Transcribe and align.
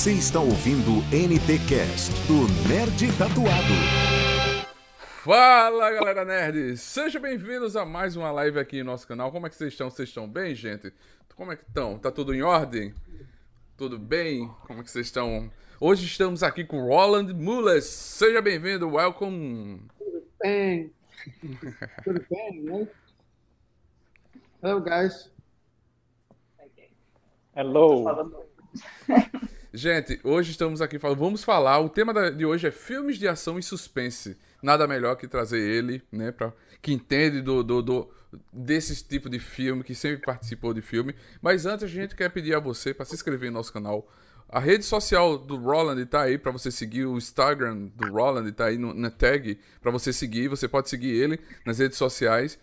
Você 0.00 0.12
está 0.12 0.40
ouvindo 0.40 0.92
o 0.92 1.02
NTcast 1.12 2.10
do 2.26 2.48
Nerd 2.66 3.06
Tatuado. 3.18 3.74
Fala 5.22 5.90
galera 5.90 6.24
nerd, 6.24 6.78
sejam 6.78 7.20
bem-vindos 7.20 7.76
a 7.76 7.84
mais 7.84 8.16
uma 8.16 8.32
live 8.32 8.58
aqui 8.58 8.78
no 8.78 8.92
nosso 8.92 9.06
canal. 9.06 9.30
Como 9.30 9.46
é 9.46 9.50
que 9.50 9.56
vocês 9.56 9.74
estão? 9.74 9.90
Vocês 9.90 10.08
estão 10.08 10.26
bem, 10.26 10.54
gente? 10.54 10.90
Como 11.36 11.52
é 11.52 11.56
que 11.56 11.64
estão? 11.64 11.98
Tá 11.98 12.10
tudo 12.10 12.34
em 12.34 12.40
ordem? 12.40 12.94
Tudo 13.76 13.98
bem? 13.98 14.48
Como 14.66 14.80
é 14.80 14.82
que 14.82 14.90
vocês 14.90 15.04
estão? 15.04 15.52
Hoje 15.78 16.06
estamos 16.06 16.42
aqui 16.42 16.64
com 16.64 16.80
Roland 16.82 17.34
Mullers. 17.34 17.84
Seja 17.84 18.40
bem-vindo, 18.40 18.88
welcome. 18.88 19.82
Tudo 19.98 20.26
bem? 20.42 20.94
Tudo 22.02 22.24
bem, 22.30 22.62
né? 22.62 22.88
Hello, 24.62 24.80
guys. 24.80 25.30
Hello. 27.54 28.48
Gente, 29.72 30.18
hoje 30.24 30.50
estamos 30.50 30.80
aqui 30.82 30.98
falando. 30.98 31.18
Vamos 31.18 31.44
falar. 31.44 31.78
O 31.78 31.88
tema 31.88 32.30
de 32.32 32.44
hoje 32.44 32.66
é 32.66 32.70
filmes 32.70 33.18
de 33.18 33.28
ação 33.28 33.58
e 33.58 33.62
suspense. 33.62 34.36
Nada 34.62 34.86
melhor 34.86 35.14
que 35.16 35.28
trazer 35.28 35.60
ele, 35.60 36.02
né? 36.10 36.32
Pra, 36.32 36.52
que 36.82 36.92
entende 36.92 37.40
do, 37.40 37.62
do, 37.62 37.80
do, 37.80 38.10
desse 38.52 39.04
tipo 39.04 39.30
de 39.30 39.38
filme, 39.38 39.84
que 39.84 39.94
sempre 39.94 40.24
participou 40.26 40.74
de 40.74 40.82
filme. 40.82 41.14
Mas 41.40 41.66
antes 41.66 41.84
a 41.84 41.88
gente 41.88 42.16
quer 42.16 42.30
pedir 42.30 42.54
a 42.54 42.58
você 42.58 42.92
para 42.92 43.04
se 43.04 43.14
inscrever 43.14 43.50
no 43.50 43.58
nosso 43.58 43.72
canal. 43.72 44.10
A 44.48 44.58
rede 44.58 44.84
social 44.84 45.38
do 45.38 45.56
Roland 45.56 46.04
tá 46.06 46.22
aí 46.22 46.36
para 46.36 46.50
você 46.50 46.72
seguir. 46.72 47.06
O 47.06 47.16
Instagram 47.16 47.90
do 47.94 48.12
Roland 48.12 48.50
tá 48.50 48.66
aí 48.66 48.76
no- 48.76 48.92
na 48.92 49.10
tag 49.10 49.56
para 49.80 49.92
você 49.92 50.12
seguir. 50.12 50.48
Você 50.48 50.66
pode 50.66 50.88
seguir 50.90 51.10
ele 51.10 51.38
nas 51.64 51.78
redes 51.78 51.96
sociais 51.96 52.58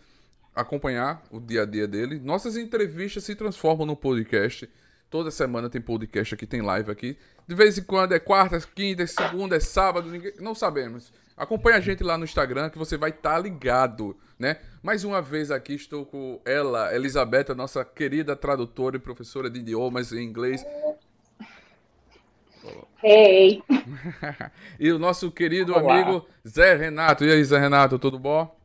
acompanhar 0.54 1.24
o 1.32 1.40
dia 1.40 1.62
a 1.62 1.66
dia 1.66 1.88
dele. 1.88 2.20
Nossas 2.20 2.58
entrevistas 2.58 3.24
se 3.24 3.34
transformam 3.34 3.86
no 3.86 3.96
podcast. 3.96 4.70
Toda 5.10 5.32
semana 5.32 5.70
tem 5.70 5.80
podcast 5.80 6.36
aqui, 6.36 6.46
tem 6.46 6.62
live 6.62 6.92
aqui. 6.92 7.18
De 7.48 7.56
vez 7.56 7.78
em 7.78 7.84
quando 7.84 8.14
é 8.14 8.20
quarta, 8.20 8.60
quinta, 8.76 9.04
é 9.04 9.08
segunda, 9.08 9.56
é 9.56 9.60
sábado, 9.60 10.10
ninguém... 10.10 10.34
não 10.40 10.54
sabemos. 10.54 11.14
Acompanhe 11.38 11.78
a 11.78 11.80
gente 11.80 12.04
lá 12.04 12.18
no 12.18 12.26
Instagram 12.26 12.70
que 12.70 12.78
você 12.78 12.98
vai 12.98 13.12
estar 13.12 13.40
ligado, 13.40 14.18
né? 14.38 14.58
Mais 14.84 15.04
uma 15.04 15.22
vez 15.22 15.50
aqui 15.50 15.76
estou 15.76 16.06
com 16.06 16.42
ela, 16.44 16.94
Elizabeth, 16.94 17.52
a 17.52 17.56
nossa 17.56 17.86
querida 17.86 18.36
tradutora 18.36 18.98
e 18.98 19.00
professora 19.00 19.50
de 19.50 19.60
idiomas 19.60 20.12
em 20.12 20.24
inglês. 20.24 20.66
Hey. 23.02 23.64
e 24.80 24.92
o 24.92 25.00
nosso 25.00 25.32
querido 25.32 25.74
Olá. 25.74 25.94
amigo 25.94 26.28
Zé 26.46 26.76
Renato. 26.76 27.24
E 27.24 27.32
aí, 27.32 27.44
Zé 27.44 27.60
Renato, 27.60 28.00
tudo 28.00 28.18
bom? 28.18 28.57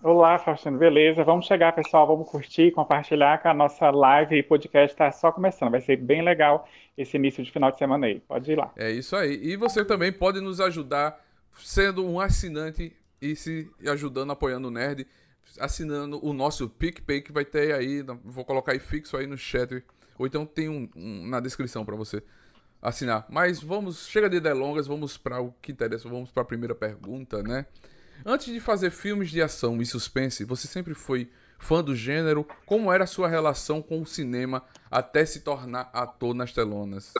Olá, 0.00 0.38
Faustino, 0.38 0.78
beleza? 0.78 1.24
Vamos 1.24 1.46
chegar, 1.46 1.72
pessoal, 1.74 2.06
vamos 2.06 2.30
curtir, 2.30 2.70
compartilhar 2.70 3.36
que 3.42 3.48
a 3.48 3.52
nossa 3.52 3.90
live 3.90 4.36
e 4.36 4.44
podcast 4.44 4.94
está 4.94 5.10
só 5.10 5.32
começando. 5.32 5.72
Vai 5.72 5.80
ser 5.80 5.96
bem 5.96 6.22
legal 6.22 6.68
esse 6.96 7.16
início 7.16 7.42
de 7.42 7.50
final 7.50 7.72
de 7.72 7.78
semana 7.78 8.06
aí. 8.06 8.20
Pode 8.20 8.52
ir 8.52 8.54
lá. 8.54 8.70
É 8.76 8.92
isso 8.92 9.16
aí. 9.16 9.40
E 9.42 9.56
você 9.56 9.84
também 9.84 10.12
pode 10.12 10.40
nos 10.40 10.60
ajudar 10.60 11.20
sendo 11.56 12.06
um 12.06 12.20
assinante 12.20 12.96
e 13.20 13.34
se 13.34 13.68
ajudando, 13.88 14.30
apoiando 14.30 14.68
o 14.68 14.70
Nerd, 14.70 15.04
assinando 15.58 16.24
o 16.24 16.32
nosso 16.32 16.68
PicPay 16.68 17.20
que 17.20 17.32
vai 17.32 17.44
ter 17.44 17.74
aí, 17.74 18.00
vou 18.24 18.44
colocar 18.44 18.72
aí 18.72 18.78
fixo 18.78 19.16
aí 19.16 19.26
no 19.26 19.36
chat, 19.36 19.82
ou 20.16 20.28
então 20.28 20.46
tem 20.46 20.68
um, 20.68 20.88
um 20.94 21.26
na 21.26 21.40
descrição 21.40 21.84
para 21.84 21.96
você 21.96 22.22
assinar. 22.80 23.26
Mas 23.28 23.60
vamos, 23.60 24.06
chega 24.06 24.30
de 24.30 24.38
delongas, 24.38 24.86
vamos 24.86 25.18
para 25.18 25.40
o 25.40 25.52
que 25.60 25.72
interessa, 25.72 26.08
vamos 26.08 26.30
para 26.30 26.44
a 26.44 26.46
primeira 26.46 26.74
pergunta, 26.74 27.42
né? 27.42 27.66
Antes 28.24 28.46
de 28.46 28.60
fazer 28.60 28.90
filmes 28.90 29.30
de 29.30 29.40
ação 29.40 29.80
e 29.80 29.86
suspense, 29.86 30.44
você 30.44 30.66
sempre 30.66 30.94
foi 30.94 31.30
fã 31.58 31.82
do 31.82 31.94
gênero? 31.94 32.44
Como 32.66 32.92
era 32.92 33.04
a 33.04 33.06
sua 33.06 33.28
relação 33.28 33.80
com 33.80 34.00
o 34.02 34.06
cinema 34.06 34.64
até 34.90 35.24
se 35.24 35.40
tornar 35.40 35.88
ator 35.92 36.34
nas 36.34 36.52
telonas? 36.52 37.12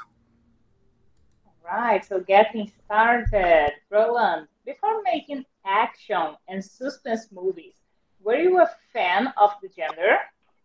Right, 1.64 2.04
so 2.04 2.25
getting 2.26 2.72
started. 2.84 3.75
Roland, 3.91 4.48
before 4.64 5.03
making 5.04 5.44
action 5.64 6.37
and 6.48 6.62
suspense 6.62 7.28
movies, 7.31 7.75
were 8.20 8.41
you 8.41 8.58
a 8.58 8.66
fan 8.92 9.32
of 9.37 9.54
the 9.60 9.69
genre? 9.69 10.19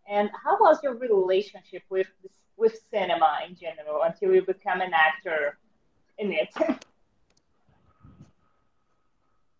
And 0.09 0.29
how 0.43 0.57
was 0.59 0.81
your 0.81 0.95
relationship 0.95 1.83
with 1.89 2.07
with 2.55 2.73
cinema 2.89 3.39
in 3.47 3.55
general 3.55 4.03
until 4.03 4.33
you 4.33 4.45
become 4.45 4.81
an 4.81 4.93
actor 4.93 5.57
in 6.17 6.31
it? 6.31 6.49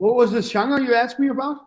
What 0.03 0.15
was 0.15 0.33
the 0.33 0.41
genre 0.41 0.83
you 0.83 0.93
asked 0.93 1.17
me 1.17 1.29
about? 1.29 1.59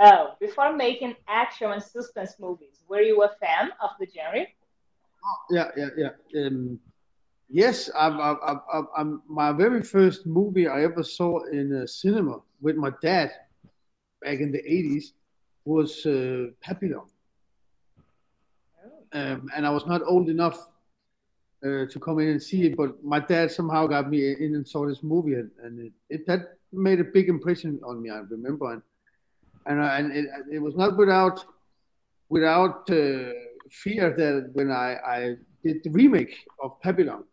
oh, 0.00 0.34
before 0.40 0.72
making 0.72 1.14
action 1.28 1.70
and 1.70 1.82
suspense 1.82 2.36
movies, 2.40 2.84
were 2.88 3.02
you 3.02 3.22
a 3.22 3.28
fan 3.38 3.68
of 3.82 3.90
the 4.00 4.06
genre? 4.06 4.46
Yeah, 5.50 5.68
yeah, 5.76 5.88
yeah. 5.98 6.46
Um, 6.46 6.80
yes, 7.50 7.90
I, 7.94 8.08
I, 8.08 8.32
I, 8.32 8.52
I, 8.72 8.82
I'm, 8.96 9.20
my 9.28 9.52
very 9.52 9.82
first 9.82 10.24
movie 10.24 10.68
I 10.68 10.84
ever 10.84 11.02
saw 11.02 11.44
in 11.52 11.70
a 11.74 11.86
cinema 11.86 12.38
with 12.62 12.76
my 12.76 12.92
dad 13.02 13.30
back 14.22 14.40
in 14.40 14.50
the 14.50 14.62
80s 14.62 15.12
was 15.66 16.06
uh, 16.06 16.46
Papillon. 16.62 17.04
Um, 19.12 19.50
and 19.54 19.66
I 19.66 19.70
was 19.70 19.84
not 19.84 20.00
old 20.06 20.30
enough 20.30 20.66
uh, 21.62 21.84
to 21.90 22.00
come 22.00 22.20
in 22.20 22.28
and 22.28 22.42
see 22.42 22.68
it, 22.68 22.74
but 22.74 23.04
my 23.04 23.20
dad 23.20 23.50
somehow 23.50 23.86
got 23.86 24.08
me 24.08 24.32
in 24.32 24.54
and 24.54 24.66
saw 24.66 24.86
this 24.86 25.02
movie, 25.02 25.34
and, 25.34 25.50
and 25.62 25.78
it, 25.80 25.92
it 26.08 26.26
that 26.26 26.55
made 26.76 27.00
a 27.00 27.04
big 27.04 27.28
impression 27.28 27.80
on 27.84 28.02
me. 28.02 28.10
I 28.10 28.18
remember, 28.18 28.72
and 28.72 28.82
and, 29.66 29.82
I, 29.82 29.98
and 29.98 30.12
it, 30.12 30.26
it 30.52 30.58
was 30.60 30.76
not 30.76 30.96
without 30.96 31.44
without 32.28 32.90
uh, 32.90 33.30
fear 33.70 34.14
that 34.16 34.50
when 34.52 34.70
I, 34.70 34.96
I 35.06 35.36
did 35.64 35.82
the 35.84 35.90
remake 35.90 36.34
of 36.62 36.80
Papillon 36.80 37.24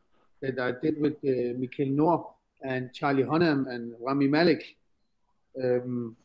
that 0.41 0.59
I 0.59 0.71
did 0.81 0.99
with 0.99 1.13
uh, 1.13 1.57
Mikhail 1.57 1.87
Noor 1.87 2.33
and 2.63 2.93
Charlie 2.93 3.23
Hunnam 3.23 3.67
and 3.69 3.93
Rami 3.99 4.27
Malek. 4.27 4.75
Um, 5.61 6.15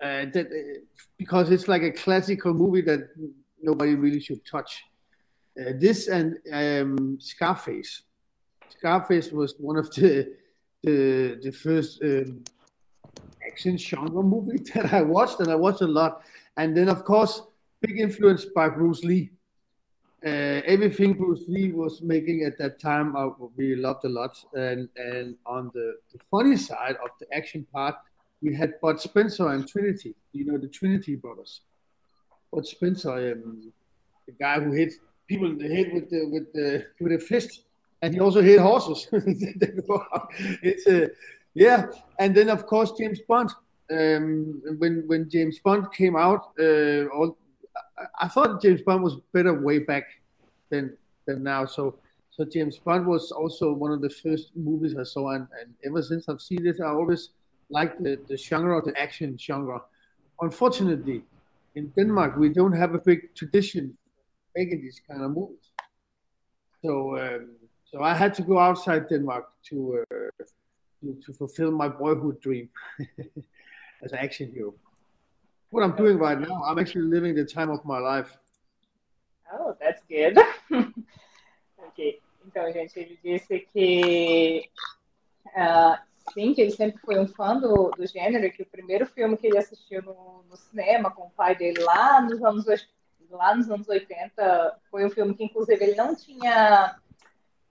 uh, 0.00 0.24
that, 0.32 0.46
uh, 0.46 0.80
because 1.18 1.50
it's 1.50 1.68
like 1.68 1.82
a 1.82 1.90
classical 1.90 2.54
movie 2.54 2.80
that 2.82 3.10
nobody 3.60 3.94
really 3.94 4.20
should 4.20 4.44
touch. 4.46 4.82
Uh, 5.60 5.72
this 5.78 6.08
and 6.08 6.38
um, 6.52 7.18
Scarface. 7.20 8.02
Scarface 8.70 9.30
was 9.30 9.54
one 9.58 9.76
of 9.76 9.92
the 9.94 10.32
the, 10.82 11.38
the 11.42 11.50
first 11.50 12.02
um, 12.02 12.42
action 13.46 13.76
genre 13.76 14.22
movie 14.22 14.58
that 14.74 14.92
I 14.92 15.02
watched, 15.02 15.40
and 15.40 15.50
I 15.50 15.54
watched 15.54 15.82
a 15.82 15.86
lot. 15.86 16.22
And 16.56 16.76
then, 16.76 16.88
of 16.88 17.04
course, 17.04 17.42
big 17.80 17.98
influence 17.98 18.44
by 18.44 18.68
Bruce 18.68 19.04
Lee. 19.04 19.30
Uh, 20.24 20.60
everything 20.66 21.14
Bruce 21.14 21.44
Lee 21.48 21.72
was 21.72 22.02
making 22.02 22.42
at 22.44 22.58
that 22.58 22.78
time, 22.78 23.16
I 23.16 23.30
really 23.56 23.80
loved 23.80 24.04
a 24.04 24.08
lot. 24.08 24.36
And 24.52 24.88
and 24.96 25.36
on 25.46 25.70
the, 25.72 25.94
the 26.12 26.18
funny 26.30 26.56
side 26.56 26.96
of 26.96 27.10
the 27.18 27.34
action 27.34 27.66
part, 27.72 27.94
we 28.42 28.54
had 28.54 28.78
Bud 28.82 29.00
Spencer 29.00 29.48
and 29.48 29.66
Trinity. 29.66 30.14
You 30.32 30.44
know 30.44 30.58
the 30.58 30.68
Trinity 30.68 31.16
brothers. 31.16 31.62
Bud 32.52 32.66
Spencer, 32.66 33.32
um, 33.32 33.72
the 34.26 34.32
guy 34.32 34.60
who 34.60 34.72
hit 34.72 34.92
people 35.26 35.46
in 35.46 35.56
the 35.56 35.74
head 35.74 35.92
with 35.94 36.10
the 36.10 36.28
with 36.28 36.52
the 36.52 36.84
with 37.00 37.12
a 37.12 37.18
fist, 37.18 37.62
and 38.02 38.14
he 38.14 38.20
also 38.20 38.40
hit 38.40 38.60
horses. 38.60 39.08
it's 40.62 40.86
a 40.86 41.10
yeah, 41.54 41.86
and 42.18 42.34
then 42.34 42.48
of 42.48 42.66
course 42.66 42.92
James 42.98 43.20
Bond. 43.28 43.50
Um, 43.90 44.62
when 44.78 45.04
when 45.06 45.28
James 45.28 45.58
Bond 45.58 45.92
came 45.92 46.16
out, 46.16 46.52
uh, 46.60 47.06
all, 47.06 47.36
I, 47.98 48.24
I 48.24 48.28
thought 48.28 48.62
James 48.62 48.82
Bond 48.82 49.02
was 49.02 49.16
better 49.32 49.52
way 49.52 49.80
back 49.80 50.04
than 50.70 50.96
than 51.26 51.42
now. 51.42 51.66
So 51.66 51.98
so 52.30 52.44
James 52.44 52.78
Bond 52.78 53.06
was 53.06 53.32
also 53.32 53.72
one 53.72 53.92
of 53.92 54.00
the 54.00 54.10
first 54.10 54.52
movies 54.54 54.96
I 54.96 55.02
saw, 55.02 55.30
and, 55.30 55.46
and 55.60 55.74
ever 55.84 56.02
since 56.02 56.28
I've 56.28 56.40
seen 56.40 56.66
it, 56.66 56.76
I 56.80 56.88
always 56.88 57.30
liked 57.68 58.02
the, 58.02 58.18
the 58.28 58.36
genre, 58.36 58.80
the 58.82 58.98
action 58.98 59.36
genre. 59.36 59.82
Unfortunately, 60.40 61.22
in 61.74 61.88
Denmark, 61.96 62.36
we 62.36 62.48
don't 62.48 62.72
have 62.72 62.94
a 62.94 62.98
big 62.98 63.34
tradition 63.34 63.96
making 64.56 64.80
these 64.80 65.00
kind 65.08 65.22
of 65.22 65.32
movies. 65.32 65.70
So 66.82 67.18
um, 67.18 67.50
so 67.90 68.02
I 68.02 68.14
had 68.14 68.34
to 68.34 68.42
go 68.42 68.58
outside 68.58 69.08
Denmark 69.08 69.46
to 69.68 70.04
uh, 70.12 70.44
to, 71.00 71.18
to 71.24 71.32
fulfill 71.32 71.70
my 71.70 71.88
boyhood 71.88 72.40
dream 72.40 72.68
as 74.02 74.12
an 74.12 74.18
action 74.18 74.52
hero. 74.52 74.74
What 75.70 75.82
I'm 75.84 75.96
doing 75.96 76.18
right 76.18 76.38
now, 76.38 76.62
I'm 76.64 76.78
actually 76.78 77.02
living 77.02 77.34
the 77.34 77.44
time 77.44 77.70
of 77.70 77.84
my 77.84 77.98
life. 77.98 78.36
Oh, 79.52 79.76
that's 79.80 80.02
good. 80.08 80.36
ok. 81.78 82.20
Então, 82.46 82.72
gente, 82.72 82.98
ele 82.98 83.18
disse 83.22 83.60
que 83.72 84.68
ah, 85.54 86.02
sim, 86.32 86.54
que 86.54 86.60
ele 86.60 86.70
sempre 86.70 87.00
foi 87.00 87.18
um 87.18 87.26
fã 87.26 87.56
do, 87.58 87.90
do 87.90 88.06
gênero, 88.06 88.52
que 88.52 88.62
o 88.62 88.66
primeiro 88.66 89.06
filme 89.06 89.36
que 89.36 89.46
ele 89.46 89.58
assistiu 89.58 90.02
no, 90.02 90.44
no 90.48 90.56
cinema 90.56 91.10
com 91.10 91.26
o 91.26 91.30
pai 91.30 91.54
dele 91.56 91.82
lá 91.82 92.20
nos 92.20 92.42
anos 92.42 92.66
lá 93.30 93.54
nos 93.54 93.70
anos 93.70 93.88
80 93.88 94.76
foi 94.90 95.06
um 95.06 95.10
filme 95.10 95.34
que 95.34 95.44
inclusive 95.44 95.84
ele 95.84 95.94
não 95.94 96.16
tinha 96.16 96.98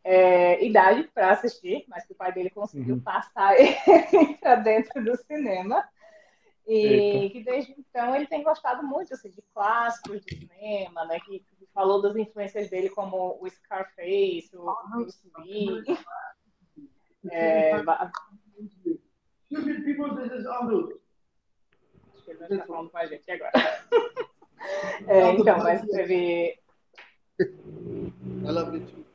é, 0.04 0.64
idade 0.66 1.04
para 1.14 1.32
assistir, 1.32 1.86
mas 1.88 2.06
que 2.06 2.14
o 2.14 2.16
pai 2.16 2.32
dele 2.32 2.50
conseguiu 2.50 2.96
Uhum. 2.96 3.02
passar 3.02 3.56
ele 3.60 4.38
para 4.38 4.56
dentro 4.56 5.04
do 5.04 5.16
cinema. 5.18 5.88
E 6.68 6.86
Eita. 6.86 7.34
que 7.34 7.44
desde 7.44 7.76
então 7.80 8.16
ele 8.16 8.28
tem 8.28 8.44
gostado 8.44 8.86
muito 8.86 9.14
assim, 9.14 9.32
de 9.32 9.42
clássicos 9.54 10.22
de 10.24 10.36
cinema, 10.38 11.04
né? 11.06 11.20
Que, 11.22 11.40
que 11.40 11.68
falou 11.74 12.00
das 12.02 12.16
influências 12.16 12.70
dele 12.70 12.90
como 12.90 13.40
o 13.42 13.50
Scarface, 13.50 14.52
o 14.54 14.76
Bruce 14.90 15.32
Lee. 15.40 15.84
É, 17.32 17.72
people, 19.84 20.16
this 20.16 20.32
is 20.32 20.46
Acho 20.48 22.24
que 22.24 22.32
ele 22.32 22.40
vai 22.40 22.50
estar 22.50 22.66
falando 22.66 22.90
com 22.90 22.98
a 22.98 23.06
gente 23.06 23.30
agora. 23.32 23.52
É, 25.08 25.32
então, 25.32 25.58
mas 25.60 25.82
teve. 25.82 26.60
I 27.40 28.52
love 28.52 28.78
you 28.78 28.86
too. 28.86 29.09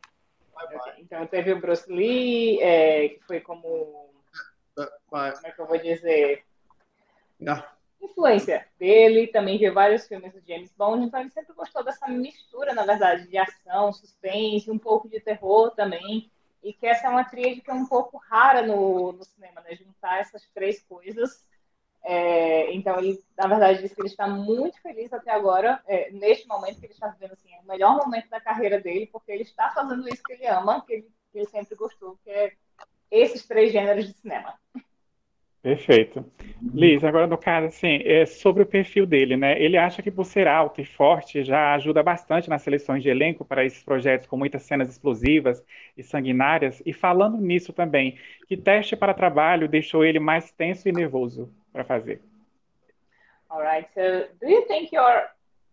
Então 0.99 1.27
teve 1.27 1.53
o 1.53 1.61
Bruce 1.61 1.91
Lee, 1.91 2.61
é, 2.61 3.09
que 3.11 3.21
foi 3.27 3.41
como. 3.41 4.11
Como 5.07 5.23
é 5.23 5.51
que 5.53 5.61
eu 5.61 5.67
vou 5.67 5.79
dizer? 5.79 6.45
Yeah. 7.41 7.71
Influência 8.01 8.67
dele, 8.79 9.29
também 9.29 9.59
viu 9.59 9.73
vários 9.73 10.07
filmes 10.07 10.33
do 10.33 10.43
James 10.47 10.73
Bond, 10.77 11.07
então 11.07 11.21
ele 11.21 11.31
sempre 11.31 11.55
gostou 11.55 11.83
dessa 11.83 12.07
mistura, 12.09 12.75
na 12.75 12.85
verdade, 12.85 13.29
de 13.29 13.39
ação, 13.39 13.93
suspense, 13.93 14.71
um 14.71 14.79
pouco 14.79 15.09
de 15.09 15.21
terror 15.21 15.71
também. 15.71 16.31
E 16.63 16.73
que 16.73 16.87
essa 16.87 17.07
é 17.07 17.11
uma 17.11 17.25
tríade 17.25 17.61
que 17.61 17.71
é 17.71 17.75
um 17.75 17.87
pouco 17.87 18.17
rara 18.17 18.63
no, 18.63 19.13
no 19.13 19.25
cinema, 19.25 19.61
né? 19.61 19.75
Juntar 19.75 20.21
essas 20.21 20.47
três 20.55 20.83
coisas. 20.83 21.45
É, 22.07 22.71
então, 22.75 22.99
ele, 22.99 23.19
na 23.37 23.47
verdade, 23.47 23.81
disse 23.81 23.95
que 23.95 24.01
ele 24.03 24.09
está 24.09 24.29
muito 24.29 24.81
feliz 24.83 25.11
até 25.13 25.31
agora, 25.31 25.83
é, 25.87 26.11
neste 26.11 26.47
momento 26.47 26.79
que 26.79 26.87
ele 26.87 26.93
está 26.93 27.09
vivendo 27.09 27.33
assim, 27.33 27.53
é 27.55 27.61
o 27.61 27.67
melhor 27.67 27.97
momento 27.97 28.29
da 28.29 28.41
carreira 28.41 28.79
dele, 28.79 29.09
porque 29.11 29.33
ele 29.33 29.43
está 29.43 29.71
fazendo 29.71 30.07
isso 30.07 30.23
que 30.23 30.35
ele 30.35 30.47
ama, 30.47 30.85
que 30.85 30.93
ele, 30.93 31.11
que 31.33 31.39
ele 31.39 31.49
sempre 31.49 31.75
gostou, 31.75 32.19
que 32.23 32.31
é 32.31 32.53
esses 33.11 33.47
três 33.47 33.73
gêneros 33.73 34.07
de 34.07 34.13
cinema. 34.13 34.55
Perfeito. 35.65 36.23
Liz, 36.75 37.03
agora 37.03 37.27
no 37.27 37.39
caso, 37.39 37.69
assim, 37.69 37.99
é 38.05 38.27
sobre 38.27 38.63
o 38.63 38.67
perfil 38.67 39.07
dele, 39.07 39.35
né? 39.35 39.59
Ele 39.59 39.79
acha 39.79 40.03
que 40.03 40.11
por 40.11 40.27
ser 40.27 40.47
alto 40.47 40.79
e 40.79 40.85
forte 40.85 41.43
já 41.43 41.73
ajuda 41.73 42.03
bastante 42.03 42.51
nas 42.51 42.61
seleções 42.61 43.03
de 43.03 43.09
elenco 43.09 43.47
para 43.47 43.65
esses 43.65 43.83
projetos 43.83 44.27
com 44.27 44.37
muitas 44.37 44.63
cenas 44.65 44.91
explosivas 44.91 45.65
e 45.97 46.03
sanguinárias. 46.03 46.83
E 46.85 46.93
falando 46.93 47.39
nisso 47.39 47.73
também, 47.73 48.19
que 48.47 48.59
teste 48.59 48.95
para 48.95 49.15
trabalho 49.15 49.67
deixou 49.67 50.05
ele 50.05 50.21
mais 50.21 50.53
tenso 50.53 50.87
e 50.87 50.93
nervoso 50.93 51.51
para 51.73 51.83
fazer? 51.83 52.21
Alright, 53.51 53.89
so 53.95 54.29
do 54.39 54.47
you 54.47 54.67
think 54.67 54.95
your 54.95 55.31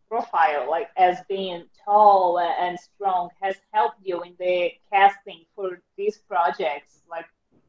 profile, 0.07 0.69
like 0.69 0.89
as 0.95 1.21
being 1.27 1.65
tall 1.83 2.39
and 2.39 2.75
strong, 2.75 3.29
has 3.41 3.61
helped 3.73 3.99
you 4.05 4.23
in 4.23 4.35
the 4.37 4.71
casting 4.89 5.45
for 5.53 5.81
these 5.97 6.17
projects, 6.29 7.03
like 7.09 7.27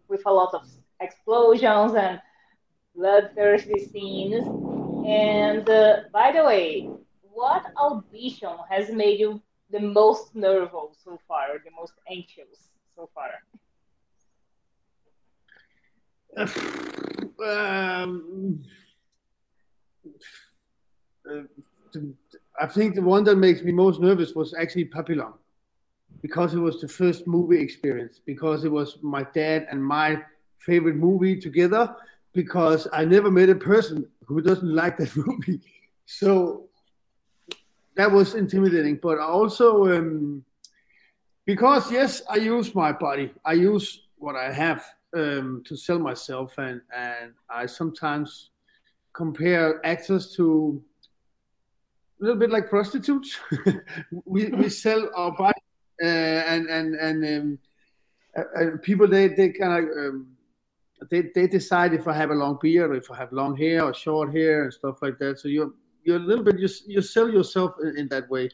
with 0.08 0.22
a 0.24 0.30
lot 0.30 0.54
of 0.54 0.81
explosions 1.02 1.94
and 1.94 2.20
bloodthirsty 2.94 3.86
scenes. 3.86 4.46
And 5.06 5.68
uh, 5.68 6.02
by 6.12 6.32
the 6.32 6.44
way, 6.44 6.88
what 7.22 7.64
audition 7.76 8.56
has 8.70 8.90
made 8.90 9.18
you 9.18 9.42
the 9.70 9.80
most 9.80 10.34
nervous 10.34 10.98
so 11.02 11.18
far, 11.26 11.58
the 11.64 11.70
most 11.78 11.94
anxious 12.10 12.70
so 12.94 13.08
far? 13.14 13.30
Um, 17.44 18.62
I 22.60 22.66
think 22.66 22.94
the 22.94 23.02
one 23.02 23.24
that 23.24 23.36
makes 23.36 23.62
me 23.62 23.72
most 23.72 24.00
nervous 24.00 24.34
was 24.34 24.54
actually 24.54 24.84
Papillon 24.84 25.32
because 26.20 26.54
it 26.54 26.58
was 26.58 26.80
the 26.80 26.88
first 26.88 27.26
movie 27.26 27.60
experience 27.60 28.20
because 28.24 28.64
it 28.64 28.70
was 28.70 28.98
my 29.02 29.24
dad 29.34 29.66
and 29.70 29.84
my 29.84 30.22
favorite 30.64 30.96
movie 30.96 31.40
together 31.40 31.94
because 32.32 32.88
I 32.92 33.04
never 33.04 33.30
met 33.30 33.50
a 33.50 33.54
person 33.54 34.08
who 34.26 34.40
doesn't 34.40 34.74
like 34.74 34.96
that 34.98 35.14
movie. 35.26 35.60
So 36.06 36.68
that 37.96 38.10
was 38.10 38.34
intimidating. 38.34 38.96
But 38.96 39.18
also, 39.18 39.86
um, 39.96 40.44
because 41.44 41.90
yes, 41.90 42.22
I 42.28 42.36
use 42.36 42.74
my 42.74 42.92
body, 42.92 43.32
I 43.44 43.54
use 43.54 44.02
what 44.16 44.36
I 44.36 44.52
have 44.52 44.84
um, 45.14 45.62
to 45.66 45.76
sell 45.76 45.98
myself, 45.98 46.54
and 46.58 46.80
and 46.94 47.32
I 47.50 47.66
sometimes 47.66 48.50
compare 49.12 49.84
actors 49.84 50.34
to 50.36 50.82
a 52.20 52.24
little 52.24 52.38
bit 52.38 52.50
like 52.50 52.70
prostitutes. 52.70 53.36
we 54.24 54.46
we 54.46 54.68
sell 54.68 55.10
our 55.14 55.32
body, 55.32 55.60
uh, 56.02 56.06
and 56.06 56.68
and 56.70 56.94
and 56.94 57.24
um, 57.24 57.58
uh, 58.36 58.76
people 58.82 59.08
they 59.08 59.28
they 59.28 59.50
kind 59.50 59.84
of 59.84 59.90
um, 59.96 60.31
they, 61.10 61.30
they 61.34 61.46
decide 61.46 61.94
if 61.94 62.06
I 62.06 62.12
have 62.14 62.30
a 62.30 62.34
long 62.34 62.58
beard 62.60 62.94
if 62.96 63.10
I 63.10 63.16
have 63.16 63.32
long 63.32 63.56
hair 63.56 63.84
or 63.84 63.94
short 63.94 64.34
hair 64.34 64.64
and 64.64 64.72
stuff 64.72 65.00
like 65.02 65.18
that. 65.18 65.38
So 65.38 65.48
you're 65.48 65.72
you're 66.04 66.16
a 66.16 66.20
little 66.20 66.44
bit 66.44 66.58
you, 66.58 66.68
you 66.86 67.02
sell 67.02 67.28
yourself 67.28 67.74
in, 67.82 67.96
in 67.96 68.08
that 68.08 68.28
way. 68.28 68.50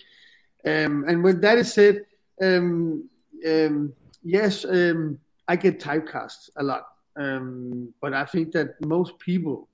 Um, 0.65 1.05
and 1.09 1.23
when 1.23 1.41
that 1.41 1.59
is 1.59 1.73
said, 1.73 2.05
um, 2.43 3.09
um, 3.47 3.93
yes, 4.23 4.65
um, 4.65 5.19
I 5.47 5.56
get 5.56 5.81
typecast 5.81 6.50
a 6.56 6.62
lot, 6.62 6.87
um, 7.17 7.95
but 8.00 8.12
I 8.12 8.25
think 8.25 8.53
that 8.53 8.75
most 8.85 9.19
people 9.19 9.69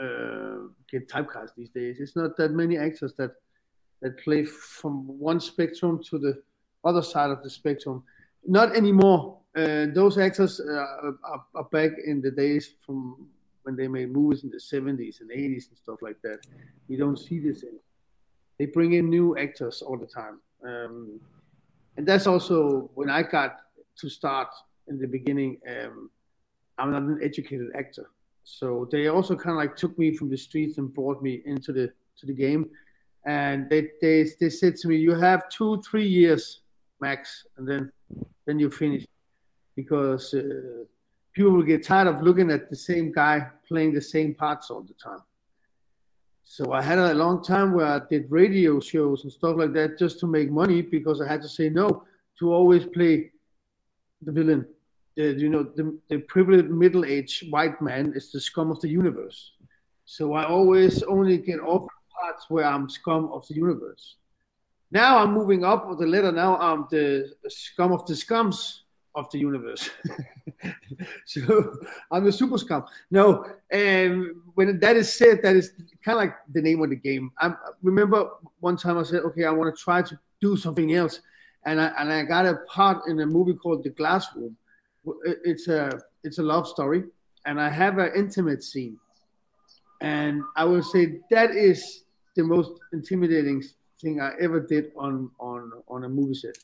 uh, 0.00 0.68
get 0.90 1.08
typecast 1.08 1.50
these 1.56 1.70
days. 1.70 1.98
It's 2.00 2.16
not 2.16 2.36
that 2.36 2.52
many 2.52 2.76
actors 2.76 3.14
that 3.18 3.32
that 4.02 4.18
play 4.18 4.44
from 4.44 5.06
one 5.06 5.40
spectrum 5.40 6.02
to 6.10 6.18
the 6.18 6.42
other 6.84 7.02
side 7.02 7.30
of 7.30 7.42
the 7.42 7.50
spectrum. 7.50 8.02
Not 8.46 8.76
anymore. 8.76 9.38
Uh, 9.56 9.86
those 9.94 10.18
actors 10.18 10.60
uh, 10.60 10.74
are, 11.24 11.44
are, 11.54 11.64
back 11.72 11.92
in 12.04 12.20
the 12.20 12.30
days 12.30 12.74
from 12.84 13.26
when 13.62 13.74
they 13.74 13.88
made 13.88 14.12
movies 14.12 14.44
in 14.44 14.50
the 14.50 14.58
70s 14.58 15.22
and 15.22 15.30
80s 15.30 15.68
and 15.68 15.78
stuff 15.82 16.02
like 16.02 16.20
that. 16.22 16.40
We 16.88 16.96
don't 16.96 17.18
see 17.18 17.38
this 17.38 17.62
in. 17.62 17.78
They 18.58 18.66
bring 18.66 18.92
in 18.92 19.08
new 19.08 19.36
actors 19.38 19.80
all 19.80 19.96
the 19.96 20.06
time. 20.06 20.40
Um, 20.62 21.18
and 21.96 22.06
that's 22.06 22.26
also 22.26 22.90
when 22.94 23.08
I 23.08 23.22
got 23.22 23.56
to 23.98 24.08
start 24.10 24.48
in 24.88 24.98
the 24.98 25.06
beginning. 25.06 25.58
Um, 25.66 26.10
I'm 26.78 26.90
not 26.90 27.02
an 27.02 27.20
educated 27.22 27.70
actor, 27.74 28.10
so 28.44 28.86
they 28.92 29.08
also 29.08 29.34
kind 29.34 29.52
of 29.52 29.56
like 29.56 29.74
took 29.74 29.98
me 29.98 30.14
from 30.14 30.28
the 30.28 30.36
streets 30.36 30.76
and 30.76 30.92
brought 30.92 31.22
me 31.22 31.40
into 31.46 31.72
the 31.72 31.90
to 32.18 32.26
the 32.26 32.34
game. 32.34 32.68
And 33.24 33.70
they 33.70 33.88
they 34.02 34.26
they 34.38 34.50
said 34.50 34.76
to 34.76 34.88
me, 34.88 34.96
"You 34.96 35.14
have 35.14 35.48
two 35.48 35.80
three 35.82 36.06
years 36.06 36.60
max, 37.00 37.46
and 37.56 37.66
then 37.66 37.90
then 38.44 38.58
you 38.58 38.70
finish." 38.70 39.06
Because 39.76 40.34
uh, 40.34 40.84
people 41.34 41.52
will 41.52 41.62
get 41.62 41.84
tired 41.84 42.08
of 42.08 42.22
looking 42.22 42.50
at 42.50 42.70
the 42.70 42.76
same 42.76 43.12
guy 43.12 43.46
playing 43.68 43.92
the 43.92 44.00
same 44.00 44.34
parts 44.34 44.70
all 44.70 44.82
the 44.82 44.94
time. 44.94 45.22
So 46.44 46.72
I 46.72 46.80
had 46.80 46.98
a 46.98 47.12
long 47.12 47.42
time 47.42 47.74
where 47.74 47.86
I 47.86 48.00
did 48.08 48.30
radio 48.30 48.80
shows 48.80 49.24
and 49.24 49.32
stuff 49.32 49.56
like 49.56 49.72
that 49.74 49.98
just 49.98 50.18
to 50.20 50.26
make 50.26 50.50
money 50.50 50.80
because 50.80 51.20
I 51.20 51.28
had 51.28 51.42
to 51.42 51.48
say 51.48 51.68
no 51.68 52.04
to 52.38 52.52
always 52.52 52.86
play 52.86 53.32
the 54.22 54.32
villain. 54.32 54.66
The, 55.16 55.34
you 55.34 55.48
know, 55.48 55.64
the, 55.64 55.98
the 56.08 56.18
privileged 56.18 56.70
middle-aged 56.70 57.50
white 57.50 57.82
man 57.82 58.12
is 58.14 58.30
the 58.30 58.40
scum 58.40 58.70
of 58.70 58.80
the 58.80 58.88
universe. 58.88 59.52
So 60.04 60.34
I 60.34 60.44
always 60.44 61.02
only 61.02 61.36
get 61.38 61.60
off 61.60 61.86
parts 62.18 62.46
where 62.48 62.64
I'm 62.64 62.88
scum 62.88 63.30
of 63.32 63.46
the 63.48 63.54
universe. 63.54 64.16
Now 64.92 65.18
I'm 65.18 65.34
moving 65.34 65.64
up 65.64 65.88
with 65.88 65.98
the 65.98 66.06
letter. 66.06 66.30
Now 66.30 66.56
I'm 66.58 66.86
the 66.90 67.34
scum 67.48 67.92
of 67.92 68.06
the 68.06 68.14
scums 68.14 68.82
of 69.16 69.28
the 69.30 69.38
universe. 69.38 69.90
so 71.24 71.74
I'm 72.12 72.24
the 72.24 72.32
super 72.32 72.58
scum. 72.58 72.84
No, 73.10 73.46
and 73.70 74.26
when 74.54 74.78
that 74.80 74.96
is 74.96 75.12
said, 75.12 75.40
that 75.42 75.56
is 75.56 75.72
kind 76.04 76.16
of 76.16 76.24
like 76.24 76.34
the 76.52 76.62
name 76.62 76.82
of 76.82 76.90
the 76.90 76.96
game. 76.96 77.32
I 77.40 77.54
remember 77.82 78.28
one 78.60 78.76
time 78.76 78.98
I 78.98 79.02
said, 79.02 79.22
okay, 79.22 79.44
I 79.44 79.50
want 79.50 79.74
to 79.74 79.82
try 79.82 80.02
to 80.02 80.18
do 80.40 80.56
something 80.56 80.94
else, 80.94 81.20
and 81.64 81.80
I 81.80 81.86
and 81.98 82.12
I 82.12 82.22
got 82.22 82.46
a 82.46 82.58
part 82.68 83.08
in 83.08 83.18
a 83.20 83.26
movie 83.26 83.54
called 83.54 83.82
The 83.82 83.90
Glass 83.90 84.26
Room. 84.36 84.56
It's 85.24 85.66
a 85.66 85.98
it's 86.22 86.38
a 86.38 86.42
love 86.42 86.68
story, 86.68 87.04
and 87.46 87.60
I 87.60 87.70
have 87.70 87.98
an 87.98 88.12
intimate 88.14 88.62
scene, 88.62 88.98
and 90.02 90.42
I 90.56 90.64
will 90.64 90.82
say 90.82 91.20
that 91.30 91.50
is 91.52 92.04
the 92.36 92.44
most 92.44 92.72
intimidating 92.92 93.64
thing 94.00 94.20
I 94.20 94.32
ever 94.38 94.60
did 94.60 94.92
on 94.94 95.30
on 95.40 95.72
on 95.88 96.04
a 96.04 96.08
movie 96.08 96.34
set 96.34 96.58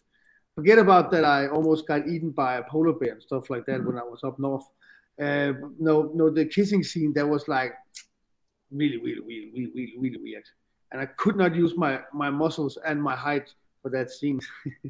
forget 0.54 0.78
about 0.78 1.10
that. 1.12 1.24
I 1.24 1.48
almost 1.48 1.86
got 1.86 2.06
eaten 2.06 2.30
by 2.30 2.56
a 2.56 2.62
polar 2.62 2.92
bear 2.92 3.12
and 3.12 3.22
stuff 3.22 3.50
like 3.50 3.66
that 3.66 3.80
mm-hmm. 3.80 3.88
when 3.88 3.98
I 3.98 4.02
was 4.04 4.20
up 4.24 4.38
north. 4.38 4.64
Uh, 5.20 5.52
no, 5.78 6.10
no, 6.14 6.30
the 6.30 6.46
kissing 6.46 6.82
scene 6.82 7.12
that 7.14 7.28
was 7.28 7.46
like 7.46 7.74
really, 8.70 8.96
really, 8.96 9.20
really, 9.20 9.50
really, 9.54 9.72
really, 9.74 9.94
really 9.98 10.18
weird, 10.18 10.44
and 10.90 11.00
I 11.00 11.06
could 11.06 11.36
not 11.36 11.54
use 11.54 11.76
my 11.76 12.00
my 12.12 12.30
muscles 12.30 12.78
and 12.86 13.02
my 13.02 13.14
height 13.14 13.52
for 13.82 13.90
that 13.90 14.10
scene. 14.10 14.40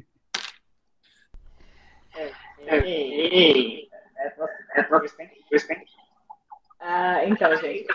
hey, 2.67 3.89
what 4.87 5.01
was 5.01 5.11
that? 5.17 5.29
What 5.29 5.51
was 5.51 5.67
that? 5.67 5.77
Ah, 6.79 7.23
então, 7.25 7.55
gente. 7.57 7.85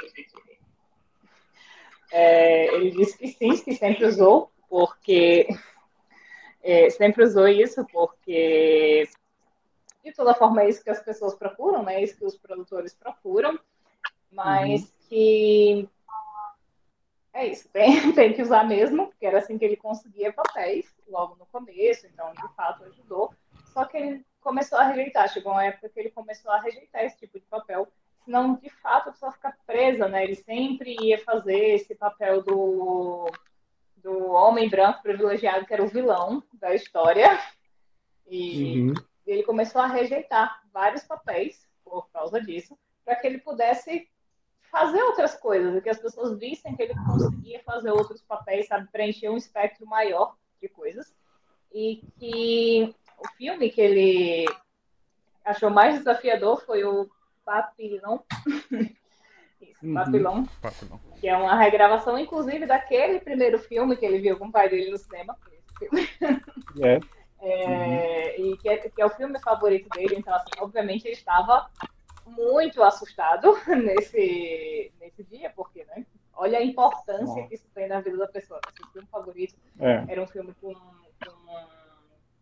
É, 2.11 2.75
ele 2.75 2.91
disse 2.91 3.19
que 3.19 3.29
sim, 3.29 3.55
que 3.63 3.75
sempre 3.75 4.07
usou, 4.07 4.51
porque 4.69 5.47
é, 6.63 6.91
sempre 6.91 7.25
usou 7.25 7.49
isso 7.49 7.87
porque, 7.87 9.09
de 10.05 10.13
toda 10.13 10.35
forma, 10.35 10.63
é 10.63 10.69
isso 10.69 10.83
que 10.83 10.91
as 10.91 11.03
pessoas 11.03 11.35
procuram, 11.35 11.83
né? 11.83 11.97
É 11.97 12.03
isso 12.03 12.17
que 12.17 12.25
os 12.25 12.37
produtores 12.37 12.95
procuram, 12.95 13.59
mas 14.31 14.83
uhum. 14.83 14.89
que 15.09 15.89
é 17.33 17.47
isso, 17.47 17.69
tem, 17.73 18.13
tem 18.13 18.33
que 18.33 18.43
usar 18.43 18.65
mesmo, 18.65 19.07
porque 19.07 19.27
era 19.27 19.39
assim 19.39 19.57
que 19.57 19.65
ele 19.65 19.77
conseguia 19.77 20.33
papéis 20.33 20.93
logo 21.09 21.37
no 21.37 21.47
começo, 21.47 22.07
então 22.07 22.33
de 22.33 22.55
fato 22.55 22.85
ajudou. 22.85 23.33
Só 23.73 23.85
que 23.85 23.97
ele 23.97 24.27
começou 24.41 24.79
a 24.79 24.85
rejeitar, 24.85 25.29
chegou 25.29 25.53
uma 25.53 25.65
época 25.65 25.89
que 25.89 26.01
ele 26.01 26.11
começou 26.11 26.51
a 26.51 26.61
rejeitar 26.61 27.05
esse 27.05 27.19
tipo 27.19 27.39
de 27.39 27.47
papel, 27.47 27.87
senão 28.25 28.57
de 28.57 28.69
fato 28.69 29.09
a 29.09 29.13
pessoa 29.13 29.33
fica 29.33 29.57
presa, 29.67 30.09
né? 30.09 30.25
Ele 30.25 30.35
sempre 30.35 30.97
ia 31.01 31.19
fazer 31.25 31.75
esse 31.75 31.95
papel 31.95 32.43
do, 32.43 33.31
do 34.03 34.31
homem 34.31 34.69
branco 34.69 35.03
privilegiado, 35.03 35.67
que 35.67 35.73
era 35.73 35.83
o 35.83 35.89
vilão 35.89 36.43
da 36.53 36.75
história. 36.75 37.39
E 38.27 38.81
uhum. 38.81 38.95
ele 39.27 39.43
começou 39.43 39.81
a 39.81 39.87
rejeitar 39.87 40.63
vários 40.73 41.03
papéis 41.03 41.67
por 41.85 42.09
causa 42.11 42.41
disso, 42.41 42.79
para 43.05 43.17
que 43.17 43.27
ele 43.27 43.39
pudesse 43.39 44.09
fazer 44.71 45.03
outras 45.03 45.35
coisas, 45.35 45.83
que 45.83 45.89
as 45.89 45.99
pessoas 45.99 46.39
vissem 46.39 46.77
que 46.77 46.83
ele 46.83 46.95
conseguia 46.95 47.63
fazer 47.65 47.91
outros 47.91 48.23
papéis, 48.23 48.67
sabe, 48.67 48.89
preencher 48.93 49.31
um 49.31 49.37
espectro 49.37 49.87
maior 49.87 50.37
de 50.61 50.69
coisas. 50.69 51.15
E 51.73 52.03
que 52.19 52.95
o 53.19 53.29
filme 53.37 53.71
que 53.71 53.81
ele 53.81 54.47
achou 55.45 55.71
mais 55.71 55.99
desafiador 55.99 56.63
foi 56.65 56.85
o 56.85 57.09
Papillon. 57.45 58.19
Uhum. 59.83 59.95
Papillon. 59.95 60.45
Que 61.21 61.29
é 61.29 61.37
uma 61.37 61.57
regravação, 61.57 62.19
inclusive, 62.19 62.67
daquele 62.67 63.21
primeiro 63.21 63.59
filme 63.59 63.97
que 63.97 64.05
ele 64.05 64.19
viu 64.19 64.37
com 64.37 64.47
o 64.47 64.53
pai 64.53 64.69
dele 64.69 64.91
no 64.91 64.99
cinema. 64.99 65.37
É. 66.83 66.99
É, 67.41 68.37
uhum. 68.37 68.53
E 68.53 68.57
que 68.59 68.69
é, 68.69 68.77
que 68.79 69.01
é 69.01 69.07
o 69.07 69.11
filme 69.11 69.39
favorito 69.41 69.89
dele, 69.91 70.17
então, 70.17 70.35
assim, 70.35 70.51
obviamente 70.59 71.05
ele 71.07 71.15
estava 71.15 71.71
muito 72.27 72.83
assustado 72.83 73.57
nesse, 73.67 74.93
nesse 75.01 75.23
dia, 75.25 75.51
porque, 75.55 75.85
né? 75.85 76.05
Olha 76.35 76.59
a 76.59 76.65
importância 76.65 77.47
que 77.49 77.55
isso 77.55 77.67
tem 77.75 77.89
na 77.89 78.01
vida 78.01 78.17
da 78.17 78.29
pessoa. 78.29 78.61
Esse 78.69 78.93
filme 78.93 79.09
favorito 79.09 79.57
é. 79.81 80.05
era 80.09 80.23
um 80.23 80.27
filme 80.27 80.55
com, 80.61 80.73
com, 80.73 81.67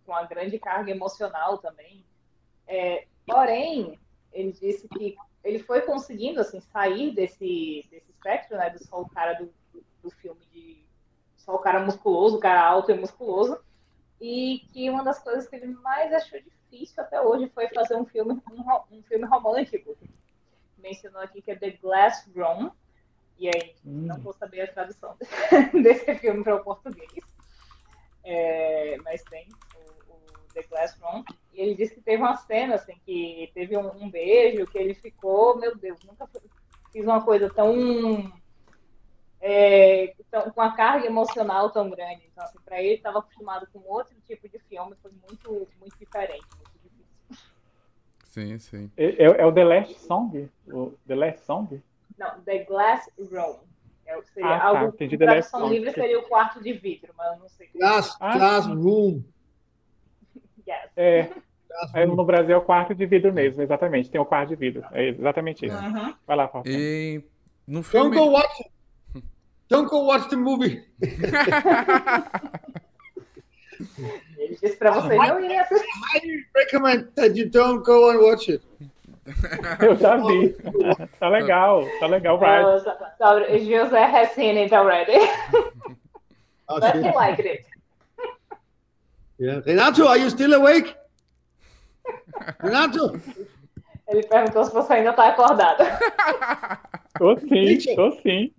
com 0.04 0.12
uma 0.12 0.24
grande 0.24 0.58
carga 0.58 0.90
emocional 0.90 1.56
também. 1.58 2.04
É, 2.66 3.06
porém, 3.26 3.98
ele 4.32 4.52
disse 4.52 4.86
que 4.88 5.16
ele 5.46 5.60
foi 5.60 5.80
conseguindo 5.82 6.40
assim 6.40 6.60
sair 6.60 7.14
desse, 7.14 7.86
desse 7.88 8.10
espectro, 8.10 8.56
né, 8.56 8.68
do 8.70 8.84
só 8.84 9.00
o 9.00 9.08
cara 9.08 9.34
do, 9.34 9.46
do, 9.72 9.84
do 10.02 10.10
filme 10.10 10.44
de 10.52 10.84
só 11.36 11.54
o 11.54 11.60
cara 11.60 11.78
musculoso, 11.78 12.36
o 12.36 12.40
cara 12.40 12.60
alto 12.60 12.90
e 12.90 12.94
musculoso, 12.94 13.56
e 14.20 14.66
que 14.72 14.90
uma 14.90 15.04
das 15.04 15.20
coisas 15.22 15.48
que 15.48 15.54
ele 15.54 15.68
mais 15.68 16.12
achou 16.12 16.40
difícil 16.40 17.00
até 17.00 17.20
hoje 17.20 17.48
foi 17.54 17.68
fazer 17.68 17.94
um 17.94 18.04
filme, 18.04 18.42
um, 18.50 18.96
um 18.96 19.02
filme 19.04 19.24
romântico. 19.24 19.96
Mencionou 20.78 21.22
aqui 21.22 21.40
que 21.40 21.52
é 21.52 21.56
The 21.56 21.70
Glass 21.80 22.28
Room, 22.34 22.72
e 23.38 23.48
aí 23.48 23.76
hum. 23.84 24.06
não 24.06 24.18
vou 24.18 24.32
saber 24.32 24.62
a 24.62 24.72
tradução 24.72 25.16
desse 25.80 26.12
filme 26.16 26.42
para 26.42 26.56
o 26.56 26.64
português, 26.64 27.24
é, 28.24 28.96
mas 29.04 29.22
tem 29.22 29.48
The 30.56 30.62
Glass 30.62 30.98
Room, 31.00 31.22
e 31.52 31.60
ele 31.60 31.74
disse 31.74 31.94
que 31.94 32.00
teve 32.00 32.22
uma 32.22 32.36
cena 32.36 32.76
assim, 32.76 32.94
que 33.04 33.50
teve 33.54 33.76
um, 33.76 34.04
um 34.04 34.10
beijo, 34.10 34.66
que 34.66 34.78
ele 34.78 34.94
ficou, 34.94 35.58
meu 35.58 35.76
Deus, 35.76 35.98
nunca 36.04 36.28
fiz 36.90 37.04
uma 37.04 37.22
coisa 37.22 37.50
tão 37.50 38.32
é, 39.40 40.14
tão, 40.30 40.50
com 40.50 40.60
a 40.62 40.72
carga 40.72 41.06
emocional 41.06 41.70
tão 41.70 41.90
grande. 41.90 42.22
Então, 42.32 42.42
assim, 42.44 42.58
para 42.64 42.82
ele, 42.82 42.94
estava 42.94 43.18
acostumado 43.18 43.68
com 43.72 43.80
outro 43.86 44.16
tipo 44.26 44.48
de 44.48 44.58
filme, 44.60 44.96
foi 45.02 45.12
muito, 45.28 45.68
muito 45.78 45.98
diferente, 45.98 46.46
muito 46.56 46.78
difícil. 46.82 47.46
Sim, 48.24 48.58
sim. 48.58 48.90
É, 48.96 49.24
é, 49.24 49.24
é 49.24 49.46
o 49.46 49.52
The 49.52 49.64
Last 49.64 50.00
Song? 50.00 50.50
O 50.66 50.94
The 51.06 51.14
Last 51.14 51.44
Song? 51.44 51.82
Não, 52.18 52.40
The 52.40 52.64
Glass 52.64 53.10
Room. 53.18 53.58
É, 54.06 54.22
seria 54.22 54.54
ah, 54.54 54.58
tá, 54.60 54.66
algo, 54.66 54.94
entendi. 54.94 55.18
tradução 55.18 55.68
livre 55.68 55.92
seria 55.92 56.18
o 56.18 56.22
quarto 56.22 56.62
de 56.62 56.72
vidro, 56.72 57.12
mas 57.16 57.32
eu 57.34 57.40
não 57.40 57.48
sei. 57.48 57.68
Glass, 57.74 58.16
ah, 58.20 58.38
glass 58.38 58.66
Room. 58.66 59.22
Yes. 60.66 60.90
É. 60.96 61.30
É, 61.94 62.06
no 62.06 62.24
Brasil 62.24 62.54
é 62.54 62.58
o 62.58 62.62
quarto 62.62 62.94
de 62.94 63.04
vidro 63.04 63.32
mesmo, 63.32 63.62
exatamente. 63.62 64.10
Tem 64.10 64.20
o 64.20 64.24
quarto 64.24 64.48
de 64.48 64.56
vidro. 64.56 64.84
É 64.92 65.08
exatamente 65.08 65.66
isso. 65.66 65.76
Uhum. 65.76 66.14
Vai 66.26 66.36
lá, 66.36 66.48
Fábio. 66.48 66.72
E 66.72 67.22
no 67.66 67.82
filme... 67.82 68.16
Don't 68.16 68.30
go 68.30 68.32
watch 68.32 68.60
it. 68.60 68.70
Don't 69.68 69.90
go 69.90 70.06
watch 70.06 70.28
the 70.30 70.36
movie. 70.36 70.82
Ele 74.38 74.56
disse 74.62 74.76
pra 74.76 74.90
você 74.92 75.14
não 75.16 75.40
ir 75.40 75.58
assistir. 75.58 75.86
I 76.14 76.44
recommend 76.54 77.08
that 77.14 77.38
you 77.38 77.50
don't 77.50 77.84
go 77.84 78.10
and 78.10 78.20
watch 78.20 78.50
it. 78.50 78.64
Eu 79.80 79.96
já 79.96 80.16
vi. 80.16 80.56
Tá 81.18 81.28
legal, 81.28 81.84
tá 81.98 82.06
legal, 82.06 82.38
so 82.38 83.40
José 83.58 84.04
has 84.04 84.30
seen 84.32 84.56
it 84.56 84.72
already. 84.72 85.18
Oh, 86.68 86.80
But 86.80 86.94
he 86.96 87.12
liked 87.12 87.44
it. 87.44 87.66
Yeah. 89.38 89.60
Renato, 89.66 90.06
are 90.06 90.18
you 90.18 90.30
still 90.30 90.54
awake? 90.54 90.94
Renato? 92.60 93.20
Ele 94.08 94.22
perguntou 94.22 94.64
se 94.64 94.72
você 94.72 94.92
ainda 94.94 95.12
tá 95.12 95.28
acordado. 95.28 95.84
Tô 97.18 97.38
sim, 97.40 97.78
tô 97.96 98.12
sim. 98.20 98.52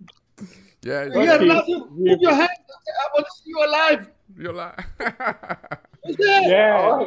Yeah, 0.84 1.04
yeah 1.04 1.36
Renato, 1.36 1.88
move 1.90 2.20
your 2.20 2.32
hand. 2.32 2.48
I 2.50 3.08
want 3.14 3.26
to 3.26 3.32
see 3.32 3.50
you 3.50 3.64
alive. 3.64 4.10
You're 4.36 4.52
alive. 4.52 4.84
yeah. 6.18 6.76
Oh, 6.80 7.00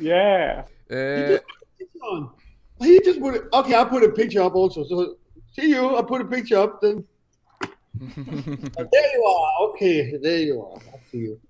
yeah. 0.00 0.64
Yeah. 0.90 1.36
Eh, 1.36 1.38
on. 2.02 2.30
He 2.80 3.00
just 3.00 3.20
put 3.20 3.34
it. 3.34 3.42
Okay, 3.52 3.74
I'll 3.74 3.86
put 3.86 4.02
a 4.02 4.10
picture 4.10 4.42
up 4.42 4.54
also. 4.54 4.84
So 4.84 5.16
see 5.52 5.70
you. 5.70 5.94
I'll 5.94 6.04
put 6.04 6.20
a 6.20 6.24
picture 6.24 6.58
up 6.58 6.80
then. 6.80 7.04
there 8.00 9.08
you 9.14 9.24
are. 9.24 9.68
Okay, 9.70 10.16
there 10.22 10.38
you 10.38 10.62
are. 10.62 10.78
I 10.78 10.98
see 11.10 11.18
you. 11.18 11.40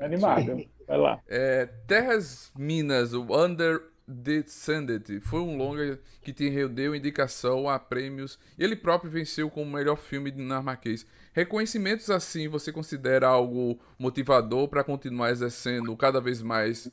Animado. 0.00 0.64
Vai 0.86 0.98
lá. 0.98 1.20
É, 1.28 1.66
Terras 1.86 2.52
Minas, 2.56 3.12
o 3.12 3.22
Under 3.22 3.82
Descended, 4.06 5.20
foi 5.20 5.40
um 5.40 5.56
longa 5.56 5.98
que 6.22 6.32
te 6.32 6.48
rendeu 6.48 6.94
indicação 6.94 7.68
a 7.68 7.78
prêmios 7.78 8.38
e 8.58 8.64
ele 8.64 8.76
próprio 8.76 9.10
venceu 9.10 9.48
como 9.48 9.70
melhor 9.70 9.96
filme 9.96 10.30
dinamarquês. 10.30 11.06
Reconhecimentos 11.32 12.10
assim 12.10 12.48
você 12.48 12.72
considera 12.72 13.28
algo 13.28 13.80
motivador 13.98 14.68
para 14.68 14.84
continuar 14.84 15.30
exercendo 15.30 15.96
cada 15.96 16.20
vez 16.20 16.42
mais 16.42 16.90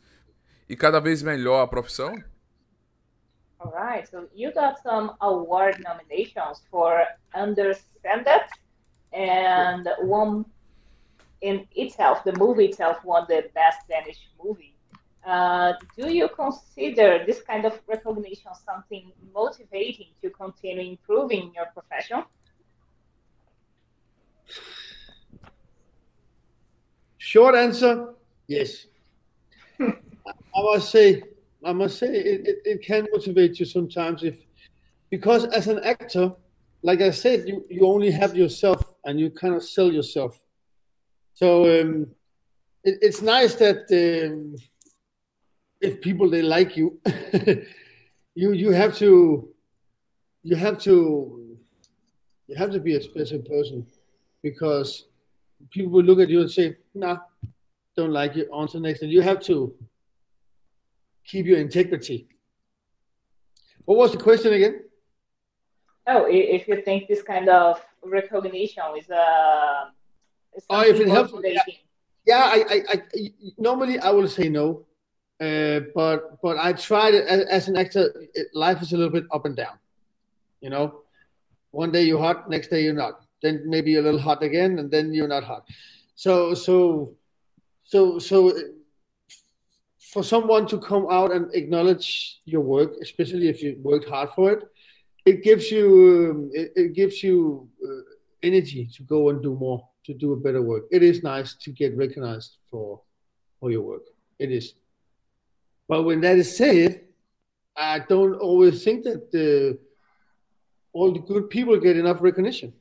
e 0.67 0.75
cada 0.75 0.99
vez 0.99 1.21
melhor 1.21 1.61
a 1.61 1.67
profissão? 1.67 2.13
All 3.59 3.73
right, 3.73 4.07
so 4.07 4.29
you 4.33 4.53
got 4.53 4.77
some 4.81 5.11
award 5.19 5.83
nominations 5.83 6.63
for 6.71 7.05
Understanded, 7.35 8.45
and 9.11 9.83
one 10.01 10.45
in 11.41 11.67
itself, 11.75 12.23
the 12.23 12.35
movie 12.37 12.65
itself 12.65 13.03
won 13.03 13.25
the 13.29 13.49
best 13.53 13.87
Danish 13.87 14.29
movie. 14.43 14.75
Uh, 15.25 15.73
do 15.97 16.11
you 16.11 16.29
consider 16.29 17.23
this 17.25 17.41
kind 17.41 17.65
of 17.65 17.79
recognition 17.87 18.51
something 18.65 19.11
motivating 19.33 20.07
to 20.21 20.29
continue 20.29 20.91
improving 20.91 21.51
your 21.55 21.65
profession? 21.73 22.23
Short 27.17 27.53
answer, 27.55 28.13
yes. 28.47 28.87
I 29.79 29.91
must 30.55 30.89
say 30.89 31.21
I 31.63 31.73
must 31.73 31.99
say 31.99 32.07
it, 32.07 32.47
it, 32.47 32.57
it, 32.65 32.81
can 32.81 33.07
motivate 33.11 33.59
you 33.59 33.65
sometimes 33.65 34.23
if 34.23 34.37
because 35.09 35.45
as 35.45 35.67
an 35.67 35.79
actor, 35.83 36.33
like 36.81 37.01
I 37.01 37.11
said, 37.11 37.47
you, 37.47 37.65
you 37.69 37.85
only 37.85 38.11
have 38.11 38.35
yourself 38.35 38.81
and 39.05 39.19
you 39.19 39.29
kind 39.29 39.53
of 39.55 39.63
sell 39.63 39.91
yourself. 39.91 40.39
So 41.39 41.63
um, 41.63 42.07
it, 42.83 42.97
it's 43.01 43.21
nice 43.21 43.55
that 43.55 43.87
um, 43.93 44.57
if 45.79 46.01
people 46.01 46.29
they 46.29 46.41
like 46.41 46.75
you, 46.75 46.99
you 48.35 48.51
you 48.51 48.71
have 48.71 48.97
to 48.97 49.47
you 50.43 50.55
have 50.57 50.77
to 50.79 51.57
you 52.47 52.55
have 52.57 52.71
to 52.71 52.79
be 52.81 52.97
a 52.97 53.01
special 53.01 53.39
person 53.39 53.87
because 54.43 55.05
people 55.69 55.93
will 55.93 56.03
look 56.03 56.19
at 56.19 56.27
you 56.27 56.41
and 56.41 56.51
say, 56.51 56.75
"Nah, 56.93 57.19
don't 57.95 58.11
like 58.11 58.35
you." 58.35 58.49
On 58.51 58.67
to 58.67 58.73
the 58.73 58.81
next, 58.81 59.01
and 59.01 59.09
you 59.09 59.21
have 59.21 59.39
to 59.43 59.73
keep 61.23 61.45
your 61.45 61.59
integrity. 61.59 62.27
What 63.85 63.97
was 63.97 64.11
the 64.11 64.17
question 64.17 64.51
again? 64.51 64.81
Oh, 66.05 66.25
if 66.27 66.67
you 66.67 66.81
think 66.81 67.07
this 67.07 67.21
kind 67.21 67.47
of 67.47 67.81
recognition 68.03 68.83
is 68.97 69.09
uh, 69.09 69.85
oh, 70.69 70.81
if 70.81 70.99
it 70.99 71.07
helps, 71.07 71.33
yeah, 71.43 71.61
yeah 72.25 72.43
I, 72.43 72.63
I, 72.69 72.83
I, 72.93 73.31
normally 73.57 73.99
I 73.99 74.09
will 74.11 74.27
say 74.27 74.49
no, 74.49 74.85
uh, 75.39 75.81
but 75.95 76.41
but 76.41 76.57
I 76.57 76.73
tried 76.73 77.13
it 77.13 77.25
as, 77.27 77.41
as, 77.45 77.67
an 77.67 77.77
actor. 77.77 78.13
It, 78.33 78.47
life 78.53 78.81
is 78.81 78.93
a 78.93 78.97
little 78.97 79.11
bit 79.11 79.25
up 79.31 79.45
and 79.45 79.55
down, 79.55 79.77
you 80.61 80.69
know. 80.69 81.01
One 81.71 81.91
day 81.91 82.03
you're 82.03 82.19
hot, 82.19 82.49
next 82.49 82.69
day 82.69 82.83
you're 82.83 82.93
not. 82.93 83.21
Then 83.41 83.63
maybe 83.65 83.91
you're 83.91 84.01
a 84.01 84.05
little 84.05 84.19
hot 84.19 84.43
again, 84.43 84.79
and 84.79 84.89
then 84.89 85.13
you're 85.13 85.27
not 85.27 85.43
hot. 85.43 85.67
So 86.15 86.53
so 86.53 87.15
so 87.83 88.19
so 88.19 88.53
for 90.11 90.23
someone 90.23 90.65
to 90.67 90.79
come 90.79 91.07
out 91.09 91.31
and 91.31 91.53
acknowledge 91.53 92.39
your 92.45 92.61
work, 92.61 92.91
especially 93.01 93.47
if 93.47 93.61
you 93.61 93.77
worked 93.81 94.09
hard 94.09 94.29
for 94.31 94.51
it, 94.51 94.63
it 95.25 95.43
gives 95.43 95.71
you 95.71 96.31
um, 96.31 96.49
it, 96.53 96.71
it, 96.75 96.93
gives 96.93 97.21
you 97.23 97.69
uh, 97.85 98.01
energy 98.41 98.89
to 98.95 99.03
go 99.03 99.29
and 99.29 99.43
do 99.43 99.53
more, 99.53 99.87
to 100.09 100.15
do 100.15 100.33
a 100.33 100.35
better 100.45 100.61
work. 100.61 100.83
It 100.91 101.03
is 101.03 101.21
nice 101.23 101.53
to 101.63 101.69
get 101.71 101.95
recognized 101.95 102.57
for 102.69 103.01
for 103.59 103.69
your 103.71 103.83
work. 103.91 104.05
It 104.39 104.51
is. 104.51 104.73
But 105.87 106.03
when 106.03 106.19
that 106.21 106.37
is 106.37 106.57
said, 106.57 107.01
I 107.75 107.99
don't 107.99 108.35
always 108.47 108.83
think 108.83 109.03
that 109.03 109.23
uh, 109.33 109.77
all 110.93 111.11
the 111.13 111.19
good 111.19 111.49
people 111.49 111.77
get 111.87 111.97
enough 111.97 112.21
recognition. 112.21 112.73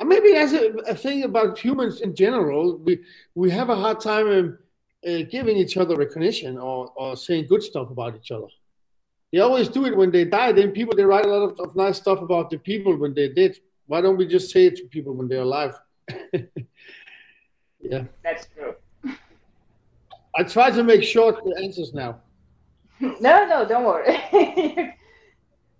And 0.00 0.08
maybe 0.08 0.32
that's 0.32 0.52
a, 0.52 0.66
a 0.94 0.94
thing 0.94 1.24
about 1.24 1.58
humans 1.58 2.00
in 2.00 2.14
general. 2.14 2.78
We 2.86 2.94
we 3.34 3.50
have 3.50 3.68
a 3.70 3.76
hard 3.84 4.00
time 4.00 4.28
um, 4.38 4.58
uh, 5.08 5.22
giving 5.34 5.56
each 5.56 5.76
other 5.76 5.96
recognition 5.96 6.58
or, 6.58 6.90
or 6.96 7.16
saying 7.16 7.46
good 7.52 7.62
stuff 7.62 7.90
about 7.90 8.16
each 8.16 8.30
other. 8.30 8.50
They 9.32 9.40
always 9.40 9.68
do 9.68 9.84
it 9.84 9.96
when 9.96 10.10
they 10.10 10.24
die. 10.24 10.52
Then 10.52 10.70
people 10.78 10.94
they 10.96 11.04
write 11.04 11.26
a 11.26 11.32
lot 11.36 11.44
of, 11.48 11.52
of 11.60 11.76
nice 11.76 11.98
stuff 11.98 12.20
about 12.22 12.50
the 12.50 12.58
people 12.58 12.96
when 12.96 13.14
they 13.14 13.28
did. 13.28 13.52
Why 13.86 14.00
don't 14.00 14.16
we 14.16 14.26
just 14.26 14.50
say 14.50 14.66
it 14.66 14.76
to 14.76 14.84
people 14.96 15.12
when 15.12 15.28
they're 15.28 15.48
alive? 15.50 15.74
yeah, 17.80 18.04
That's 18.22 18.46
true. 18.54 18.74
I 20.36 20.42
try 20.42 20.70
to 20.70 20.82
make 20.82 21.02
short 21.02 21.36
answers 21.62 21.94
now. 21.94 22.20
No, 23.20 23.46
no, 23.46 23.66
don't 23.66 23.84
worry. 23.84 24.16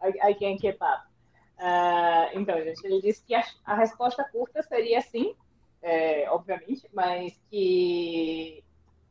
I, 0.03 0.13
I 0.23 0.33
can 0.35 0.59
keep 0.59 0.83
up. 0.83 1.07
Ah, 1.59 2.29
então, 2.35 2.61
gente, 2.63 2.85
ele 2.85 3.01
disse 3.01 3.25
que 3.25 3.35
a, 3.35 3.45
a 3.65 3.75
resposta 3.75 4.25
curta 4.33 4.63
seria 4.63 5.01
sim, 5.01 5.35
é, 5.81 6.29
obviamente, 6.29 6.89
mas 6.93 7.41
que 7.49 8.63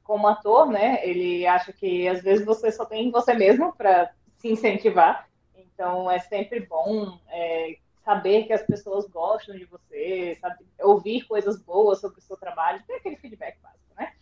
como 0.04 0.28
ator, 0.28 0.70
né, 0.70 1.00
ele 1.02 1.48
acha 1.48 1.72
que 1.72 2.08
às 2.08 2.22
vezes 2.22 2.46
você 2.46 2.72
só 2.72 2.86
tem 2.86 3.10
você 3.10 3.34
mesmo 3.34 3.74
para 3.74 4.12
se 4.38 4.50
incentivar. 4.50 5.28
Então 5.56 6.12
é 6.12 6.20
sempre 6.20 6.60
bom 6.60 7.18
é, 7.30 7.78
saber 8.04 8.46
que 8.46 8.54
as 8.54 8.64
pessoas 8.64 9.08
gostam 9.08 9.56
de 9.56 9.66
você, 9.66 10.38
sabe, 10.40 10.66
ouvir 10.82 11.26
coisas 11.26 11.62
boas 11.62 12.00
sobre 12.00 12.20
o 12.20 12.22
seu 12.24 12.38
trabalho, 12.38 12.84
ter 12.86 12.96
aquele 12.96 13.16
feedback 13.16 13.58
básico, 13.62 13.94
né? 13.98 14.14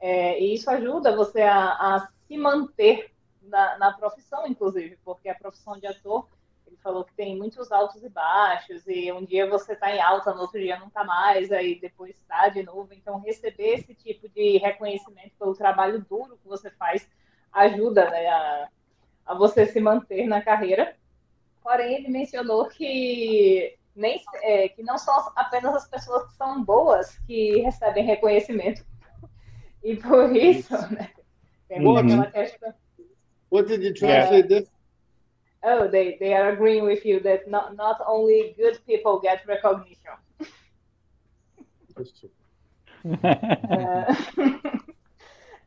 É, 0.00 0.40
e 0.40 0.54
isso 0.54 0.68
ajuda 0.70 1.14
você 1.14 1.42
a, 1.42 1.68
a 1.68 2.08
se 2.26 2.36
manter 2.36 3.12
na, 3.42 3.78
na, 3.78 3.92
profissão, 3.92 4.46
inclusive, 4.46 4.98
porque 5.04 5.28
a 5.28 5.34
profissão 5.34 5.78
de 5.78 5.86
ator, 5.86 6.26
ele 6.66 6.76
falou 6.76 7.04
que 7.04 7.14
tem 7.14 7.36
muitos 7.36 7.70
altos 7.70 8.02
e 8.02 8.08
baixos, 8.08 8.86
e 8.86 9.12
um 9.12 9.24
dia 9.24 9.48
você 9.48 9.74
está 9.74 9.94
em 9.94 10.00
alta, 10.00 10.32
no 10.32 10.42
outro 10.42 10.60
dia 10.60 10.78
não 10.78 10.88
está 10.88 11.04
mais, 11.04 11.52
aí 11.52 11.78
depois 11.78 12.16
está 12.16 12.48
de 12.48 12.62
novo. 12.62 12.92
Então, 12.92 13.20
receber 13.20 13.74
esse 13.74 13.94
tipo 13.94 14.28
de 14.28 14.58
reconhecimento 14.58 15.32
pelo 15.38 15.54
trabalho 15.54 16.04
duro 16.08 16.38
que 16.38 16.48
você 16.48 16.70
faz 16.70 17.08
ajuda 17.52 18.08
né, 18.10 18.28
a, 18.28 18.68
a 19.26 19.34
você 19.34 19.66
se 19.66 19.80
manter 19.80 20.26
na 20.26 20.40
carreira. 20.40 20.96
Porém, 21.62 21.94
ele 21.94 22.08
mencionou 22.08 22.68
que 22.68 23.76
nem 23.94 24.22
é, 24.42 24.68
que 24.68 24.82
não 24.82 24.96
são 24.96 25.14
apenas 25.36 25.74
as 25.74 25.88
pessoas 25.88 26.26
que 26.26 26.34
são 26.36 26.64
boas 26.64 27.18
que 27.26 27.60
recebem 27.60 28.04
reconhecimento. 28.04 28.84
E 29.82 29.96
por 29.96 30.36
isso, 30.36 30.74
né, 30.92 31.10
tem 31.66 31.80
Uhum. 31.86 31.96
aquela 31.96 32.26
questão. 32.30 32.74
What 33.50 33.66
did 33.66 33.82
you 33.82 33.94
translate 33.94 34.46
this? 34.48 34.70
Oh, 35.62 35.88
they, 35.88 36.18
they 36.18 36.34
are 36.34 36.52
agreeing 36.52 36.82
with 36.84 37.02
you 37.06 37.18
that 37.22 37.48
not, 37.48 37.74
not 37.76 37.98
only 38.06 38.54
good 38.58 38.78
people 38.86 39.18
get 39.22 39.42
recognition. 39.46 40.12
That's 41.96 42.12
true. 42.20 42.30
É, 43.72 44.06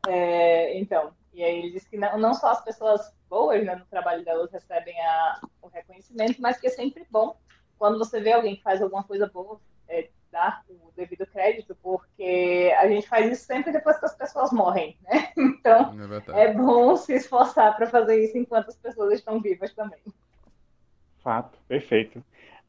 é, 0.08 0.78
então, 0.78 1.12
e 1.34 1.42
aí 1.42 1.58
ele 1.58 1.70
disse 1.72 1.90
que 1.90 1.96
não, 1.96 2.16
não 2.16 2.32
só 2.32 2.52
as 2.52 2.64
pessoas 2.64 3.12
boas 3.28 3.64
né, 3.64 3.74
no 3.74 3.84
trabalho 3.86 4.24
delas 4.24 4.50
recebem 4.52 4.98
a, 5.00 5.40
o 5.60 5.66
reconhecimento, 5.68 6.40
mas 6.40 6.58
que 6.58 6.68
é 6.68 6.70
sempre 6.70 7.04
bom 7.10 7.36
quando 7.76 7.98
você 7.98 8.20
vê 8.20 8.32
alguém 8.32 8.56
que 8.56 8.62
faz 8.62 8.80
alguma 8.80 9.02
coisa 9.02 9.26
boa, 9.26 9.60
é, 9.88 10.08
dar 10.30 10.64
o 10.68 10.92
devido 10.96 11.26
crédito, 11.26 11.76
porque 11.82 12.72
a 12.78 12.88
gente 12.88 13.08
faz 13.08 13.30
isso 13.30 13.44
sempre 13.44 13.72
depois 13.72 13.98
que 13.98 14.06
as 14.06 14.14
pessoas 14.14 14.52
morrem, 14.52 14.96
né? 15.02 15.32
Então, 15.36 15.92
É 16.32 16.44
é 16.44 16.52
bom 16.52 16.94
se 16.96 17.14
esforçar 17.14 17.74
para 17.76 17.86
fazer 17.86 18.22
isso 18.22 18.36
enquanto 18.36 18.68
as 18.68 18.76
pessoas 18.76 19.14
estão 19.14 19.40
vivas 19.40 19.72
também. 19.74 20.00
Fato, 21.22 21.58
perfeito. 21.66 22.22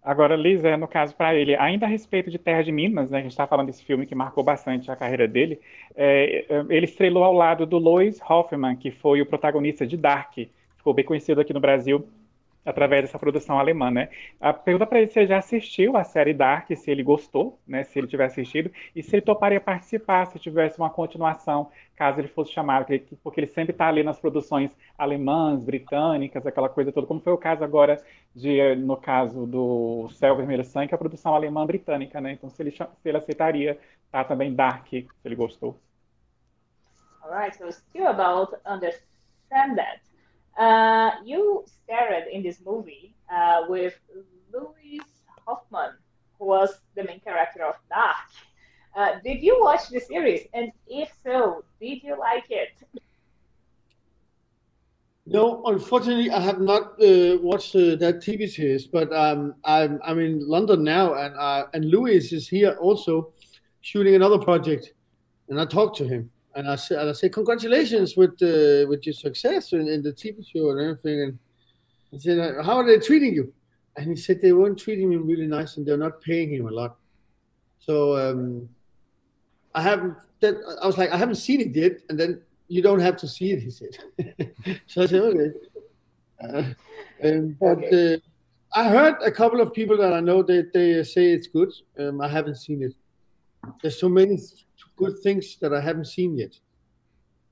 Agora, 0.05 0.35
Liz, 0.35 0.63
é, 0.63 0.77
no 0.77 0.87
caso 0.87 1.15
para 1.15 1.33
ele, 1.33 1.55
ainda 1.55 1.87
a 1.87 1.89
respeito 1.89 2.29
de 2.29 2.37
Terra 2.37 2.61
de 2.61 2.71
Minas, 2.71 3.09
né, 3.09 3.17
a 3.17 3.21
gente 3.21 3.31
está 3.31 3.47
falando 3.47 3.65
desse 3.65 3.83
filme 3.83 4.05
que 4.05 4.13
marcou 4.13 4.43
bastante 4.43 4.91
a 4.91 4.95
carreira 4.95 5.27
dele, 5.27 5.59
é, 5.95 6.45
é, 6.47 6.65
ele 6.69 6.85
estrelou 6.85 7.23
ao 7.23 7.33
lado 7.33 7.65
do 7.65 7.79
Lois 7.79 8.19
Hoffman, 8.21 8.75
que 8.75 8.91
foi 8.91 9.19
o 9.19 9.25
protagonista 9.25 9.85
de 9.87 9.97
Dark, 9.97 10.37
ficou 10.77 10.93
bem 10.93 11.03
conhecido 11.03 11.41
aqui 11.41 11.51
no 11.51 11.59
Brasil 11.59 12.07
através 12.65 13.03
dessa 13.03 13.19
produção 13.19 13.59
alemã, 13.59 13.91
né? 13.91 14.09
A 14.41 14.51
pergunta 14.51 14.87
para 14.87 14.99
ele 14.99 15.07
se 15.07 15.19
ele 15.19 15.27
já 15.27 15.37
assistiu 15.37 15.95
a 15.95 16.03
série 16.03 16.33
Dark, 16.33 16.67
se 16.75 16.89
ele 16.89 17.03
gostou, 17.03 17.59
né? 17.67 17.83
Se 17.83 17.99
ele 17.99 18.07
tiver 18.07 18.25
assistido 18.25 18.71
e 18.95 19.03
se 19.03 19.15
ele 19.15 19.21
toparia 19.21 19.61
participar, 19.61 20.25
se 20.25 20.39
tivesse 20.39 20.79
uma 20.79 20.89
continuação, 20.89 21.69
caso 21.95 22.19
ele 22.19 22.27
fosse 22.27 22.51
chamado, 22.51 22.87
porque 23.23 23.39
ele 23.39 23.47
sempre 23.47 23.71
está 23.71 23.87
ali 23.87 24.03
nas 24.03 24.19
produções 24.19 24.75
alemãs, 24.97 25.63
britânicas, 25.63 26.45
aquela 26.45 26.67
coisa 26.67 26.91
toda, 26.91 27.05
como 27.05 27.19
foi 27.19 27.33
o 27.33 27.37
caso 27.37 27.63
agora 27.63 28.01
de, 28.35 28.75
no 28.75 28.97
caso 28.97 29.45
do 29.45 30.09
Céu 30.09 30.35
Vermelho 30.35 30.65
Sangue, 30.65 30.87
que 30.87 30.93
é 30.93 30.97
a 30.97 30.99
produção 30.99 31.35
alemã 31.35 31.65
britânica, 31.65 32.19
né? 32.19 32.33
Então 32.33 32.49
se 32.49 32.61
ele, 32.61 32.71
se 32.71 32.87
ele 33.05 33.17
aceitaria, 33.17 33.79
tá 34.11 34.23
também 34.23 34.53
Dark, 34.53 34.87
se 34.87 35.07
ele 35.23 35.35
gostou. 35.35 35.79
Alright, 37.23 37.57
so 37.57 37.71
still 37.71 38.07
about 38.07 38.55
understand 38.65 39.75
that. 39.77 39.99
Uh, 40.57 41.11
you 41.25 41.65
starred 41.67 42.27
in 42.31 42.41
this 42.41 42.59
movie 42.65 43.13
uh, 43.33 43.63
with 43.67 43.93
Louis 44.53 45.01
Hoffman, 45.45 45.91
who 46.39 46.45
was 46.45 46.79
the 46.95 47.03
main 47.03 47.19
character 47.19 47.63
of 47.63 47.75
Dark. 47.89 48.15
Uh, 48.95 49.19
did 49.23 49.43
you 49.43 49.59
watch 49.61 49.89
the 49.89 49.99
series? 49.99 50.47
And 50.53 50.71
if 50.87 51.11
so, 51.23 51.65
did 51.81 52.01
you 52.03 52.17
like 52.17 52.45
it? 52.49 52.69
No, 55.25 55.63
unfortunately, 55.65 56.29
I 56.29 56.39
have 56.39 56.61
not 56.61 57.01
uh, 57.01 57.37
watched 57.41 57.75
uh, 57.75 57.95
that 57.95 58.21
TV 58.21 58.47
series, 58.47 58.85
but 58.85 59.11
um, 59.11 59.55
I'm 59.63 59.99
I'm 60.05 60.19
in 60.19 60.47
London 60.47 60.83
now, 60.83 61.15
and 61.15 61.35
uh, 61.35 61.65
and 61.73 61.83
Louis 61.83 62.31
is 62.31 62.47
here 62.47 62.77
also 62.79 63.33
shooting 63.81 64.13
another 64.13 64.37
project, 64.37 64.93
and 65.49 65.59
I 65.59 65.65
talked 65.65 65.97
to 65.97 66.07
him, 66.07 66.29
and 66.55 66.69
I 66.69 66.75
said 66.75 67.07
I 67.07 67.11
said 67.11 67.33
congratulations 67.33 68.15
with 68.15 68.41
uh, 68.41 68.87
with 68.87 69.05
your 69.05 69.13
success 69.13 69.73
in, 69.73 69.87
in 69.87 70.01
the 70.01 70.13
TV 70.13 70.45
show 70.45 70.71
and 70.71 70.81
everything, 70.81 71.21
and 71.21 71.39
he 72.11 72.19
said 72.19 72.39
uh, 72.39 72.63
how 72.63 72.77
are 72.77 72.85
they 72.85 72.99
treating 72.99 73.33
you? 73.33 73.53
And 73.97 74.07
he 74.09 74.15
said 74.15 74.41
they 74.41 74.53
weren't 74.53 74.79
treating 74.79 75.11
him 75.11 75.25
really 75.27 75.47
nice, 75.47 75.77
and 75.77 75.85
they're 75.85 75.97
not 75.97 76.21
paying 76.21 76.53
him 76.53 76.67
a 76.67 76.71
lot. 76.71 76.97
So 77.79 78.17
um, 78.17 78.69
I 79.73 79.81
haven't. 79.81 80.17
That, 80.39 80.55
I 80.81 80.87
was 80.87 80.97
like 80.97 81.11
I 81.11 81.17
haven't 81.17 81.35
seen 81.35 81.61
it 81.61 81.75
yet, 81.75 81.99
and 82.09 82.19
then 82.19 82.41
you 82.67 82.81
don't 82.81 82.99
have 82.99 83.17
to 83.17 83.27
see 83.27 83.51
it, 83.51 83.61
he 83.61 83.69
said. 83.69 83.97
so 84.87 85.03
I 85.03 85.05
said, 85.05 85.21
okay. 85.21 85.51
Uh, 86.43 86.63
um, 87.23 87.57
but 87.59 87.93
uh, 87.93 88.17
I 88.73 88.89
heard 88.89 89.15
a 89.23 89.31
couple 89.31 89.61
of 89.61 89.73
people 89.73 89.97
that 89.97 90.13
I 90.13 90.19
know 90.19 90.43
that 90.43 90.73
they 90.73 91.03
say 91.03 91.31
it's 91.31 91.47
good. 91.47 91.71
Um, 91.99 92.21
I 92.21 92.27
haven't 92.27 92.55
seen 92.55 92.83
it. 92.83 92.93
There's 93.81 93.99
so 93.99 94.09
many 94.09 94.37
good 94.95 95.19
things 95.19 95.57
that 95.61 95.73
I 95.73 95.81
haven't 95.81 96.05
seen 96.05 96.37
yet, 96.37 96.57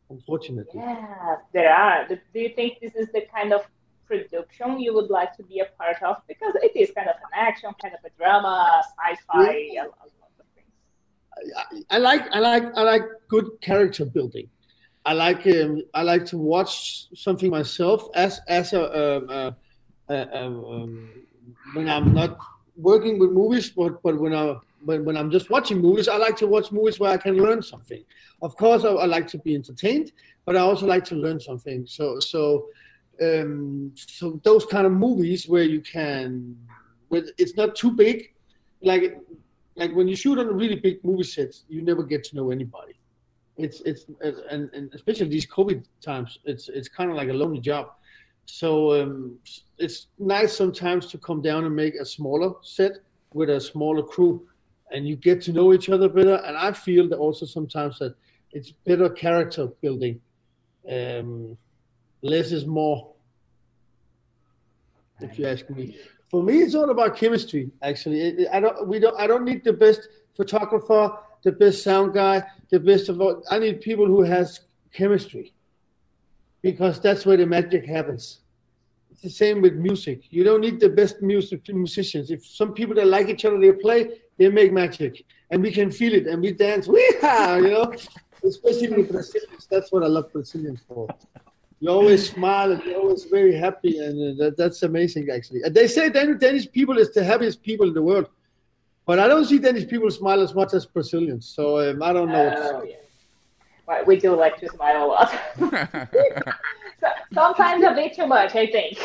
unfortunately. 0.10 0.80
Yeah, 0.80 1.36
there 1.54 1.74
are. 1.74 2.08
Do 2.08 2.40
you 2.40 2.50
think 2.56 2.80
this 2.82 2.96
is 2.96 3.08
the 3.14 3.26
kind 3.34 3.54
of 3.54 3.62
production 4.08 4.80
you 4.80 4.94
would 4.94 5.10
like 5.10 5.36
to 5.38 5.44
be 5.44 5.60
a 5.60 5.66
part 5.78 6.02
of? 6.04 6.18
Because 6.28 6.54
it 6.62 6.76
is 6.76 6.92
kind 6.96 7.10
of 7.10 7.16
an 7.16 7.34
action, 7.36 7.70
kind 7.82 7.94
of 7.94 8.00
a 8.06 8.12
drama, 8.18 8.82
sci-fi, 8.84 9.70
yeah. 9.72 9.84
a, 9.84 9.86
lot 9.86 10.34
of 10.40 10.46
things. 10.56 11.84
I, 11.90 11.96
I 11.96 11.98
like 11.98 12.24
I 12.32 12.40
like 12.40 12.66
I 12.76 12.84
like 12.84 13.04
good 13.28 13.48
character 13.62 14.06
building. 14.06 14.50
I 15.06 15.14
like 15.14 15.46
um, 15.48 15.82
I 15.94 16.04
like 16.04 16.26
to 16.28 16.38
watch 16.38 17.08
something 17.16 17.50
myself 17.50 18.08
as 18.16 18.40
as 18.48 18.74
a, 18.74 18.82
a, 18.82 19.34
a, 19.34 20.16
a 20.16 20.46
um, 20.46 21.10
when 21.74 21.90
I'm 21.90 22.14
not 22.14 22.38
working 22.78 23.20
with 23.20 23.32
movies, 23.32 23.70
but 23.70 24.02
but 24.02 24.20
when 24.20 24.34
I 24.34 24.56
when, 24.86 25.06
when 25.06 25.18
I'm 25.18 25.32
just 25.32 25.50
watching 25.50 25.80
movies, 25.80 26.08
I 26.08 26.18
like 26.18 26.38
to 26.38 26.48
watch 26.48 26.72
movies 26.72 27.00
where 27.00 27.12
I 27.12 27.18
can 27.18 27.38
learn 27.38 27.62
something. 27.62 28.04
Of 28.42 28.56
course, 28.56 28.84
I, 28.84 28.90
I 28.90 29.06
like 29.06 29.28
to 29.28 29.38
be 29.38 29.56
entertained, 29.56 30.12
but 30.46 30.56
I 30.56 30.60
also 30.60 30.86
like 30.86 31.06
to 31.06 31.16
learn 31.16 31.40
something. 31.40 31.86
So 31.86 32.20
so 32.20 32.68
um, 33.22 33.92
so 33.96 34.40
those 34.44 34.66
kind 34.66 34.86
of 34.86 34.92
movies 34.92 35.48
where 35.48 35.64
you 35.64 35.82
can, 35.82 36.56
with 37.10 37.30
it's 37.38 37.56
not 37.56 37.76
too 37.76 37.92
big, 37.92 38.34
like 38.82 39.18
like 39.76 39.94
when 39.96 40.08
you 40.08 40.16
shoot 40.16 40.38
on 40.40 40.48
a 40.48 40.54
really 40.54 40.76
big 40.76 41.04
movie 41.04 41.24
set, 41.24 41.56
you 41.68 41.82
never 41.82 42.04
get 42.04 42.24
to 42.26 42.36
know 42.36 42.52
anybody 42.52 42.96
it's 43.58 43.82
it's 43.82 44.06
and, 44.22 44.70
and 44.74 44.94
especially 44.94 45.28
these 45.28 45.46
COVID 45.46 45.84
times, 46.02 46.40
it's 46.46 46.70
it's 46.70 46.88
kind 46.88 47.10
of 47.10 47.16
like 47.16 47.30
a 47.30 47.34
lonely 47.34 47.60
job. 47.60 47.92
So 48.46 49.02
um, 49.02 49.38
it's 49.78 50.08
nice 50.20 50.56
sometimes 50.56 51.08
to 51.08 51.18
come 51.18 51.42
down 51.42 51.66
and 51.66 51.76
make 51.76 51.96
a 51.96 52.06
smaller 52.06 52.54
set 52.62 52.94
with 53.34 53.50
a 53.50 53.60
smaller 53.60 54.04
crew, 54.04 54.48
and 54.94 55.08
you 55.08 55.16
get 55.16 55.42
to 55.42 55.52
know 55.52 55.74
each 55.74 55.90
other 55.90 56.08
better. 56.08 56.36
And 56.36 56.56
I 56.56 56.72
feel 56.72 57.10
that 57.10 57.18
also 57.18 57.46
sometimes 57.46 58.00
that 58.00 58.16
it's 58.52 58.72
better 58.72 59.10
character 59.10 59.68
building. 59.82 60.22
Um, 60.90 61.58
less 62.22 62.52
is 62.52 62.66
more, 62.66 63.12
if 65.20 65.38
you 65.40 65.48
ask 65.48 65.70
me. 65.70 65.98
for 66.34 66.42
me, 66.42 66.64
it's 66.64 66.74
all 66.74 66.90
about 66.90 67.16
chemistry. 67.16 67.70
Actually, 67.84 68.48
I 68.50 68.60
don't. 68.60 68.88
We 68.88 68.98
don't. 68.98 69.16
I 69.20 69.28
don't 69.28 69.46
need 69.46 69.64
the 69.64 69.72
best 69.72 70.08
photographer, 70.36 71.16
the 71.44 71.52
best 71.52 71.84
sound 71.84 72.16
guy, 72.16 72.44
the 72.72 72.80
best 72.80 73.08
of 73.10 73.22
all. 73.22 73.44
I 73.52 73.60
need 73.60 73.82
people 73.82 74.08
who 74.08 74.24
has 74.24 74.62
chemistry, 74.92 75.54
because 76.64 77.00
that's 77.00 77.24
where 77.24 77.38
the 77.38 77.46
magic 77.46 77.86
happens. 77.86 78.40
It's 79.12 79.22
the 79.22 79.30
same 79.30 79.62
with 79.62 79.76
music. 79.76 80.22
You 80.32 80.44
don't 80.44 80.62
need 80.62 80.80
the 80.80 80.90
best 80.90 81.22
music 81.22 81.62
musicians. 81.70 82.32
If 82.32 82.44
some 82.46 82.74
people 82.74 82.96
that 82.96 83.06
like 83.06 83.30
each 83.30 83.46
other, 83.46 83.60
they 83.60 83.72
play, 83.72 84.10
they 84.38 84.50
make 84.50 84.72
magic, 84.74 85.24
and 85.52 85.62
we 85.62 85.72
can 85.72 85.92
feel 85.92 86.14
it, 86.14 86.28
and 86.28 86.42
we 86.42 86.52
dance. 86.52 86.88
Weehaw, 86.94 87.62
you 87.62 87.70
know, 87.70 87.94
especially 88.48 88.90
with 88.90 89.12
Brazilians. 89.12 89.68
That's 89.70 89.92
what 89.92 90.04
I 90.04 90.08
love 90.08 90.32
Brazilians 90.32 90.82
for. 90.88 91.08
You 91.80 91.90
always 91.90 92.30
smile 92.30 92.72
and 92.72 92.82
you're 92.84 93.00
always 93.00 93.26
very 93.26 93.56
happy, 93.56 94.00
and 94.00 94.16
uh, 94.40 94.46
that, 94.46 94.58
that's 94.58 94.84
amazing, 94.84 95.30
actually. 95.30 95.64
And 95.64 95.76
they 95.76 95.88
say 95.88 96.10
Dan- 96.10 96.38
Danish 96.38 96.72
people 96.72 96.98
is 96.98 97.12
the 97.12 97.24
happiest 97.24 97.62
people 97.62 97.88
in 97.88 97.94
the 97.94 98.02
world, 98.02 98.30
but 99.06 99.20
I 99.20 99.28
don't 99.28 99.46
see 99.46 99.60
Danish 99.60 99.88
people 99.90 100.10
smile 100.10 100.42
as 100.42 100.56
much 100.56 100.74
as 100.74 100.86
Brazilians. 100.86 101.46
So 101.46 101.90
um, 101.90 102.02
I 102.02 102.14
don't 102.14 102.30
know. 102.30 102.54
Oh, 102.56 102.84
yeah. 102.84 102.96
Well, 103.86 104.06
we 104.06 104.18
do 104.18 104.34
like 104.34 104.58
to 104.62 104.70
smile 104.70 105.04
a 105.04 105.08
lot. 105.08 105.30
so, 107.02 107.08
sometimes 107.34 107.84
a 107.84 107.92
bit 107.92 108.16
too 108.16 108.28
much, 108.28 108.56
I 108.56 108.68
think. 108.68 108.98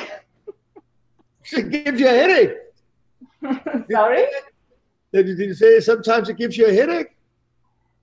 say. 1.43 1.61
It 1.61 1.71
gives 1.71 2.01
you 2.01 2.07
a 2.07 2.11
headache. 2.11 2.57
Sorry? 3.91 4.25
Did 5.13 5.39
you, 5.39 5.55
say 5.55 5.81
sometimes 5.81 6.29
it 6.29 6.37
gives 6.37 6.57
you 6.57 6.67
a 6.67 6.73
headache? 6.73 7.17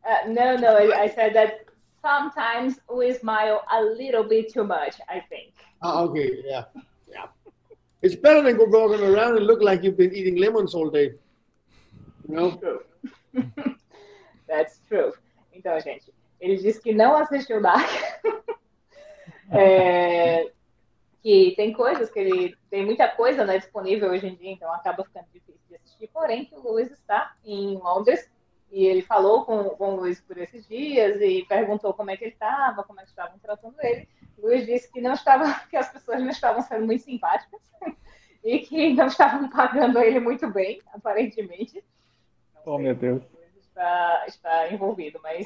Uh, 0.08 0.28
no, 0.30 0.56
no, 0.56 0.76
I, 0.76 1.04
I 1.04 1.08
said 1.10 1.36
that 1.36 1.66
sometimes 2.02 2.80
we 2.92 3.14
smile 3.14 3.64
a 3.72 3.82
little 3.82 4.24
bit 4.24 4.52
too 4.52 4.64
much, 4.64 4.96
I 5.08 5.20
think. 5.30 5.54
Ah, 5.82 6.02
okay, 6.02 6.42
yeah, 6.44 6.64
yeah. 7.08 7.28
It's 8.02 8.16
better 8.16 8.42
than 8.42 8.58
go 8.58 8.66
walking 8.66 9.06
around 9.06 9.38
and 9.38 9.46
look 9.46 9.62
like 9.62 9.84
you've 9.84 9.98
been 9.98 10.14
eating 10.14 10.38
lemons 10.38 10.74
all 10.74 10.90
day. 10.90 11.14
You 12.28 12.36
know? 12.36 12.52
True. 12.52 12.80
That's 14.48 14.82
true. 14.88 15.14
Então, 15.54 15.80
gente, 15.80 16.12
ele 16.40 16.58
disse 16.58 16.82
que 16.82 16.94
não 16.94 17.16
assistiu 17.16 17.62
Dark. 17.62 17.88
É, 19.52 20.52
que 21.22 21.54
tem 21.56 21.72
coisas 21.72 22.10
que 22.10 22.20
ele. 22.20 22.58
Tem 22.70 22.84
muita 22.84 23.08
coisa 23.08 23.46
né, 23.46 23.60
disponível 23.60 24.10
hoje 24.10 24.28
em 24.28 24.36
dia, 24.36 24.52
então 24.52 24.74
acaba 24.74 25.04
ficando 25.04 25.28
difícil 25.32 25.55
assistir. 26.06 26.14
Porém, 26.14 26.46
que 26.46 26.56
o 26.56 26.72
Luiz 26.72 26.92
está 26.92 27.36
em 27.44 27.78
Londres 27.78 28.30
e 28.72 28.86
ele 28.86 29.02
falou 29.02 29.46
com, 29.46 29.70
com 29.70 29.94
o 29.94 29.96
Luiz 29.98 30.20
por 30.22 30.38
esses 30.38 30.68
dias 30.68 31.22
e 31.22 31.46
perguntou 31.48 31.94
como 31.94 32.12
é 32.12 32.18
que 32.18 32.26
ele 32.26 32.34
estava, 32.34 32.84
como 32.84 33.00
é 33.00 33.04
que 33.04 33.10
estavam 33.10 33.38
tratando 33.40 33.76
ele. 33.80 34.08
O 34.38 34.48
Luiz 34.48 34.66
disse 34.66 34.92
que 34.92 35.02
não 35.02 35.14
estava, 35.14 35.46
que 35.70 35.78
as 35.78 35.92
pessoas 35.92 36.20
não 36.20 36.30
estavam 36.30 36.62
sendo 36.62 36.86
muito 36.86 37.04
simpáticas 37.04 37.62
e 38.44 38.60
que 38.60 38.94
não 38.94 39.08
estavam 39.08 39.50
pagando 39.50 40.00
ele 40.00 40.20
muito 40.20 40.50
bem, 40.52 40.82
aparentemente. 40.94 41.84
Não 42.54 42.74
Oh, 42.74 42.76
sei 42.78 42.86
meu 42.86 42.96
Deus. 42.96 43.24
está, 43.60 44.26
está 44.28 44.74
envolvido, 44.74 45.20
mas 45.22 45.46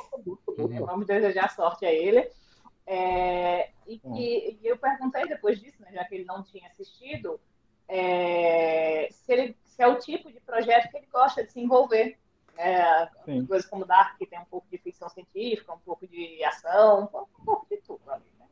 vamos 0.86 1.06
desejar 1.06 1.50
sorte 1.54 1.86
a 1.86 1.92
ele. 1.92 2.30
É, 2.92 3.70
e 3.86 4.00
que 4.00 4.58
e 4.64 4.68
eu 4.68 4.76
perguntei 4.78 5.28
depois 5.28 5.60
disso, 5.60 5.80
né, 5.82 5.92
já 5.94 6.04
que 6.06 6.16
ele 6.16 6.26
não 6.26 6.42
tinha 6.44 6.68
assistido, 6.70 7.40
é, 7.88 9.08
se, 9.12 9.32
ele, 9.32 9.56
se 9.64 9.69
é 9.82 9.88
o 9.88 10.00
tipo 10.00 10.32
de 10.32 10.40
projeto 10.42 10.90
que 10.90 10.98
ele 10.98 11.08
gosta 11.12 11.44
de 11.44 11.52
se 11.52 11.60
envolver. 11.60 12.18
É, 12.58 13.08
coisas 13.48 13.66
como 13.70 13.86
Dark, 13.86 14.18
que 14.18 14.26
tem 14.26 14.38
um 14.38 14.46
pouco 14.46 14.68
de 14.70 14.78
ficção 14.78 15.08
científica, 15.08 15.74
um 15.74 15.80
pouco 15.80 16.06
de 16.06 16.44
ação, 16.44 17.04
um 17.04 17.08
pouco, 17.08 17.30
um 17.42 17.46
pouco 17.46 17.68
de 17.70 17.78
tudo. 17.78 18.02
ali, 18.12 18.26
né? 18.38 18.46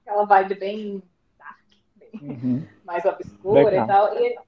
Aquela 0.00 0.24
vibe 0.24 0.54
bem 0.56 1.02
dark, 1.38 1.60
bem 1.94 2.10
Uhum. 2.20 2.66
mais 2.84 3.04
obscura 3.04 3.70
Legal. 3.70 3.84
e 3.84 3.86
tal. 3.86 4.14
E 4.14 4.26
ele, 4.26 4.38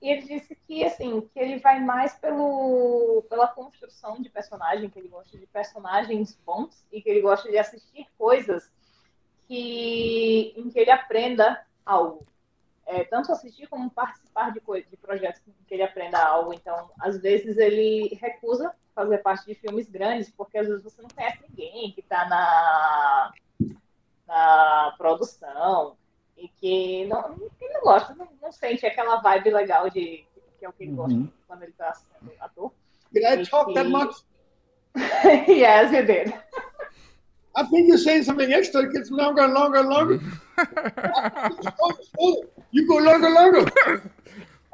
ele 0.00 0.22
disse 0.22 0.54
que 0.54 0.84
assim, 0.84 1.20
que 1.22 1.40
ele 1.40 1.58
vai 1.58 1.80
mais 1.80 2.14
pelo, 2.14 3.24
pela 3.28 3.48
construção 3.48 4.20
de 4.22 4.28
personagem, 4.30 4.88
que 4.88 4.98
ele 5.00 5.08
gosta 5.08 5.36
de 5.36 5.46
personagens 5.46 6.38
bons 6.46 6.86
e 6.92 7.02
que 7.02 7.10
ele 7.10 7.20
gosta 7.20 7.50
de 7.50 7.58
assistir 7.58 8.06
coisas 8.16 8.70
que 9.48 10.54
em 10.56 10.70
que 10.70 10.78
ele 10.78 10.90
aprenda 10.90 11.64
algo. 11.84 12.26
É, 12.86 13.04
tanto 13.04 13.30
assistir 13.32 13.68
como 13.68 13.88
participar 13.90 14.50
de, 14.52 14.60
de 14.90 14.96
projetos 14.96 15.40
que 15.66 15.74
ele 15.74 15.82
aprenda 15.82 16.18
algo. 16.22 16.52
Então, 16.52 16.90
às 17.00 17.16
vezes 17.20 17.56
ele 17.56 18.18
recusa 18.20 18.72
fazer 18.94 19.18
parte 19.18 19.46
de 19.46 19.54
filmes 19.54 19.88
grandes, 19.88 20.30
porque 20.30 20.58
às 20.58 20.66
vezes 20.66 20.82
você 20.82 21.00
não 21.00 21.08
conhece 21.08 21.38
ninguém 21.48 21.92
que 21.92 22.00
está 22.00 22.28
na, 22.28 23.32
na 24.26 24.94
produção 24.98 25.96
e 26.36 26.48
que 26.48 27.06
não, 27.06 27.34
que 27.58 27.68
não 27.68 27.80
gosta, 27.82 28.14
não, 28.14 28.28
não 28.42 28.52
sente 28.52 28.84
aquela 28.84 29.16
vibe 29.20 29.50
legal 29.50 29.88
de 29.88 30.24
que 30.58 30.66
é 30.66 30.68
o 30.68 30.72
que 30.72 30.84
ele 30.84 30.92
gosta 30.92 31.14
Uhum. 31.14 31.28
quando 31.48 31.62
ele 31.62 31.72
está 31.72 31.92
sendo 31.92 32.32
ator. 32.40 32.72
Did 33.12 33.24
I 33.24 33.44
talk 33.44 33.74
that 33.74 33.88
much? 33.88 34.14
yes, 35.48 35.92
you 35.92 36.04
did. 36.06 36.32
I 37.54 37.64
think 37.64 37.88
you're 37.88 37.98
saying 37.98 38.24
something 38.24 38.52
extra. 38.52 38.82
It 38.82 38.92
gets 38.92 39.10
longer 39.10 39.42
and 39.42 39.52
longer 39.54 40.20
you 42.72 42.86
go 42.86 42.98
longer 42.98 43.30
longer. 43.30 43.64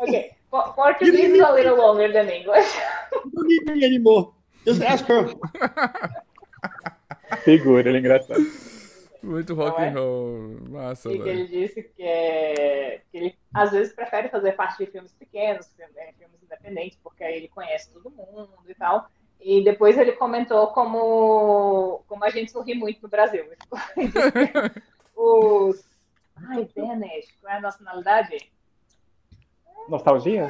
Okay, 0.01 0.37
Po- 0.51 0.73
Portuguese 0.73 1.37
is 1.37 1.41
a 1.41 1.53
little 1.53 1.77
longer 1.77 2.13
than 2.13 2.29
English. 2.29 2.69
You 3.13 3.31
don't 3.35 3.49
need 3.49 3.67
me 3.67 3.85
anymore. 3.85 4.33
Just 4.65 4.83
ask 4.83 5.05
her. 5.07 5.29
Figura, 7.45 7.89
ele 7.89 7.99
é 7.99 8.01
engraçado. 8.01 8.41
Muito 9.23 9.55
rock 9.55 9.81
é? 9.81 9.89
and 9.89 9.95
roll. 9.95 10.57
Massa, 10.71 11.11
E 11.11 11.21
que 11.21 11.29
ele 11.29 11.47
disse 11.49 11.83
que, 11.83 12.03
é, 12.03 13.03
que 13.11 13.19
ele 13.19 13.35
às 13.53 13.73
vezes 13.73 13.93
prefere 13.93 14.29
fazer 14.29 14.53
parte 14.53 14.79
de 14.79 14.91
filmes 14.91 15.13
pequenos, 15.13 15.67
filmes, 15.77 15.97
é, 15.97 16.13
filmes 16.19 16.43
independentes, 16.43 16.99
porque 17.03 17.25
aí 17.25 17.37
ele 17.37 17.49
conhece 17.49 17.91
todo 17.91 18.11
mundo 18.11 18.49
e 18.67 18.75
tal. 18.75 19.09
E 19.41 19.63
depois 19.63 19.99
ele 19.99 20.13
comentou 20.13 20.69
como, 20.69 22.03
como 22.09 22.25
a 22.25 22.31
gente 22.31 22.51
sorri 22.51 22.75
muito 22.75 23.03
no 23.03 23.09
Brasil. 23.09 23.45
Os. 25.19 25.85
Ai, 26.49 26.69
Danish, 26.75 27.35
qual 27.41 27.53
é 27.53 27.57
a 27.57 27.61
nacionalidade? 27.61 28.53
Nostalgia? 29.89 30.49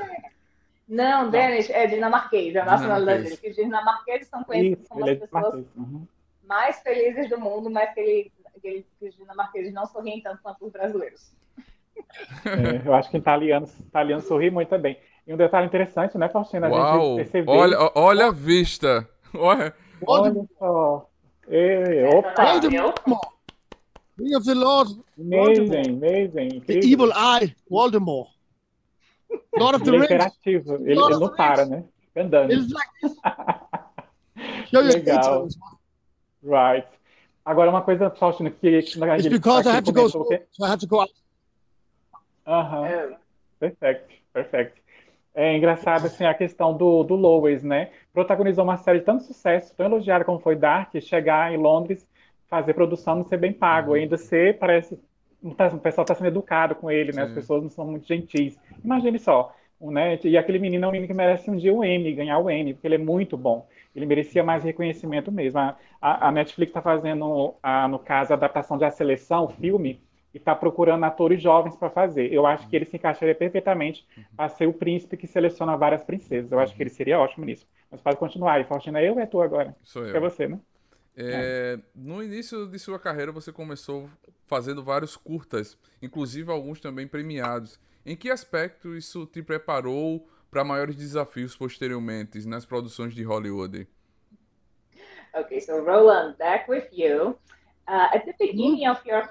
Não, 0.86 1.30
Danish 1.30 1.70
é 1.70 1.86
dinamarquês, 1.86 2.54
é 2.54 2.60
a 2.60 2.64
nacionalidade 2.66 3.22
dele. 3.24 3.36
Que 3.38 3.48
os 3.48 3.56
dinamarqueses 3.56 4.28
são 4.28 4.44
conhecidos 4.44 4.80
Isso, 4.80 4.88
como 4.90 5.08
é 5.08 5.12
as 5.12 5.18
pessoas. 5.18 5.66
Uhum. 5.74 6.06
mais 6.44 6.80
felizes 6.80 7.30
do 7.30 7.40
mundo, 7.40 7.70
mas 7.70 7.92
que, 7.94 8.00
ele, 8.00 8.32
que, 8.60 8.68
ele, 8.68 8.86
que 8.98 9.08
os 9.08 9.16
dinamarqueses 9.16 9.72
não 9.72 9.86
sorriem 9.86 10.20
tanto 10.20 10.42
quanto 10.42 10.66
os 10.66 10.72
brasileiros. 10.72 11.32
É, 12.44 12.86
eu 12.86 12.94
acho 12.94 13.10
que 13.10 13.16
italiano, 13.16 13.66
italiano 13.80 14.22
sorri 14.22 14.50
muito 14.50 14.68
também. 14.68 14.98
E 15.26 15.32
um 15.32 15.36
detalhe 15.36 15.66
interessante, 15.66 16.16
né, 16.16 16.28
Faustina? 16.28 16.68
A 16.68 16.70
Uau! 16.70 17.00
gente 17.00 17.16
percebeu. 17.16 17.54
Olha, 17.54 17.76
olha 17.94 18.26
a 18.26 18.32
vista. 18.32 19.08
Olha. 19.34 19.74
Olha 20.06 20.48
só. 20.58 21.10
Ei, 21.48 22.04
opa! 22.04 22.44
Voldemort. 22.44 23.37
Ring 24.18 24.34
of 24.34 24.44
the 24.44 24.54
Lord, 24.54 24.90
Amazing, 25.18 25.96
amazing. 25.96 26.60
the 26.66 26.78
evil 26.84 27.12
eye, 27.14 27.54
Voldemort. 27.70 28.30
Lord 29.56 29.76
of 29.76 29.84
the 29.84 29.90
Ele 29.90 29.96
é 29.96 30.00
Rings. 30.00 30.10
interativo, 30.10 30.74
ele, 30.74 30.92
ele 30.92 31.16
não 31.18 31.28
para, 31.36 31.64
né? 31.66 31.84
Fica 32.08 32.22
Andando. 32.22 32.52
It's 32.52 32.72
like. 32.72 32.90
Show 34.70 34.80
Legal. 34.82 35.48
Right. 36.42 36.86
Agora, 37.44 37.70
uma 37.70 37.82
coisa, 37.82 38.10
Faustina, 38.10 38.50
que 38.50 38.66
a 38.66 38.78
It's 38.78 38.92
gente 38.94 39.28
because 39.30 39.66
I 39.68 39.72
have 39.72 39.82
to 39.84 39.92
go 39.92 40.04
que- 40.28 40.42
so 40.50 40.64
I 40.64 40.68
have 40.70 40.78
to 40.80 40.86
go 40.86 41.00
out. 41.00 41.12
Aham. 42.46 42.86
É, 42.86 43.16
Perfect, 43.60 44.22
perfect. 44.32 44.82
É 45.34 45.56
engraçado 45.56 46.06
assim 46.06 46.24
a 46.24 46.34
questão 46.34 46.76
do, 46.76 47.02
do 47.04 47.14
Lois, 47.14 47.62
né? 47.62 47.90
Protagonizou 48.12 48.64
uma 48.64 48.76
série 48.76 49.00
de 49.00 49.04
tanto 49.04 49.24
sucesso, 49.24 49.74
tão 49.76 49.86
elogiada 49.86 50.24
como 50.24 50.38
foi 50.38 50.54
Dark, 50.56 50.92
chegar 51.00 51.52
em 51.52 51.56
Londres, 51.56 52.06
fazer 52.48 52.74
produção, 52.74 53.16
não 53.16 53.24
ser 53.24 53.36
bem 53.38 53.52
pago, 53.52 53.94
ainda 53.94 54.16
ser, 54.16 54.58
parece, 54.58 54.98
tá- 55.56 55.68
o 55.68 55.78
pessoal 55.80 56.04
está 56.04 56.14
sendo 56.14 56.28
educado 56.28 56.74
com 56.74 56.90
ele, 56.90 57.12
né? 57.12 57.22
As 57.22 57.30
Sim. 57.30 57.32
pessoas 57.32 57.62
não 57.62 57.70
são 57.70 57.86
muito 57.86 58.06
gentis. 58.06 58.58
Imagine 58.84 59.18
só, 59.18 59.54
né? 59.80 60.18
E 60.24 60.36
aquele 60.36 60.58
menino 60.58 60.84
é 60.84 60.88
um 60.88 60.92
menino 60.92 61.06
que 61.08 61.14
merece 61.14 61.50
um 61.50 61.56
dia 61.56 61.72
o 61.72 61.84
Emmy, 61.84 62.14
ganhar 62.14 62.38
o 62.38 62.50
Emmy, 62.50 62.74
porque 62.74 62.86
ele 62.86 62.94
é 62.96 62.98
muito 62.98 63.36
bom. 63.36 63.66
Ele 63.94 64.06
merecia 64.06 64.42
mais 64.44 64.62
reconhecimento 64.64 65.30
mesmo. 65.32 65.58
A, 65.60 65.76
a- 66.00 66.28
a 66.28 66.32
Netflix 66.32 66.70
está 66.70 66.82
fazendo, 66.82 67.54
a, 67.62 67.88
no 67.88 67.98
caso, 67.98 68.32
a 68.32 68.36
adaptação 68.36 68.78
de 68.78 68.84
A 68.84 68.90
Seleção, 68.90 69.44
o 69.44 69.48
filme, 69.48 70.00
e 70.34 70.38
está 70.38 70.54
procurando 70.54 71.04
atores 71.04 71.40
jovens 71.42 71.76
para 71.76 71.90
fazer. 71.90 72.32
Eu 72.32 72.46
acho 72.46 72.68
que 72.68 72.76
ele 72.76 72.84
se 72.84 72.96
encaixaria 72.96 73.34
perfeitamente 73.34 74.06
para 74.36 74.48
ser 74.48 74.66
o 74.66 74.72
príncipe 74.72 75.16
que 75.16 75.26
seleciona 75.26 75.76
várias 75.76 76.02
princesas. 76.04 76.52
Eu 76.52 76.58
acho 76.60 76.74
que 76.76 76.82
ele 76.82 76.90
seria 76.90 77.18
ótimo 77.18 77.44
nisso. 77.46 77.66
Mas 77.90 78.00
pode 78.00 78.16
continuar 78.18 78.54
aí, 78.54 78.64
Faustina. 78.64 79.02
Eu 79.02 79.14
ou 79.14 79.20
é 79.20 79.26
tu 79.26 79.40
agora? 79.40 79.74
Sou 79.82 80.06
É 80.12 80.20
eu. 80.20 80.20
você, 80.20 80.46
né? 80.48 80.58
É, 81.20 81.80
no 81.96 82.22
início 82.22 82.66
de 82.68 82.78
sua 82.78 82.98
carreira, 82.98 83.32
você 83.32 83.52
começou 83.52 84.08
fazendo 84.46 84.84
vários 84.84 85.16
curtas, 85.16 85.76
inclusive 86.00 86.50
alguns 86.50 86.80
também 86.80 87.08
premiados. 87.08 87.80
Em 88.06 88.14
que 88.14 88.30
aspecto 88.30 88.94
isso 88.94 89.26
te 89.26 89.42
preparou 89.42 90.28
para 90.48 90.62
maiores 90.62 90.94
desafios 90.94 91.56
posteriormente 91.56 92.46
nas 92.46 92.64
produções 92.64 93.14
de 93.14 93.24
Hollywood? 93.24 93.86
Okay, 95.34 95.60
so 95.60 95.84
Roland, 95.84 96.36
back 96.38 96.70
with 96.70 96.88
you. 96.92 97.36
Uh, 97.88 98.08
at 98.14 98.24
the 98.24 98.34
beginning 98.38 98.86
of 98.86 99.04
your 99.04 99.28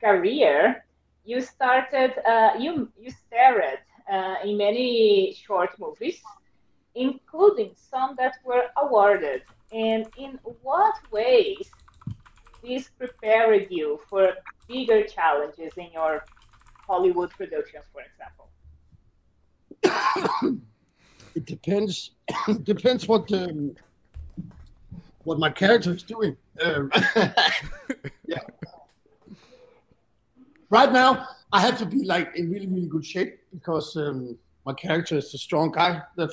career, 0.00 0.84
you 1.24 1.40
started, 1.40 2.14
uh, 2.26 2.58
you 2.58 2.88
you 2.98 3.10
starred 3.10 3.80
uh, 4.10 4.36
in 4.44 4.56
many 4.56 5.34
short 5.34 5.78
movies, 5.78 6.20
including 6.94 7.72
some 7.76 8.16
that 8.16 8.34
were 8.44 8.70
awarded. 8.76 9.42
And 9.72 10.06
in 10.16 10.38
what 10.62 10.94
ways 11.10 11.70
this 12.62 12.88
prepared 12.88 13.68
you 13.70 14.00
for 14.08 14.32
bigger 14.66 15.02
challenges 15.04 15.72
in 15.76 15.90
your 15.92 16.24
Hollywood 16.86 17.30
productions, 17.30 17.84
for 17.92 18.02
example? 18.08 18.48
it 21.34 21.44
depends. 21.44 22.12
it 22.48 22.64
depends 22.72 23.06
what 23.06 23.28
the 23.28 23.74
what 25.24 25.38
my 25.38 25.50
character 25.50 25.92
is 25.92 26.02
doing. 26.02 26.36
Um, 26.64 26.90
yeah. 28.26 28.38
Right 30.70 30.90
now, 30.90 31.28
I 31.52 31.60
have 31.60 31.78
to 31.78 31.86
be 31.86 32.04
like 32.04 32.34
in 32.34 32.50
really, 32.50 32.66
really 32.66 32.86
good 32.86 33.04
shape 33.04 33.38
because 33.52 33.96
um, 33.96 34.38
my 34.64 34.72
character 34.72 35.16
is 35.16 35.32
a 35.34 35.38
strong 35.38 35.70
guy 35.70 36.02
that 36.16 36.30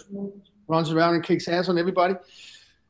runs 0.68 0.92
around 0.92 1.16
and 1.16 1.24
kicks 1.24 1.48
ass 1.48 1.70
on 1.70 1.78
everybody. 1.78 2.16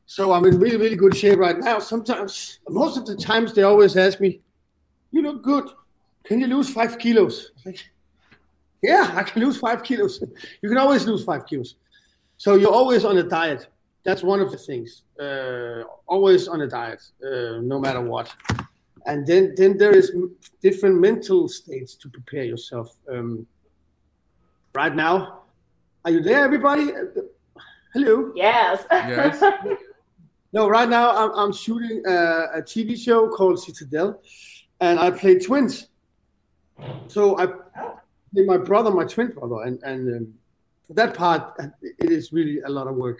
So 0.05 0.33
I'm 0.33 0.45
in 0.45 0.59
really, 0.59 0.77
really 0.77 0.95
good 0.95 1.15
shape 1.15 1.39
right 1.39 1.57
now. 1.57 1.79
Sometimes, 1.79 2.59
most 2.69 2.97
of 2.97 3.05
the 3.05 3.15
times, 3.15 3.53
they 3.53 3.63
always 3.63 3.97
ask 3.97 4.19
me, 4.19 4.41
"You 5.11 5.21
look 5.23 5.41
good. 5.41 5.69
Can 6.23 6.39
you 6.39 6.47
lose 6.47 6.69
five 6.69 6.97
kilos?" 6.97 7.51
Like, 7.65 7.79
yeah, 8.83 9.11
I 9.15 9.23
can 9.23 9.41
lose 9.41 9.57
five 9.57 9.83
kilos. 9.83 10.23
you 10.61 10.69
can 10.69 10.77
always 10.77 11.05
lose 11.05 11.23
five 11.23 11.45
kilos. 11.45 11.75
So 12.37 12.55
you're 12.55 12.73
always 12.73 13.03
on 13.03 13.17
a 13.17 13.23
diet. 13.23 13.67
That's 14.03 14.21
one 14.21 14.39
of 14.39 14.51
the 14.51 14.57
things. 14.57 15.03
Uh, 15.19 15.83
always 16.05 16.47
on 16.47 16.61
a 16.61 16.67
diet, 16.67 17.01
uh, 17.23 17.59
no 17.61 17.79
matter 17.79 18.01
what. 18.01 18.31
And 19.07 19.25
then, 19.25 19.53
then 19.55 19.77
there 19.77 19.95
is 19.95 20.11
different 20.61 20.99
mental 20.99 21.47
states 21.47 21.95
to 21.95 22.09
prepare 22.09 22.43
yourself. 22.43 22.95
Um, 23.11 23.47
right 24.73 24.95
now, 24.95 25.41
are 26.03 26.11
you 26.11 26.21
there, 26.21 26.43
everybody? 26.43 26.91
Hello. 27.93 28.31
Yes. 28.35 28.85
Yes. 28.91 29.41
No, 30.55 30.69
right 30.69 30.87
now 30.87 31.11
I'm, 31.11 31.31
I'm 31.37 31.51
shooting 31.51 32.01
a, 32.07 32.59
a 32.59 32.61
TV 32.61 32.97
show 32.97 33.27
called 33.27 33.61
Citadel, 33.61 34.21
and 34.79 34.97
I 34.97 35.11
play 35.11 35.37
twins. 35.37 35.89
So 37.09 37.37
I 37.37 37.47
play 37.47 38.45
my 38.45 38.55
brother, 38.55 38.89
my 38.89 39.03
twin 39.03 39.31
brother, 39.37 39.63
and 39.63 39.83
and 39.83 40.01
um, 40.15 40.33
that 40.91 41.13
part, 41.13 41.59
it 41.81 42.09
is 42.09 42.31
really 42.31 42.61
a 42.61 42.69
lot 42.69 42.87
of 42.87 42.95
work. 42.95 43.19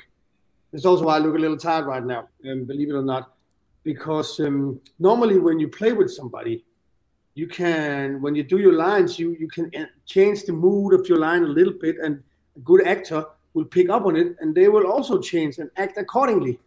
It's 0.71 0.85
also 0.85 1.03
why 1.03 1.17
I 1.17 1.19
look 1.19 1.35
a 1.35 1.37
little 1.37 1.57
tired 1.57 1.87
right 1.87 2.05
now, 2.05 2.29
um, 2.49 2.63
believe 2.63 2.89
it 2.89 2.93
or 2.93 3.01
not, 3.01 3.33
because 3.83 4.39
um, 4.39 4.79
normally 4.97 5.37
when 5.37 5.59
you 5.59 5.67
play 5.67 5.91
with 5.91 6.09
somebody, 6.09 6.63
you 7.33 7.47
can 7.47 8.21
when 8.21 8.33
you 8.35 8.43
do 8.43 8.59
your 8.59 8.75
lines, 8.87 9.19
you 9.19 9.35
you 9.37 9.49
can 9.49 9.69
uh, 9.77 9.87
change 10.05 10.43
the 10.43 10.53
mood 10.53 10.93
of 10.93 11.09
your 11.09 11.19
line 11.19 11.43
a 11.43 11.53
little 11.59 11.73
bit, 11.73 11.97
and 12.01 12.23
a 12.55 12.59
good 12.59 12.87
actor 12.87 13.25
will 13.53 13.65
pick 13.65 13.89
up 13.89 14.05
on 14.05 14.15
it, 14.15 14.37
and 14.39 14.55
they 14.55 14.69
will 14.69 14.87
also 14.87 15.19
change 15.19 15.57
and 15.57 15.69
act 15.75 15.97
accordingly. 15.97 16.59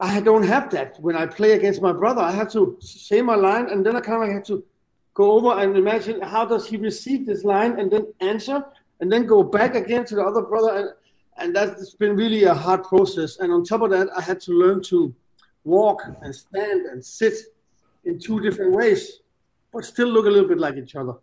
I 0.00 0.20
don't 0.20 0.44
have 0.44 0.70
that 0.70 0.98
when 1.00 1.14
I 1.14 1.26
play 1.26 1.52
against 1.52 1.82
my 1.82 1.92
brother. 1.92 2.22
I 2.22 2.32
have 2.32 2.50
to 2.52 2.78
say 2.80 3.20
my 3.20 3.34
line, 3.34 3.68
and 3.68 3.84
then 3.84 3.96
I 3.96 4.00
kind 4.00 4.22
of 4.22 4.30
have 4.30 4.44
to 4.44 4.64
go 5.12 5.32
over 5.32 5.60
and 5.60 5.76
imagine 5.76 6.22
how 6.22 6.46
does 6.46 6.66
he 6.66 6.78
receive 6.78 7.26
this 7.26 7.44
line, 7.44 7.78
and 7.78 7.90
then 7.90 8.06
answer, 8.20 8.64
and 9.00 9.12
then 9.12 9.26
go 9.26 9.42
back 9.42 9.74
again 9.74 10.06
to 10.06 10.14
the 10.14 10.22
other 10.22 10.42
brother, 10.42 10.76
and 10.76 10.88
and 11.36 11.56
that's 11.56 11.94
been 11.94 12.16
really 12.16 12.44
a 12.44 12.54
hard 12.54 12.82
process. 12.84 13.38
And 13.38 13.52
on 13.52 13.64
top 13.64 13.82
of 13.82 13.90
that, 13.90 14.08
I 14.16 14.20
had 14.20 14.40
to 14.42 14.52
learn 14.52 14.82
to 14.84 15.14
walk 15.64 16.02
and 16.22 16.34
stand 16.34 16.86
and 16.86 17.04
sit 17.04 17.34
in 18.04 18.18
two 18.18 18.40
different 18.40 18.72
ways, 18.74 19.20
but 19.72 19.84
still 19.84 20.08
look 20.08 20.26
a 20.26 20.30
little 20.30 20.48
bit 20.48 20.58
like 20.58 20.76
each 20.76 20.96
other. 20.96 21.14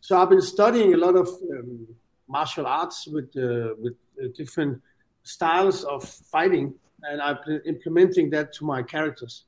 So 0.00 0.18
I've 0.18 0.28
been 0.28 0.42
studying 0.42 0.94
a 0.94 0.96
lot 0.96 1.16
of 1.16 1.28
um, 1.28 1.86
martial 2.28 2.66
arts 2.66 3.06
with 3.06 3.30
uh, 3.36 3.74
with 3.78 3.94
uh, 4.22 4.28
different 4.36 4.80
styles 5.22 5.84
of 5.84 6.04
fighting 6.04 6.74
and 7.10 7.20
I've 7.20 7.44
been 7.44 7.60
implementing 7.66 8.30
that 8.30 8.52
to 8.54 8.64
my 8.64 8.82
characters. 8.82 9.44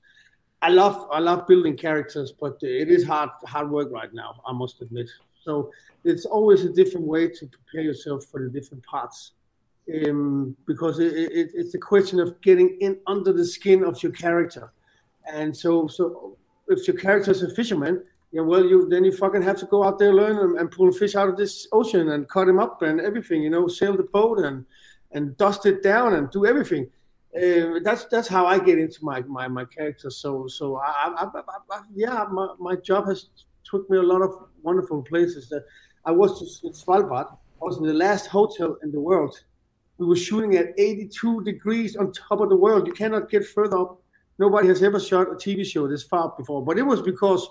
I 0.62 0.70
love 0.70 1.08
I 1.12 1.18
love 1.18 1.46
building 1.46 1.76
characters, 1.76 2.32
but 2.32 2.58
it 2.62 2.88
is 2.88 3.04
hard 3.04 3.30
hard 3.46 3.70
work 3.70 3.92
right 3.92 4.12
now. 4.12 4.40
I 4.46 4.52
must 4.52 4.80
admit. 4.82 5.08
So 5.44 5.70
it's 6.04 6.24
always 6.24 6.64
a 6.64 6.72
different 6.72 7.06
way 7.06 7.28
to 7.28 7.46
prepare 7.46 7.82
yourself 7.82 8.24
for 8.24 8.42
the 8.42 8.48
different 8.48 8.84
parts, 8.84 9.32
um, 10.08 10.56
because 10.66 10.98
it, 10.98 11.12
it, 11.14 11.50
it's 11.54 11.74
a 11.74 11.78
question 11.78 12.18
of 12.20 12.40
getting 12.40 12.76
in 12.80 12.98
under 13.06 13.32
the 13.32 13.44
skin 13.44 13.84
of 13.84 14.02
your 14.02 14.12
character, 14.12 14.72
and 15.30 15.56
so 15.56 15.86
so 15.86 16.36
if 16.68 16.88
your 16.88 16.96
character 16.96 17.30
is 17.30 17.42
a 17.42 17.54
fisherman, 17.54 18.02
yeah, 18.32 18.40
well, 18.40 18.64
you 18.64 18.88
then 18.88 19.04
you 19.04 19.12
fucking 19.12 19.42
have 19.42 19.58
to 19.58 19.66
go 19.66 19.84
out 19.84 19.98
there, 19.98 20.12
learn 20.12 20.38
and, 20.38 20.58
and 20.58 20.70
pull 20.70 20.90
fish 20.90 21.14
out 21.14 21.28
of 21.28 21.36
this 21.36 21.68
ocean 21.72 22.08
and 22.10 22.28
cut 22.28 22.48
him 22.48 22.58
up 22.58 22.82
and 22.82 23.00
everything, 23.00 23.42
you 23.42 23.50
know, 23.50 23.68
sail 23.68 23.96
the 23.96 24.02
boat 24.04 24.38
and 24.38 24.64
and 25.12 25.36
dust 25.36 25.66
it 25.66 25.82
down 25.82 26.14
and 26.14 26.30
do 26.30 26.46
everything 26.46 26.90
uh, 27.36 27.80
that's 27.82 28.06
that's 28.06 28.28
how 28.28 28.46
I 28.46 28.58
get 28.58 28.78
into 28.78 29.04
my 29.04 29.20
my, 29.22 29.48
my 29.48 29.64
character. 29.64 30.10
So 30.10 30.46
so 30.46 30.76
I, 30.76 31.14
I, 31.16 31.24
I, 31.24 31.40
I, 31.70 31.80
yeah, 31.94 32.24
my, 32.30 32.48
my 32.58 32.76
job 32.76 33.06
has 33.08 33.26
took 33.64 33.88
me 33.90 33.98
a 33.98 34.02
lot 34.02 34.22
of 34.22 34.30
wonderful 34.62 35.02
places. 35.02 35.48
That 35.48 35.64
I 36.04 36.12
was 36.12 36.60
in 36.64 36.72
Svalbard. 36.72 37.30
I 37.30 37.64
was 37.64 37.78
in 37.78 37.84
the 37.84 37.94
last 37.94 38.26
hotel 38.26 38.76
in 38.82 38.92
the 38.92 39.00
world. 39.00 39.38
We 39.98 40.06
were 40.06 40.16
shooting 40.16 40.56
at 40.56 40.68
82 40.78 41.42
degrees 41.44 41.96
on 41.96 42.12
top 42.12 42.40
of 42.40 42.50
the 42.50 42.56
world. 42.56 42.86
You 42.86 42.92
cannot 42.92 43.30
get 43.30 43.46
further 43.46 43.78
up. 43.78 44.02
Nobody 44.38 44.68
has 44.68 44.82
ever 44.82 45.00
shot 45.00 45.28
a 45.28 45.34
TV 45.34 45.64
show 45.64 45.88
this 45.88 46.02
far 46.02 46.34
before. 46.36 46.62
But 46.62 46.78
it 46.78 46.82
was 46.82 47.00
because 47.00 47.48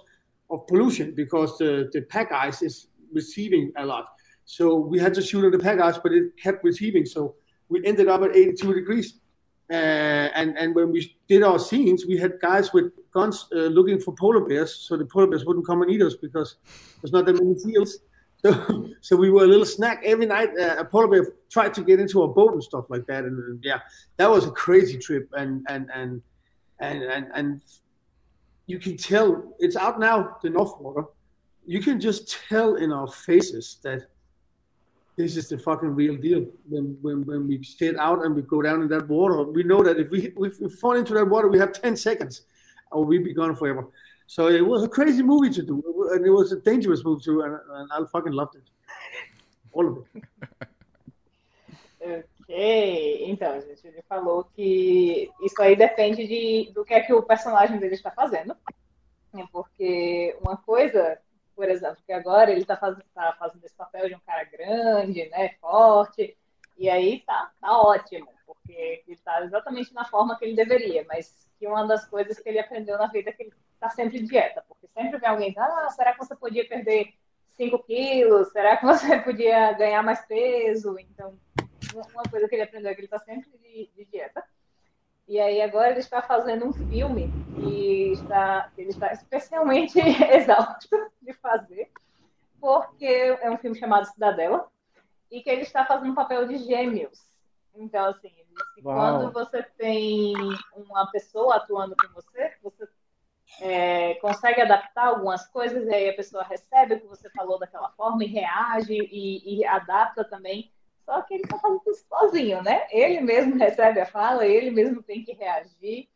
of 0.51 0.67
pollution, 0.67 1.15
because 1.15 1.57
the, 1.57 1.89
the 1.91 2.03
pack 2.03 2.31
ice 2.31 2.61
is 2.61 2.87
receiving 3.11 3.71
a 3.77 3.85
lot. 3.85 4.05
So 4.45 4.75
we 4.75 4.99
had 4.99 5.15
to 5.15 5.23
shoot 5.23 5.43
on 5.43 5.51
the 5.51 5.57
pack 5.57 5.79
ice, 5.79 5.97
but 5.97 6.13
it 6.13 6.37
kept 6.37 6.63
receiving. 6.63 7.07
So 7.07 7.35
we 7.67 7.83
ended 7.83 8.07
up 8.07 8.21
at 8.21 8.35
82 8.35 8.73
degrees 8.75 9.15
and 9.69 10.57
and 10.57 10.75
when 10.75 10.91
we 10.91 11.15
did 11.27 11.43
our 11.43 11.59
scenes, 11.59 12.05
we 12.05 12.17
had 12.17 12.39
guys 12.39 12.71
with 12.73 12.91
guns 13.11 13.47
uh, 13.51 13.59
looking 13.77 13.99
for 13.99 14.13
polar 14.13 14.41
bears, 14.41 14.75
so 14.75 14.95
the 14.97 15.05
polar 15.05 15.27
bears 15.27 15.45
wouldn't 15.45 15.65
come 15.65 15.81
and 15.81 15.91
eat 15.91 16.01
us 16.01 16.15
because 16.15 16.57
there's 17.01 17.11
not 17.11 17.25
that 17.25 17.41
many 17.41 17.57
seals. 17.57 17.99
So, 18.45 18.89
so 19.01 19.15
we 19.15 19.31
were 19.31 19.45
a 19.45 19.47
little 19.47 19.65
snack 19.65 20.03
every 20.05 20.27
night. 20.27 20.49
Uh, 20.49 20.75
a 20.77 20.85
polar 20.85 21.07
bear 21.07 21.33
tried 21.49 21.73
to 21.73 21.83
get 21.83 21.99
into 21.99 22.21
our 22.21 22.27
boat 22.27 22.53
and 22.53 22.61
stuff 22.61 22.85
like 22.89 23.07
that, 23.07 23.23
and, 23.23 23.39
and 23.39 23.59
yeah, 23.63 23.79
that 24.17 24.29
was 24.29 24.45
a 24.45 24.51
crazy 24.51 24.99
trip. 24.99 25.27
And 25.35 25.65
and 25.67 25.89
and 25.91 26.21
and 26.79 27.01
and 27.01 27.27
and 27.33 27.61
you 28.67 28.77
can 28.77 28.97
tell 28.97 29.55
it's 29.57 29.75
out 29.75 29.99
now, 29.99 30.37
the 30.43 30.51
North 30.51 30.79
Water. 30.79 31.05
You 31.65 31.79
can 31.79 31.99
just 31.99 32.37
tell 32.47 32.75
in 32.75 32.91
our 32.91 33.07
faces 33.07 33.79
that 33.81 34.09
this 35.15 35.37
is 35.37 35.49
the 35.49 35.57
fucking 35.57 35.95
real 35.95 36.15
deal. 36.15 36.45
When, 36.67 36.97
when, 37.01 37.25
when 37.25 37.47
we 37.47 37.63
stay 37.63 37.95
out 37.95 38.25
and 38.25 38.35
we 38.35 38.41
go 38.41 38.61
down 38.61 38.81
in 38.81 38.89
that 38.89 39.07
water, 39.07 39.43
we 39.43 39.63
know 39.63 39.81
that 39.83 39.97
if 39.97 40.09
we, 40.09 40.33
if 40.37 40.59
we 40.59 40.69
fall 40.69 40.93
into 40.93 41.13
that 41.13 41.25
water, 41.25 41.47
we 41.47 41.57
have 41.59 41.73
10 41.73 41.95
seconds 41.95 42.41
or 42.91 43.05
we'll 43.05 43.23
be 43.23 43.33
gone 43.33 43.55
forever. 43.55 43.87
So 44.27 44.47
it 44.47 44.65
was 44.65 44.83
a 44.83 44.89
crazy 44.89 45.21
movie 45.21 45.51
to 45.51 45.61
do, 45.61 46.09
and 46.11 46.25
it 46.25 46.31
was 46.31 46.51
a 46.51 46.59
dangerous 46.59 47.03
movie 47.03 47.23
too, 47.23 47.41
and, 47.41 47.53
and 47.53 47.89
I 47.91 48.09
fucking 48.11 48.33
loved 48.33 48.55
it. 48.55 48.63
All 49.71 49.87
of 49.87 49.97
it. 49.97 50.23
Ok, 52.47 53.25
então, 53.27 53.59
gente, 53.61 53.87
ele 53.87 54.03
falou 54.07 54.43
que 54.55 55.31
isso 55.41 55.59
aí 55.61 55.75
depende 55.75 56.27
de, 56.27 56.71
do 56.73 56.85
que 56.85 56.93
é 56.93 57.01
que 57.01 57.11
o 57.11 57.23
personagem 57.23 57.79
dele 57.79 57.95
está 57.95 58.11
fazendo. 58.11 58.55
Porque 59.51 60.37
uma 60.39 60.55
coisa 60.55 61.17
por 61.55 61.69
exemplo, 61.69 61.97
que 62.05 62.13
agora 62.13 62.51
ele 62.51 62.61
está 62.61 62.75
fazendo, 62.75 63.05
tá 63.13 63.35
fazendo 63.39 63.63
esse 63.63 63.75
papel 63.75 64.09
de 64.09 64.15
um 64.15 64.19
cara 64.19 64.43
grande, 64.43 65.27
né, 65.29 65.55
forte, 65.61 66.37
e 66.77 66.89
aí 66.89 67.21
tá, 67.21 67.51
tá 67.61 67.79
ótimo, 67.79 68.27
porque 68.45 68.73
ele 68.73 69.03
está 69.07 69.41
exatamente 69.43 69.93
na 69.93 70.05
forma 70.05 70.37
que 70.37 70.45
ele 70.45 70.55
deveria, 70.55 71.05
mas 71.07 71.49
que 71.57 71.67
uma 71.67 71.85
das 71.87 72.05
coisas 72.05 72.37
que 72.39 72.49
ele 72.49 72.59
aprendeu 72.59 72.97
na 72.97 73.07
vida 73.07 73.29
é 73.29 73.33
que 73.33 73.43
ele 73.43 73.53
está 73.73 73.89
sempre 73.89 74.19
em 74.19 74.25
dieta, 74.25 74.63
porque 74.67 74.87
sempre 74.87 75.17
vem 75.17 75.29
alguém, 75.29 75.53
ah, 75.57 75.89
será 75.89 76.13
que 76.13 76.19
você 76.19 76.35
podia 76.35 76.67
perder 76.67 77.13
5 77.57 77.79
quilos? 77.83 78.51
Será 78.51 78.77
que 78.77 78.85
você 78.85 79.19
podia 79.21 79.73
ganhar 79.73 80.03
mais 80.03 80.25
peso? 80.25 80.97
Então, 80.99 81.37
uma 81.93 82.23
coisa 82.29 82.47
que 82.47 82.55
ele 82.55 82.63
aprendeu 82.63 82.91
é 82.91 82.93
que 82.93 83.01
ele 83.01 83.07
está 83.07 83.19
sempre 83.19 83.49
de, 83.57 83.89
de 83.95 84.05
dieta. 84.05 84.43
E 85.27 85.39
aí 85.39 85.61
agora 85.61 85.89
ele 85.89 85.99
está 85.99 86.21
fazendo 86.21 86.65
um 86.65 86.73
filme 86.73 87.33
e 87.57 88.11
está, 88.11 88.69
ele 88.77 88.89
está 88.89 89.11
especialmente 89.11 89.99
exausto 90.33 91.11
de 91.21 91.33
fazer, 91.33 91.89
porque 92.59 93.05
é 93.05 93.49
um 93.49 93.57
filme 93.57 93.77
chamado 93.77 94.05
Cidadela 94.05 94.69
e 95.31 95.41
que 95.41 95.49
ele 95.49 95.61
está 95.61 95.83
fazendo 95.85 96.11
um 96.11 96.15
papel 96.15 96.47
de 96.47 96.57
gêmeos. 96.57 97.27
Então, 97.75 98.05
assim, 98.05 98.31
quando 98.81 99.31
você 99.31 99.63
tem 99.77 100.33
uma 100.75 101.09
pessoa 101.11 101.55
atuando 101.55 101.95
com 101.95 102.13
você, 102.13 102.53
você 102.61 102.87
é, 103.61 104.15
consegue 104.15 104.61
adaptar 104.61 105.07
algumas 105.07 105.47
coisas 105.47 105.87
e 105.87 105.93
aí 105.93 106.09
a 106.09 106.15
pessoa 106.15 106.43
recebe 106.43 106.95
o 106.95 107.01
que 107.01 107.07
você 107.07 107.29
falou 107.31 107.59
daquela 107.59 107.89
forma 107.91 108.23
e 108.23 108.27
reage 108.27 108.93
e, 108.93 109.59
e 109.59 109.65
adapta 109.65 110.23
também 110.23 110.71
só 111.05 111.21
que 111.21 111.35
ele 111.35 111.43
está 111.43 111.59
fazendo 111.59 111.81
isso 111.87 112.05
sozinho, 112.07 112.63
né? 112.63 112.87
Ele 112.89 113.21
mesmo 113.21 113.55
recebe 113.55 113.99
a 113.99 114.05
fala, 114.05 114.45
ele 114.45 114.71
mesmo 114.71 115.03
tem 115.03 115.23
que 115.23 115.33
reagir. 115.33 116.09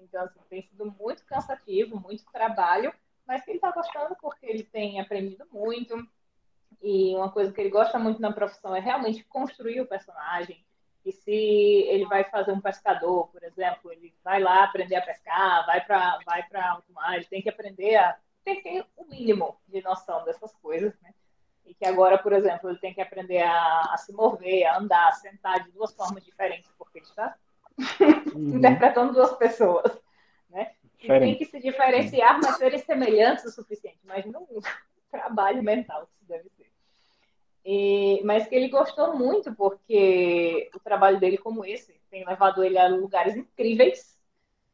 Então, 0.00 0.24
assim, 0.24 0.40
tem 0.48 0.62
sido 0.62 0.86
muito 0.98 1.24
cansativo, 1.26 2.00
muito 2.00 2.24
trabalho, 2.32 2.92
mas 3.26 3.44
que 3.44 3.50
ele 3.50 3.58
está 3.58 3.72
gostando 3.72 4.16
porque 4.20 4.46
ele 4.46 4.62
tem 4.62 5.00
aprendido 5.00 5.46
muito. 5.50 5.96
E 6.80 7.14
uma 7.16 7.30
coisa 7.30 7.52
que 7.52 7.60
ele 7.60 7.70
gosta 7.70 7.98
muito 7.98 8.20
na 8.20 8.32
profissão 8.32 8.74
é 8.74 8.80
realmente 8.80 9.24
construir 9.24 9.80
o 9.80 9.86
personagem. 9.86 10.64
E 11.04 11.12
se 11.12 11.32
ele 11.32 12.04
vai 12.06 12.24
fazer 12.24 12.52
um 12.52 12.60
pescador, 12.60 13.28
por 13.28 13.42
exemplo, 13.42 13.92
ele 13.92 14.14
vai 14.22 14.40
lá 14.40 14.64
aprender 14.64 14.96
a 14.96 15.02
pescar, 15.02 15.64
vai 15.66 15.84
para 15.84 16.18
vai 16.24 16.42
para 16.48 16.70
alto 16.70 16.92
mar, 16.92 17.14
ele 17.14 17.24
tem 17.26 17.42
que 17.42 17.48
aprender 17.48 17.96
a 17.96 18.16
tem 18.44 18.56
que 18.56 18.62
ter 18.62 18.86
o 18.96 19.04
mínimo 19.04 19.56
de 19.68 19.82
noção 19.82 20.24
dessas 20.24 20.52
coisas, 20.56 20.96
né? 21.00 21.12
E 21.66 21.74
que 21.74 21.84
agora, 21.84 22.16
por 22.16 22.32
exemplo, 22.32 22.70
ele 22.70 22.78
tem 22.78 22.94
que 22.94 23.00
aprender 23.00 23.42
a, 23.42 23.80
a 23.92 23.96
se 23.96 24.12
mover, 24.12 24.64
a 24.66 24.78
andar, 24.78 25.08
a 25.08 25.12
sentar 25.12 25.64
de 25.64 25.70
duas 25.72 25.92
formas 25.92 26.24
diferentes, 26.24 26.70
porque 26.78 26.98
ele 26.98 27.06
está 27.06 27.34
uhum. 28.34 28.56
interpretando 28.56 29.12
duas 29.12 29.32
pessoas, 29.34 29.92
né? 30.48 30.72
E 31.02 31.06
tem 31.06 31.36
que 31.36 31.44
se 31.44 31.60
diferenciar, 31.60 32.40
mas 32.42 32.56
serem 32.56 32.78
semelhantes 32.78 33.44
o 33.44 33.50
suficiente. 33.50 33.98
Imagina 34.04 34.38
um 34.40 34.60
trabalho 35.10 35.62
mental 35.62 36.06
que 36.06 36.12
isso 36.14 36.24
deve 36.26 36.48
ser. 36.50 36.66
E, 37.64 38.22
mas 38.24 38.46
que 38.46 38.54
ele 38.54 38.68
gostou 38.68 39.16
muito, 39.16 39.54
porque 39.54 40.70
o 40.74 40.78
trabalho 40.78 41.18
dele, 41.18 41.36
como 41.36 41.64
esse, 41.64 42.00
tem 42.10 42.24
levado 42.24 42.62
ele 42.62 42.78
a 42.78 42.88
lugares 42.88 43.36
incríveis, 43.36 44.16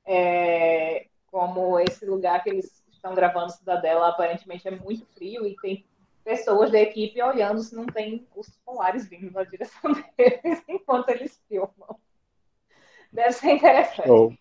é, 0.05 1.07
como 1.31 1.79
esse 1.81 2.05
lugar 2.05 2.43
que 2.43 2.51
eles 2.51 2.85
estão 2.93 3.15
gravando 3.15 3.53
Cidadela, 3.53 4.09
aparentemente 4.09 4.69
é 4.69 4.71
muito 4.71 5.07
frio 5.07 5.47
e 5.47 5.57
tem 5.57 5.85
pessoas 6.23 6.71
da 6.71 6.81
equipe 6.81 7.21
olhando 7.23 7.61
se 7.61 7.75
não 7.75 7.87
tem 7.87 8.27
os 8.35 8.49
polares 8.65 9.09
vindo 9.09 9.31
na 9.31 9.45
direção 9.45 9.93
deles 10.17 10.63
enquanto 10.69 11.09
eles 11.11 11.43
filmam. 11.49 11.99
Deve 13.13 13.33
ser 13.33 13.53
interessante. 13.53 14.11
Oh. 14.11 14.33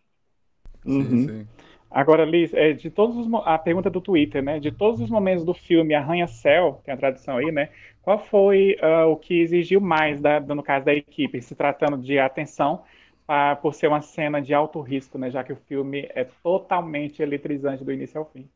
Uhum. 0.86 1.04
Sim, 1.04 1.28
sim. 1.28 1.48
Agora, 1.90 2.24
Liz, 2.24 2.54
é, 2.54 2.72
de 2.72 2.90
todos 2.90 3.18
os, 3.18 3.28
a 3.46 3.58
pergunta 3.58 3.90
do 3.90 4.00
Twitter, 4.00 4.42
né? 4.42 4.60
De 4.60 4.72
todos 4.72 5.02
os 5.02 5.10
momentos 5.10 5.44
do 5.44 5.54
filme 5.54 5.94
Arranha-Céu, 5.94 6.82
tem 6.86 6.94
a 6.94 6.98
tradução 6.98 7.38
aí, 7.38 7.52
né? 7.52 7.70
Qual 8.02 8.18
foi 8.18 8.78
uh, 8.82 9.10
o 9.10 9.18
que 9.18 9.42
exigiu 9.42 9.82
mais, 9.82 10.22
da, 10.22 10.40
no 10.40 10.64
caso 10.64 10.86
da 10.86 10.94
equipe, 10.94 11.42
se 11.42 11.54
tratando 11.54 11.98
de 11.98 12.18
atenção, 12.18 12.84
uh, 13.24 13.62
por 13.62 13.74
ser 13.74 13.88
uma 13.88 14.02
cena 14.02 14.42
de 14.42 14.54
alto 14.54 14.80
risco, 14.80 15.18
né? 15.18 15.30
Já 15.30 15.44
que 15.44 15.52
o 15.52 15.58
filme 15.68 16.10
é 16.16 16.24
totalmente 16.24 17.22
eletrizante 17.22 17.84
do 17.84 17.92
início 17.92 18.18
ao 18.18 18.26
fim. 18.26 18.50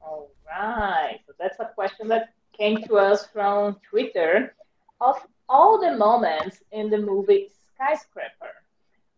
All 0.00 0.31
right. 0.52 1.20
So 1.26 1.32
that's 1.38 1.58
a 1.60 1.70
question 1.74 2.08
that 2.08 2.32
came 2.56 2.82
to 2.84 2.96
us 2.96 3.26
from 3.26 3.76
Twitter. 3.88 4.54
Of 5.00 5.16
all 5.48 5.80
the 5.80 5.96
moments 5.96 6.62
in 6.70 6.90
the 6.90 6.98
movie 6.98 7.50
Skyscraper, 7.74 8.54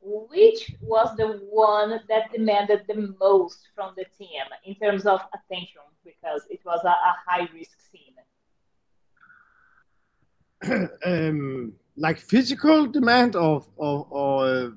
which 0.01 0.73
was 0.81 1.14
the 1.16 1.40
one 1.51 2.01
that 2.09 2.33
demanded 2.33 2.85
the 2.88 3.14
most 3.20 3.68
from 3.75 3.94
the 3.97 4.05
team 4.18 4.42
in 4.64 4.75
terms 4.77 5.07
of 5.07 5.20
attention 5.35 5.83
because 6.05 6.42
it 6.51 6.61
was 6.64 6.81
a, 6.85 6.88
a 6.88 7.14
high 7.27 7.49
risk 7.55 7.79
scene? 7.90 8.14
um, 11.05 11.73
like 11.97 12.18
physical 12.18 12.87
demand 12.87 13.37
or 13.37 13.64
or, 13.77 14.07
or 14.11 14.73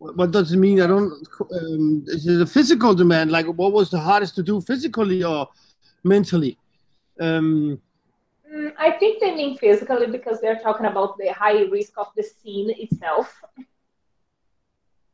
what 0.00 0.30
does 0.30 0.52
it 0.52 0.56
mean? 0.56 0.80
I 0.80 0.86
don't. 0.86 1.12
Um, 1.40 2.04
is 2.08 2.26
it 2.26 2.40
a 2.40 2.46
physical 2.46 2.94
demand? 2.94 3.30
Like 3.30 3.46
what 3.46 3.72
was 3.72 3.90
the 3.90 4.00
hardest 4.00 4.34
to 4.36 4.42
do 4.42 4.60
physically 4.60 5.22
or 5.22 5.48
mentally? 6.02 6.58
Um, 7.20 7.80
Mm, 8.52 8.72
I 8.78 8.92
think 8.92 9.20
they 9.20 9.34
mean 9.34 9.56
physically 9.56 10.06
because 10.06 10.40
they're 10.40 10.58
talking 10.58 10.86
about 10.86 11.16
the 11.18 11.28
high 11.28 11.62
risk 11.62 11.92
of 11.96 12.08
the 12.16 12.22
scene 12.22 12.70
itself. 12.70 13.40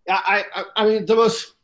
I, 0.09 0.45
I, 0.55 0.65
I 0.77 0.87
mean, 0.87 1.07
there 1.07 1.17
was, 1.17 1.55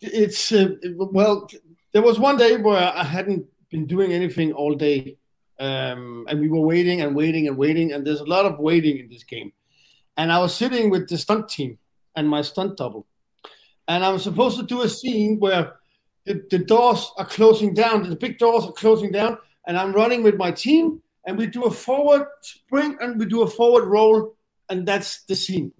it's, 0.00 0.52
uh, 0.52 0.76
well, 0.96 1.48
there 1.92 2.02
was 2.02 2.18
one 2.18 2.36
day 2.36 2.56
where 2.56 2.92
I 2.94 3.04
hadn't 3.04 3.46
been 3.70 3.86
doing 3.86 4.12
anything 4.12 4.52
all 4.52 4.74
day. 4.74 5.16
Um, 5.58 6.24
and 6.28 6.40
we 6.40 6.48
were 6.48 6.60
waiting 6.60 7.02
and 7.02 7.14
waiting 7.14 7.48
and 7.48 7.56
waiting. 7.58 7.92
And 7.92 8.06
there's 8.06 8.20
a 8.20 8.24
lot 8.24 8.46
of 8.46 8.58
waiting 8.58 8.98
in 8.98 9.10
this 9.10 9.24
game. 9.24 9.52
And 10.16 10.32
I 10.32 10.38
was 10.38 10.54
sitting 10.54 10.88
with 10.88 11.08
the 11.08 11.18
stunt 11.18 11.48
team 11.48 11.78
and 12.20 12.28
my 12.28 12.42
stunt 12.42 12.76
double. 12.76 13.06
And 13.88 14.04
I'm 14.04 14.18
supposed 14.18 14.56
to 14.60 14.66
do 14.74 14.82
a 14.82 14.88
scene 14.88 15.40
where 15.40 15.64
the, 16.26 16.34
the 16.50 16.58
doors 16.58 17.10
are 17.16 17.24
closing 17.24 17.72
down, 17.74 18.08
the 18.08 18.22
big 18.26 18.38
doors 18.38 18.64
are 18.64 18.76
closing 18.84 19.10
down 19.10 19.38
and 19.66 19.76
I'm 19.76 19.92
running 19.92 20.22
with 20.22 20.36
my 20.36 20.50
team, 20.50 21.02
and 21.24 21.38
we 21.38 21.46
do 21.46 21.62
a 21.64 21.70
forward 21.70 22.26
sprint 22.42 23.00
and 23.00 23.18
we 23.18 23.26
do 23.26 23.42
a 23.42 23.50
forward 23.58 23.86
roll, 23.86 24.34
and 24.68 24.86
that's 24.86 25.22
the 25.24 25.36
scene. 25.36 25.72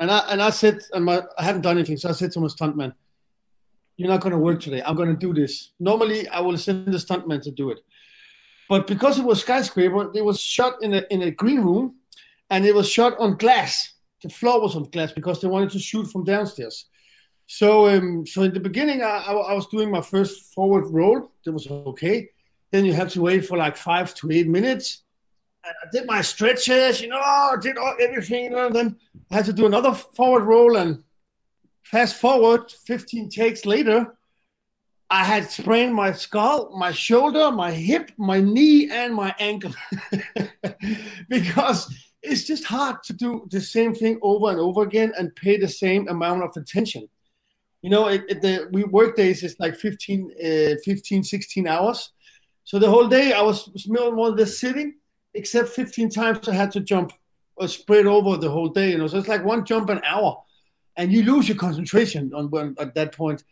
And 0.00 0.10
I 0.10 0.18
and 0.30 0.42
I 0.42 0.50
said, 0.50 0.80
and 0.92 1.04
my, 1.04 1.22
I 1.38 1.42
haven't 1.48 1.62
done 1.62 1.76
anything, 1.78 1.96
so 1.96 2.08
I 2.10 2.12
said 2.12 2.32
to 2.32 2.40
my 2.40 2.48
stuntman, 2.48 2.92
"You're 3.96 4.10
not 4.14 4.20
going 4.20 4.32
to 4.32 4.38
work 4.48 4.60
today. 4.60 4.82
I'm 4.84 4.96
going 4.96 5.12
to 5.16 5.26
do 5.26 5.32
this. 5.32 5.72
Normally, 5.78 6.28
I 6.28 6.40
will 6.40 6.58
send 6.58 6.92
the 6.96 6.98
stuntman 6.98 7.40
to 7.42 7.50
do 7.50 7.70
it, 7.70 7.78
but 8.68 8.86
because 8.86 9.18
it 9.18 9.24
was 9.24 9.40
skyscraper, 9.40 10.10
it 10.14 10.24
was 10.30 10.38
shot 10.40 10.74
in 10.82 10.92
a 10.94 11.02
in 11.14 11.22
a 11.22 11.30
green 11.30 11.60
room, 11.62 11.94
and 12.50 12.66
it 12.66 12.74
was 12.74 12.88
shot 12.96 13.12
on 13.18 13.36
glass. 13.36 13.95
The 14.26 14.34
floor 14.34 14.60
was 14.60 14.74
on 14.74 14.90
glass 14.90 15.12
because 15.12 15.40
they 15.40 15.46
wanted 15.46 15.70
to 15.70 15.78
shoot 15.78 16.06
from 16.10 16.24
downstairs. 16.24 16.86
So, 17.46 17.88
um, 17.88 18.26
so 18.26 18.42
in 18.42 18.52
the 18.52 18.58
beginning, 18.58 19.02
I, 19.02 19.22
I, 19.28 19.32
I 19.32 19.52
was 19.54 19.68
doing 19.68 19.88
my 19.88 20.00
first 20.00 20.52
forward 20.52 20.86
roll. 20.88 21.30
That 21.44 21.52
was 21.52 21.70
okay. 21.70 22.30
Then 22.72 22.84
you 22.84 22.92
have 22.92 23.12
to 23.12 23.22
wait 23.22 23.46
for 23.46 23.56
like 23.56 23.76
five 23.76 24.14
to 24.16 24.32
eight 24.32 24.48
minutes. 24.48 25.04
And 25.64 25.74
I 25.80 25.86
did 25.92 26.06
my 26.06 26.22
stretches, 26.22 27.00
you 27.00 27.06
know, 27.08 27.20
I 27.20 27.54
did 27.60 27.78
all, 27.78 27.94
everything, 28.00 28.52
and 28.52 28.74
then 28.74 28.96
I 29.30 29.36
had 29.36 29.44
to 29.44 29.52
do 29.52 29.66
another 29.66 29.92
forward 29.94 30.42
roll. 30.42 30.76
And 30.76 31.04
fast 31.84 32.16
forward 32.16 32.72
15 32.72 33.28
takes 33.28 33.64
later, 33.64 34.12
I 35.08 35.22
had 35.22 35.48
sprained 35.48 35.94
my 35.94 36.10
skull, 36.10 36.76
my 36.76 36.90
shoulder, 36.90 37.52
my 37.52 37.70
hip, 37.70 38.10
my 38.16 38.40
knee, 38.40 38.90
and 38.90 39.14
my 39.14 39.32
ankle. 39.38 39.72
because 41.28 41.94
it's 42.26 42.44
just 42.44 42.64
hard 42.64 43.02
to 43.04 43.12
do 43.12 43.46
the 43.50 43.60
same 43.60 43.94
thing 43.94 44.18
over 44.22 44.50
and 44.50 44.60
over 44.60 44.82
again 44.82 45.12
and 45.18 45.34
pay 45.34 45.56
the 45.56 45.68
same 45.68 46.08
amount 46.08 46.42
of 46.42 46.56
attention. 46.56 47.08
You 47.82 47.90
know, 47.90 48.08
it, 48.08 48.24
it, 48.28 48.42
the 48.42 48.68
we 48.72 48.84
work 48.84 49.16
days 49.16 49.42
is 49.42 49.56
like 49.60 49.76
15, 49.76 50.32
uh, 50.44 50.74
15, 50.84 51.22
16 51.24 51.68
hours. 51.68 52.12
So 52.64 52.78
the 52.78 52.90
whole 52.90 53.06
day 53.06 53.32
I 53.32 53.42
was 53.42 53.70
more 53.86 54.12
or 54.16 54.30
less 54.30 54.58
sitting, 54.58 54.94
except 55.34 55.68
15 55.68 56.10
times 56.10 56.48
I 56.48 56.54
had 56.54 56.72
to 56.72 56.80
jump 56.80 57.12
or 57.56 57.68
spread 57.68 58.06
over 58.06 58.36
the 58.36 58.50
whole 58.50 58.68
day. 58.68 58.90
You 58.90 58.98
know, 58.98 59.06
so 59.06 59.18
it's 59.18 59.28
like 59.28 59.44
one 59.44 59.64
jump 59.64 59.88
an 59.90 60.00
hour, 60.04 60.42
and 60.96 61.12
you 61.12 61.22
lose 61.22 61.48
your 61.48 61.58
concentration 61.58 62.32
on 62.34 62.50
when 62.50 62.74
at 62.78 62.94
that 62.94 63.12
point. 63.12 63.44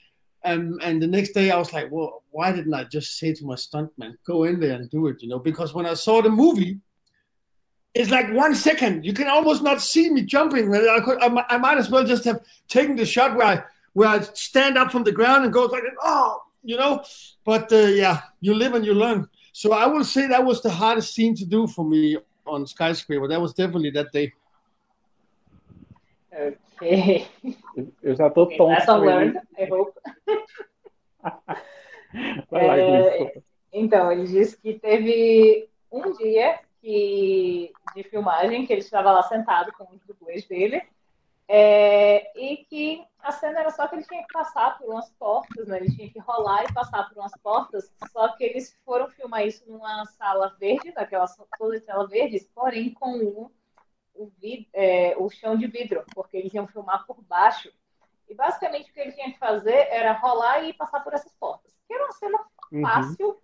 And 0.42 0.82
and 0.82 1.00
the 1.00 1.06
next 1.06 1.30
day 1.32 1.50
I 1.50 1.58
was 1.58 1.72
like, 1.72 1.90
well, 1.90 2.24
why 2.30 2.50
didn't 2.52 2.74
I 2.74 2.84
just 2.84 3.18
say 3.18 3.32
to 3.34 3.44
my 3.44 3.54
stuntman, 3.54 4.14
go 4.26 4.44
in 4.44 4.58
there 4.58 4.74
and 4.74 4.90
do 4.90 5.06
it? 5.06 5.22
You 5.22 5.28
know, 5.28 5.38
because 5.38 5.74
when 5.74 5.86
I 5.86 5.94
saw 5.94 6.20
the 6.20 6.30
movie, 6.30 6.80
it's 7.94 8.10
like 8.10 8.32
one 8.32 8.54
second. 8.54 9.04
You 9.04 9.12
can 9.12 9.28
almost 9.28 9.62
not 9.62 9.80
see 9.80 10.10
me 10.10 10.22
jumping. 10.22 10.74
I, 10.74 11.00
could, 11.00 11.22
I, 11.22 11.44
I 11.48 11.58
might 11.58 11.78
as 11.78 11.88
well 11.88 12.04
just 12.04 12.24
have 12.24 12.40
taken 12.68 12.96
the 12.96 13.06
shot 13.06 13.36
where 13.36 13.46
I 13.46 13.62
where 13.92 14.08
I 14.08 14.20
stand 14.20 14.76
up 14.76 14.90
from 14.90 15.04
the 15.04 15.12
ground 15.12 15.44
and 15.44 15.52
go 15.52 15.66
like, 15.66 15.84
oh, 16.02 16.42
you 16.64 16.76
know. 16.76 17.04
But 17.44 17.72
uh, 17.72 17.76
yeah, 17.76 18.22
you 18.40 18.54
live 18.54 18.74
and 18.74 18.84
you 18.84 18.94
learn. 18.94 19.28
So 19.52 19.72
I 19.72 19.86
will 19.86 20.04
say 20.04 20.26
that 20.26 20.44
was 20.44 20.60
the 20.62 20.70
hardest 20.70 21.14
scene 21.14 21.36
to 21.36 21.44
do 21.44 21.68
for 21.68 21.84
me 21.84 22.18
on 22.44 22.66
Skyscraper. 22.66 23.28
That 23.28 23.40
was 23.40 23.54
definitely 23.54 23.90
that 23.90 24.10
day. 24.12 24.32
Okay. 26.32 27.28
Eu 28.02 28.16
já 28.16 28.28
tô 28.30 28.42
okay, 28.42 28.56
tonto. 28.58 28.72
Lesson 28.72 28.98
learned, 28.98 29.38
I 29.56 29.66
hope. 29.70 29.94
Vai 32.50 32.66
lá, 32.66 32.78
é, 32.78 33.42
então, 33.72 34.10
ele 34.10 34.26
disse 34.26 34.56
que 34.56 34.74
teve 34.74 35.68
um 35.90 36.12
dia 36.12 36.60
que, 36.84 37.72
de 37.94 38.02
filmagem 38.04 38.66
que 38.66 38.72
ele 38.74 38.82
estava 38.82 39.10
lá 39.10 39.22
sentado 39.22 39.72
com 39.72 39.84
os 39.90 40.04
dublês 40.04 40.46
dele 40.46 40.86
é, 41.48 42.30
e 42.38 42.58
que 42.58 43.02
a 43.20 43.32
cena 43.32 43.60
era 43.60 43.70
só 43.70 43.88
que 43.88 43.94
ele 43.94 44.04
tinha 44.04 44.22
que 44.22 44.32
passar 44.32 44.76
por 44.76 44.90
umas 44.90 45.10
portas, 45.12 45.66
né? 45.66 45.78
Ele 45.78 45.96
tinha 45.96 46.10
que 46.10 46.18
rolar 46.18 46.64
e 46.64 46.74
passar 46.74 47.08
por 47.08 47.18
umas 47.18 47.32
portas, 47.42 47.90
só 48.12 48.28
que 48.36 48.44
eles 48.44 48.78
foram 48.84 49.08
filmar 49.08 49.46
isso 49.46 49.64
numa 49.66 50.04
sala 50.04 50.54
verde, 50.60 50.92
daquela 50.92 51.26
tela 51.86 52.06
verde, 52.06 52.46
porém 52.54 52.92
com 52.92 53.16
o, 53.18 53.50
o, 54.14 54.26
vid, 54.38 54.68
é, 54.74 55.16
o 55.16 55.30
chão 55.30 55.56
de 55.56 55.66
vidro, 55.66 56.04
porque 56.14 56.36
eles 56.36 56.52
iam 56.52 56.66
filmar 56.66 57.06
por 57.06 57.22
baixo. 57.22 57.72
E 58.28 58.34
basicamente 58.34 58.90
o 58.90 58.92
que 58.92 59.00
ele 59.00 59.12
tinha 59.12 59.32
que 59.32 59.38
fazer 59.38 59.88
era 59.90 60.12
rolar 60.12 60.64
e 60.64 60.74
passar 60.74 61.00
por 61.00 61.14
essas 61.14 61.32
portas. 61.34 61.72
Que 61.86 61.94
era 61.94 62.04
uma 62.04 62.12
cena 62.12 62.38
uhum. 62.72 62.82
fácil, 62.82 63.28
uhum. 63.28 63.36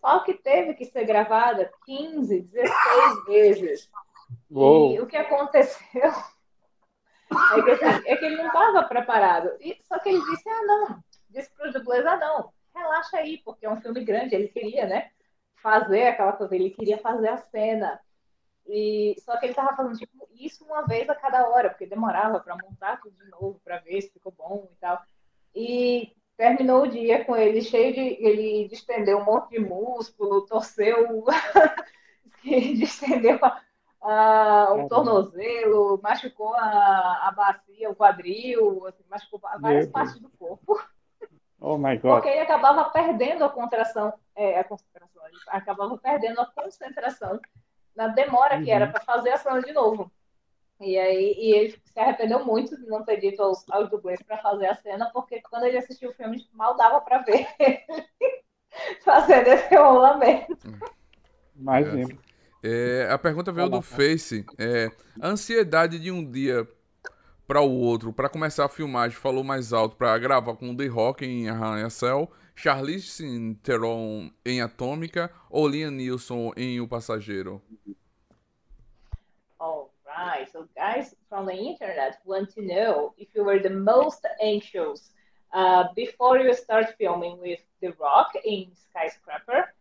Só 0.00 0.20
que 0.20 0.34
teve 0.34 0.74
que 0.74 0.84
ser 0.84 1.04
gravada 1.04 1.70
15, 1.84 2.42
16 2.42 3.24
vezes. 3.26 3.90
Uou. 4.50 4.92
E 4.92 5.00
o 5.00 5.06
que 5.06 5.16
aconteceu 5.16 6.02
é 7.56 7.62
que, 7.62 7.70
assim, 7.70 8.08
é 8.08 8.16
que 8.16 8.24
ele 8.24 8.36
não 8.36 8.46
estava 8.46 8.84
preparado. 8.84 9.50
E, 9.60 9.78
só 9.84 9.98
que 9.98 10.08
ele 10.08 10.20
disse, 10.20 10.48
ah, 10.48 10.62
não. 10.62 11.04
Disse 11.28 11.50
para 11.54 11.68
os 11.68 11.72
dublês, 11.74 12.06
ah, 12.06 12.16
não, 12.16 12.52
relaxa 12.74 13.18
aí, 13.18 13.38
porque 13.44 13.66
é 13.66 13.70
um 13.70 13.80
filme 13.80 14.04
grande. 14.04 14.34
Ele 14.34 14.48
queria, 14.48 14.86
né, 14.86 15.10
fazer 15.62 16.08
aquela 16.08 16.32
coisa, 16.32 16.54
ele 16.54 16.70
queria 16.70 16.98
fazer 16.98 17.28
a 17.28 17.38
cena. 17.38 18.00
E, 18.66 19.16
só 19.20 19.36
que 19.38 19.46
ele 19.46 19.52
estava 19.52 19.74
fazendo 19.74 19.98
tipo, 19.98 20.28
isso 20.34 20.64
uma 20.64 20.86
vez 20.86 21.08
a 21.08 21.14
cada 21.14 21.48
hora, 21.48 21.70
porque 21.70 21.86
demorava 21.86 22.38
para 22.40 22.56
montar 22.56 23.00
tudo 23.00 23.16
de 23.16 23.30
novo, 23.30 23.60
para 23.64 23.78
ver 23.78 24.00
se 24.02 24.10
ficou 24.10 24.32
bom 24.32 24.68
e 24.70 24.76
tal. 24.76 25.00
E 25.54 26.12
terminou 26.38 26.84
o 26.84 26.88
dia 26.88 27.24
com 27.24 27.36
ele 27.36 27.60
cheio 27.60 27.92
de. 27.92 28.00
Ele 28.24 28.68
distendeu 28.68 29.18
um 29.18 29.24
monte 29.24 29.50
de 29.50 29.58
músculo, 29.58 30.46
torceu, 30.46 31.24
distendeu 32.44 33.38
o 34.00 34.88
tornozelo, 34.88 36.00
machucou 36.00 36.54
a, 36.54 37.28
a 37.28 37.32
bacia, 37.32 37.90
o 37.90 37.96
quadril, 37.96 38.86
assim, 38.86 39.04
machucou 39.10 39.40
várias 39.40 39.86
Meu 39.86 39.92
partes 39.92 40.18
Deus. 40.18 40.30
do 40.30 40.38
corpo. 40.38 40.80
Oh 41.60 41.76
my 41.76 41.98
God. 41.98 42.14
Porque 42.14 42.28
ele 42.28 42.40
acabava 42.40 42.84
perdendo 42.90 43.44
a 43.44 43.50
contração, 43.50 44.14
é, 44.36 44.60
a 44.60 44.64
concentração, 44.64 45.26
ele 45.26 45.36
acabava 45.48 45.98
perdendo 45.98 46.40
a 46.40 46.46
concentração 46.46 47.40
na 47.96 48.06
demora 48.06 48.62
que 48.62 48.70
era 48.70 48.86
uhum. 48.86 48.92
para 48.92 49.00
fazer 49.00 49.30
a 49.30 49.38
cena 49.38 49.60
de 49.60 49.72
novo. 49.72 50.08
E 50.80 50.96
aí 50.96 51.34
e 51.36 51.54
ele 51.54 51.70
se 51.84 51.98
arrependeu 51.98 52.44
muito 52.44 52.76
de 52.76 52.86
não 52.86 53.04
ter 53.04 53.18
dito 53.18 53.42
aos, 53.42 53.68
aos 53.70 53.90
dublês 53.90 54.22
para 54.22 54.38
fazer 54.38 54.66
a 54.66 54.76
cena, 54.76 55.10
porque 55.12 55.40
quando 55.42 55.64
ele 55.64 55.78
assistiu 55.78 56.10
o 56.10 56.14
filme, 56.14 56.46
mal 56.52 56.76
dava 56.76 57.00
para 57.00 57.18
ver 57.18 57.46
fazendo 59.04 59.48
esse 59.48 59.74
rolamento. 59.74 60.56
Imagina. 61.56 62.16
É, 62.62 63.08
a 63.10 63.18
pergunta 63.18 63.52
veio 63.52 63.68
do 63.68 63.82
Face. 63.82 64.44
É, 64.56 64.90
a 65.20 65.28
ansiedade 65.28 65.98
de 65.98 66.10
um 66.10 66.28
dia 66.28 66.66
para 67.46 67.60
o 67.60 67.70
outro, 67.70 68.12
para 68.12 68.28
começar 68.28 68.66
a 68.66 68.68
filmagem, 68.68 69.16
falou 69.16 69.42
mais 69.42 69.72
alto 69.72 69.96
para 69.96 70.16
gravar 70.18 70.54
com 70.54 70.70
o 70.70 70.76
The 70.76 70.86
Rock 70.86 71.24
em 71.24 71.48
Arranha-Céu, 71.48 72.30
Charlize 72.54 73.54
Theron 73.62 74.30
em 74.44 74.60
Atômica 74.60 75.30
ou 75.48 75.66
Liam 75.66 75.90
Neeson 75.90 76.52
em 76.56 76.80
O 76.80 76.86
Passageiro? 76.86 77.62
Oh, 79.58 79.87
right. 80.26 80.50
So 80.52 80.66
guys 80.74 81.14
from 81.28 81.46
the 81.46 81.54
internet 81.54 82.18
want 82.24 82.54
to 82.54 82.62
know 82.62 83.14
if 83.18 83.28
you 83.34 83.44
were 83.44 83.58
the 83.58 83.70
most 83.70 84.26
anxious 84.42 85.10
uh, 85.52 85.84
before 85.94 86.38
you 86.38 86.54
start 86.54 86.94
filming 86.98 87.38
with 87.40 87.60
The 87.80 87.92
Rock 88.00 88.32
in 88.44 88.66
Skyscraper, 88.74 89.72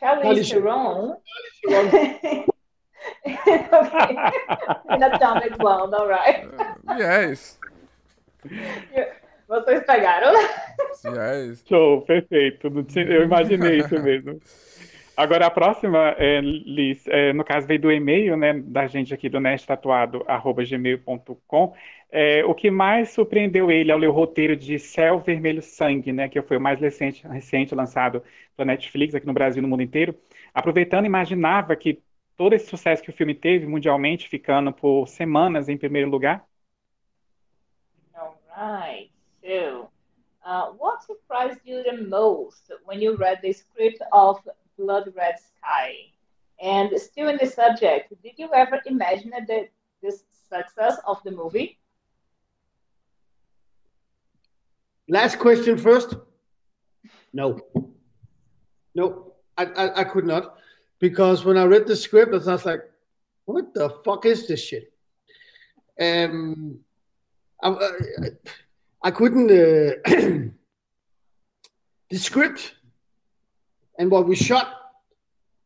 Charlize 0.00 0.50
Theron. 0.50 1.16
okay. 1.68 2.44
In 4.90 5.02
Atomic 5.02 5.58
Blonde, 5.58 5.94
all 5.94 6.08
right. 6.08 6.48
yes. 6.98 7.58
Vocês 9.48 9.84
pegaram? 9.84 10.34
Yes. 11.04 11.62
Show, 11.68 12.02
perfeito. 12.02 12.66
Eu 12.96 13.24
imaginei 13.24 13.78
isso 13.78 14.00
mesmo. 14.02 14.40
Agora, 15.16 15.46
a 15.46 15.50
próxima, 15.50 16.14
é, 16.18 16.40
Liz, 16.42 17.06
é, 17.06 17.32
no 17.32 17.42
caso 17.42 17.66
veio 17.66 17.80
do 17.80 17.90
e-mail 17.90 18.36
né, 18.36 18.52
da 18.52 18.86
gente 18.86 19.14
aqui 19.14 19.30
do 19.30 19.40
nestatuado.gmail.com. 19.40 21.74
É, 22.10 22.44
o 22.44 22.54
que 22.54 22.70
mais 22.70 23.08
surpreendeu 23.10 23.70
ele 23.70 23.90
ao 23.90 23.98
ler 23.98 24.08
o 24.08 24.12
roteiro 24.12 24.54
de 24.54 24.78
Céu 24.78 25.18
Vermelho 25.18 25.62
Sangue, 25.62 26.12
né, 26.12 26.28
que 26.28 26.42
foi 26.42 26.58
o 26.58 26.60
mais 26.60 26.78
recente, 26.78 27.26
recente 27.26 27.74
lançado 27.74 28.22
pela 28.54 28.66
Netflix 28.66 29.14
aqui 29.14 29.26
no 29.26 29.32
Brasil 29.32 29.60
e 29.60 29.62
no 29.62 29.68
mundo 29.68 29.82
inteiro, 29.82 30.14
aproveitando, 30.52 31.06
imaginava 31.06 31.74
que 31.74 32.02
todo 32.36 32.52
esse 32.52 32.66
sucesso 32.66 33.02
que 33.02 33.08
o 33.08 33.14
filme 33.14 33.34
teve 33.34 33.66
mundialmente, 33.66 34.28
ficando 34.28 34.70
por 34.70 35.08
semanas 35.08 35.70
em 35.70 35.78
primeiro 35.78 36.10
lugar? 36.10 36.46
All 38.14 38.36
right. 38.54 39.10
So, 39.42 39.88
uh, 40.44 40.74
what 40.78 41.02
surprised 41.04 41.62
you 41.64 41.82
the 41.84 42.02
most 42.06 42.70
when 42.84 43.00
you 43.00 43.16
read 43.16 43.40
the 43.40 43.54
script 43.54 44.04
of 44.12 44.46
Blood 44.78 45.12
Red 45.16 45.36
Sky. 45.38 45.94
And 46.60 46.90
still 47.00 47.28
in 47.28 47.38
the 47.40 47.46
subject, 47.46 48.12
did 48.22 48.32
you 48.36 48.48
ever 48.54 48.80
imagine 48.86 49.30
that 49.30 49.68
this 50.02 50.24
success 50.48 50.98
of 51.06 51.22
the 51.24 51.30
movie? 51.30 51.78
Last 55.08 55.38
question 55.38 55.76
first. 55.76 56.14
No. 57.32 57.60
No, 58.94 59.34
I, 59.58 59.64
I, 59.64 60.00
I 60.00 60.04
could 60.04 60.26
not. 60.26 60.56
Because 60.98 61.44
when 61.44 61.58
I 61.58 61.64
read 61.64 61.86
the 61.86 61.96
script, 61.96 62.32
I 62.32 62.38
was 62.38 62.64
like, 62.64 62.82
what 63.44 63.74
the 63.74 63.90
fuck 64.04 64.24
is 64.24 64.48
this 64.48 64.64
shit? 64.64 64.92
Um, 66.00 66.78
I, 67.62 67.68
I, 67.68 68.30
I 69.02 69.10
couldn't. 69.10 69.50
Uh, 69.50 69.96
the 72.10 72.18
script 72.18 72.75
and 73.98 74.10
what 74.10 74.26
we 74.26 74.36
shot 74.36 74.68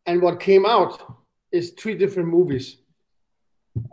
and 0.07 0.23
what 0.23 0.41
came 0.41 0.67
out 0.67 1.17
is 1.53 1.71
three 1.71 1.95
different 1.95 2.29
movies. 2.29 2.77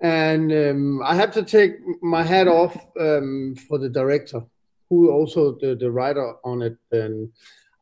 And 0.01 0.51
um, 0.51 1.01
I 1.03 1.15
have 1.15 1.31
to 1.33 1.43
take 1.43 1.77
my 2.01 2.23
hat 2.23 2.47
off 2.47 2.75
um, 2.99 3.55
for 3.67 3.77
the 3.77 3.89
director, 3.89 4.41
who 4.89 5.11
also 5.11 5.57
the, 5.59 5.75
the 5.75 5.91
writer 5.91 6.33
on 6.43 6.61
it. 6.61 6.77
And 6.91 7.31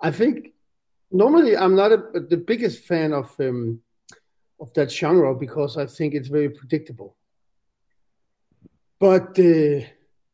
I 0.02 0.12
think 0.12 0.54
normally 1.12 1.56
I'm 1.56 1.76
not 1.76 1.92
a, 1.92 1.98
the 2.30 2.38
biggest 2.38 2.84
fan 2.84 3.14
of 3.14 3.34
um, 3.40 3.82
of 4.60 4.74
that 4.74 4.92
genre 4.92 5.36
because 5.36 5.78
I 5.78 5.86
think 5.86 6.14
it's 6.14 6.28
very 6.28 6.50
predictable. 6.50 7.16
But 9.00 9.38
uh, 9.40 9.86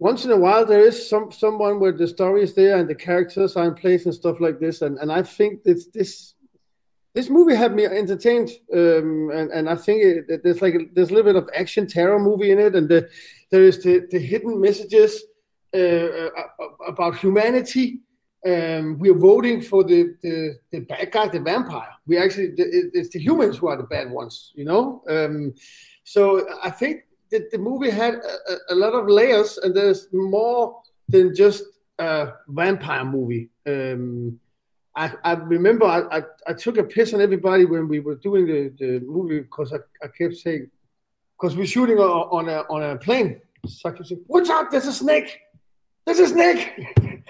once 0.02 0.26
in 0.26 0.32
a 0.32 0.36
while 0.46 0.66
there 0.66 0.84
is 0.84 1.08
some 1.08 1.32
someone 1.32 1.80
where 1.80 1.92
the 1.92 2.08
story 2.08 2.42
is 2.42 2.56
there 2.56 2.78
and 2.80 2.90
the 2.90 2.96
characters 3.08 3.56
are 3.56 3.68
in 3.68 3.76
place 3.76 4.08
and 4.08 4.16
stuff 4.16 4.42
like 4.42 4.60
this. 4.60 4.82
And, 4.82 4.98
and 4.98 5.12
i 5.12 5.22
think 5.22 5.64
this 5.64 5.86
this 5.98 6.34
this 7.14 7.30
movie 7.30 7.56
had 7.56 7.76
me 7.76 7.86
entertained 7.86 8.50
um, 8.74 9.30
and, 9.38 9.52
and 9.52 9.70
i 9.70 9.76
think 9.76 9.98
it, 10.04 10.44
there's 10.44 10.62
like 10.66 10.74
a, 10.74 10.80
there's 10.94 11.12
a 11.12 11.14
little 11.14 11.32
bit 11.32 11.42
of 11.42 11.48
action 11.56 11.86
terror 11.86 12.20
movie 12.20 12.52
in 12.52 12.60
it. 12.60 12.76
And 12.76 12.90
the, 12.90 13.08
there 13.52 13.64
is 13.64 13.84
the, 13.84 14.08
the 14.10 14.18
hidden 14.18 14.60
messages 14.60 15.12
uh, 15.74 16.30
uh 16.40 16.48
about 16.88 17.16
humanity. 17.18 17.88
Um, 18.44 18.98
we're 18.98 19.22
voting 19.32 19.62
for 19.62 19.84
the, 19.84 20.16
the, 20.24 20.56
the 20.72 20.80
bad 20.80 21.12
guy 21.12 21.28
the 21.28 21.40
vampire. 21.40 21.94
We 22.08 22.18
actually 22.18 22.54
it's 22.58 23.10
the 23.10 23.20
humans 23.20 23.60
who 23.60 23.68
are 23.68 23.78
the 23.78 23.90
bad 23.96 24.10
ones 24.10 24.52
you 24.56 24.66
know? 24.66 25.04
Um, 25.08 25.54
so 26.04 26.22
i 26.64 26.72
think 26.72 27.04
the, 27.32 27.48
the 27.52 27.58
movie 27.58 27.90
had 27.90 28.16
a, 28.16 28.74
a, 28.74 28.76
lot 28.76 28.94
of 28.94 29.08
layers, 29.08 29.58
and 29.58 29.76
there's 29.76 30.08
more 30.12 30.82
than 31.08 31.34
just 31.34 31.64
a 31.98 32.34
vampire 32.48 33.06
movie. 33.06 33.50
Um, 33.66 34.40
I, 34.96 35.14
I, 35.24 35.34
remember 35.34 35.86
I, 35.86 36.18
I, 36.18 36.22
I, 36.48 36.54
took 36.54 36.78
a 36.78 36.84
piss 36.84 37.14
on 37.14 37.22
everybody 37.22 37.64
when 37.64 37.88
we 37.88 38.02
were 38.02 38.16
doing 38.16 38.46
the, 38.46 38.74
the 38.78 39.00
movie 39.06 39.40
because 39.40 39.72
I, 39.72 39.78
I 40.04 40.10
kept 40.10 40.36
saying, 40.36 40.70
because 41.40 41.56
we're 41.56 41.66
shooting 41.66 41.98
on 41.98 42.50
a, 42.50 42.64
on 42.70 42.84
a 42.84 42.98
plane. 42.98 43.40
So 43.66 43.90
I 43.90 43.94
kept 43.94 44.08
saying, 44.08 44.24
Watch 44.28 44.50
out, 44.50 44.70
there's 44.70 44.88
a 44.88 44.94
snake! 44.94 45.40
There's 46.06 46.20
a 46.20 46.28
snake! 46.28 46.74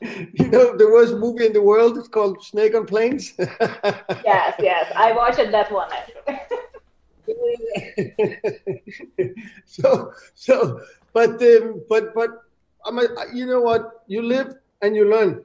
you 0.00 0.48
know, 0.48 0.76
the 0.76 0.88
worst 0.88 1.14
movie 1.14 1.46
in 1.46 1.52
the 1.52 1.62
world 1.62 1.98
is 1.98 2.08
called 2.08 2.42
Snake 2.42 2.74
on 2.74 2.86
Planes. 2.86 3.34
yes, 3.38 4.54
yes. 4.58 4.92
I 4.96 5.12
watched 5.12 5.36
that 5.36 5.72
one. 5.72 5.88
so 9.64 10.12
so 10.34 10.80
but 11.12 11.42
um, 11.42 11.82
but 11.88 12.14
but 12.14 12.30
I'm 12.84 12.98
a, 12.98 13.08
you 13.32 13.46
know 13.46 13.60
what 13.60 14.04
you 14.06 14.22
live 14.22 14.54
and 14.82 14.94
you 14.94 15.10
learn 15.10 15.44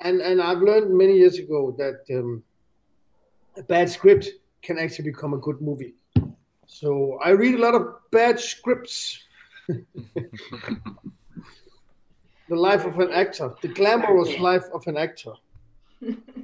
and 0.00 0.20
and 0.20 0.40
I've 0.40 0.60
learned 0.60 0.96
many 0.96 1.16
years 1.16 1.38
ago 1.38 1.74
that 1.78 2.04
um, 2.18 2.42
a 3.56 3.62
bad 3.62 3.90
script 3.90 4.28
can 4.62 4.78
actually 4.78 5.10
become 5.10 5.34
a 5.34 5.38
good 5.38 5.60
movie. 5.60 5.94
So 6.66 7.18
I 7.22 7.30
read 7.30 7.54
a 7.54 7.58
lot 7.58 7.74
of 7.74 8.10
bad 8.10 8.38
scripts. 8.38 9.18
the 9.68 9.84
life 12.48 12.84
of 12.84 12.98
an 12.98 13.12
actor, 13.12 13.54
the 13.62 13.68
glamorous 13.68 14.38
life 14.38 14.64
of 14.72 14.86
an 14.86 14.96
actor. 14.96 15.32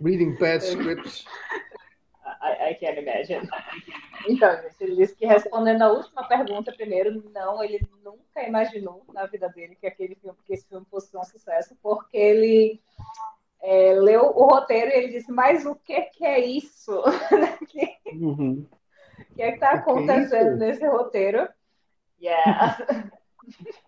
Reading 0.01 0.37
bad 0.37 0.63
scripts. 0.73 1.25
I, 2.43 2.69
I 2.69 2.77
can't 2.81 2.99
imagine. 2.99 3.51
Então, 4.29 4.51
ele 4.81 4.97
disse 4.97 5.15
que 5.15 5.27
respondendo 5.27 5.83
a 5.83 5.93
última 5.93 6.27
pergunta 6.27 6.73
primeiro, 6.73 7.23
não, 7.33 7.63
ele 7.63 7.81
nunca 8.05 8.43
imaginou 8.43 9.05
na 9.13 9.27
vida 9.27 9.49
dele 9.49 9.77
que 9.77 9.87
aquele 9.87 10.15
filme, 10.17 10.39
que 10.45 10.55
esse 10.55 10.67
filme 10.67 10.87
fosse 10.91 11.17
um 11.17 11.25
sucesso, 11.25 11.77
porque 11.83 12.17
ele 12.17 12.81
é, 13.63 13.95
leu 13.95 14.25
o 14.25 14.47
roteiro 14.47 14.91
e 14.91 14.95
ele 14.95 15.13
disse, 15.13 15.31
mas 15.31 15.65
o 15.65 15.75
que, 15.75 16.01
que 16.03 16.25
é 16.25 16.41
isso? 16.41 16.93
uhum. 18.13 18.67
O 19.19 19.35
que 19.35 19.43
é 19.43 19.49
que 19.51 19.55
está 19.55 19.71
acontecendo 19.73 20.59
que 20.59 20.65
nesse 20.65 20.87
roteiro? 20.87 21.49
Yeah. 22.21 22.79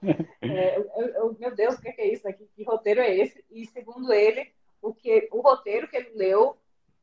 é, 0.43 0.79
eu, 0.79 1.09
eu, 1.09 1.37
meu 1.39 1.55
Deus, 1.55 1.75
o 1.75 1.81
que 1.81 1.89
é, 1.89 1.93
que 1.93 2.01
é 2.01 2.13
isso 2.13 2.29
aqui? 2.29 2.49
Que 2.55 2.65
roteiro 2.65 3.01
é 3.01 3.15
esse? 3.15 3.45
E 3.51 3.67
segundo 3.67 4.13
ele, 4.13 4.53
o, 4.81 4.95
que, 4.95 5.29
o 5.33 5.41
roteiro 5.41 5.89
que 5.89 5.97
ele 5.97 6.11
leu 6.15 6.57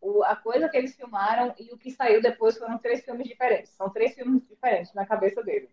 o, 0.06 0.24
a 0.24 0.36
coisa 0.36 0.70
que 0.70 0.78
eles 0.78 0.96
filmaram 0.96 1.54
e 1.58 1.74
o 1.74 1.78
que 1.78 1.90
saiu 1.90 2.22
depois 2.22 2.58
foram 2.58 2.78
três 2.78 3.04
filmes 3.04 3.28
diferentes. 3.28 3.72
São 3.72 3.90
três 3.90 4.14
filmes 4.14 4.48
diferentes 4.48 4.94
na 4.94 5.06
cabeça 5.06 5.44
dele. 5.44 5.70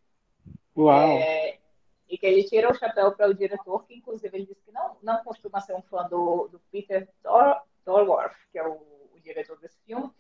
Uau! 0.75 1.19
É, 1.19 1.59
e 2.09 2.17
que 2.17 2.27
ele 2.27 2.45
tira 2.45 2.71
o 2.71 2.75
chapéu 2.75 3.13
para 3.13 3.29
o 3.29 3.35
diretor, 3.35 3.85
que 3.85 3.95
inclusive 3.95 4.35
ele 4.35 4.47
disse 4.47 4.63
que 4.65 4.73
não, 4.73 4.97
não 5.03 5.23
costuma 5.23 5.61
ser 5.61 5.75
um 5.75 5.83
fã 5.83 6.09
do, 6.09 6.49
do 6.49 6.59
Peter 6.71 7.07
Dorworth, 7.85 8.35
que 8.51 8.59
é 8.59 8.67
o, 8.67 8.73
o, 9.15 9.21
diretor 9.23 9.59
desse 9.59 9.79
filme, 9.85 10.11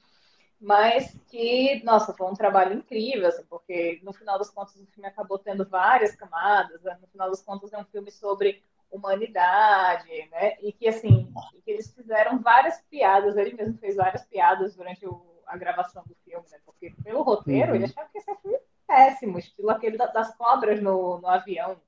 mas 0.60 1.18
que, 1.28 1.82
nossa, 1.82 2.12
foi 2.12 2.26
um 2.30 2.34
trabalho 2.34 2.74
incrível, 2.74 3.28
assim, 3.28 3.44
porque 3.48 3.98
no 4.02 4.12
final 4.12 4.38
das 4.38 4.50
contas 4.50 4.76
o 4.76 4.86
filme 4.86 5.08
acabou 5.08 5.38
tendo 5.38 5.66
várias 5.66 6.14
camadas, 6.14 6.82
né? 6.82 6.98
no 7.00 7.08
final 7.08 7.30
das 7.30 7.42
contas 7.42 7.72
é 7.72 7.78
um 7.78 7.84
filme 7.86 8.10
sobre 8.10 8.62
humanidade, 8.92 10.28
né? 10.30 10.56
E 10.60 10.72
que 10.72 10.86
assim, 10.86 11.32
que 11.64 11.70
eles 11.70 11.92
fizeram 11.92 12.38
várias 12.40 12.80
piadas, 12.82 13.36
ele 13.36 13.54
mesmo 13.54 13.78
fez 13.78 13.96
várias 13.96 14.24
piadas 14.26 14.76
durante 14.76 15.06
o, 15.06 15.24
a 15.46 15.56
gravação 15.56 16.04
do 16.06 16.14
filme, 16.24 16.46
né? 16.50 16.58
Porque 16.64 16.94
pelo 17.02 17.22
roteiro 17.22 17.70
uhum. 17.70 17.76
ele 17.76 17.86
achava 17.86 18.08
que 18.10 18.18
esse 18.18 18.30
é 18.30 18.36
filme 18.36 18.58
péssimo, 18.86 19.38
estilo 19.38 19.70
aquele 19.70 19.96
das 19.96 20.36
cobras 20.36 20.80
no, 20.80 21.18
no 21.18 21.26
avião. 21.26 21.80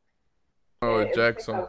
Oh, 0.83 1.01
é, 1.01 1.07
Jackson. 1.07 1.69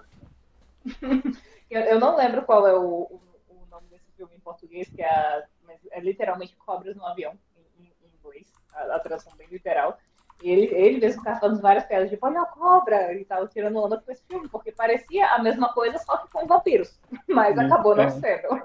Eu, 1.67 1.81
eu, 1.81 1.99
não 1.99 2.15
lembro 2.15 2.45
qual 2.45 2.67
é 2.67 2.73
o, 2.75 2.85
o, 2.85 3.21
o, 3.49 3.65
nome 3.71 3.87
desse 3.89 4.09
filme 4.15 4.35
em 4.35 4.39
português, 4.39 4.87
que 4.87 5.01
é, 5.01 5.45
é 5.89 5.99
literalmente 5.99 6.55
cobras 6.57 6.95
no 6.95 7.03
avião, 7.03 7.33
em, 7.79 7.85
em 7.85 8.17
inglês, 8.19 8.45
a, 8.71 8.95
a 8.95 8.99
tradução 8.99 9.35
bem 9.35 9.47
literal. 9.47 9.97
E 10.43 10.49
ele, 10.49 10.65
ele 10.73 10.99
mesmo 10.99 11.23
falando 11.23 11.61
várias 11.61 11.85
piadas, 11.85 12.09
tipo, 12.09 12.25
olha 12.25 12.41
a 12.41 12.45
cobra, 12.45 13.13
e 13.13 13.23
tava 13.23 13.47
tirando 13.47 13.77
onda 13.77 13.97
com 13.97 14.11
esse 14.11 14.23
filme, 14.27 14.47
porque 14.49 14.71
parecia 14.71 15.27
a 15.27 15.41
mesma 15.41 15.73
coisa, 15.73 15.97
só 15.99 16.17
que 16.17 16.31
com 16.31 16.45
vampiros. 16.45 16.99
Mas 17.27 17.57
acabou 17.57 17.95
não 17.95 18.03
é. 18.03 18.09
sendo. 18.09 18.61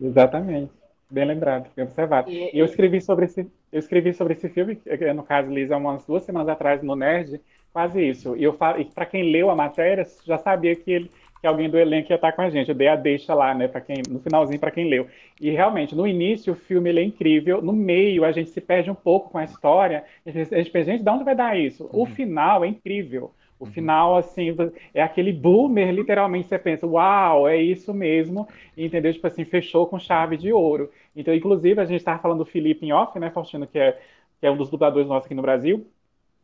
Exatamente. 0.00 0.72
Bem 1.08 1.24
lembrado, 1.24 1.70
bem 1.74 1.84
observado. 1.84 2.28
E, 2.28 2.50
eu 2.52 2.64
escrevi 2.64 3.00
sobre 3.00 3.26
esse, 3.26 3.50
eu 3.72 3.78
escrevi 3.78 4.12
sobre 4.12 4.34
esse 4.34 4.48
filme, 4.48 4.80
no 5.14 5.22
caso, 5.22 5.50
Lisa, 5.50 5.76
umas 5.76 6.04
duas 6.04 6.24
semanas 6.24 6.48
atrás 6.48 6.82
no 6.82 6.96
Nerd, 6.96 7.40
quase 7.72 8.02
isso. 8.02 8.36
E 8.36 8.42
eu 8.42 8.56
e 8.78 8.84
para 8.84 9.06
quem 9.06 9.30
leu 9.30 9.48
a 9.48 9.54
matéria, 9.54 10.04
já 10.24 10.36
sabia 10.38 10.74
que 10.74 10.90
ele 10.90 11.10
que 11.46 11.48
alguém 11.48 11.70
do 11.70 11.78
elenco 11.78 12.10
ia 12.10 12.16
estar 12.16 12.32
com 12.32 12.42
a 12.42 12.50
gente. 12.50 12.68
Eu 12.68 12.74
dei 12.74 12.88
a 12.88 12.96
deixa 12.96 13.32
lá, 13.32 13.54
né, 13.54 13.68
para 13.68 13.80
quem 13.80 14.02
no 14.10 14.18
finalzinho 14.18 14.58
para 14.58 14.72
quem 14.72 14.88
leu. 14.88 15.06
E 15.40 15.50
realmente, 15.50 15.94
no 15.94 16.06
início 16.06 16.52
o 16.52 16.56
filme 16.56 16.90
é 16.90 17.02
incrível, 17.02 17.62
no 17.62 17.72
meio 17.72 18.24
a 18.24 18.32
gente 18.32 18.50
se 18.50 18.60
perde 18.60 18.90
um 18.90 18.94
pouco 18.94 19.30
com 19.30 19.38
a 19.38 19.44
história. 19.44 20.04
A 20.26 20.30
gente, 20.30 20.52
a 20.52 20.58
gente 20.58 20.70
pensa, 20.70 20.90
gente, 20.90 21.04
de 21.04 21.10
onde 21.10 21.24
vai 21.24 21.36
dar 21.36 21.56
isso? 21.56 21.84
Uhum. 21.84 22.02
O 22.02 22.06
final 22.06 22.64
é 22.64 22.68
incrível. 22.68 23.32
O 23.58 23.64
uhum. 23.64 23.70
final, 23.70 24.16
assim, 24.16 24.54
é 24.92 25.00
aquele 25.00 25.32
boomer, 25.32 25.90
literalmente, 25.92 26.48
você 26.48 26.58
pensa, 26.58 26.86
uau, 26.86 27.48
é 27.48 27.56
isso 27.56 27.94
mesmo, 27.94 28.46
entendeu? 28.76 29.12
Tipo 29.12 29.28
assim, 29.28 29.44
fechou 29.44 29.86
com 29.86 29.98
chave 29.98 30.36
de 30.36 30.52
ouro. 30.52 30.90
Então, 31.14 31.32
inclusive, 31.32 31.80
a 31.80 31.84
gente 31.84 32.00
estava 32.00 32.20
falando 32.20 32.38
do 32.38 32.44
Felipe 32.44 32.84
em 32.84 32.92
off, 32.92 33.18
né, 33.18 33.30
Faustino, 33.30 33.66
que 33.66 33.78
é, 33.78 33.98
que 34.40 34.46
é 34.46 34.50
um 34.50 34.56
dos 34.56 34.68
dubladores 34.68 35.08
nossos 35.08 35.26
aqui 35.26 35.34
no 35.34 35.42
Brasil, 35.42 35.86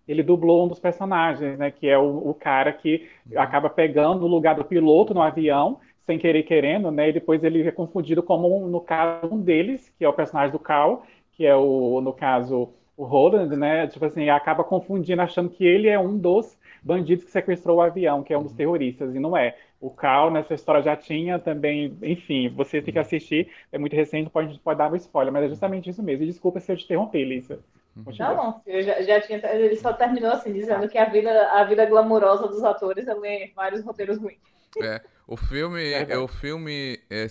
ele 0.07 0.23
dublou 0.23 0.65
um 0.65 0.69
dos 0.69 0.79
personagens, 0.79 1.59
né? 1.59 1.71
Que 1.71 1.89
é 1.89 1.99
o, 1.99 2.31
o 2.31 2.35
cara 2.35 2.73
que 2.73 3.09
uhum. 3.31 3.41
acaba 3.41 3.71
pegando 3.71 4.25
o 4.25 4.29
lugar 4.29 4.55
do 4.55 4.65
piloto 4.65 5.15
no 5.15 5.23
avião, 5.23 5.79
sem 6.05 6.19
querer 6.19 6.43
querendo, 6.43 6.91
né? 6.91 7.11
E 7.11 7.13
depois 7.13 7.43
ele 7.45 7.67
é 7.67 7.71
confundido 7.71 8.23
como, 8.23 8.69
no 8.69 8.81
caso, 8.81 9.33
um 9.33 9.41
deles, 9.41 9.93
que 9.99 10.05
é 10.05 10.09
o 10.09 10.13
personagem 10.13 10.53
do 10.53 10.59
Cal, 10.59 11.07
que 11.33 11.47
é 11.47 11.55
o, 11.55 12.01
no 12.01 12.13
caso, 12.13 12.71
o 12.97 13.05
Roland, 13.05 13.57
né? 13.57 13.87
Tipo 13.87 14.07
assim, 14.07 14.29
acaba 14.29 14.65
confundindo, 14.65 15.23
achando 15.23 15.51
que 15.51 15.65
ele 15.65 15.89
é 15.89 15.99
um 15.99 16.19
dos 16.19 16.59
bandidos 16.83 17.25
que 17.25 17.31
sequestrou 17.31 17.79
o 17.79 17.81
avião, 17.81 18.23
que 18.23 18.33
é 18.35 18.39
um 18.39 18.43
dos 18.43 18.53
uhum. 18.53 18.57
terroristas, 18.57 19.15
e 19.15 19.21
não 19.21 19.37
é. 19.37 19.57
O 19.81 19.91
Cal, 19.91 20.31
nessa 20.31 20.55
história, 20.55 20.83
já 20.83 20.97
tinha 20.97 21.39
também, 21.39 21.97
enfim, 22.03 22.49
você 22.49 22.81
tem 22.81 22.93
que 22.93 23.01
assistir, 23.01 23.49
é 23.73 23.79
muito 23.79 23.97
recente, 23.97 24.31
pode, 24.31 24.59
pode 24.61 24.79
dar 24.79 24.93
um 24.93 24.97
spoiler, 24.97 25.33
mas 25.33 25.45
é 25.45 25.49
justamente 25.49 25.91
isso 25.91 26.03
mesmo. 26.03 26.25
E 26.25 26.27
desculpa 26.27 26.61
se 26.61 26.71
eu 26.73 26.77
te 26.77 26.85
interromper, 26.85 27.25
Lisa. 27.25 27.61
Não, 27.95 28.35
não. 28.35 28.63
Eu 28.67 28.83
já, 28.83 29.03
já, 29.03 29.21
tinha. 29.21 29.39
Ele 29.55 29.77
só 29.77 29.93
terminou 29.93 30.33
assim, 30.33 30.53
dizendo 30.53 30.89
que 30.89 30.97
a 30.97 31.05
vida, 31.05 31.31
a 31.53 31.65
vida 31.65 31.85
glamourosa 31.85 32.49
dos 32.49 32.65
atores 32.65 33.07
é 33.07 33.15
ler 33.15 33.53
vários 33.55 33.85
roteiros 33.85 34.19
ruins. 34.19 34.39
É. 34.83 35.01
O 35.27 35.37
filme 35.37 35.83
é, 35.83 36.13
é 36.13 36.19
o 36.19 36.27
filme 36.27 36.99
é 37.11 37.27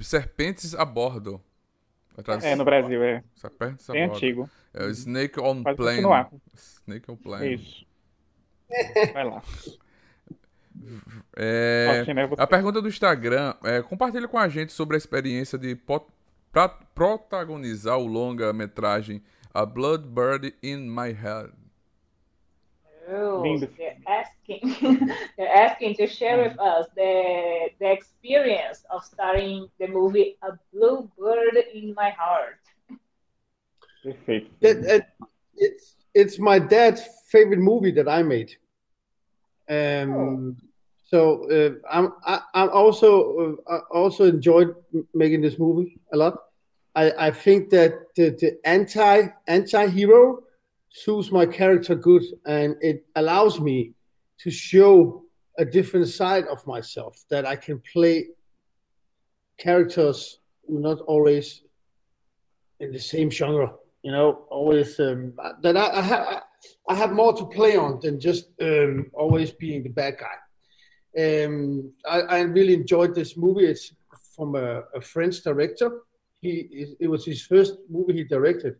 Serpentes 0.00 0.74
a 0.74 0.84
Bordo. 0.84 1.40
É, 2.42 2.54
no 2.54 2.64
Brasil, 2.64 3.02
é. 3.02 3.22
Serpentes 3.34 3.88
a 3.88 3.92
Bem 3.92 4.06
Bordo. 4.06 4.16
antigo. 4.16 4.50
É 4.72 4.84
o 4.84 4.90
Snake 4.90 5.40
on 5.40 5.62
Pode 5.62 5.76
Plane. 5.76 5.96
Continuar. 5.96 6.30
Snake 6.54 7.10
on 7.10 7.16
Plane. 7.16 7.54
Isso. 7.54 7.86
Vai 9.12 9.24
lá. 9.24 9.42
É, 11.34 12.04
a 12.36 12.46
pergunta 12.46 12.82
do 12.82 12.88
Instagram 12.88 13.54
é, 13.64 13.80
compartilha 13.82 14.28
com 14.28 14.38
a 14.38 14.48
gente 14.48 14.72
sobre 14.72 14.94
a 14.94 14.98
experiência 14.98 15.58
de 15.58 15.76
protagonizar 16.94 17.98
o 17.98 18.06
longa-metragem 18.06 19.22
A 19.56 19.64
Blood 19.64 20.14
Bird 20.14 20.52
in 20.60 20.90
My 20.90 21.12
Head. 21.12 21.48
Oh, 23.08 23.58
they're 23.78 23.96
asking, 24.06 25.10
they're 25.38 25.56
asking 25.56 25.94
to 25.94 26.06
share 26.06 26.42
with 26.42 26.58
us 26.60 26.86
the, 26.94 27.70
the 27.80 27.90
experience 27.90 28.84
of 28.90 29.02
starring 29.02 29.66
the 29.80 29.88
movie 29.88 30.36
A 30.42 30.58
Blue 30.74 31.10
Bird 31.18 31.56
in 31.72 31.94
My 31.94 32.10
Heart. 32.10 32.60
Perfect. 34.04 34.52
It, 34.60 34.84
it, 34.84 35.06
it's, 35.56 35.96
it's 36.14 36.38
my 36.38 36.58
dad's 36.58 37.02
favorite 37.28 37.60
movie 37.60 37.92
that 37.92 38.08
I 38.10 38.22
made. 38.22 38.54
Um, 39.70 40.12
oh. 40.12 40.54
So 41.08 41.48
uh, 41.48 41.70
I'm 41.90 42.12
I, 42.24 42.40
I'm 42.52 42.70
also 42.70 43.56
uh, 43.70 43.78
also 43.90 44.24
enjoyed 44.24 44.74
making 45.14 45.40
this 45.40 45.56
movie 45.58 46.00
a 46.12 46.16
lot. 46.16 46.45
I, 46.96 47.26
I 47.26 47.30
think 47.30 47.68
that 47.70 47.92
the, 48.16 48.30
the 48.30 48.58
anti 48.64 49.28
anti 49.46 49.86
hero 49.88 50.42
suits 50.88 51.30
my 51.30 51.44
character 51.44 51.94
good, 51.94 52.24
and 52.46 52.74
it 52.80 53.04
allows 53.14 53.60
me 53.60 53.92
to 54.38 54.50
show 54.50 55.22
a 55.58 55.64
different 55.64 56.08
side 56.08 56.46
of 56.46 56.66
myself 56.66 57.22
that 57.28 57.44
I 57.44 57.56
can 57.56 57.82
play 57.92 58.28
characters 59.58 60.38
not 60.68 61.00
always 61.00 61.62
in 62.80 62.92
the 62.92 62.98
same 62.98 63.30
genre. 63.30 63.74
You 64.02 64.12
know, 64.12 64.46
always 64.50 64.98
um, 64.98 65.34
that 65.62 65.76
I, 65.76 65.98
I 65.98 66.00
have 66.00 66.42
I 66.88 66.94
have 66.94 67.12
more 67.12 67.34
to 67.34 67.44
play 67.44 67.76
on 67.76 68.00
than 68.00 68.18
just 68.18 68.46
um, 68.62 69.10
always 69.12 69.50
being 69.50 69.82
the 69.82 69.90
bad 69.90 70.16
guy. 70.18 70.36
Um, 71.44 71.92
I, 72.08 72.20
I, 72.20 72.40
really 72.40 72.74
enjoyed 72.74 73.14
this 73.14 73.38
movie. 73.38 73.64
It's 73.64 73.94
from 74.34 74.54
a, 74.54 74.82
a 74.94 75.00
French 75.00 75.42
director 75.42 75.90
he 76.46 76.86
it 77.04 77.08
was 77.14 77.22
his 77.24 77.40
first 77.52 77.74
movie 77.94 78.14
he 78.20 78.24
directed, 78.24 78.74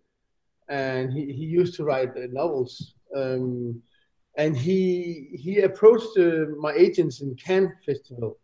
and 0.68 1.12
he, 1.16 1.22
he 1.38 1.44
used 1.60 1.74
to 1.76 1.84
write 1.84 2.12
novels. 2.40 2.94
Um, 3.20 3.82
and 4.36 4.56
he 4.56 4.80
he 5.44 5.52
approached 5.60 6.12
uh, 6.18 6.46
my 6.66 6.72
agents 6.86 7.20
in 7.24 7.34
Cannes 7.44 7.72
Festival 7.86 8.38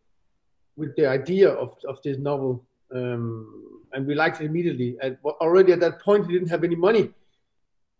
with 0.76 0.96
the 0.96 1.06
idea 1.06 1.48
of, 1.50 1.70
of 1.90 1.96
this 2.02 2.18
novel, 2.18 2.64
um, 2.94 3.80
and 3.92 4.06
we 4.06 4.14
liked 4.14 4.40
it 4.40 4.46
immediately. 4.46 4.96
And 5.02 5.16
already 5.44 5.72
at 5.72 5.80
that 5.80 6.00
point, 6.00 6.26
he 6.26 6.32
didn't 6.32 6.48
have 6.48 6.64
any 6.64 6.76
money. 6.76 7.04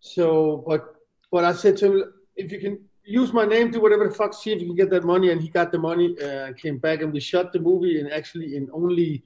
So, 0.00 0.64
but 0.66 0.82
but 1.30 1.44
I 1.44 1.52
said 1.52 1.76
to 1.78 1.84
him, 1.86 2.12
if 2.36 2.50
you 2.52 2.60
can 2.64 2.74
use 3.04 3.32
my 3.32 3.44
name, 3.44 3.70
do 3.70 3.80
whatever 3.80 4.08
the 4.08 4.14
fuck, 4.14 4.32
see 4.34 4.52
if 4.52 4.60
you 4.60 4.68
can 4.68 4.76
get 4.76 4.90
that 4.90 5.04
money. 5.04 5.30
And 5.30 5.40
he 5.40 5.48
got 5.48 5.72
the 5.72 5.78
money, 5.78 6.16
uh, 6.26 6.52
came 6.54 6.78
back, 6.78 7.02
and 7.02 7.12
we 7.12 7.20
shot 7.20 7.52
the 7.52 7.60
movie. 7.60 8.00
And 8.00 8.10
actually, 8.10 8.56
in 8.56 8.68
only 8.72 9.24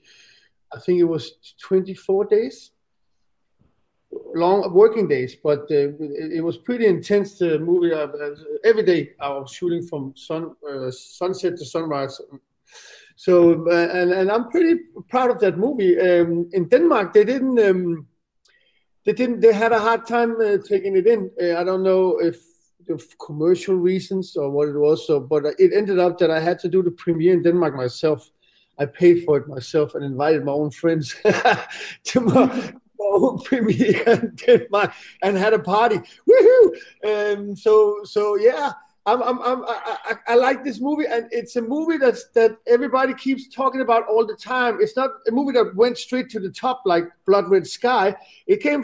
I 0.77 0.79
think 0.79 1.01
it 1.01 1.05
was 1.05 1.33
24 1.63 2.27
days, 2.27 2.71
long 4.35 4.73
working 4.75 5.09
days, 5.09 5.35
but 5.43 5.61
uh, 5.71 5.89
it, 5.99 6.33
it, 6.35 6.45
was 6.45 6.59
pretty 6.59 6.87
intense. 6.87 7.39
The 7.39 7.59
movie 7.59 7.95
uh, 7.95 8.09
every 8.63 8.83
day 8.83 9.13
I 9.19 9.31
was 9.31 9.51
shooting 9.51 9.87
from 9.87 10.13
sun 10.17 10.55
uh, 10.71 10.91
sunset 10.91 11.57
to 11.57 11.65
sunrise. 11.65 12.21
So 13.17 13.67
uh, 13.67 13.89
and 13.99 14.13
and 14.13 14.31
I'm 14.31 14.51
pretty 14.51 14.83
proud 15.09 15.31
of 15.31 15.41
that 15.41 15.57
movie. 15.57 15.99
Um, 15.99 16.51
in 16.53 16.69
Denmark, 16.69 17.15
they 17.15 17.25
didn't. 17.25 17.59
Um, 17.59 18.07
they 19.07 19.15
didn't. 19.15 19.41
They 19.41 19.53
had 19.53 19.73
a 19.73 19.81
hard 19.81 20.07
time 20.07 20.37
uh, 20.41 20.59
taking 20.59 20.97
it 20.97 21.07
in. 21.07 21.31
Uh, 21.41 21.59
I 21.59 21.65
don't 21.65 21.83
know 21.83 22.19
if 22.21 22.37
commercial 23.19 23.77
reasons 23.77 24.37
or 24.37 24.51
what 24.51 24.69
it 24.69 24.79
was. 24.79 25.07
So, 25.07 25.21
but 25.21 25.45
it 25.59 25.73
ended 25.73 25.99
up 25.99 26.19
that 26.19 26.31
I 26.31 26.41
had 26.41 26.59
to 26.61 26.69
do 26.69 26.83
the 26.83 26.91
premiere 26.91 27.33
in 27.33 27.43
Denmark 27.43 27.75
myself 27.75 28.31
I 28.79 28.87
paid 28.87 29.25
for 29.25 29.39
it 29.39 29.49
myself 29.49 29.95
and 29.95 30.05
invited 30.05 30.45
my 30.45 30.53
own 30.53 30.71
friends 30.71 31.15
to 32.05 32.21
my, 32.21 32.47
my 32.47 32.75
own 33.01 33.41
premiere 33.45 34.03
in 34.03 34.37
Denmark 34.37 34.93
and 35.23 35.37
had 35.37 35.55
a 35.55 35.59
party. 35.59 36.01
Woohoo! 36.29 36.77
Um, 37.05 37.57
so 37.57 38.01
so 38.05 38.37
yeah. 38.37 38.73
I'm, 39.09 39.23
I'm, 39.23 39.41
I'm, 39.41 39.65
I, 39.65 40.17
I, 40.27 40.35
like 40.35 40.65
this 40.65 40.81
movie, 40.81 41.05
and 41.09 41.29
it's 41.31 41.55
a 41.55 41.63
movie 41.63 41.97
that's 41.97 42.27
that 42.31 42.57
everybody 42.67 43.15
keeps 43.15 43.47
talking 43.47 43.81
about 43.81 44.05
all 44.09 44.27
the 44.27 44.35
time. 44.35 44.79
It's 44.81 44.97
not 44.97 45.11
a 45.29 45.31
movie 45.31 45.53
that 45.53 45.77
went 45.77 45.97
straight 45.97 46.29
to 46.31 46.41
the 46.41 46.51
top 46.51 46.83
like 46.85 47.05
Blood 47.25 47.49
Red 47.49 47.69
Sky. 47.69 48.17
It 48.49 48.61
came 48.61 48.83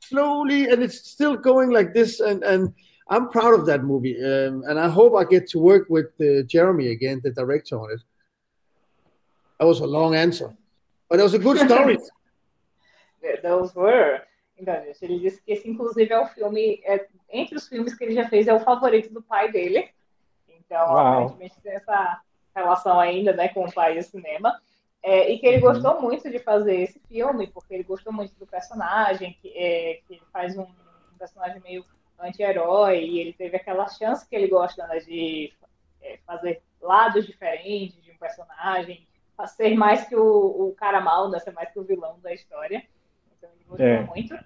slowly, 0.00 0.68
and 0.68 0.82
it's 0.82 1.08
still 1.08 1.36
going 1.36 1.70
like 1.70 1.94
this. 1.94 2.20
And 2.20 2.44
and 2.44 2.74
I'm 3.08 3.30
proud 3.30 3.54
of 3.54 3.64
that 3.64 3.82
movie, 3.82 4.16
um, 4.22 4.62
and 4.68 4.78
I 4.78 4.90
hope 4.90 5.14
I 5.16 5.24
get 5.24 5.48
to 5.50 5.58
work 5.58 5.86
with 5.88 6.08
uh, 6.20 6.42
Jeremy 6.42 6.88
again, 6.88 7.22
the 7.24 7.30
director 7.30 7.78
on 7.80 7.92
it. 7.92 8.00
That 9.58 9.66
was 9.66 9.80
a 9.80 9.86
long 9.86 10.14
answer, 10.14 10.54
but 11.08 11.18
it 11.18 11.22
was 11.22 11.34
a 11.34 11.38
good 11.38 11.58
story. 11.58 11.98
Those 13.42 13.74
were. 13.74 14.22
Então, 14.58 14.74
gente, 14.84 15.04
ele 15.04 15.18
disse 15.18 15.42
que 15.42 15.52
esse, 15.52 15.68
inclusive, 15.68 16.12
é 16.12 16.18
o 16.18 16.26
filme, 16.26 16.80
é, 16.84 17.06
entre 17.30 17.56
os 17.56 17.68
filmes 17.68 17.94
que 17.94 18.04
ele 18.04 18.14
já 18.14 18.28
fez, 18.28 18.46
é 18.46 18.54
o 18.54 18.60
favorito 18.60 19.12
do 19.12 19.22
pai 19.22 19.50
dele. 19.50 19.90
Então, 20.48 20.78
Uau. 20.78 20.98
aparentemente, 20.98 21.60
tem 21.62 21.72
essa 21.72 22.20
relação 22.54 22.98
ainda 22.98 23.32
né, 23.34 23.48
com 23.48 23.64
o 23.64 23.72
pai 23.72 23.96
e 23.96 24.00
o 24.00 24.02
cinema. 24.02 24.58
É, 25.02 25.30
e 25.30 25.38
que 25.38 25.46
ele 25.46 25.64
uhum. 25.64 25.72
gostou 25.72 26.00
muito 26.00 26.28
de 26.30 26.38
fazer 26.38 26.80
esse 26.80 26.98
filme, 27.00 27.46
porque 27.48 27.74
ele 27.74 27.84
gostou 27.84 28.12
muito 28.12 28.34
do 28.36 28.46
personagem, 28.46 29.36
que, 29.40 29.48
é, 29.56 30.00
que 30.06 30.14
ele 30.14 30.22
faz 30.32 30.56
um, 30.56 30.62
um 30.62 31.18
personagem 31.18 31.60
meio 31.60 31.84
anti-herói, 32.18 33.04
e 33.04 33.20
ele 33.20 33.32
teve 33.32 33.56
aquela 33.56 33.86
chance 33.88 34.26
que 34.28 34.34
ele 34.34 34.48
gosta 34.48 34.86
né, 34.86 34.98
de 35.00 35.52
é, 36.02 36.18
fazer 36.26 36.62
lados 36.80 37.26
diferentes 37.26 38.02
de 38.02 38.10
um 38.10 38.16
personagem, 38.16 39.06
ser 39.46 39.74
mais 39.74 40.06
que 40.08 40.16
o, 40.16 40.68
o 40.68 40.74
cara 40.74 41.00
mal, 41.00 41.28
né? 41.28 41.38
ser 41.40 41.52
mais 41.52 41.70
que 41.70 41.78
o 41.78 41.84
vilão 41.84 42.18
da 42.20 42.32
história. 42.32 42.82
Então 43.36 43.50
ele 43.50 43.64
gostou 43.68 43.86
é. 43.86 44.04
muito. 44.04 44.38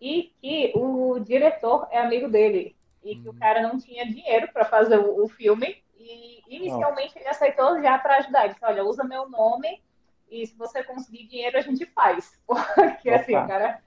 E 0.00 0.32
que 0.40 0.72
o 0.74 1.18
diretor 1.20 1.86
é 1.90 1.98
amigo 1.98 2.28
dele. 2.28 2.76
E 3.02 3.16
que 3.16 3.28
o 3.28 3.34
cara 3.34 3.62
não 3.62 3.78
tinha 3.78 4.06
dinheiro 4.06 4.48
para 4.52 4.64
fazer 4.64 4.98
o, 4.98 5.24
o, 5.24 5.28
filme. 5.28 5.82
E 5.96 6.42
inicialmente 6.48 7.18
ele 7.18 7.28
aceitou 7.28 7.80
já 7.82 7.98
para 7.98 8.16
ajudar. 8.16 8.44
Ele 8.44 8.54
disse: 8.54 8.64
Olha, 8.64 8.84
usa 8.84 9.04
meu 9.04 9.28
nome 9.28 9.82
e 10.30 10.46
se 10.46 10.56
você 10.56 10.82
conseguir 10.82 11.26
dinheiro, 11.26 11.56
a 11.56 11.60
gente 11.60 11.86
faz. 11.86 12.40
Porque 12.46 13.08
Opa. 13.08 13.20
assim, 13.20 13.36
o 13.36 13.46
cara 13.46 13.80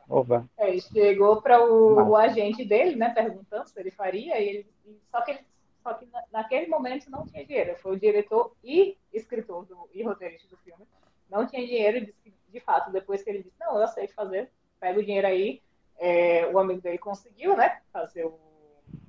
é, 0.58 0.80
chegou 0.80 1.42
para 1.42 1.62
o, 1.62 2.10
o, 2.10 2.16
agente 2.16 2.64
dele, 2.64 2.96
né, 2.96 3.10
perguntando 3.10 3.68
se 3.68 3.80
ele 3.80 3.92
faria, 3.92 4.40
e 4.40 4.50
ele, 4.50 4.68
só 5.12 5.22
que 5.22 5.32
ele, 5.32 5.40
só 5.88 5.94
que 5.94 6.06
naquele 6.34 6.68
momento 6.68 7.10
não 7.10 7.26
tinha 7.26 7.46
dinheiro. 7.46 7.78
Foi 7.78 7.96
o 7.96 8.00
diretor 8.00 8.54
e 8.62 8.98
escritor 9.14 9.66
do, 9.66 9.90
e 9.94 10.04
roteirista 10.04 10.50
do 10.50 10.58
filme. 10.58 10.86
Não 11.30 11.48
tinha 11.48 11.66
dinheiro 11.66 12.06
disse 12.06 12.20
que, 12.22 12.34
de 12.50 12.60
fato, 12.60 12.92
depois 12.92 13.24
que 13.24 13.30
ele 13.30 13.44
disse, 13.44 13.56
não, 13.58 13.78
eu 13.78 13.84
aceito 13.84 14.14
fazer, 14.14 14.52
pega 14.82 15.00
o 15.00 15.04
dinheiro 15.04 15.28
aí. 15.28 15.62
É, 15.98 16.46
o 16.48 16.60
amigo 16.60 16.82
dele 16.82 16.98
conseguiu, 16.98 17.56
né, 17.56 17.82
fazer 17.92 18.26
o 18.26 18.48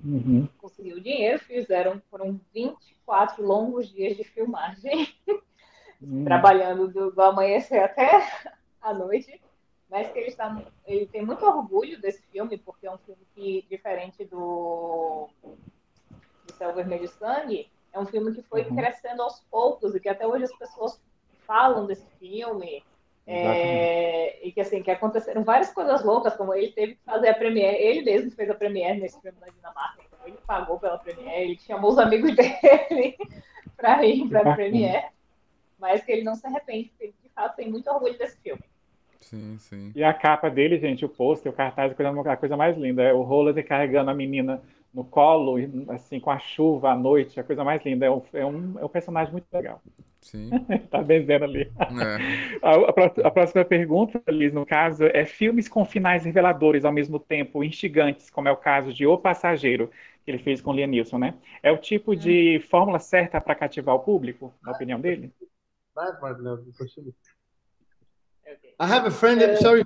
Uhum. 0.03 0.47
Conseguiu 0.57 0.97
o 0.97 1.01
dinheiro, 1.01 1.39
fizeram, 1.39 2.01
foram 2.09 2.39
24 2.53 3.41
longos 3.41 3.89
dias 3.89 4.17
de 4.17 4.25
filmagem. 4.25 5.07
hum. 6.01 6.23
trabalhando 6.25 6.87
do, 6.87 7.11
do, 7.11 7.21
amanhecer 7.21 7.79
até 7.79 8.09
a 8.81 8.93
noite, 8.93 9.41
mas 9.89 10.09
que 10.11 10.19
ele, 10.19 10.27
está, 10.27 10.61
ele 10.85 11.05
tem 11.05 11.25
muito 11.25 11.45
orgulho 11.45 11.99
desse 11.99 12.21
filme, 12.23 12.57
porque 12.57 12.87
é 12.87 12.91
um 12.91 12.97
filme 12.97 13.25
que, 13.33 13.65
diferente 13.69 14.25
do 14.25 15.29
Céu 16.59 16.73
Vermelho 16.73 17.07
Sangue, 17.07 17.67
é 17.91 17.99
um 17.99 18.05
filme 18.05 18.31
que 18.35 18.43
foi 18.43 18.61
uhum. 18.61 18.75
crescendo 18.75 19.23
aos 19.23 19.39
poucos 19.49 19.95
e 19.95 19.99
que 19.99 20.07
até 20.07 20.27
hoje 20.27 20.43
as 20.43 20.55
pessoas 20.55 21.01
falam 21.47 21.87
desse 21.87 22.05
filme. 22.19 22.83
É, 23.25 24.39
e 24.45 24.51
que 24.51 24.61
assim, 24.61 24.81
que 24.81 24.89
aconteceram 24.89 25.43
várias 25.43 25.71
coisas 25.71 26.03
loucas, 26.03 26.35
como 26.35 26.53
ele 26.53 26.71
teve 26.71 26.95
que 26.95 27.03
fazer 27.03 27.29
a 27.29 27.35
premiere, 27.35 27.77
ele 27.77 28.01
mesmo 28.01 28.31
fez 28.31 28.49
a 28.49 28.55
premiere 28.55 28.99
nesse 28.99 29.21
filme 29.21 29.37
na 29.39 29.47
Dinamarca, 29.47 30.01
então 30.07 30.19
ele 30.25 30.37
pagou 30.47 30.79
pela 30.79 30.97
premiere, 30.97 31.43
ele 31.43 31.59
chamou 31.59 31.91
os 31.91 31.99
amigos 31.99 32.33
dele 32.35 33.15
para 33.77 34.03
ir 34.03 34.27
para 34.27 34.51
a 34.51 34.55
premiere 34.55 35.09
mas 35.79 36.03
que 36.03 36.11
ele 36.11 36.23
não 36.23 36.35
se 36.35 36.45
arrepende, 36.45 36.89
porque 36.89 37.05
ele 37.05 37.13
de 37.23 37.29
fato 37.29 37.55
tem 37.55 37.69
muito 37.69 37.89
orgulho 37.89 38.17
desse 38.17 38.37
filme. 38.41 38.61
Sim, 39.21 39.57
sim. 39.59 39.91
E 39.95 40.03
a 40.03 40.13
capa 40.13 40.49
dele, 40.49 40.79
gente, 40.79 41.05
o 41.05 41.09
pôster, 41.09 41.51
o 41.51 41.55
cartaz, 41.55 41.93
a 41.93 42.37
coisa 42.37 42.57
mais 42.57 42.77
linda. 42.77 43.03
É 43.03 43.13
o 43.13 43.21
Roland 43.21 43.61
carregando 43.63 44.11
a 44.11 44.13
menina 44.13 44.61
no 44.93 45.03
colo, 45.03 45.55
assim, 45.89 46.19
com 46.19 46.31
a 46.31 46.39
chuva 46.39 46.91
à 46.91 46.95
noite, 46.95 47.39
a 47.39 47.43
coisa 47.43 47.63
mais 47.63 47.83
linda. 47.83 48.05
É 48.05 48.11
um, 48.11 48.21
é 48.33 48.45
um, 48.45 48.79
é 48.79 48.85
um 48.85 48.89
personagem 48.89 49.31
muito 49.31 49.47
legal. 49.53 49.81
Sim. 50.21 50.49
tá 50.91 51.01
benzendo 51.01 51.45
ali. 51.45 51.71
É. 51.79 52.59
A, 52.61 53.25
a, 53.25 53.27
a, 53.27 53.31
próxima 53.31 53.63
pergunta, 53.63 54.21
Liz, 54.27 54.53
no 54.53 54.65
caso, 54.65 55.05
é 55.05 55.25
filmes 55.25 55.67
com 55.67 55.85
finais 55.85 56.25
reveladores 56.25 56.83
ao 56.83 56.91
mesmo 56.91 57.19
tempo 57.19 57.63
instigantes, 57.63 58.29
como 58.29 58.47
é 58.47 58.51
o 58.51 58.57
caso 58.57 58.93
de 58.93 59.05
O 59.05 59.17
Passageiro, 59.17 59.89
que 60.25 60.31
ele 60.31 60.39
fez 60.39 60.61
com 60.61 60.73
Liam 60.73 60.87
Neeson, 60.87 61.17
né? 61.17 61.35
É 61.63 61.71
o 61.71 61.77
tipo 61.77 62.15
de 62.15 62.57
hum. 62.57 62.67
fórmula 62.67 62.99
certa 62.99 63.39
para 63.39 63.55
cativar 63.55 63.95
o 63.95 63.99
público, 63.99 64.53
na 64.61 64.71
opinião 64.71 64.99
dele? 64.99 65.31
Brazilian. 66.77 67.13
Okay. 68.43 68.73
I 68.79 68.87
have 68.87 69.05
a 69.05 69.11
friend. 69.11 69.41
Uh, 69.41 69.57
sorry, 69.57 69.83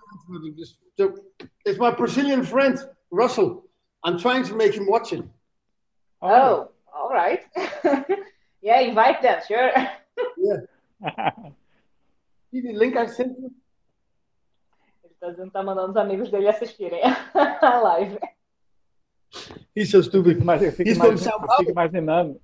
it's 1.66 1.80
my 1.80 1.92
Brazilian 1.92 2.44
friend 2.44 2.78
Russell. 3.12 3.66
I'm 4.04 4.18
trying 4.18 4.44
to 4.46 4.56
make 4.56 4.74
him 4.74 4.88
watch 4.88 5.14
it. 5.14 5.24
Oh, 6.22 6.70
all 6.94 7.10
right. 7.10 7.42
yeah, 8.62 8.80
invite 8.80 9.22
them. 9.22 9.42
Sure. 9.48 9.72
yeah. 10.38 10.60
See 12.52 12.62
the 12.62 12.74
link 12.74 12.96
I 12.96 13.08
sent 13.08 13.38
you? 13.40 13.52
Ele 15.04 15.14
tá 15.20 15.30
dizendo 15.30 15.48
que 15.48 15.54
tá 15.54 15.64
mandando 15.64 15.92
os 15.92 15.98
amigos 15.98 16.30
dele 16.30 16.48
assistirem 16.48 17.02
a 17.34 17.80
live. 17.80 18.18
He's 19.76 19.90
so 19.90 20.04
stupid. 20.04 20.44
Mas 20.44 20.62
eu 20.62 20.72
fico, 20.72 20.90
He's 20.90 20.98
imaginando, 20.98 21.46
eu 21.46 21.58
fico 21.58 21.72
imaginando 21.72 22.42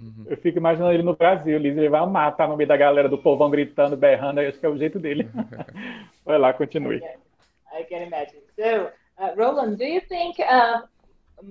Uhum. 0.00 0.26
Eu 0.26 0.36
fico 0.36 0.58
imaginando 0.58 0.92
ele 0.92 1.02
no 1.02 1.16
Brasil, 1.16 1.58
Liz, 1.58 1.76
ele 1.76 1.88
vai 1.88 2.00
amar 2.00 2.32
estar 2.32 2.46
no 2.46 2.56
meio 2.56 2.68
da 2.68 2.76
galera 2.76 3.08
do 3.08 3.16
povão 3.16 3.50
gritando, 3.50 3.96
berrando, 3.96 4.40
acho 4.40 4.58
que 4.58 4.66
é 4.66 4.68
o 4.68 4.76
jeito 4.76 4.98
dele. 4.98 5.30
vai 6.24 6.38
lá, 6.38 6.52
continue. 6.52 6.96
I 7.72 7.84
can 7.84 8.02
imagine. 8.02 8.42
So, 8.54 8.90
uh, 9.18 9.30
Roland, 9.36 9.78
do 9.78 9.84
you 9.84 10.00
think 10.00 10.40
uh, 10.40 10.82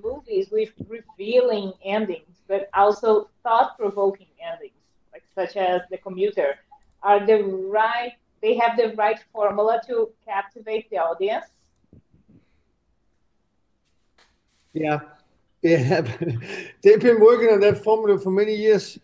movies 0.04 0.50
with 0.52 0.70
revealing 0.88 1.74
endings, 1.84 2.38
but 2.48 2.70
also 2.74 3.30
thought-provoking 3.44 4.28
endings, 4.42 4.74
like 5.12 5.24
such 5.36 5.58
as 5.58 5.82
The 5.90 5.98
Commuter, 5.98 6.56
are 7.04 7.26
the 7.26 7.44
right? 7.44 8.14
They 8.42 8.56
have 8.58 8.78
the 8.78 8.94
right 8.96 9.20
formula 9.32 9.82
to 9.88 10.10
captivate 10.26 10.90
the 10.90 10.98
audience. 10.98 11.46
Yeah, 14.74 15.00
they 15.62 15.78
have 15.78 16.08
they've 16.82 17.00
been 17.00 17.20
working 17.20 17.50
on 17.50 17.60
that 17.62 17.84
formula 17.84 18.20
for 18.20 18.32
many 18.32 18.56
years. 18.56 18.98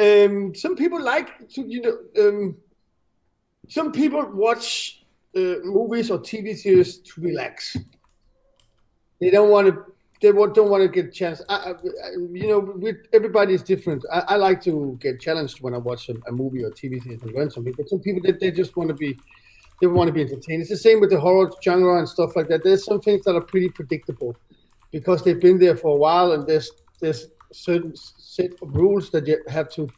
Um, 0.00 0.54
some 0.54 0.76
people 0.76 1.02
like 1.02 1.48
to, 1.50 1.62
you 1.62 1.80
know, 1.82 2.28
um, 2.28 2.56
some 3.68 3.92
people 3.92 4.24
watch 4.32 5.04
uh, 5.36 5.56
movies 5.64 6.10
or 6.10 6.18
TV 6.20 6.56
series 6.56 6.98
to 6.98 7.20
relax. 7.20 7.76
They 9.20 9.30
don't 9.30 9.50
want 9.50 9.68
to. 9.68 9.84
They 10.20 10.32
don't 10.32 10.68
want 10.68 10.82
to 10.82 10.88
get 10.88 11.14
chance. 11.14 11.40
I, 11.48 11.54
I, 11.54 11.74
you 12.32 12.48
know, 12.48 12.92
everybody 13.12 13.54
is 13.54 13.62
different. 13.62 14.04
I, 14.12 14.20
I, 14.30 14.34
like 14.34 14.60
to 14.64 14.98
get 15.00 15.20
challenged 15.20 15.60
when 15.60 15.74
I 15.74 15.78
watch 15.78 16.08
a, 16.08 16.14
a 16.26 16.32
movie 16.32 16.64
or 16.64 16.70
TV 16.70 17.00
series 17.00 17.22
and 17.22 17.32
learn 17.32 17.52
something. 17.52 17.72
But 17.76 17.88
some 17.88 18.00
people, 18.00 18.22
they, 18.24 18.32
they 18.32 18.50
just 18.50 18.76
want 18.76 18.88
to 18.88 18.96
be, 18.96 19.16
they 19.80 19.86
want 19.86 20.08
to 20.08 20.12
be 20.12 20.22
entertained. 20.22 20.62
It's 20.62 20.70
the 20.70 20.76
same 20.76 20.98
with 20.98 21.10
the 21.10 21.20
horror 21.20 21.52
genre 21.62 21.98
and 22.00 22.08
stuff 22.08 22.34
like 22.34 22.48
that. 22.48 22.64
There's 22.64 22.84
some 22.84 23.00
things 23.00 23.24
that 23.26 23.36
are 23.36 23.40
pretty 23.40 23.68
predictable 23.68 24.36
because 24.90 25.22
they've 25.22 25.40
been 25.40 25.58
there 25.58 25.76
for 25.76 25.94
a 25.94 25.98
while 25.98 26.32
and 26.32 26.46
there's 26.46 26.72
there's 27.00 27.28
certain 27.52 27.94
set 27.96 28.50
of 28.60 28.74
rules 28.74 29.10
that 29.10 29.26
you 29.26 29.40
have 29.48 29.70
to 29.74 29.88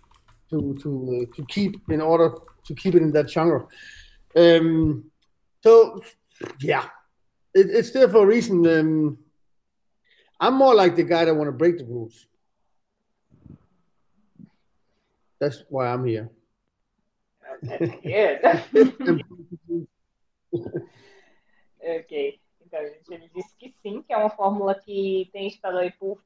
to 0.50 0.76
to 0.82 1.22
uh, 1.22 1.36
to 1.36 1.44
keep 1.46 1.80
in 1.88 2.00
order 2.00 2.34
to 2.64 2.74
keep 2.74 2.94
it 2.94 3.02
in 3.02 3.12
that 3.12 3.30
genre. 3.30 3.66
Um, 4.36 5.04
so 5.62 6.00
yeah, 6.60 6.86
it, 7.54 7.66
it's 7.70 7.90
there 7.90 8.08
for 8.08 8.22
a 8.22 8.26
reason. 8.26 8.66
Um, 8.66 9.18
I'm 10.38 10.54
more 10.54 10.74
like 10.74 10.96
the 10.96 11.04
guy 11.04 11.24
that 11.24 11.34
want 11.34 11.48
to 11.48 11.52
break 11.52 11.78
the 11.78 11.84
rules. 11.84 12.26
That's 15.38 15.62
why 15.68 15.88
I'm 15.88 16.04
here. 16.04 16.30
Yeah. 18.02 18.62
okay. 22.00 22.40
Então, 22.64 22.80
gente, 22.86 23.12
ele 23.12 23.30
disse 23.34 23.54
que 23.56 23.74
sim, 23.82 24.02
que 24.02 24.12
é 24.12 24.16
uma 24.16 24.30
fórmula 24.30 24.74
que 24.74 25.28
tem 25.32 25.48
estado 25.48 25.78
aí 25.78 25.90
por 25.90 26.22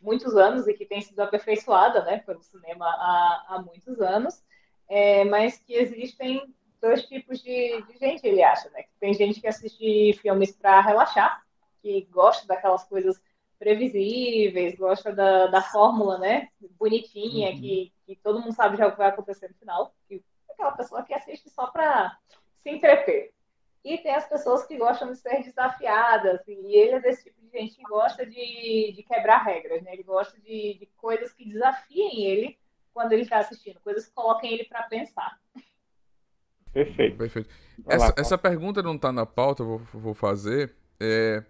muitos 0.00 0.36
anos 0.36 0.66
e 0.68 0.74
que 0.74 0.86
tem 0.86 1.00
sido 1.00 1.20
aperfeiçoada 1.20 2.04
né, 2.04 2.18
pelo 2.18 2.42
cinema 2.42 2.86
há, 2.86 3.46
há 3.48 3.62
muitos 3.62 4.00
anos, 4.00 4.42
é, 4.88 5.24
mas 5.24 5.58
que 5.58 5.74
existem 5.74 6.54
dois 6.80 7.06
tipos 7.06 7.40
de, 7.42 7.82
de, 7.82 7.98
gente, 7.98 8.26
ele 8.26 8.42
acha. 8.42 8.68
Né? 8.70 8.84
Tem 8.98 9.12
gente 9.14 9.40
que 9.40 9.46
assiste 9.46 10.14
filmes 10.20 10.52
para 10.52 10.80
relaxar, 10.80 11.42
que 11.82 12.08
gosta 12.10 12.46
daquelas 12.46 12.84
coisas 12.84 13.20
previsíveis, 13.58 14.76
gosta 14.76 15.12
da, 15.12 15.46
da 15.46 15.62
fórmula 15.62 16.18
né, 16.18 16.48
bonitinha, 16.78 17.50
uhum. 17.50 17.60
que, 17.60 17.92
que 18.06 18.16
todo 18.16 18.40
mundo 18.40 18.54
sabe 18.54 18.76
já 18.76 18.86
o 18.86 18.92
que 18.92 18.98
vai 18.98 19.08
acontecer 19.08 19.48
no 19.48 19.54
final. 19.54 19.94
Que, 20.08 20.24
aquela 20.50 20.72
pessoa 20.72 21.02
que 21.02 21.14
assiste 21.14 21.48
só 21.50 21.66
para 21.66 22.16
se 22.58 22.70
entreter. 22.70 23.32
E 23.82 23.96
tem 23.98 24.14
as 24.14 24.28
pessoas 24.28 24.66
que 24.66 24.76
gostam 24.76 25.10
de 25.10 25.16
ser 25.16 25.42
desafiadas, 25.42 26.46
e 26.46 26.76
ele 26.76 26.96
é 26.96 27.00
desse 27.00 27.24
tipo 27.24 27.40
de 27.40 27.50
gente 27.50 27.76
que 27.76 27.82
gosta 27.82 28.26
de, 28.26 28.92
de 28.94 29.02
quebrar 29.02 29.42
regras, 29.42 29.82
né? 29.82 29.94
Ele 29.94 30.02
gosta 30.02 30.38
de, 30.38 30.74
de 30.74 30.86
coisas 30.98 31.32
que 31.32 31.48
desafiem 31.48 32.24
ele 32.24 32.58
quando 32.92 33.12
ele 33.12 33.22
está 33.22 33.38
assistindo, 33.38 33.80
coisas 33.80 34.06
que 34.06 34.12
coloquem 34.12 34.52
ele 34.52 34.64
para 34.64 34.82
pensar. 34.82 35.38
Perfeito. 36.72 37.16
Perfeito. 37.16 37.48
Essa, 37.86 38.06
lá, 38.06 38.14
essa 38.16 38.38
pergunta 38.38 38.82
não 38.82 38.94
está 38.94 39.12
na 39.12 39.26
pauta, 39.26 39.64
vou, 39.64 39.78
vou 39.92 40.14
fazer. 40.14 40.74
É, 40.98 41.42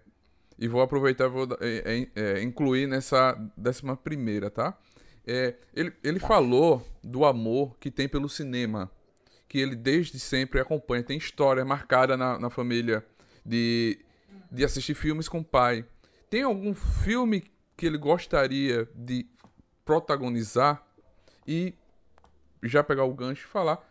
e 0.57 0.67
vou 0.67 0.81
aproveitar 0.81 1.25
e 1.25 1.29
vou 1.29 1.47
é, 1.59 2.07
é, 2.15 2.21
é, 2.21 2.43
incluir 2.43 2.87
nessa 2.87 3.33
décima 3.57 3.95
primeira, 3.95 4.49
tá? 4.49 4.77
É, 5.25 5.55
ele 5.73 5.93
ele 6.03 6.19
tá. 6.19 6.27
falou 6.27 6.85
do 7.03 7.25
amor 7.25 7.77
que 7.79 7.91
tem 7.91 8.07
pelo 8.07 8.27
cinema 8.27 8.89
que 9.51 9.59
ele 9.59 9.75
desde 9.75 10.17
sempre 10.17 10.61
acompanha. 10.61 11.03
Tem 11.03 11.17
história 11.17 11.65
marcada 11.65 12.15
na, 12.15 12.39
na 12.39 12.49
família 12.49 13.05
de, 13.45 13.99
de 14.49 14.63
assistir 14.63 14.93
filmes 14.93 15.27
com 15.27 15.39
o 15.39 15.43
pai. 15.43 15.83
Tem 16.29 16.43
algum 16.43 16.73
filme 16.73 17.43
que 17.75 17.85
ele 17.85 17.97
gostaria 17.97 18.87
de 18.95 19.25
protagonizar 19.83 20.81
e 21.45 21.73
já 22.63 22.81
pegar 22.81 23.03
o 23.03 23.13
gancho 23.13 23.45
e 23.45 23.49
falar 23.49 23.90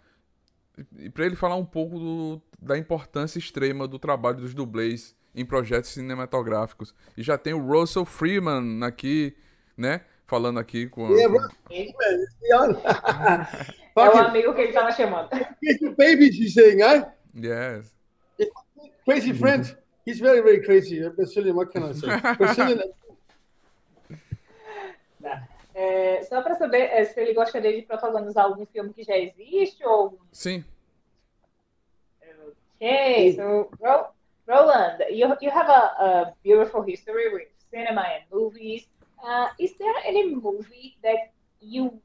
e 0.98 1.08
para 1.10 1.26
ele 1.26 1.36
falar 1.36 1.56
um 1.56 1.64
pouco 1.64 1.98
do, 1.98 2.42
da 2.60 2.76
importância 2.78 3.38
extrema 3.38 3.86
do 3.88 3.98
trabalho 3.98 4.38
dos 4.38 4.54
dublês 4.54 5.14
em 5.34 5.44
projetos 5.44 5.90
cinematográficos. 5.90 6.94
E 7.16 7.22
já 7.22 7.36
tem 7.38 7.52
o 7.54 7.60
Russell 7.64 8.04
Freeman 8.04 8.82
aqui, 8.84 9.36
né, 9.76 10.02
falando 10.26 10.58
aqui 10.58 10.86
com. 10.88 11.08
Yeah, 11.14 11.32
com- 11.38 11.48
Ele- 11.72 11.94
Let's 11.98 12.34
be 12.40 12.54
honest. 12.54 12.82
É 13.96 14.08
o 14.08 14.18
amigo 14.18 14.54
que 14.54 14.60
ele 14.62 14.72
tava 14.72 14.92
chamando. 14.92 15.28
crazy 15.30 15.88
baby, 15.96 16.32
she's 16.32 16.54
saying, 16.54 16.80
right? 16.82 17.06
Yes. 17.34 17.94
Crazy 19.04 19.34
friend. 19.34 19.76
He's 20.06 20.18
very, 20.18 20.40
very 20.42 20.62
crazy. 20.64 21.04
A 21.04 21.10
Brazilian, 21.10 21.54
what 21.56 21.70
can 21.72 21.84
I 21.90 21.92
say? 21.94 22.08
Brazilian. 22.38 22.82
É, 25.74 26.22
só 26.24 26.42
para 26.42 26.54
saber 26.56 26.82
é, 26.90 27.04
se 27.04 27.20
ele 27.20 27.32
gostaria 27.34 27.72
de 27.72 27.82
protagonizar 27.82 28.44
algum 28.44 28.66
filme 28.66 28.92
que 28.92 29.04
já 29.04 29.16
existe 29.16 29.84
ou 29.86 30.18
Sim. 30.32 30.64
Okay, 32.76 33.34
so 33.36 33.68
Ro- 33.80 34.08
Roland, 34.48 34.98
you 35.10 35.28
you 35.42 35.50
have 35.50 35.68
a, 35.68 35.82
a 35.98 36.34
beautiful 36.42 36.82
history 36.82 37.28
with 37.32 37.48
cinema 37.70 38.00
and 38.02 38.24
movies. 38.32 38.88
Uh, 39.22 39.48
is 39.58 39.76
there 39.76 39.94
any 40.04 40.34
movie 40.34 40.96
that 41.02 41.30
you, 41.60 42.00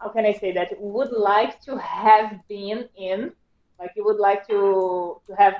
how 0.00 0.08
can 0.08 0.24
I 0.24 0.32
say 0.32 0.52
that, 0.54 0.72
would 0.80 1.12
like 1.12 1.60
to 1.66 1.76
have 1.76 2.40
been 2.48 2.88
in? 2.96 3.32
Like 3.78 3.92
you 3.96 4.04
would 4.04 4.18
like 4.18 4.46
to 4.48 5.20
to 5.26 5.34
have 5.36 5.56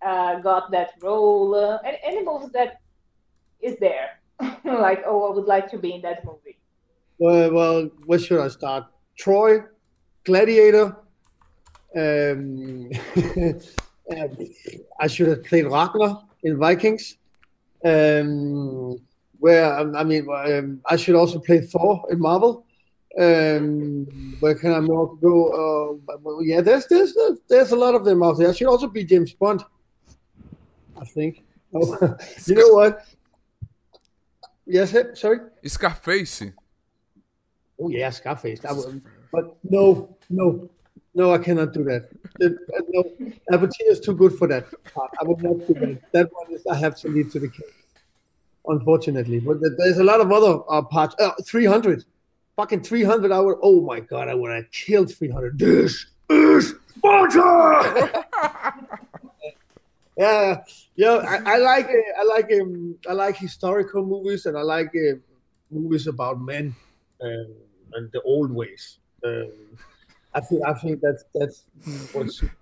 uh, 0.00 0.40
got 0.40 0.70
that 0.70 0.92
role? 1.02 1.54
Uh, 1.54 1.78
any, 1.84 1.98
any 2.02 2.24
movies 2.24 2.50
that 2.52 2.80
is 3.60 3.76
there? 3.78 4.18
like, 4.88 5.02
oh, 5.06 5.30
I 5.30 5.34
would 5.34 5.44
like 5.44 5.70
to 5.70 5.78
be 5.78 5.94
in 5.94 6.02
that 6.02 6.24
movie. 6.24 6.58
Well, 7.18 7.52
well, 7.52 7.90
where 8.06 8.18
should 8.18 8.40
I 8.40 8.48
start? 8.48 8.86
Troy, 9.16 9.62
Gladiator. 10.24 10.96
Um, 11.96 12.90
um, 14.10 14.38
I 14.98 15.06
should 15.06 15.28
have 15.28 15.44
played 15.44 15.66
Ragnar 15.66 16.24
in 16.42 16.58
Vikings. 16.58 17.18
Um, 17.84 18.98
where 19.38 19.78
um, 19.78 19.94
I 19.94 20.04
mean, 20.04 20.26
um, 20.30 20.80
I 20.86 20.96
should 20.96 21.14
also 21.14 21.38
play 21.38 21.60
Thor 21.60 22.06
in 22.10 22.18
Marvel. 22.18 22.64
Um, 23.18 24.36
where 24.40 24.54
can 24.54 24.72
I 24.72 24.80
more 24.80 25.14
go? 25.16 26.00
Uh, 26.08 26.16
well, 26.22 26.42
yeah, 26.42 26.62
there's 26.62 26.86
there's 26.86 27.14
there's 27.48 27.72
a 27.72 27.76
lot 27.76 27.94
of 27.94 28.04
them 28.04 28.22
out 28.22 28.38
there. 28.38 28.48
I 28.48 28.52
should 28.52 28.66
also 28.66 28.88
be 28.88 29.04
James 29.04 29.34
Bond. 29.34 29.62
I 31.00 31.04
think. 31.04 31.44
Oh, 31.74 32.16
you 32.46 32.54
know 32.54 32.72
what? 32.72 33.04
Yes, 34.66 34.94
sorry. 35.14 35.38
Scarface. 35.64 36.42
Oh 37.80 37.88
yeah, 37.88 38.10
Scarface. 38.10 38.60
Would, 38.62 39.02
but 39.32 39.56
no, 39.64 40.16
no, 40.30 40.70
no, 41.14 41.32
I 41.32 41.38
cannot 41.38 41.72
do 41.72 41.84
that. 41.84 42.08
That- 42.38 42.56
uh, 42.76 42.82
no, 42.88 43.04
Al 43.52 43.68
is 43.88 44.00
too 44.00 44.14
good 44.14 44.32
for 44.38 44.46
that. 44.48 44.66
I 44.96 45.24
would 45.24 45.42
not 45.42 45.66
do 45.66 45.74
that. 45.74 46.00
That 46.12 46.30
one 46.32 46.52
is 46.52 46.64
I 46.66 46.76
have 46.76 46.96
to 47.00 47.08
leave 47.08 47.32
to 47.32 47.40
the 47.40 47.48
king, 47.48 47.68
unfortunately. 48.66 49.40
But 49.40 49.58
there's 49.78 49.98
a 49.98 50.04
lot 50.04 50.20
of 50.20 50.32
other 50.32 50.60
uh, 50.68 50.82
parts. 50.82 51.14
Uh, 51.18 51.32
300, 51.44 52.04
fucking 52.56 52.82
300. 52.82 53.32
I 53.32 53.40
would. 53.40 53.58
Oh 53.62 53.80
my 53.82 54.00
god, 54.00 54.28
I 54.28 54.34
would 54.34 54.50
have 54.50 54.70
killed 54.70 55.12
300. 55.14 55.58
This 55.58 56.06
is 56.30 56.74
Sparta. 56.96 58.24
yeah, 60.16 60.62
yeah. 60.96 61.16
I, 61.16 61.54
I 61.54 61.56
like 61.70 61.86
uh, 61.86 62.20
I 62.20 62.24
like 62.24 62.50
um, 62.60 62.96
I 63.08 63.12
like 63.12 63.36
historical 63.36 64.04
movies 64.04 64.46
and 64.46 64.56
I 64.56 64.62
like 64.62 64.92
uh, 64.94 65.16
movies 65.70 66.06
about 66.06 66.40
men 66.40 66.74
um, 67.20 67.54
and 67.94 68.10
the 68.12 68.22
old 68.22 68.50
ways. 68.50 68.98
Um, 69.24 69.50
I 70.34 70.40
think 70.40 70.62
I 70.66 70.74
think 70.74 71.00
that's 71.00 71.24
that's 71.34 71.64
what's. 72.12 72.42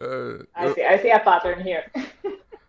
Uh, 0.00 0.42
I 0.54 0.74
see, 0.74 0.84
I 0.84 0.98
see 1.00 1.10
a 1.10 1.20
pattern 1.20 1.62
here. 1.62 1.90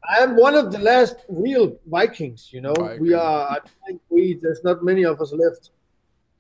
I 0.08 0.20
am 0.20 0.38
one 0.38 0.56
of 0.56 0.72
the 0.72 0.78
last 0.78 1.18
real 1.28 1.78
Vikings. 1.88 2.50
You 2.54 2.62
know, 2.62 2.74
we 3.00 3.14
are. 3.14 3.50
I 3.50 3.60
think 3.86 4.02
we 4.10 4.40
there's 4.42 4.64
not 4.64 4.84
many 4.84 5.04
of 5.04 5.20
us 5.20 5.34
left. 5.34 5.72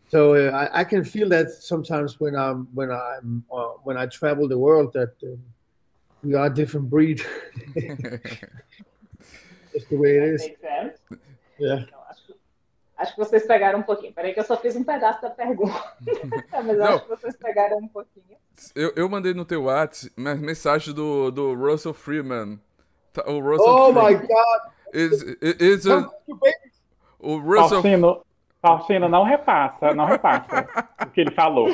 So 0.09 0.35
uh, 0.35 0.51
I, 0.51 0.81
I 0.81 0.83
can 0.85 1.03
feel 1.03 1.27
that 1.29 1.49
sometimes 1.49 2.19
when 2.19 2.35
I'm 2.35 2.67
when 2.73 2.91
I'm 2.91 3.43
uh, 3.51 3.73
when 3.83 3.97
I 3.97 4.05
travel 4.05 4.47
the 4.47 4.57
world 4.57 4.93
that 4.93 5.13
um, 5.23 5.39
we 6.23 6.35
are 6.35 6.45
a 6.47 6.49
different 6.53 6.89
breed. 6.89 7.21
That's 9.73 9.85
the 9.89 9.97
way 9.97 10.17
it 10.17 10.23
is. 10.35 10.41
Makes 10.47 10.61
sense. 10.61 10.99
Yeah. 11.59 11.81
Então, 11.87 11.99
acho, 12.09 12.35
acho 12.97 13.15
que 13.15 13.19
vocês 13.25 13.45
pegaram 13.45 13.79
um 13.79 13.83
pouquinho. 13.83 14.13
Peraí 14.13 14.33
que 14.33 14.39
eu 14.39 14.43
só 14.43 14.57
fiz 14.57 14.75
um 14.75 14.83
pedaço 14.83 15.21
da 15.21 15.29
pergunta. 15.29 15.73
Mas 16.51 16.67
eu 16.67 16.75
Não. 16.77 16.85
acho 16.95 17.03
que 17.03 17.09
vocês 17.09 17.35
pegaram 17.37 17.77
um 17.77 17.87
pouquinho. 17.87 18.37
eu, 18.75 18.91
eu 18.95 19.09
mandei 19.09 19.33
no 19.33 19.45
teu 19.45 19.63
WhatsApp 19.63 20.13
mensagem 20.17 20.93
do, 20.93 21.31
do 21.31 21.53
Russell 21.55 21.93
Freeman. 21.93 22.59
Tá, 23.13 23.23
O 23.29 23.39
Russell 23.39 23.65
Oh 23.67 23.91
my 23.93 24.15
Freeman 24.15 24.27
God! 24.27 24.71
is, 24.93 25.21
is 25.41 25.87
a- 25.87 26.03
to 26.03 26.35
baby. 26.35 26.53
o 27.19 27.37
Russell 27.37 27.81
Faustino, 27.81 28.25
Faustino, 28.61 29.09
não 29.09 29.23
repassa, 29.23 29.93
não 29.93 30.05
repassa 30.05 30.67
o 31.01 31.09
que 31.11 31.21
ele 31.21 31.31
falou. 31.31 31.67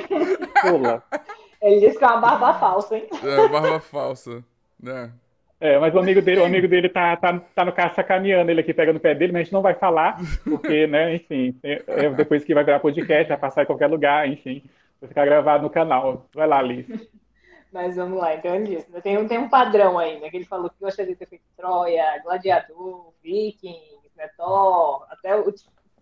Pula. 0.62 1.04
Ele 1.64 1.80
disse 1.80 1.98
que 1.98 2.04
é 2.04 2.08
uma 2.08 2.18
barba 2.18 2.54
falsa, 2.60 2.96
hein? 2.98 3.08
é, 3.24 3.48
barba 3.48 3.80
falsa. 3.80 4.44
né? 4.80 5.12
É, 5.60 5.80
mas 5.80 5.96
o 5.96 6.00
amigo 6.00 6.22
dele, 6.22 6.42
o 6.42 6.46
amigo 6.46 6.68
dele 6.68 6.90
tá, 6.90 7.16
tá, 7.16 7.40
tá 7.56 7.64
no 7.64 7.72
carro 7.72 7.96
sacaneando 7.96 8.52
ele 8.52 8.60
aqui, 8.60 8.74
pega 8.74 8.92
no 8.92 9.00
pé 9.00 9.16
dele, 9.16 9.32
mas 9.32 9.40
a 9.40 9.44
gente 9.46 9.54
não 9.54 9.62
vai 9.62 9.74
falar, 9.74 10.18
porque, 10.44 10.86
né, 10.88 11.16
enfim, 11.16 11.58
é- 11.64 11.82
é 11.88 12.10
depois 12.10 12.44
que 12.44 12.54
vai 12.54 12.66
virar 12.66 12.82
podcast, 12.82 13.30
vai 13.30 13.38
passar 13.38 13.64
em 13.64 13.66
qualquer 13.66 13.88
lugar, 13.88 14.28
enfim, 14.28 14.62
vai 15.00 15.08
ficar 15.08 15.24
gravado 15.26 15.64
no 15.64 15.70
canal. 15.70 16.26
Vai 16.34 16.48
lá, 16.48 16.62
Liz. 16.62 16.86
Mas 17.72 17.96
vamos 17.96 18.20
lá, 18.20 18.36
então 18.36 18.54
ele 18.54 18.76
disse. 18.76 18.92
Tem, 19.02 19.18
um- 19.18 19.26
tem 19.28 19.38
um 19.40 19.48
padrão 19.48 19.98
aí, 19.98 20.20
né? 20.20 20.30
Que 20.30 20.36
ele 20.38 20.46
falou 20.46 20.70
que 20.70 20.76
gostaria 20.82 21.14
de 21.14 21.18
ter 21.18 21.28
feito 21.28 21.44
Troia, 21.56 22.22
Gladiador, 22.24 23.14
Vikings, 23.24 24.12
né, 24.18 24.30
Thor, 24.38 25.08
até 25.10 25.34
o 25.34 25.46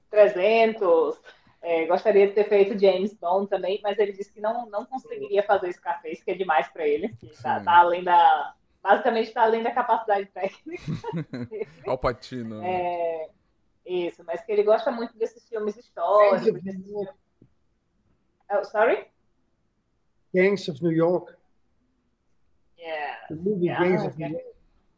300. 0.10 1.20
É, 1.62 1.86
gostaria 1.86 2.28
de 2.28 2.34
ter 2.34 2.50
feito 2.50 2.80
James 2.80 3.14
Bond 3.14 3.48
também, 3.48 3.80
mas 3.84 3.98
ele 4.00 4.14
disse 4.14 4.34
que 4.34 4.42
não, 4.42 4.68
não 4.70 4.86
conseguiria 4.86 5.44
fazer 5.44 5.72
Scarface, 5.74 6.24
que 6.24 6.32
é 6.32 6.36
demais 6.36 6.68
para 6.70 6.88
ele. 6.88 7.16
Tá, 7.42 7.60
tá 7.60 7.78
além 7.78 8.04
da. 8.04 8.56
Basicamente 8.82 9.28
está 9.28 9.44
além 9.44 9.62
da 9.62 9.72
capacidade 9.72 10.26
técnica. 10.28 10.84
Al 11.86 12.00
Pacino. 12.00 12.64
É, 12.64 13.30
isso, 13.86 14.24
mas 14.26 14.42
que 14.42 14.52
ele 14.52 14.64
gosta 14.64 14.92
muito 14.92 15.16
desses 15.18 15.48
filmes 15.48 15.78
históricos. 15.78 16.64
Desses. 16.64 16.84
Oh, 18.52 18.64
sorry? 18.64 19.06
Gangs 20.34 20.68
of 20.68 20.82
New 20.84 20.92
York. 20.92 21.36
Yeah. 22.78 23.28
The 23.30 23.36
movie 23.36 23.68
Yeah, 23.68 23.84
Gangs 23.84 24.06
of. 24.06 24.18
New 24.18 24.30
York. 24.30 24.46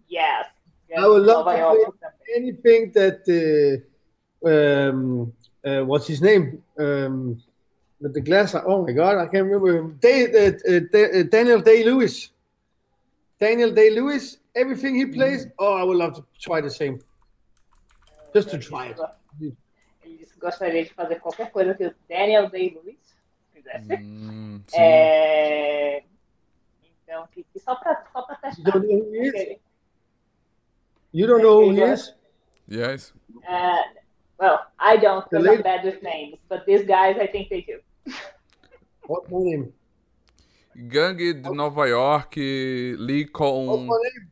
Yes. 0.07 0.47
I 0.95 1.07
would 1.07 1.25
love 1.25 1.45
Nova 1.45 1.51
to 1.53 1.57
York 1.57 1.95
anything 2.35 2.91
that 2.93 3.23
uh, 3.27 4.47
um, 4.47 5.33
uh, 5.65 5.81
what's 5.85 6.07
his 6.07 6.21
name 6.21 6.61
um, 6.77 7.41
with 7.99 8.13
the 8.13 8.21
glass. 8.21 8.55
Oh 8.55 8.85
my 8.85 8.91
God, 8.91 9.17
I 9.17 9.27
can't 9.27 9.45
remember 9.45 9.77
him. 9.77 9.97
Day, 10.01 10.25
uh, 10.25 10.51
uh, 10.69 11.19
uh, 11.19 11.23
Daniel 11.23 11.61
Day 11.61 11.83
Lewis. 11.83 12.29
Daniel 13.39 13.71
Day 13.71 13.89
Lewis. 13.89 14.37
Everything 14.55 14.95
he 14.95 15.05
plays. 15.05 15.47
Oh, 15.57 15.73
I 15.73 15.83
would 15.83 15.97
love 15.97 16.13
to 16.15 16.23
try 16.39 16.61
the 16.61 16.69
same. 16.69 16.99
Just 18.33 18.49
to 18.51 18.57
try 18.59 18.87
it. 18.87 18.99
Ele 20.03 20.17
disse 20.17 20.33
que 20.33 20.39
gostaria 20.39 20.83
de 20.83 20.93
fazer 20.93 21.19
qualquer 21.19 21.51
coisa 21.51 21.73
que 21.73 21.85
o 21.87 21.93
Daniel 22.09 22.49
Day-Lewis 22.49 22.97
fizesse. 23.53 23.93
Hum. 23.93 24.61
É, 24.73 26.03
Então, 27.03 27.27
que, 27.31 27.43
que 27.53 27.59
só 27.59 27.75
para 27.75 28.03
só 28.11 28.21
pra 28.23 28.37
You 28.57 28.63
don't 28.63 28.73
testar. 28.73 28.79
know 28.79 28.99
who 28.99 29.13
he 29.13 29.27
is. 29.29 29.59
You 31.13 31.27
don't 31.27 31.41
know 31.43 31.61
who 31.61 31.71
he 31.71 31.81
is. 31.81 32.13
Yes. 32.67 33.13
Uh, 33.47 33.83
well, 34.43 34.59
I 34.77 34.97
don't 34.97 35.23
The 35.29 35.39
because 35.39 35.45
lady- 35.47 35.57
I'm 35.57 35.63
bad 35.63 35.85
with 35.85 36.03
names, 36.03 36.37
but 36.49 36.65
these 36.65 36.83
guys, 36.85 37.15
I 37.17 37.27
think 37.27 37.47
they 37.49 37.61
do. 37.61 37.79
What's 39.07 39.31
my 39.31 39.39
name? 39.39 39.71
Gangue 40.75 41.41
de 41.41 41.49
oh. 41.49 41.53
Nova 41.53 41.87
York, 41.87 42.35
Lee 42.35 43.23
What's 43.23 43.31
com. 43.31 43.87
my 43.87 43.97
name? 44.03 44.31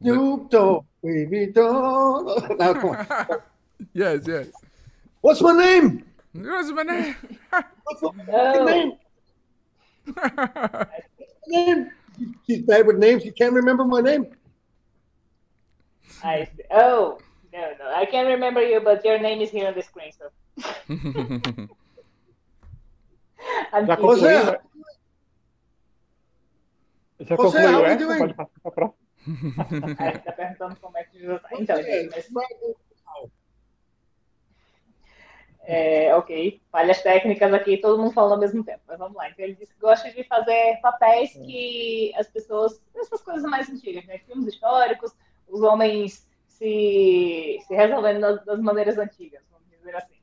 Snoop 0.00 0.50
Dogg, 0.50 0.84
baby, 1.02 1.46
don't. 1.46 2.58
Now, 2.58 2.74
come 2.74 2.90
on. 2.90 3.06
Yes, 3.92 4.20
yes. 4.26 4.46
What's 5.20 5.40
my 5.40 5.52
name? 5.52 6.04
What's 6.32 6.70
my 6.70 6.82
name? 6.82 7.16
What's 7.50 8.02
my 8.02 8.10
Oh. 8.32 8.64
name? 8.64 8.92
name? 11.48 11.90
He's 12.46 12.62
bad 12.62 12.86
with 12.86 12.98
names. 12.98 13.22
He 13.24 13.30
can't 13.32 13.52
remember 13.52 13.84
my 13.84 14.00
name. 14.00 14.26
I 16.22 16.48
oh 16.70 17.18
no 17.52 17.60
no 17.78 17.90
I 17.94 18.06
can't 18.06 18.28
remember 18.28 18.62
you, 18.62 18.80
but 18.80 19.04
your 19.04 19.18
name 19.18 19.40
is 19.42 19.50
here 19.50 19.68
on 19.68 19.74
the 19.74 19.82
screen, 19.82 20.12
so 20.12 20.30
Já. 23.86 23.96
José, 23.96 23.96
concluiu? 23.96 24.60
Já 27.20 27.36
José, 27.36 27.36
concluiu 27.36 27.68
how 27.68 27.82
we 27.82 27.88
essa? 27.90 28.04
doing? 28.04 28.18
Pode 28.18 28.34
passar 28.34 28.60
pra 28.62 28.70
próxima. 28.72 29.06
Aí 29.98 30.08
ele 30.10 30.18
tá 30.20 30.32
perguntando 30.32 30.76
como 30.76 30.98
é 30.98 31.04
que. 31.04 31.18
Então, 31.58 31.82
gente, 31.82 32.32
mas 32.32 32.48
É, 35.68 36.14
ok, 36.14 36.62
falhas 36.70 37.02
técnicas 37.02 37.52
aqui, 37.52 37.76
todo 37.78 38.00
mundo 38.00 38.12
falando 38.12 38.34
ao 38.34 38.38
mesmo 38.38 38.62
tempo, 38.62 38.80
mas 38.86 38.98
vamos 38.98 39.16
lá. 39.16 39.28
Então, 39.28 39.44
ele 39.44 39.56
disse 39.56 39.74
que 39.74 39.80
gosta 39.80 40.08
de 40.12 40.22
fazer 40.22 40.78
papéis 40.80 41.32
que 41.32 42.12
as 42.16 42.28
pessoas, 42.28 42.80
essas 42.94 43.20
coisas 43.20 43.42
mais 43.42 43.68
antigas, 43.68 44.06
né? 44.06 44.18
Filmes 44.18 44.54
históricos, 44.54 45.12
os 45.48 45.62
homens 45.62 46.26
se, 46.46 47.58
se 47.66 47.74
resolvendo 47.74 48.20
das, 48.20 48.44
das 48.44 48.60
maneiras 48.60 48.98
antigas, 48.98 49.42
vamos 49.50 49.68
dizer 49.70 49.96
assim. 49.96 50.16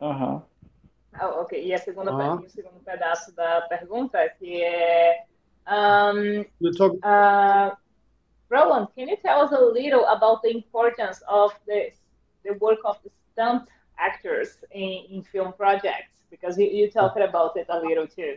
Uhum. 0.00 0.42
Ah, 1.12 1.28
ok, 1.40 1.62
e 1.62 1.74
a 1.74 1.78
segunda, 1.78 2.12
uhum. 2.12 2.36
o 2.36 2.48
segundo 2.48 2.80
pedaço 2.80 3.34
da 3.34 3.62
pergunta, 3.62 4.28
que 4.38 4.62
é... 4.62 5.24
Um, 5.68 6.40
uh, 6.40 7.76
Roland, 8.50 8.88
can 8.96 9.08
you 9.08 9.16
tell 9.18 9.42
us 9.42 9.52
a 9.52 9.60
little 9.60 10.06
about 10.06 10.42
the 10.42 10.50
importance 10.50 11.22
of 11.28 11.52
the, 11.66 11.92
the 12.44 12.54
work 12.60 12.80
of 12.84 12.98
the 13.04 13.10
stunt 13.32 13.68
actors 13.98 14.58
in, 14.72 15.04
in 15.10 15.22
film 15.22 15.52
projects? 15.52 16.24
Because 16.30 16.58
you, 16.58 16.66
you 16.66 16.90
talked 16.90 17.20
about 17.20 17.56
it 17.56 17.66
a 17.68 17.78
little 17.78 18.06
too. 18.06 18.36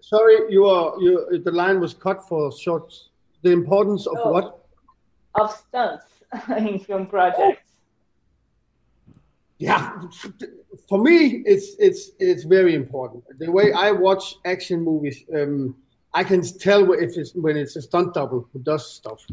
Sorry, 0.00 0.50
you 0.52 0.64
are 0.66 0.94
you. 1.00 1.38
The 1.44 1.52
line 1.52 1.80
was 1.80 1.94
cut 1.94 2.26
for 2.26 2.50
short. 2.50 2.92
The 3.42 3.50
importance 3.50 4.06
of 4.06 4.16
oh, 4.18 4.32
what? 4.32 4.66
Of 5.34 5.52
stunts 5.52 6.06
in 6.56 6.78
film 6.80 7.06
projects. 7.06 7.70
Yeah, 9.58 10.00
for 10.88 10.98
me, 10.98 11.42
it's 11.44 11.74
it's 11.78 12.12
it's 12.18 12.44
very 12.44 12.74
important. 12.74 13.22
The 13.38 13.50
way 13.50 13.72
I 13.72 13.90
watch 13.90 14.36
action 14.46 14.82
movies, 14.82 15.22
um, 15.34 15.76
I 16.14 16.24
can 16.24 16.40
tell 16.42 16.90
if 16.92 17.18
it's 17.18 17.34
when 17.34 17.58
it's 17.58 17.76
a 17.76 17.82
stunt 17.82 18.14
double 18.14 18.48
who 18.52 18.58
does 18.60 18.90
stuff, 18.90 19.26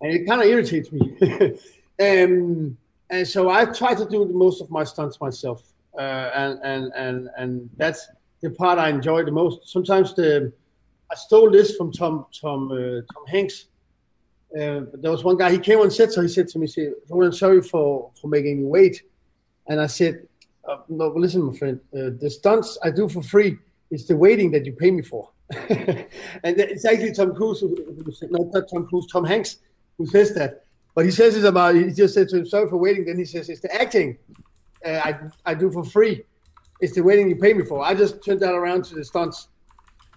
and 0.00 0.10
it 0.10 0.26
kind 0.26 0.40
of 0.40 0.46
irritates 0.48 0.90
me. 0.90 1.00
um, 2.00 2.78
and 3.10 3.28
so 3.28 3.50
I 3.50 3.66
try 3.66 3.94
to 3.94 4.06
do 4.08 4.24
most 4.24 4.62
of 4.62 4.70
my 4.70 4.84
stunts 4.84 5.20
myself, 5.20 5.62
uh, 5.98 6.30
and 6.34 6.58
and 6.62 6.92
and 6.96 7.28
and 7.36 7.70
that's 7.76 8.08
the 8.40 8.48
part 8.50 8.78
I 8.78 8.88
enjoy 8.88 9.24
the 9.24 9.32
most. 9.32 9.68
Sometimes 9.68 10.14
the 10.14 10.50
I 11.10 11.14
stole 11.14 11.50
this 11.50 11.76
from 11.76 11.92
Tom 11.92 12.26
Tom 12.40 12.70
uh, 12.72 13.00
Tom 13.12 13.26
Hanks. 13.26 13.66
Uh, 14.52 14.82
there 14.94 15.10
was 15.10 15.24
one 15.24 15.36
guy 15.36 15.50
he 15.50 15.58
came 15.58 15.80
on 15.80 15.90
set, 15.90 16.12
so 16.12 16.22
he 16.22 16.28
said 16.28 16.48
to 16.48 16.58
me, 16.58 16.66
"Say, 16.66 16.90
I'm 17.10 17.32
sorry 17.32 17.62
for 17.62 18.10
for 18.20 18.28
making 18.28 18.60
you 18.60 18.66
wait," 18.66 19.02
and 19.68 19.80
I 19.80 19.86
said, 19.86 20.26
uh, 20.68 20.78
"No, 20.88 21.08
listen, 21.08 21.42
my 21.42 21.56
friend, 21.56 21.80
uh, 21.92 22.10
the 22.20 22.30
stunts 22.30 22.78
I 22.82 22.90
do 22.90 23.08
for 23.08 23.22
free 23.22 23.58
is 23.90 24.06
the 24.06 24.16
waiting 24.16 24.50
that 24.52 24.64
you 24.66 24.72
pay 24.72 24.90
me 24.90 25.02
for." 25.02 25.30
and 25.68 26.08
it's 26.58 26.84
actually 26.84 27.12
Tom 27.12 27.34
Cruise, 27.34 27.60
who, 27.60 27.76
not, 28.30 28.68
Tom 28.72 28.86
Cruise, 28.86 29.06
Tom 29.12 29.24
Hanks, 29.24 29.58
who 29.98 30.06
says 30.06 30.34
that. 30.34 30.64
But 30.94 31.04
he 31.04 31.10
says 31.10 31.36
it's 31.36 31.44
about, 31.44 31.74
he 31.74 31.90
just 31.90 32.14
said 32.14 32.28
to 32.28 32.38
him, 32.38 32.46
sorry 32.46 32.68
for 32.68 32.76
waiting. 32.76 33.04
Then 33.04 33.18
he 33.18 33.24
says, 33.24 33.48
it's 33.48 33.60
the 33.60 33.74
acting 33.74 34.16
uh, 34.84 35.00
I, 35.04 35.18
I 35.44 35.54
do 35.54 35.70
for 35.70 35.84
free. 35.84 36.22
It's 36.80 36.94
the 36.94 37.02
waiting 37.02 37.28
you 37.28 37.36
pay 37.36 37.54
me 37.54 37.64
for. 37.64 37.84
I 37.84 37.94
just 37.94 38.24
turned 38.24 38.40
that 38.40 38.52
around 38.52 38.84
to 38.86 38.94
the 38.94 39.04
stunts. 39.04 39.48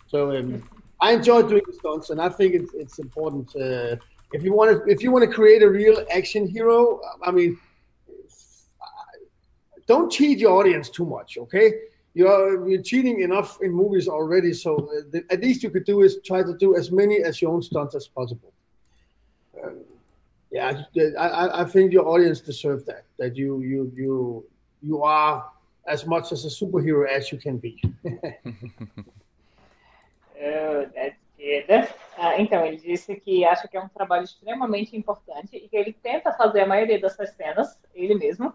So 0.07 0.35
um, 0.35 0.63
I 0.99 1.13
enjoy 1.13 1.43
doing 1.43 1.61
the 1.65 1.73
stunts, 1.73 2.09
and 2.09 2.19
I 2.19 2.29
think 2.29 2.55
it's, 2.55 2.73
it's 2.73 2.99
important. 2.99 3.55
Uh, 3.55 3.97
if 4.33 4.43
you 4.43 4.53
want 4.53 4.71
to, 4.71 4.91
if 4.91 5.01
you 5.03 5.11
want 5.11 5.25
to 5.25 5.31
create 5.33 5.61
a 5.61 5.69
real 5.69 6.03
action 6.11 6.47
hero, 6.47 6.99
I 7.23 7.31
mean, 7.31 7.57
don't 9.85 10.11
cheat 10.11 10.39
your 10.39 10.59
audience 10.59 10.89
too 10.89 11.05
much, 11.05 11.37
okay? 11.37 11.73
You're, 12.13 12.67
you're 12.67 12.81
cheating 12.81 13.21
enough 13.21 13.59
in 13.61 13.71
movies 13.71 14.07
already, 14.07 14.53
so 14.53 14.89
the, 15.11 15.23
at 15.29 15.41
least 15.41 15.63
you 15.63 15.69
could 15.69 15.85
do 15.85 16.01
is 16.01 16.17
try 16.25 16.41
to 16.43 16.57
do 16.57 16.75
as 16.75 16.91
many 16.91 17.23
as 17.23 17.41
your 17.41 17.53
own 17.53 17.61
stunts 17.61 17.95
as 17.95 18.07
possible. 18.07 18.51
Yeah, 20.51 20.83
I, 21.19 21.61
I 21.61 21.65
think 21.65 21.91
your 21.91 22.07
audience 22.07 22.39
deserve 22.39 22.85
that. 22.85 23.03
That 23.19 23.35
you 23.35 23.61
you 23.61 23.91
you 23.95 24.45
you 24.81 25.03
are 25.03 25.45
as 25.87 26.05
much 26.05 26.31
as 26.31 26.45
a 26.45 26.47
superhero 26.47 27.07
as 27.07 27.31
you 27.31 27.37
can 27.37 27.57
be. 27.57 27.81
oh, 30.37 30.89
that's 30.93 31.19
good. 31.37 31.89
Ah, 32.17 32.39
então, 32.39 32.65
ele 32.65 32.77
disse 32.77 33.15
que 33.15 33.45
acha 33.45 33.67
que 33.67 33.77
é 33.77 33.81
um 33.81 33.89
trabalho 33.89 34.23
extremamente 34.23 34.95
importante 34.95 35.55
e 35.55 35.67
que 35.67 35.77
ele 35.77 35.93
tenta 35.93 36.33
fazer 36.33 36.61
a 36.61 36.67
maioria 36.67 36.99
dessas 36.99 37.29
cenas, 37.31 37.79
ele 37.93 38.15
mesmo, 38.15 38.53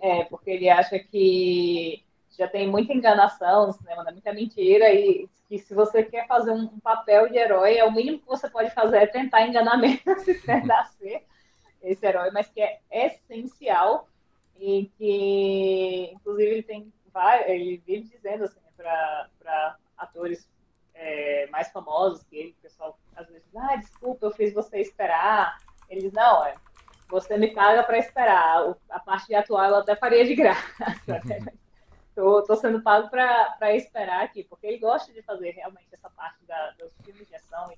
é, 0.00 0.24
porque 0.24 0.50
ele 0.50 0.68
acha 0.68 0.98
que 0.98 2.04
já 2.36 2.48
tem 2.48 2.68
muita 2.68 2.92
enganação 2.92 3.68
né? 3.84 3.94
muita 4.12 4.32
mentira, 4.32 4.92
e 4.92 5.28
que 5.48 5.58
se 5.58 5.74
você 5.74 6.02
quer 6.02 6.26
fazer 6.26 6.50
um, 6.50 6.64
um, 6.64 6.80
papel 6.80 7.28
de 7.28 7.38
herói, 7.38 7.76
é 7.76 7.84
o 7.84 7.92
mínimo 7.92 8.18
que 8.18 8.26
você 8.26 8.48
pode 8.50 8.70
fazer 8.70 8.98
é 8.98 9.06
tentar 9.06 9.46
enganar 9.46 9.76
menos 9.76 10.00
e 10.26 10.34
tentar 10.34 10.84
ser 10.98 11.24
esse 11.82 12.04
herói, 12.04 12.30
mas 12.32 12.48
que 12.48 12.60
é 12.60 12.80
essencial 12.90 14.08
e 14.58 14.90
que, 14.98 16.10
inclusive, 16.12 16.50
ele 16.50 16.62
tem 16.62 16.92
ele 17.46 17.80
vive 17.86 18.08
dizendo 18.08 18.44
assim, 18.44 18.58
para 18.76 19.76
atores 19.96 20.48
é, 21.04 21.46
mais 21.48 21.70
famosos 21.70 22.22
que 22.24 22.36
ele, 22.36 22.50
o 22.58 22.62
pessoal 22.62 22.98
às 23.14 23.28
vezes, 23.28 23.46
ah, 23.54 23.76
desculpa, 23.76 24.26
eu 24.26 24.30
fiz 24.30 24.52
você 24.52 24.80
esperar. 24.80 25.58
Eles, 25.88 26.12
não, 26.12 26.44
é, 26.44 26.54
você 27.08 27.36
me 27.36 27.52
paga 27.52 27.82
para 27.82 27.98
esperar. 27.98 28.74
A 28.88 29.00
parte 29.00 29.26
de 29.26 29.34
atuar 29.34 29.68
eu 29.68 29.76
até 29.76 29.94
faria 29.94 30.24
de 30.24 30.34
graça. 30.34 30.84
Tô, 32.14 32.42
tô 32.44 32.54
sendo 32.54 32.80
pago 32.80 33.10
para 33.10 33.74
esperar 33.74 34.22
aqui, 34.22 34.44
porque 34.44 34.68
ele 34.68 34.78
gosta 34.78 35.12
de 35.12 35.20
fazer 35.22 35.50
realmente 35.50 35.88
essa 35.92 36.08
parte 36.10 36.44
da, 36.46 36.70
dos 36.78 36.94
filmes 37.04 37.26
de 37.26 37.34
ação. 37.34 37.68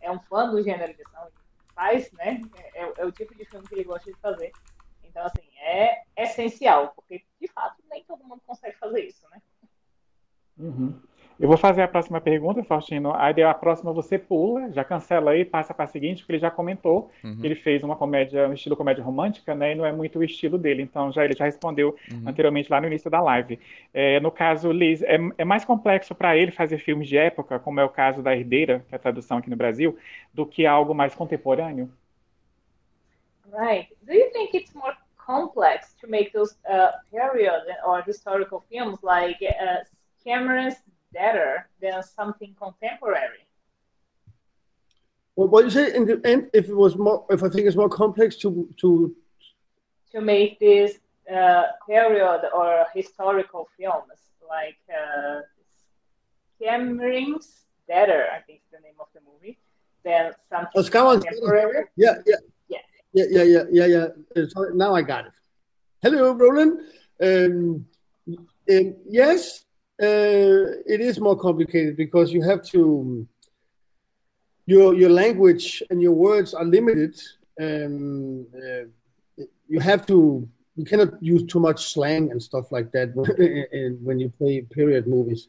É 0.00 0.10
um 0.10 0.18
fã 0.18 0.48
do 0.48 0.62
gênero 0.62 0.94
de 0.94 1.02
ação. 1.02 1.28
Faz, 1.74 2.10
né? 2.12 2.40
É, 2.56 2.84
é, 2.84 2.92
é, 2.96 3.04
o 3.04 3.12
tipo 3.12 3.34
de 3.34 3.44
filme 3.44 3.68
que 3.68 3.74
ele 3.74 3.84
gosta 3.84 4.10
de 4.10 4.18
fazer. 4.18 4.50
Então, 5.04 5.26
assim, 5.26 5.46
é 5.58 6.04
essencial, 6.16 6.94
porque 6.96 7.22
de 7.38 7.48
fato 7.48 7.76
nem 7.90 8.02
todo 8.04 8.24
mundo 8.24 8.40
consegue 8.46 8.78
fazer 8.78 9.04
isso, 9.04 9.28
né? 9.28 9.42
Uhum. 10.56 10.98
Eu 11.46 11.48
vou 11.48 11.56
fazer 11.56 11.82
a 11.82 11.86
próxima 11.86 12.20
pergunta, 12.20 12.64
Faustino. 12.64 13.14
Aí 13.14 13.40
a 13.40 13.54
próxima 13.54 13.92
você 13.92 14.18
pula, 14.18 14.68
já 14.72 14.82
cancela 14.82 15.30
aí, 15.30 15.44
passa 15.44 15.72
para 15.72 15.84
a 15.84 15.86
seguinte, 15.86 16.22
porque 16.22 16.32
ele 16.32 16.38
já 16.40 16.50
comentou 16.50 17.08
uhum. 17.22 17.36
que 17.36 17.46
ele 17.46 17.54
fez 17.54 17.84
uma 17.84 17.94
comédia, 17.94 18.48
um 18.48 18.52
estilo 18.52 18.76
comédia 18.76 19.04
romântica, 19.04 19.54
né? 19.54 19.70
E 19.70 19.74
não 19.76 19.86
é 19.86 19.92
muito 19.92 20.18
o 20.18 20.24
estilo 20.24 20.58
dele. 20.58 20.82
Então 20.82 21.12
já 21.12 21.24
ele 21.24 21.36
já 21.36 21.44
respondeu 21.44 21.96
uhum. 22.10 22.28
anteriormente 22.28 22.68
lá 22.68 22.80
no 22.80 22.88
início 22.88 23.08
da 23.08 23.20
live. 23.20 23.60
É, 23.94 24.18
no 24.18 24.32
caso, 24.32 24.72
Liz, 24.72 25.04
é, 25.04 25.18
é 25.38 25.44
mais 25.44 25.64
complexo 25.64 26.16
para 26.16 26.36
ele 26.36 26.50
fazer 26.50 26.78
filmes 26.78 27.06
de 27.06 27.16
época, 27.16 27.60
como 27.60 27.78
é 27.78 27.84
o 27.84 27.90
caso 27.90 28.24
da 28.24 28.36
Herdeira, 28.36 28.84
que 28.88 28.92
é 28.92 28.96
a 28.96 28.98
tradução 28.98 29.38
aqui 29.38 29.48
no 29.48 29.54
Brasil, 29.54 29.96
do 30.34 30.44
que 30.44 30.66
algo 30.66 30.92
mais 30.96 31.14
contemporâneo? 31.14 31.88
Right. 33.52 33.88
Do 34.04 34.12
you 34.12 34.32
think 34.32 34.56
it's 34.56 34.74
more 34.74 34.96
complex 35.16 35.94
to 36.00 36.08
make 36.08 36.32
those 36.32 36.56
uh, 36.68 36.90
period 37.12 37.62
or 37.86 38.02
historical 38.04 38.64
films 38.68 38.98
like 39.04 39.38
uh, 39.44 39.84
Cameron's 40.24 40.82
better 41.20 41.68
than 41.82 42.02
something 42.02 42.54
contemporary. 42.64 43.44
Well, 45.34 45.48
what 45.48 45.64
you 45.64 45.70
say 45.70 45.94
in 45.94 46.04
the 46.06 46.20
end, 46.24 46.50
if 46.52 46.68
it 46.68 46.76
was 46.84 46.96
more, 46.96 47.26
if 47.30 47.42
I 47.42 47.48
think 47.48 47.66
it's 47.66 47.80
more 47.82 47.92
complex 48.02 48.36
to 48.42 48.48
to 48.82 49.14
to 50.12 50.18
make 50.20 50.58
this 50.58 50.90
uh, 51.38 51.64
period 51.86 52.40
or 52.58 52.86
historical 52.94 53.68
films 53.78 54.18
like 54.48 54.80
uh, 55.00 55.40
Cameron's 56.60 57.48
Better, 57.88 58.26
I 58.36 58.40
think 58.40 58.60
is 58.64 58.70
the 58.72 58.80
name 58.86 58.98
of 58.98 59.08
the 59.14 59.20
movie, 59.30 59.58
than 60.02 60.32
something 60.50 60.70
oh, 60.74 61.12
contemporary. 61.20 61.84
Yeah, 61.96 62.16
yeah, 62.26 62.42
yeah, 62.68 62.78
yeah, 63.12 63.24
yeah, 63.30 63.42
yeah, 63.42 63.64
yeah. 63.70 63.86
yeah. 63.94 64.42
Uh, 64.42 64.48
sorry, 64.48 64.74
now 64.74 64.94
I 64.94 65.02
got 65.02 65.26
it. 65.26 65.32
Hello, 66.02 66.32
Roland. 66.32 66.80
Um, 67.22 67.86
um, 68.70 68.96
yes, 69.08 69.65
uh, 70.02 70.76
it 70.86 71.00
is 71.00 71.18
more 71.20 71.36
complicated 71.38 71.96
because 71.96 72.32
you 72.32 72.42
have 72.42 72.62
to 72.62 73.26
your 74.66 74.94
your 74.94 75.10
language 75.10 75.82
and 75.90 76.02
your 76.02 76.12
words 76.12 76.52
are 76.52 76.64
limited. 76.64 77.18
Um, 77.58 78.46
uh, 78.54 79.44
you 79.68 79.80
have 79.80 80.06
to 80.06 80.46
you 80.76 80.84
cannot 80.84 81.22
use 81.22 81.44
too 81.44 81.60
much 81.60 81.92
slang 81.92 82.30
and 82.30 82.42
stuff 82.42 82.70
like 82.70 82.92
that 82.92 83.14
when, 83.14 83.98
when 84.04 84.20
you 84.20 84.28
play 84.28 84.60
period 84.60 85.06
movies. 85.06 85.48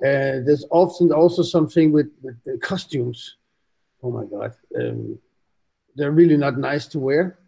Uh, 0.00 0.40
there's 0.46 0.64
often 0.70 1.12
also 1.12 1.42
something 1.42 1.90
with, 1.92 2.10
with 2.22 2.36
the 2.44 2.56
costumes. 2.58 3.36
Oh 4.02 4.10
my 4.10 4.24
god, 4.24 4.54
um, 4.78 5.18
they're 5.96 6.12
really 6.12 6.36
not 6.36 6.56
nice 6.56 6.86
to 6.88 6.98
wear, 6.98 7.40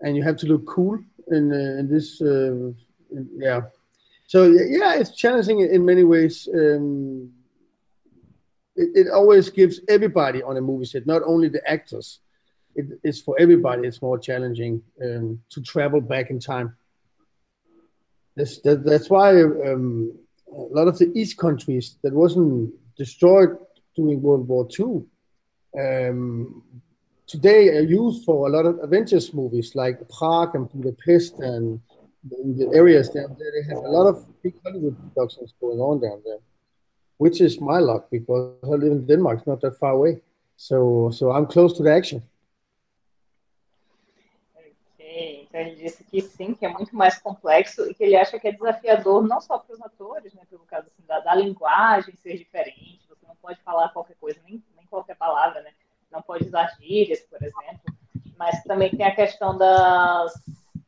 and 0.00 0.16
you 0.16 0.22
have 0.22 0.36
to 0.38 0.46
look 0.46 0.66
cool 0.66 0.98
in, 1.30 1.52
uh, 1.52 1.78
in 1.80 1.88
this. 1.88 2.22
Uh, 2.22 2.72
yeah, 3.36 3.60
so 4.26 4.44
yeah, 4.44 4.94
it's 4.94 5.14
challenging 5.14 5.60
in 5.60 5.84
many 5.84 6.04
ways. 6.04 6.48
Um, 6.52 7.30
it, 8.76 9.06
it, 9.06 9.10
always 9.10 9.50
gives 9.50 9.80
everybody 9.88 10.42
on 10.42 10.56
a 10.56 10.60
movie 10.60 10.86
set, 10.86 11.06
not 11.06 11.22
only 11.24 11.48
the 11.48 11.62
actors. 11.70 12.20
It, 12.74 12.86
it's 13.04 13.20
for 13.20 13.36
everybody. 13.38 13.86
It's 13.86 14.02
more 14.02 14.18
challenging 14.18 14.82
um, 15.02 15.40
to 15.50 15.62
travel 15.62 16.00
back 16.00 16.30
in 16.30 16.40
time. 16.40 16.76
That's 18.36 18.60
that, 18.62 18.84
that's 18.84 19.08
why 19.10 19.42
um, 19.42 20.12
a 20.48 20.74
lot 20.74 20.88
of 20.88 20.98
the 20.98 21.12
East 21.14 21.38
countries 21.38 21.96
that 22.02 22.12
wasn't 22.12 22.74
destroyed 22.96 23.56
during 23.94 24.22
World 24.22 24.48
War 24.48 24.66
II 24.78 25.04
um, 25.78 26.62
today 27.26 27.68
are 27.68 27.82
used 27.82 28.24
for 28.24 28.46
a 28.46 28.50
lot 28.50 28.66
of 28.66 28.78
Avengers 28.82 29.32
movies 29.34 29.74
like 29.74 30.08
Prague 30.08 30.54
and 30.54 30.70
Budapest 30.70 31.40
and 31.40 31.80
in 32.32 32.56
the 32.56 32.70
areas 32.74 33.08
down 33.08 33.36
there, 33.38 33.52
they 33.52 33.68
have 33.68 33.84
a 33.84 33.88
lot 33.88 34.06
of 34.06 34.24
big 34.42 34.54
Hollywood 34.64 34.96
productions 35.02 35.52
going 35.60 35.78
on 35.78 36.00
down 36.00 36.22
there, 36.24 36.38
which 37.18 37.40
is 37.40 37.60
my 37.60 37.78
luck 37.78 38.10
because 38.10 38.56
I 38.64 38.68
live 38.68 38.92
in 38.92 39.06
Denmark, 39.06 39.38
it's 39.38 39.46
not 39.46 39.60
that 39.60 39.78
far 39.78 39.92
away. 39.92 40.20
So, 40.56 41.10
so 41.12 41.32
I'm 41.32 41.46
close 41.46 41.76
to 41.76 41.82
the 41.82 41.92
action. 41.92 42.22
Então 45.54 45.60
ele 45.60 45.76
disse 45.76 46.02
que 46.02 46.20
sim, 46.20 46.52
que 46.52 46.66
é 46.66 46.68
muito 46.68 46.96
mais 46.96 47.16
complexo 47.16 47.88
e 47.88 47.94
que 47.94 48.02
ele 48.02 48.16
acha 48.16 48.40
que 48.40 48.48
é 48.48 48.52
desafiador 48.52 49.22
não 49.22 49.40
só 49.40 49.56
para 49.56 49.72
os 49.72 49.80
atores, 49.80 50.34
né, 50.34 50.42
pelo 50.50 50.64
caso 50.64 50.88
assim, 50.88 51.06
da, 51.06 51.20
da, 51.20 51.32
linguagem 51.32 52.16
ser 52.16 52.36
diferente, 52.36 53.06
você 53.08 53.24
não 53.24 53.36
pode 53.36 53.60
falar 53.60 53.90
qualquer 53.90 54.16
coisa, 54.16 54.40
nem, 54.44 54.60
nem 54.76 54.84
qualquer 54.86 55.14
palavra, 55.14 55.62
né? 55.62 55.70
Não 56.10 56.20
pode 56.22 56.48
usar 56.48 56.74
gírias, 56.80 57.20
por 57.20 57.40
exemplo. 57.40 57.94
Mas 58.36 58.64
também 58.64 58.90
tem 58.90 59.06
a 59.06 59.14
questão 59.14 59.56
das 59.56 60.34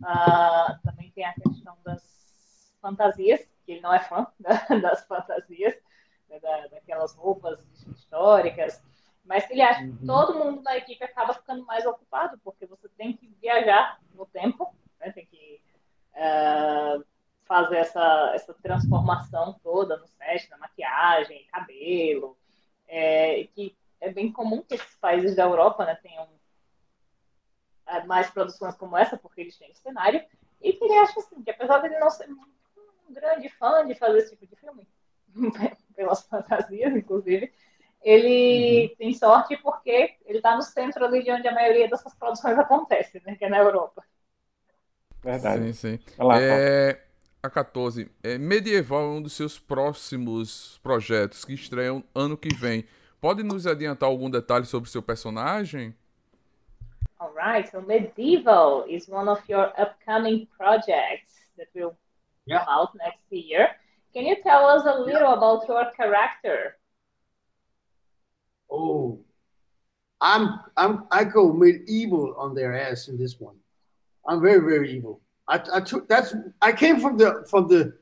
uh, 0.02 0.82
também 0.82 1.12
tem 1.14 1.24
a 1.24 1.32
questão 1.34 1.76
das 1.84 2.02
fantasias, 2.96 3.40
que 3.64 3.72
ele 3.72 3.80
não 3.80 3.92
é 3.92 4.00
fã 4.00 4.26
da, 4.40 4.54
das 4.80 5.04
fantasias, 5.06 5.74
né, 6.28 6.40
da, 6.40 6.66
daquelas 6.68 7.14
roupas 7.14 7.60
históricas, 7.88 8.82
mas 9.24 9.48
ele 9.50 9.60
acha 9.60 9.82
uhum. 9.82 9.96
que 9.96 10.06
todo 10.06 10.38
mundo 10.38 10.62
na 10.62 10.76
equipe 10.76 11.02
acaba 11.04 11.34
ficando 11.34 11.64
mais 11.66 11.84
ocupado, 11.84 12.38
porque 12.44 12.64
você 12.64 12.88
tem 12.90 13.12
que 13.12 13.26
viajar 13.40 14.00
no 14.14 14.24
tempo, 14.26 14.72
né? 15.00 15.10
tem 15.10 15.26
que 15.26 15.60
uh, 16.14 17.04
fazer 17.44 17.78
essa, 17.78 18.32
essa 18.34 18.54
transformação 18.54 19.58
toda 19.62 19.96
no 19.96 20.06
set, 20.06 20.48
na 20.48 20.58
maquiagem, 20.58 21.46
cabelo, 21.50 22.36
é, 22.86 23.48
que 23.54 23.76
é 24.00 24.12
bem 24.12 24.30
comum 24.30 24.62
que 24.62 24.74
esses 24.74 24.96
países 24.96 25.34
da 25.34 25.42
Europa 25.42 25.84
né, 25.84 25.96
tenham 25.96 26.28
é, 27.86 28.04
mais 28.04 28.30
produções 28.30 28.76
como 28.76 28.96
essa, 28.96 29.16
porque 29.16 29.40
eles 29.40 29.58
têm 29.58 29.74
cenário, 29.74 30.24
e 30.60 30.72
que 30.72 30.84
ele 30.84 30.96
acha 30.98 31.18
assim, 31.18 31.42
que 31.42 31.50
apesar 31.50 31.78
de 31.78 31.86
ele 31.86 31.98
não 31.98 32.10
ser 32.10 32.28
fã 33.58 33.86
de 33.86 33.94
fazer 33.94 34.18
esse 34.18 34.36
tipo 34.36 34.46
de 34.46 34.60
filme, 34.60 34.86
pelas 35.94 36.22
fantasias, 36.26 36.94
inclusive, 36.94 37.52
ele 38.02 38.88
uhum. 38.90 38.96
tem 38.96 39.14
sorte 39.14 39.56
porque 39.56 40.14
ele 40.24 40.38
está 40.38 40.54
no 40.54 40.62
centro 40.62 41.04
ali 41.04 41.22
de 41.24 41.30
onde 41.30 41.48
a 41.48 41.52
maioria 41.52 41.88
dessas 41.88 42.14
produções 42.14 42.58
acontece, 42.58 43.20
né? 43.24 43.34
Que 43.34 43.46
é 43.46 43.48
na 43.48 43.58
Europa. 43.58 44.04
Verdade. 45.22 45.72
Sim, 45.72 45.98
sim. 45.98 46.22
Lá, 46.22 46.40
é... 46.40 47.02
A 47.42 47.50
14. 47.50 48.10
É, 48.22 48.38
Medieval 48.38 49.02
é 49.02 49.08
um 49.18 49.22
dos 49.22 49.32
seus 49.32 49.58
próximos 49.58 50.78
projetos 50.82 51.44
que 51.44 51.54
estreiam 51.54 52.02
ano 52.14 52.36
que 52.36 52.52
vem. 52.54 52.84
Pode 53.20 53.42
nos 53.42 53.66
adiantar 53.66 54.08
algum 54.08 54.28
detalhe 54.28 54.66
sobre 54.66 54.88
o 54.88 54.92
seu 54.92 55.02
personagem? 55.02 55.94
Alright, 57.18 57.70
so 57.70 57.80
Medieval 57.80 58.84
is 58.88 59.08
one 59.08 59.28
of 59.28 59.42
your 59.48 59.72
upcoming 59.80 60.46
projects 60.56 61.34
that 61.56 61.68
will 61.74 61.96
yeah. 62.46 62.58
come 62.58 62.68
out 62.68 62.90
next 62.96 63.24
year. 63.30 63.68
Can 64.14 64.24
you 64.24 64.36
tell 64.42 64.66
us 64.66 64.82
a 64.86 64.98
little 64.98 65.30
yeah. 65.30 65.34
about 65.34 65.68
your 65.68 65.90
character? 65.96 66.76
Oh, 68.70 69.20
I'm 70.20 70.60
I'm 70.76 71.04
I 71.10 71.24
go 71.24 71.52
medieval 71.52 72.34
on 72.38 72.54
their 72.54 72.76
ass 72.76 73.08
in 73.08 73.18
this 73.18 73.38
one. 73.38 73.56
I'm 74.26 74.40
very 74.40 74.60
very 74.60 74.96
evil. 74.96 75.20
I, 75.48 75.60
I 75.74 75.80
took 75.80 76.08
that's 76.08 76.34
I 76.62 76.72
came 76.72 77.00
from 77.00 77.18
the 77.18 77.44
from 77.50 77.68
the 77.68 77.94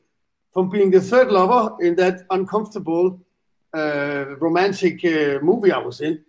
from 0.53 0.71
being 0.71 0.91
the 0.91 1.01
third 1.01 1.31
lover 1.31 1.77
in 1.81 1.97
that 1.97 2.25
uncomfortable 2.31 3.21
uh, 3.75 4.37
romantic 4.39 5.05
uh, 5.05 5.41
movie 5.43 5.73
I 5.73 5.79
was 5.79 6.01
in, 6.01 6.25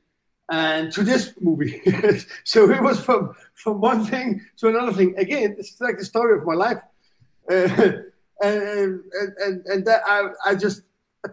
and 0.49 0.91
to 0.93 1.03
this 1.03 1.33
movie. 1.39 1.81
so 2.43 2.69
it 2.71 2.81
was 2.81 2.99
from 2.99 3.35
from 3.53 3.79
one 3.79 4.03
thing 4.03 4.41
to 4.57 4.69
another 4.69 4.91
thing. 4.91 5.15
Again, 5.17 5.55
it's 5.59 5.79
like 5.79 5.99
the 5.99 6.05
story 6.05 6.37
of 6.37 6.45
my 6.45 6.55
life, 6.55 6.79
uh, 7.49 7.93
and, 8.41 9.01
and 9.39 9.65
and 9.65 9.85
that 9.85 10.01
I 10.05 10.29
I 10.45 10.55
just 10.55 10.83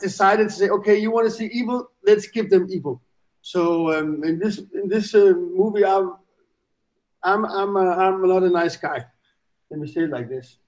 decided 0.01 0.49
to 0.49 0.55
say, 0.55 0.69
okay, 0.69 0.99
you 0.99 1.11
want 1.11 1.27
to 1.27 1.31
see 1.31 1.47
evil? 1.47 1.91
Let's 2.05 2.27
give 2.27 2.51
them 2.51 2.67
evil. 2.71 3.01
So 3.41 3.93
um, 3.93 4.23
in 4.25 4.39
this 4.39 4.59
in 4.59 4.89
this 4.89 5.15
uh, 5.15 5.33
movie, 5.37 5.85
I'm 5.85 6.15
I'm 7.23 7.45
I'm 7.45 7.77
uh, 7.77 7.97
I'm 7.97 8.27
not 8.29 8.43
a 8.43 8.51
nice 8.51 8.77
guy. 8.77 9.05
Let 9.71 9.81
me 9.81 9.87
say 9.87 10.03
it 10.03 10.11
like 10.11 10.29
this. 10.29 10.59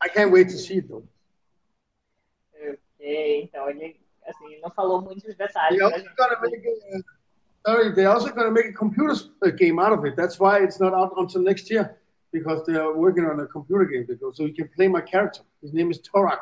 I 0.00 0.08
can't 0.08 0.30
wait 0.30 0.48
to 0.50 0.58
see 0.58 0.78
it 0.78 0.88
though. 0.88 1.04
Ok, 3.00 3.42
então 3.44 3.70
ele 3.70 3.96
assim 4.26 4.60
não 4.60 4.70
falou 4.70 5.00
muitos 5.00 5.34
detalhes. 5.34 5.78
They 5.78 5.80
also 5.80 6.10
gonna 6.16 6.40
make 6.42 6.66
a, 6.66 7.02
sorry, 7.66 7.94
they're 7.94 8.10
also 8.10 8.30
going 8.30 8.46
to 8.46 8.52
make 8.52 8.66
a 8.66 8.72
computer 8.72 9.14
uh, 9.42 9.50
game 9.50 9.78
out 9.78 9.92
of 9.92 10.04
it. 10.04 10.16
That's 10.16 10.38
why 10.38 10.62
it's 10.62 10.80
not 10.80 10.94
out 10.94 11.12
until 11.16 11.42
next 11.42 11.70
year 11.70 11.98
because 12.32 12.64
they 12.66 12.74
are 12.74 12.96
working 12.96 13.24
on 13.24 13.40
a 13.40 13.46
computer 13.46 13.84
game. 13.84 14.04
They 14.08 14.14
go, 14.14 14.32
So 14.32 14.44
you 14.44 14.54
can 14.54 14.68
play 14.68 14.88
my 14.88 15.00
character. 15.00 15.42
His 15.62 15.72
name 15.72 15.90
is 15.90 16.00
Torak 16.00 16.40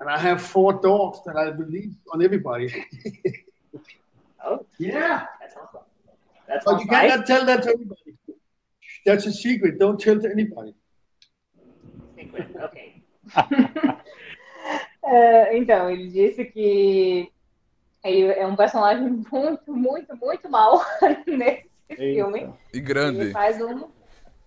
and 0.00 0.08
I 0.08 0.18
have 0.18 0.40
four 0.40 0.72
dogs 0.72 1.18
that 1.26 1.36
I 1.36 1.50
release 1.50 1.94
on 2.12 2.22
everybody. 2.22 2.72
oh, 4.44 4.66
yeah. 4.78 5.26
That's 5.40 5.56
awesome. 5.56 5.82
That's 6.48 6.64
but 6.64 6.80
you 6.80 6.86
cannot 6.86 7.26
tell 7.26 7.44
that 7.44 7.62
to 7.64 7.68
anybody. 7.70 8.16
That's 9.04 9.26
a 9.26 9.32
secret. 9.32 9.78
Don't 9.78 10.00
tell 10.00 10.18
to 10.18 10.30
anybody. 10.30 10.74
Secret, 12.16 12.48
ok. 12.62 13.02
uh, 15.02 15.52
então, 15.52 15.90
ele 15.90 16.08
disse 16.08 16.44
que 16.46 17.30
ele 18.02 18.32
é 18.32 18.46
um 18.46 18.56
personagem 18.56 19.06
muito, 19.30 19.72
muito, 19.72 20.16
muito 20.16 20.50
mal 20.50 20.82
nesse 21.26 21.68
Eita. 21.90 22.02
filme. 22.14 22.52
E 22.72 22.80
grande. 22.80 23.20
Ele 23.20 23.30
faz 23.32 23.60
um, 23.60 23.88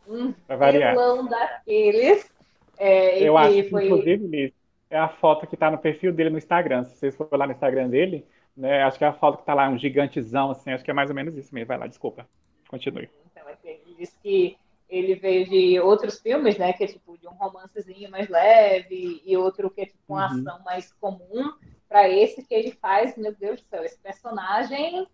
um 0.08 0.34
vilão 0.48 1.28
daqueles. 1.28 2.32
É, 2.78 3.22
Eu 3.22 3.38
acho 3.38 3.54
que, 3.54 3.70
foi... 3.70 3.86
inclusive, 3.86 4.54
é 4.90 4.98
a 4.98 5.10
foto 5.10 5.48
que 5.48 5.56
está 5.56 5.70
no 5.72 5.78
perfil 5.78 6.14
dele 6.14 6.30
no 6.30 6.38
Instagram. 6.38 6.84
Se 6.84 6.98
vocês 6.98 7.16
forem 7.16 7.38
lá 7.38 7.46
no 7.46 7.54
Instagram 7.54 7.90
dele, 7.90 8.26
né, 8.56 8.84
acho 8.84 8.98
que 8.98 9.04
é 9.04 9.08
a 9.08 9.14
foto 9.14 9.38
que 9.38 9.44
está 9.44 9.54
lá, 9.54 9.70
um 9.70 9.78
gigantezão, 9.78 10.52
assim, 10.52 10.72
acho 10.72 10.84
que 10.84 10.92
é 10.92 10.94
mais 10.94 11.10
ou 11.10 11.16
menos 11.16 11.36
isso 11.38 11.54
mesmo. 11.54 11.68
Vai 11.68 11.78
lá, 11.78 11.88
desculpa. 11.88 12.28
Continue. 12.70 13.10
Então, 13.32 13.44
ele 13.64 13.96
disse 13.98 14.18
que 14.22 14.58
ele 14.90 15.16
veio 15.16 15.50
de 15.50 15.80
outros 15.80 16.20
filmes, 16.20 16.58
né, 16.58 16.74
que 16.74 16.84
é 16.84 16.88
tipo 16.88 17.18
de 17.18 17.28
um 17.28 17.32
romancezinho 17.32 18.12
mais 18.12 18.30
leve, 18.30 19.22
e 19.26 19.36
outro 19.36 19.72
que 19.72 19.82
é 19.82 19.86
tipo 19.86 20.00
uma 20.10 20.32
uhum. 20.32 20.40
ação 20.40 20.64
mais 20.64 20.94
comum, 20.94 21.52
para 21.90 22.08
esse 22.10 22.46
que 22.46 22.54
ele 22.54 22.72
faz, 22.72 23.18
meu 23.18 23.34
Deus 23.36 23.62
do 23.62 23.68
céu, 23.68 23.84
esse 23.84 23.98
personagem 24.00 25.08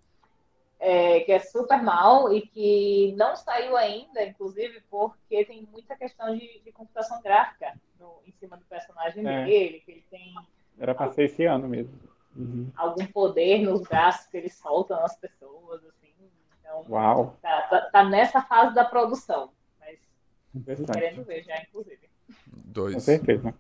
é, 0.80 1.20
que 1.22 1.32
é 1.32 1.40
super 1.40 1.84
mal 1.84 2.34
e 2.34 2.42
que 2.42 3.14
não 3.18 3.36
saiu 3.36 3.76
ainda, 3.76 4.24
inclusive, 4.24 4.82
porque 4.90 5.44
tem 5.46 5.68
muita 5.72 5.96
questão 5.96 6.36
de, 6.36 6.62
de 6.64 6.72
computação 6.72 7.22
gráfica 7.22 7.74
no, 8.00 8.22
em 8.26 8.32
cima 8.32 8.56
do 8.56 8.66
personagem 8.66 9.28
é. 9.28 9.46
dele, 9.46 9.82
que 9.86 9.92
ele 9.92 10.06
tem. 10.10 10.34
Era 10.80 10.96
para 10.96 11.12
ser 11.12 11.24
esse 11.24 11.44
ano 11.46 11.68
mesmo. 11.68 11.94
Uhum. 12.36 12.72
Algum 12.76 13.06
poder 13.08 13.60
nos 13.60 13.82
braços 13.82 14.28
que 14.28 14.38
ele 14.38 14.50
solta 14.50 14.96
nas 14.96 15.18
pessoas, 15.18 15.84
assim. 15.84 16.14
Então, 16.62 16.86
Uau. 16.90 17.38
Tá, 17.42 17.62
tá, 17.64 17.82
tá 17.92 18.04
nessa 18.06 18.42
fase 18.42 18.74
da 18.74 18.86
produção. 18.86 19.52
Mas 19.80 20.80
querendo 20.94 21.24
ver 21.26 21.44
já, 21.44 21.62
inclusive. 21.62 22.10
Dois. 22.48 22.94
Com 22.94 23.00
certeza. 23.02 23.54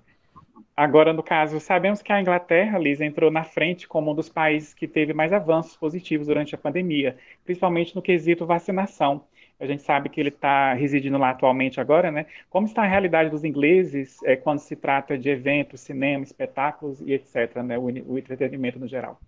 Agora, 0.80 1.11
no 1.11 1.21
caso, 1.21 1.59
sabemos 1.59 2.01
que 2.01 2.09
a 2.09 2.21
Inglaterra, 2.21 2.80
Liz, 2.80 3.01
entrou 3.01 3.30
na 3.30 3.43
frente 3.43 3.86
como 3.86 4.11
um 4.11 4.15
dos 4.15 4.30
países 4.30 4.73
que 4.73 4.88
teve 4.88 5.11
mais 5.11 5.34
avanços 5.34 5.75
positivos 5.75 6.27
durante 6.27 6.55
a 6.55 6.57
pandemia, 6.57 7.17
principalmente 7.43 7.93
no 7.93 8.01
quesito 8.01 8.45
vacinação. 8.45 9.25
A 9.59 9.65
gente 9.65 9.84
sabe 9.84 10.07
que 10.07 10.21
ele 10.21 10.30
está 10.30 10.71
residindo 10.73 11.17
lá 11.17 11.32
atualmente 11.32 11.82
agora, 11.82 12.09
né? 12.09 12.27
Como 12.49 12.65
está 12.65 12.84
a 12.84 12.88
realidade 12.88 13.30
dos 13.30 13.43
ingleses 13.43 14.23
é, 14.23 14.38
quando 14.38 14.59
se 14.59 14.73
trata 14.73 15.17
de 15.17 15.30
eventos, 15.30 15.82
cinema, 15.82 16.23
espetáculos 16.23 17.01
e 17.01 17.11
etc., 17.11 17.57
né? 17.57 17.77
O, 17.77 17.88
o 18.13 18.17
entretenimento 18.17 18.80
no 18.80 18.88
geral. 18.88 19.19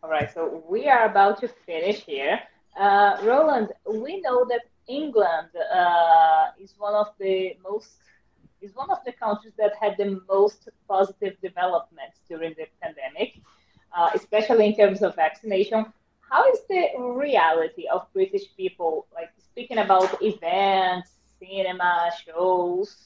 All 0.00 0.10
right, 0.10 0.32
so 0.32 0.64
we 0.66 0.88
are 0.88 1.04
about 1.04 1.42
to 1.42 1.48
finish 1.66 2.08
here. 2.08 2.40
Uh, 2.74 3.18
Roland, 3.22 3.68
we 3.84 4.22
know 4.22 4.46
that 4.46 4.64
England 4.88 5.50
uh, 5.54 6.52
is 6.58 6.74
one 6.78 6.94
of 6.94 7.10
the 7.18 7.54
most 7.62 7.98
is 8.60 8.74
one 8.74 8.90
of 8.90 8.98
the 9.04 9.12
countries 9.12 9.54
that 9.58 9.72
had 9.80 9.96
the 9.96 10.20
most 10.28 10.68
positive 10.88 11.34
developments 11.42 12.20
during 12.28 12.54
the 12.58 12.66
pandemic, 12.82 13.40
uh, 13.96 14.10
especially 14.14 14.66
in 14.66 14.76
terms 14.76 15.02
of 15.02 15.14
vaccination. 15.14 15.86
How 16.30 16.44
is 16.52 16.60
the 16.68 16.88
reality 16.98 17.86
of 17.88 18.06
British 18.12 18.44
people, 18.56 19.06
like 19.14 19.30
speaking 19.38 19.78
about 19.78 20.22
events, 20.22 21.10
cinema, 21.40 22.10
shows? 22.24 22.96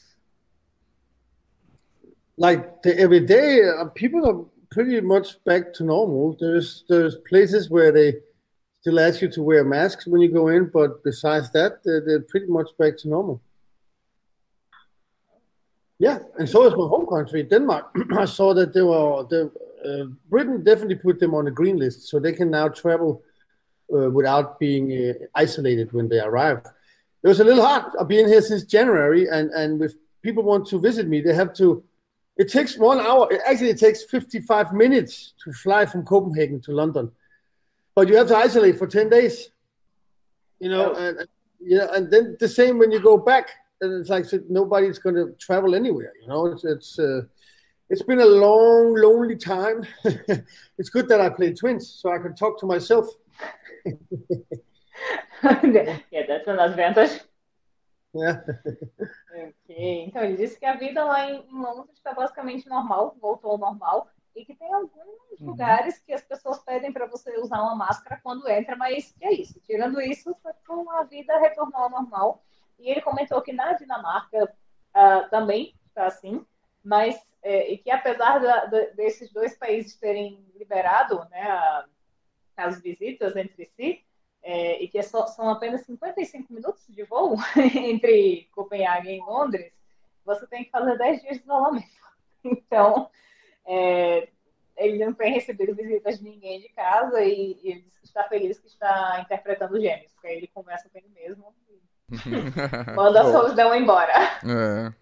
Like 2.36 2.82
the 2.82 2.98
everyday, 2.98 3.62
uh, 3.62 3.86
people 3.94 4.26
are 4.28 4.44
pretty 4.70 5.00
much 5.00 5.42
back 5.44 5.72
to 5.74 5.84
normal. 5.84 6.36
There's 6.40 6.84
there's 6.88 7.16
places 7.28 7.70
where 7.70 7.92
they 7.92 8.14
still 8.80 8.98
ask 8.98 9.20
you 9.20 9.28
to 9.28 9.42
wear 9.42 9.64
masks 9.64 10.07
when 10.07 10.20
you 10.20 10.32
go 10.32 10.48
in, 10.48 10.68
but 10.72 11.05
besides 11.05 11.53
that, 11.53 11.84
they're, 11.84 12.03
they're 12.05 12.22
pretty 12.22 12.46
much 12.46 12.68
back 12.78 12.96
to 12.98 13.09
normal. 13.09 13.40
Yeah, 16.03 16.18
and 16.36 16.48
so 16.48 16.66
is 16.66 16.72
my 16.72 16.88
home 16.88 17.07
country, 17.07 17.44
Denmark. 17.44 17.94
I 18.18 18.24
saw 18.24 18.53
that 18.55 18.74
they 18.74 18.82
were 18.82 19.24
the 19.30 19.53
uh, 19.88 20.07
Britain 20.28 20.64
definitely 20.64 20.96
put 20.96 21.20
them 21.20 21.32
on 21.32 21.44
the 21.44 21.53
green 21.53 21.76
list, 21.76 22.09
so 22.09 22.18
they 22.18 22.32
can 22.32 22.50
now 22.50 22.66
travel 22.66 23.22
uh, 23.94 24.11
without 24.11 24.59
being 24.59 24.86
uh, 24.90 25.12
isolated 25.36 25.92
when 25.92 26.09
they 26.09 26.18
arrive. 26.18 26.59
It 27.22 27.28
was 27.28 27.38
a 27.38 27.44
little 27.44 27.64
hard. 27.64 27.84
I've 28.00 28.09
been 28.09 28.26
here 28.26 28.42
since 28.42 28.64
January, 28.64 29.28
and 29.28 29.50
and 29.53 29.80
if 29.80 29.92
people 30.22 30.42
want 30.42 30.66
to 30.70 30.80
visit 30.80 31.07
me, 31.07 31.20
they 31.20 31.34
have 31.34 31.55
to. 31.55 31.84
It 32.36 32.48
takes 32.48 32.76
one 32.76 32.98
hour. 32.98 33.30
Actually, 33.46 33.70
it 33.70 33.78
takes 33.78 34.03
55 34.03 34.72
minutes 34.72 35.34
to 35.44 35.53
fly 35.53 35.86
from 35.86 36.05
Copenhagen 36.05 36.61
to 36.62 36.72
London, 36.72 37.12
but 37.94 38.09
you 38.09 38.16
have 38.16 38.26
to 38.26 38.36
isolate 38.36 38.76
for 38.76 38.88
10 38.88 39.09
days. 39.09 39.50
You 40.59 40.70
know, 40.70 40.94
oh. 40.96 41.07
and 41.07 41.28
Yeah, 41.61 41.86
and 41.94 42.11
then 42.11 42.36
the 42.40 42.48
same 42.48 42.78
when 42.80 42.90
you 42.90 42.98
go 42.98 43.16
back, 43.16 43.46
and 43.46 43.61
it's 43.83 44.09
like 44.09 44.26
nobody's 44.49 44.99
going 44.99 45.16
to 45.16 45.35
travel 45.39 45.74
anywhere. 45.74 46.12
You 46.20 46.28
know, 46.28 46.47
it's 46.47 46.64
it's 46.64 46.99
uh, 46.99 47.22
it's 47.91 48.03
been 48.03 48.20
a 48.20 48.26
long, 48.26 48.95
lonely 48.95 49.37
time. 49.37 49.85
it's 50.78 50.91
good 50.91 51.09
that 51.09 51.20
I 51.20 51.28
play 51.30 51.53
twins, 51.53 51.99
so 52.01 52.12
I 52.12 52.18
can 52.18 52.35
talk 52.35 52.59
to 52.61 52.66
myself. 52.66 53.07
yeah, 55.45 56.26
that's 56.28 56.49
an 56.49 56.59
advantage. 56.59 57.20
Yeah. 58.14 58.41
Ok, 59.35 60.05
então 60.05 60.22
ele 60.22 60.37
disse 60.37 60.59
que 60.59 60.66
a 60.66 60.76
vida 60.76 61.03
lá 61.03 61.24
em 61.24 61.43
Londres 61.51 61.97
está 61.97 62.12
basicamente 62.12 62.68
normal, 62.68 63.16
voltou 63.18 63.53
ao 63.53 63.59
normal, 63.59 64.07
e 64.37 64.45
que 64.45 64.55
tem 64.55 64.70
alguns 64.72 65.41
lugares 65.41 65.99
que 66.01 66.12
as 66.12 66.22
pessoas 66.22 66.59
pedem 66.59 66.93
para 66.93 67.07
você 67.07 67.39
usar 67.39 67.62
uma 67.62 67.74
máscara 67.74 68.20
quando 68.22 68.47
entra, 68.49 68.76
mas 68.76 69.14
é 69.22 69.33
isso. 69.33 69.59
Tirando 69.61 70.03
isso, 70.03 70.37
a 70.91 71.05
vida 71.05 71.39
retornou 71.39 71.80
ao 71.80 71.91
normal. 71.91 72.45
E 72.83 72.91
ele 72.91 73.01
comentou 73.01 73.41
que 73.43 73.53
na 73.53 73.72
Dinamarca 73.74 74.53
ah, 74.95 75.22
também 75.30 75.74
está 75.89 76.07
assim, 76.07 76.45
mas 76.85 77.16
é, 77.43 77.72
e 77.72 77.78
que 77.78 77.91
apesar 77.91 78.39
da- 78.39 78.66
da- 78.66 78.87
desses 78.91 79.33
dois 79.33 79.57
países 79.57 79.97
terem 79.97 80.45
liberado 80.55 81.26
né, 81.30 81.43
a- 81.43 81.87
as 82.57 82.80
visitas 82.80 83.35
entre 83.37 83.66
si, 83.76 84.05
é, 84.43 84.83
e 84.83 84.89
que 84.89 84.99
é 84.99 85.03
só- 85.03 85.26
são 85.26 85.49
apenas 85.51 85.83
55 85.83 86.53
minutos 86.53 86.85
de 86.89 87.03
voo 87.05 87.37
entre 87.76 88.49
Copenhague 88.53 89.11
e 89.11 89.20
Londres, 89.20 89.72
você 90.24 90.47
tem 90.47 90.64
que 90.64 90.70
fazer 90.70 90.97
10 90.99 91.20
dias 91.22 91.37
de 91.39 91.43
isolamento. 91.45 91.87
Então, 92.45 93.09
é, 93.64 94.28
ele 94.76 95.05
não 95.05 95.14
tem 95.14 95.33
recebido 95.33 95.76
visitas 95.76 96.18
de 96.18 96.24
ninguém 96.24 96.61
de 96.61 96.68
casa 96.70 97.22
e, 97.22 97.57
e 97.62 97.70
ele 97.70 97.87
está 98.03 98.24
feliz 98.24 98.59
que 98.59 98.66
está 98.66 99.20
interpretando 99.20 99.80
gêmeos, 99.80 100.12
porque 100.12 100.26
aí 100.26 100.37
ele 100.39 100.49
conversa 100.49 100.89
com 100.89 100.99
ele 100.99 101.09
mesmo 101.11 101.55
manda 102.96 103.22
a 103.22 103.32
solidão 103.32 103.74
embora. 103.74 104.12
É. 104.44 104.92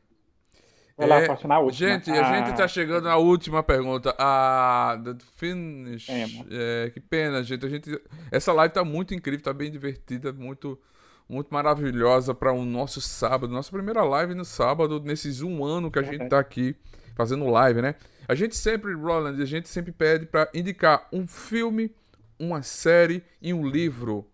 Vai 0.96 1.08
lá, 1.08 1.20
É, 1.20 1.46
na 1.46 1.58
última. 1.58 1.72
Gente, 1.72 2.10
a 2.10 2.24
gente 2.34 2.54
tá 2.54 2.64
Ah, 2.64 2.68
chegando 2.68 3.04
na 3.04 3.16
última 3.16 3.62
pergunta. 3.62 4.14
A 4.18 5.00
The 5.02 5.16
Finish. 5.36 6.08
Emo. 6.10 6.46
É, 6.50 6.90
que 6.92 7.00
pena, 7.00 7.42
gente. 7.42 7.64
A 7.64 7.68
gente. 7.70 7.98
Essa 8.30 8.52
live 8.52 8.74
tá 8.74 8.84
muito 8.84 9.14
incrível, 9.14 9.42
tá 9.42 9.52
bem 9.54 9.70
divertida, 9.70 10.30
muito, 10.30 10.78
muito 11.26 11.48
maravilhosa 11.50 12.34
para 12.34 12.52
o 12.52 12.66
nosso 12.66 13.00
sábado. 13.00 13.50
Nossa 13.50 13.70
primeira 13.70 14.04
live 14.04 14.34
no 14.34 14.44
sábado, 14.44 15.00
nesses 15.02 15.40
um 15.40 15.64
ano 15.64 15.90
que 15.90 15.98
a 15.98 16.02
gente 16.02 16.28
tá 16.28 16.38
aqui 16.38 16.76
fazendo 17.14 17.46
live, 17.46 17.80
né? 17.80 17.94
A 18.28 18.34
gente 18.34 18.54
sempre, 18.54 18.92
Roland, 18.94 19.42
a 19.42 19.46
gente 19.46 19.68
sempre 19.70 19.92
pede 19.92 20.26
para 20.26 20.50
indicar 20.52 21.08
um 21.10 21.26
filme, 21.26 21.94
uma 22.38 22.62
série 22.62 23.24
e 23.40 23.54
um 23.54 23.66
livro. 23.66 24.29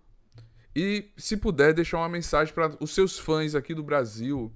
E, 0.78 1.10
se 1.16 1.38
puder, 1.38 1.72
deixar 1.72 1.96
uma 1.96 2.08
mensagem 2.10 2.52
para 2.52 2.76
os 2.78 2.94
seus 2.94 3.18
fãs 3.18 3.54
aqui 3.54 3.72
do 3.72 3.82
Brasil. 3.82 4.52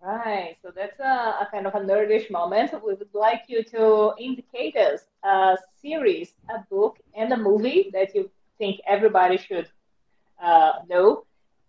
Right, 0.00 0.56
so 0.62 0.72
that's 0.72 0.98
a, 0.98 1.42
a 1.42 1.48
kind 1.50 1.66
of 1.66 1.74
a 1.74 1.80
nerdish 1.80 2.30
moment. 2.30 2.72
We 2.72 2.94
would 2.94 3.12
like 3.12 3.42
you 3.48 3.62
to 3.64 4.14
indicate 4.18 4.78
us 4.78 5.06
a 5.22 5.56
series, 5.82 6.34
a 6.48 6.64
book, 6.70 6.98
and 7.14 7.30
a 7.34 7.36
movie 7.36 7.90
that 7.92 8.14
you 8.14 8.30
think 8.56 8.80
everybody 8.86 9.36
should 9.36 9.68
uh, 10.42 10.80
know, 10.88 11.26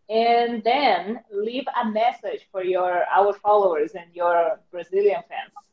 and 0.07 0.63
then 0.63 1.19
leave 1.29 1.65
a 1.75 1.89
message 1.89 2.47
for 2.53 2.63
your 2.63 3.03
our 3.11 3.33
followers 3.33 3.95
and 3.95 4.05
your 4.13 4.61
Brazilian 4.71 5.23
fans. 5.27 5.66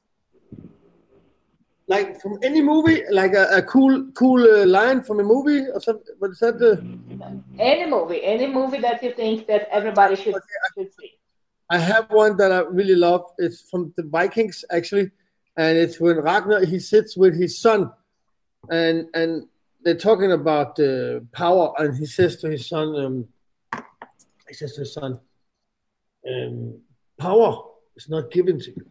Like 1.87 2.21
from 2.21 2.39
any 2.43 2.63
movie, 2.63 3.03
like 3.11 3.35
a, 3.35 3.47
a 3.59 3.63
cool, 3.63 4.11
cool 4.15 4.43
uh, 4.43 4.65
line 4.65 5.03
from 5.03 5.21
a 5.21 5.23
movie 5.23 5.67
or 5.69 5.81
something. 5.81 6.15
What 6.19 6.31
is 6.31 6.39
that? 6.39 6.57
Uh, 6.57 6.81
Any 7.59 7.91
movie, 7.91 8.25
any 8.25 8.47
movie 8.47 8.79
that 8.79 9.03
you 9.03 9.13
think 9.13 9.47
that 9.49 9.69
everybody 9.71 10.17
should 10.17 10.35
should 10.77 10.93
see. 10.99 11.13
I 11.69 11.79
have 11.79 12.07
one 12.11 12.39
that 12.39 12.53
I 12.53 12.61
really 12.61 12.95
love. 12.95 13.23
It's 13.37 13.69
from 13.71 13.93
the 13.97 14.05
Vikings 14.05 14.65
actually, 14.71 15.11
and 15.59 15.77
it's 15.77 16.01
when 16.01 16.17
Ragnar 16.17 16.65
he 16.65 16.79
sits 16.79 17.19
with 17.19 17.39
his 17.39 17.59
son, 17.61 17.93
and 18.71 19.07
and 19.13 19.47
they're 19.83 19.95
talking 20.09 20.33
about 20.33 20.81
uh, 20.81 21.21
power, 21.33 21.75
and 21.79 21.95
he 21.99 22.07
says 22.07 22.37
to 22.39 22.49
his 22.49 22.67
son, 22.67 22.97
um, 22.97 23.29
he 24.49 24.55
says 24.55 24.73
to 24.75 24.81
his 24.81 24.95
son, 24.95 25.21
um, 26.31 26.81
"Power 27.19 27.63
is 27.95 28.09
not 28.09 28.31
given 28.31 28.59
to 28.59 28.71
you." 28.71 28.87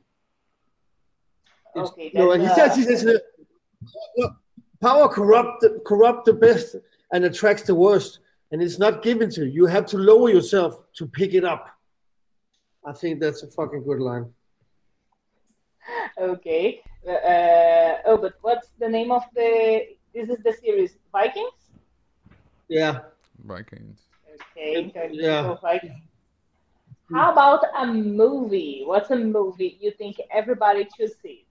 It's- 1.76 1.92
Okay, 1.92 2.12
no, 2.14 2.32
and 2.32 2.42
he 2.42 2.48
that's, 2.48 2.76
says, 2.76 2.86
uh, 2.86 2.90
he 2.92 2.98
says, 2.98 3.22
uh, 4.24 4.28
"Power 4.82 5.08
corrupt 5.10 5.62
the, 5.62 5.82
corrupt 5.86 6.26
the 6.26 6.34
best 6.34 6.76
and 7.12 7.26
attracts 7.26 7.64
the 7.64 7.76
worst, 7.76 8.20
and 8.52 8.62
it's 8.62 8.78
not 8.80 9.02
given 9.02 9.30
to 9.32 9.46
you. 9.46 9.52
You 9.52 9.66
have 9.66 9.86
to 9.88 9.98
lower 9.98 10.30
yourself 10.30 10.72
to 10.98 11.08
pick 11.08 11.34
it 11.34 11.44
up." 11.44 11.70
I 12.86 12.94
think 12.94 13.20
that's 13.20 13.44
a 13.44 13.48
fucking 13.48 13.84
good 13.84 14.00
line. 14.00 14.26
Okay. 16.18 16.82
Uh, 17.08 17.98
oh, 18.06 18.18
but 18.22 18.34
what's 18.42 18.70
the 18.80 18.88
name 18.88 19.12
of 19.12 19.24
the? 19.36 19.88
This 20.14 20.30
is 20.30 20.38
the 20.44 20.54
series 20.54 20.98
Vikings. 21.12 21.60
Yeah. 22.68 23.00
Vikings. 23.44 24.00
Okay. 24.56 24.92
Yeah. 25.12 25.56
Vikings. 25.62 26.02
How 27.12 27.32
about 27.32 27.64
a 27.78 27.86
movie? 27.86 28.84
What's 28.86 29.12
a 29.12 29.16
movie 29.16 29.78
you 29.82 29.92
think 29.92 30.18
everybody 30.32 30.88
should 30.98 31.12
see? 31.22 31.46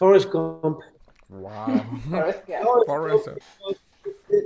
Forrest 0.00 0.30
Gump. 0.30 0.80
Wow. 1.28 1.86
Forrest 2.10 2.46
Gump. 2.46 2.86
Forrest 2.86 3.28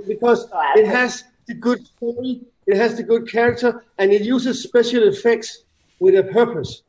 Because 0.05 0.49
oh, 0.51 0.71
it 0.75 0.85
has 0.85 1.23
the 1.47 1.53
good 1.53 1.87
story, 1.87 2.41
it 2.67 2.75
has 2.75 2.97
the 2.97 3.03
good 3.03 3.31
character, 3.31 3.85
and 3.97 4.11
it 4.11 4.23
uses 4.23 4.61
special 4.61 5.07
effects 5.07 5.63
with 6.01 6.15
a 6.15 6.23
purpose, 6.23 6.81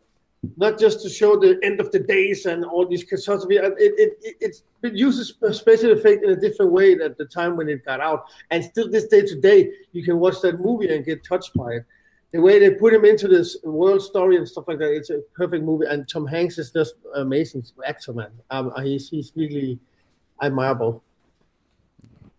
not 0.57 0.81
just 0.81 1.01
to 1.03 1.09
show 1.09 1.39
the 1.39 1.61
end 1.63 1.79
of 1.79 1.93
the 1.93 2.01
days 2.01 2.47
and 2.47 2.65
all 2.65 2.85
these 2.85 3.05
catastrophe. 3.05 3.57
It, 3.57 3.75
it, 3.79 4.15
it, 4.25 4.37
it, 4.41 4.63
it 4.83 4.95
uses 4.95 5.35
special 5.53 5.93
effect 5.93 6.25
in 6.25 6.31
a 6.31 6.37
different 6.37 6.73
way 6.73 6.95
at 6.95 7.17
the 7.17 7.27
time 7.27 7.57
when 7.57 7.69
it 7.69 7.85
got 7.85 8.01
out. 8.01 8.25
And 8.51 8.65
still, 8.65 8.91
this 8.91 9.07
day 9.07 9.21
today, 9.21 9.71
you 9.93 10.03
can 10.03 10.19
watch 10.19 10.41
that 10.41 10.61
movie 10.61 10.93
and 10.93 11.05
get 11.05 11.23
touched 11.23 11.55
by 11.55 11.71
it. 11.75 11.85
The 12.37 12.43
way 12.43 12.59
they 12.59 12.69
put 12.75 12.93
him 12.93 13.07
into 13.07 13.29
this 13.29 13.57
world 13.65 14.03
story 14.03 14.37
and 14.37 14.47
stuff 14.47 14.69
like 14.69 14.79
that, 14.81 14.93
it's 14.93 15.09
a 15.09 15.21
perfect 15.33 15.65
movie. 15.65 15.87
And 15.87 16.07
Tom 16.07 16.27
Hanks 16.27 16.59
is 16.59 16.71
just 16.71 16.97
amazing 17.15 17.65
actor, 17.83 18.13
man. 18.13 18.31
Um, 18.51 18.71
he's, 18.85 19.09
he's 19.09 19.33
really 19.35 19.79
admirable. 20.43 21.03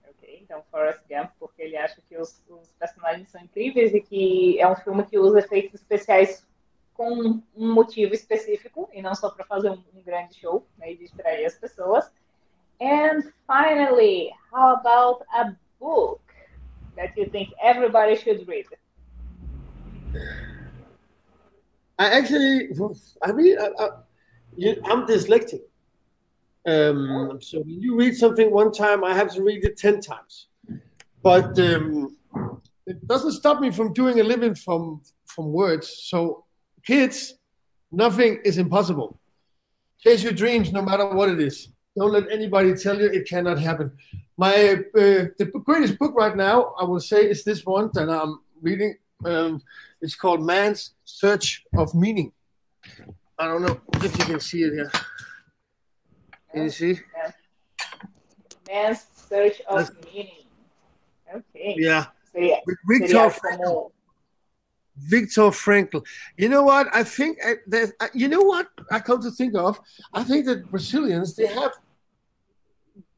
Ok, 0.08 0.40
então 0.44 0.62
Forrest 0.70 1.00
Gump, 1.10 1.32
porque 1.40 1.64
ele 1.64 1.78
acha 1.78 2.00
que 2.08 2.16
os, 2.16 2.44
os 2.48 2.72
personagens 2.80 3.32
são 3.32 3.42
incríveis 3.42 3.92
e 3.96 4.00
que 4.00 4.60
é 4.60 4.68
um 4.68 4.76
filme 4.76 5.04
que 5.04 5.18
usa 5.18 5.40
efeitos 5.40 5.82
especiais 5.82 6.46
com 6.94 7.42
um 7.56 7.74
motivo 7.74 8.14
específico 8.14 8.88
e 8.94 9.02
não 9.02 9.16
só 9.16 9.32
para 9.32 9.46
fazer 9.46 9.72
um, 9.72 9.84
um 9.96 10.04
grande 10.06 10.36
show 10.36 10.64
né, 10.78 10.92
e 10.92 10.98
distrair 10.98 11.44
as 11.44 11.56
pessoas. 11.56 12.06
And 12.80 13.24
finally, 13.48 14.30
how 14.54 14.76
about 14.76 15.26
a 15.34 15.56
book 15.80 16.22
that 16.96 17.20
you 17.20 17.28
think 17.32 17.52
everybody 17.60 18.16
should 18.16 18.48
read? 18.48 18.68
I 22.00 22.06
actually, 22.12 22.70
I 23.24 23.32
mean, 23.32 23.58
I, 23.60 23.70
I, 23.80 23.90
you, 24.56 24.82
I'm 24.86 25.06
dyslexic. 25.08 25.62
Um, 26.66 27.40
so 27.42 27.60
when 27.60 27.82
you 27.82 27.96
read 27.96 28.16
something 28.16 28.52
one 28.52 28.72
time, 28.72 29.04
I 29.04 29.14
have 29.14 29.34
to 29.34 29.42
read 29.42 29.64
it 29.64 29.78
10 29.78 30.02
times. 30.02 30.48
But 31.24 31.58
um, 31.60 32.18
it 32.86 33.06
doesn't 33.08 33.32
stop 33.32 33.60
me 33.60 33.72
from 33.72 33.94
doing 33.94 34.20
a 34.20 34.24
living 34.24 34.54
from, 34.54 35.02
from 35.26 35.52
words. 35.52 36.04
So, 36.04 36.46
kids, 36.86 37.36
nothing 37.92 38.40
is 38.44 38.58
impossible. 38.58 39.20
Chase 40.00 40.24
your 40.24 40.34
dreams 40.34 40.72
no 40.72 40.82
matter 40.82 41.08
what 41.08 41.30
it 41.30 41.40
is. 41.40 41.70
Don't 41.98 42.12
let 42.12 42.32
anybody 42.32 42.76
tell 42.76 43.00
you 43.00 43.08
it 43.08 43.28
cannot 43.28 43.58
happen. 43.58 43.92
My 44.38 44.54
uh, 44.54 45.34
the 45.40 45.52
greatest 45.66 45.98
book 45.98 46.14
right 46.16 46.36
now, 46.36 46.76
I 46.80 46.84
will 46.84 47.00
say, 47.00 47.28
is 47.28 47.44
this 47.44 47.66
one 47.66 47.90
that 47.94 48.08
I'm 48.08 48.40
reading. 48.62 48.96
Um, 49.26 49.62
it's 50.02 50.16
called 50.16 50.46
Man's 50.46 50.94
Search 51.04 51.64
of 51.76 51.94
Meaning. 51.96 52.32
I 53.40 53.48
don't 53.48 53.62
know 53.62 53.80
if 53.96 54.18
you 54.18 54.26
can 54.26 54.40
see 54.40 54.64
it 54.64 54.74
here. 54.74 54.92
Can 56.52 56.64
you 56.64 56.70
see? 56.70 57.00
Man's 58.68 59.06
Search 59.16 59.62
of 59.68 59.90
Meaning. 60.06 60.46
Ok. 61.34 61.76
Yeah. 61.78 62.06
Seria, 62.32 62.58
With 62.66 62.78
Victor 62.88 63.30
Frankl. 63.30 63.92
Victor 64.98 65.42
Frankl. 65.52 66.06
You 66.38 66.50
know 66.50 66.64
what? 66.64 66.88
I 66.94 67.04
think 67.04 67.38
uh, 67.46 67.56
that 67.68 67.94
uh, 68.00 68.08
you 68.14 68.28
know 68.28 68.42
what 68.42 68.68
I 68.92 69.00
come 69.00 69.22
to 69.22 69.32
think 69.32 69.56
of. 69.56 69.80
I 70.14 70.24
think 70.24 70.46
that 70.46 70.70
Brazilians 70.72 71.36
they 71.36 71.48
have, 71.48 71.74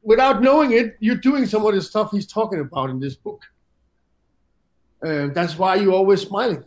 without 0.02 0.42
knowing 0.42 0.72
it, 0.72 0.96
you're 1.00 1.16
doing 1.16 1.46
some 1.46 1.64
of 1.64 1.74
the 1.74 1.80
stuff 1.80 2.10
he's 2.10 2.26
talking 2.26 2.60
about 2.60 2.90
in 2.90 3.00
this 3.00 3.16
book. 3.16 3.42
Uh, 5.02 5.28
that's 5.28 5.58
why 5.58 5.76
you're 5.76 5.94
always 5.94 6.22
smiling. 6.22 6.64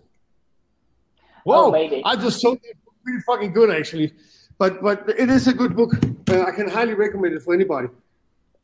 Whoa! 1.44 1.74
Oh. 1.76 2.02
I 2.06 2.16
just 2.16 2.40
sold 2.40 2.60
it 2.64 2.78
book 2.84 2.96
pretty 3.04 3.20
fucking 3.22 3.54
good 3.54 3.70
actually, 3.70 4.14
but 4.58 4.82
but 4.82 5.08
it 5.10 5.30
is 5.30 5.48
a 5.48 5.54
good 5.54 5.76
book. 5.76 5.94
Uh, 6.30 6.44
I 6.44 6.52
can 6.52 6.70
highly 6.70 6.94
recommend 6.94 7.36
it 7.36 7.44
for 7.44 7.54
anybody, 7.54 7.90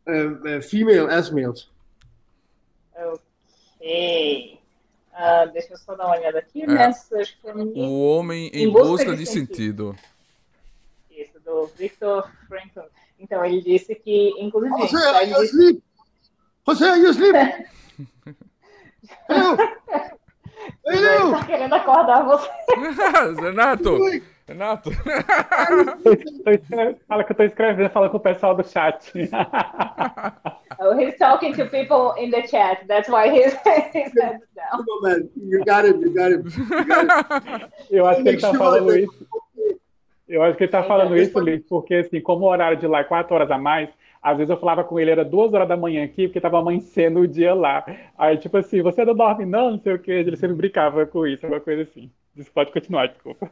uh, 0.07 0.11
uh, 0.11 0.61
female 0.61 1.09
as 1.09 1.31
males. 1.31 1.67
Ok. 2.95 4.59
Uh, 5.19 5.51
deixa 5.51 5.73
eu 5.73 5.77
só 5.77 5.95
dar 5.95 6.05
uma 6.05 6.17
olhada 6.17 6.39
aqui. 6.39 6.63
É. 6.63 6.67
Message 6.67 7.37
O 7.43 8.07
Homem 8.07 8.49
em, 8.53 8.71
busca, 8.71 9.15
de 9.15 9.25
sentido. 9.25 9.95
Isso, 11.11 11.39
do 11.43 11.65
Victor 11.77 12.31
Frankl. 12.47 12.87
Então, 13.19 13.43
ele 13.43 13.61
disse 13.61 13.93
que, 13.95 14.29
inclusive, 14.39 14.73
José, 14.79 14.97
tá, 14.97 15.17
are 15.17 15.29
you 15.29 15.41
asleep? 15.41 15.83
José, 16.65 16.89
are 16.89 17.01
you 17.01 17.09
asleep? 17.09 17.35
Ele 20.85 21.31
tá 21.31 21.43
querendo 21.45 21.73
acordar 21.73 22.23
você. 22.23 22.47
Renato! 23.41 23.97
Renato! 24.47 24.91
Fala 27.07 27.23
que 27.23 27.31
eu 27.31 27.37
tô 27.37 27.43
escrevendo, 27.43 27.89
fala 27.91 28.09
com 28.09 28.17
o 28.17 28.19
pessoal 28.19 28.55
do 28.55 28.67
chat. 28.67 29.11
Oh, 30.81 30.97
he's 30.97 31.17
talking 31.17 31.53
to 31.55 31.65
people 31.65 32.13
in 32.17 32.31
the 32.31 32.47
chat. 32.47 32.87
That's 32.87 33.09
why 33.09 33.29
he's, 33.29 33.53
he's 33.91 34.13
heads 34.17 34.45
down. 34.55 34.77
Come 34.77 34.85
on, 34.87 35.01
man. 35.01 35.29
You 35.35 35.61
got 35.65 35.83
him. 35.83 35.99
You 35.99 36.13
got 36.13 36.31
him. 36.31 36.45
You 36.45 36.85
got 36.85 37.03
him. 37.03 37.09
Eu 37.89 38.05
acho 38.05 38.23
que 38.23 38.29
ele 38.29 38.39
tá 38.39 38.53
falando 38.53 38.95
isso. 38.95 39.27
Eu 40.29 40.41
acho 40.41 40.57
que 40.57 40.63
ele 40.63 40.71
tá 40.71 40.81
falando 40.83 41.17
isso, 41.17 41.37
Liz, 41.39 41.65
porque 41.67 41.95
assim, 41.95 42.21
como 42.21 42.45
o 42.45 42.49
horário 42.49 42.77
de 42.77 42.87
lá 42.87 42.99
é 42.99 43.03
quatro 43.03 43.35
horas 43.35 43.51
a 43.51 43.57
mais, 43.57 43.89
às 44.21 44.37
vezes 44.37 44.49
eu 44.49 44.59
falava 44.59 44.83
com 44.83 44.99
ele, 44.99 45.11
era 45.11 45.23
duas 45.23 45.53
horas 45.53 45.67
da 45.67 45.77
manhã 45.77 46.03
aqui, 46.03 46.27
porque 46.27 46.41
tava 46.41 46.59
amanhecendo 46.59 47.19
o 47.19 47.27
dia 47.27 47.53
lá. 47.53 47.85
Aí, 48.17 48.37
tipo 48.37 48.57
assim, 48.57 48.81
você 48.81 49.05
não 49.05 49.15
dorme 49.15 49.45
não, 49.45 49.71
não 49.71 49.79
sei 49.79 49.93
o 49.93 49.99
quê. 49.99 50.11
Ele 50.11 50.35
sempre 50.35 50.55
brincava 50.55 51.05
com 51.05 51.25
isso, 51.25 51.47
uma 51.47 51.59
coisa 51.59 51.83
assim. 51.83 52.11
Isso 52.35 52.51
pode 52.51 52.71
continuar, 52.71 53.07
desculpa. 53.07 53.49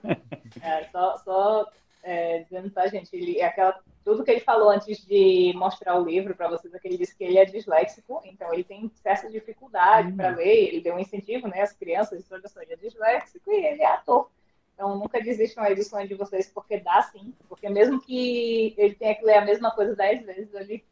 É, 0.61 0.83
só 0.85 1.17
só 1.17 1.67
é, 2.03 2.39
dizendo, 2.39 2.69
tá, 2.69 2.87
gente? 2.87 3.13
Ele, 3.13 3.41
aquela, 3.41 3.77
tudo 4.03 4.23
que 4.23 4.31
ele 4.31 4.39
falou 4.39 4.69
antes 4.69 5.05
de 5.05 5.53
mostrar 5.55 5.99
o 5.99 6.05
livro 6.05 6.33
para 6.35 6.47
vocês, 6.47 6.73
é 6.73 6.79
que 6.79 6.87
ele 6.87 6.97
disse 6.97 7.15
que 7.17 7.23
ele 7.23 7.37
é 7.37 7.45
disléxico, 7.45 8.21
então 8.23 8.53
ele 8.53 8.63
tem 8.63 8.89
certa 8.95 9.29
dificuldade 9.29 10.13
para 10.13 10.29
ler. 10.29 10.69
Ele 10.69 10.81
deu 10.81 10.95
um 10.95 10.99
incentivo, 10.99 11.47
né? 11.47 11.61
As 11.61 11.73
crianças, 11.73 12.25
toda 12.27 12.41
pessoa 12.41 12.63
é 12.67 12.75
disléxico 12.75 13.51
e 13.51 13.65
ele 13.65 13.81
é 13.81 13.87
ator. 13.87 14.29
Então 14.77 14.95
nunca 14.95 15.19
desistam 15.19 15.63
aí 15.63 15.73
do 15.73 15.83
sonho 15.83 16.07
de 16.07 16.13
vocês, 16.13 16.51
porque 16.53 16.79
dá 16.79 17.01
sim. 17.01 17.33
Porque 17.49 17.67
mesmo 17.67 17.99
que 17.99 18.75
ele 18.77 18.93
tenha 18.93 19.15
que 19.15 19.25
ler 19.25 19.37
a 19.37 19.45
mesma 19.45 19.71
coisa 19.71 19.95
dez 19.95 20.23
vezes, 20.23 20.53
ele 20.53 20.85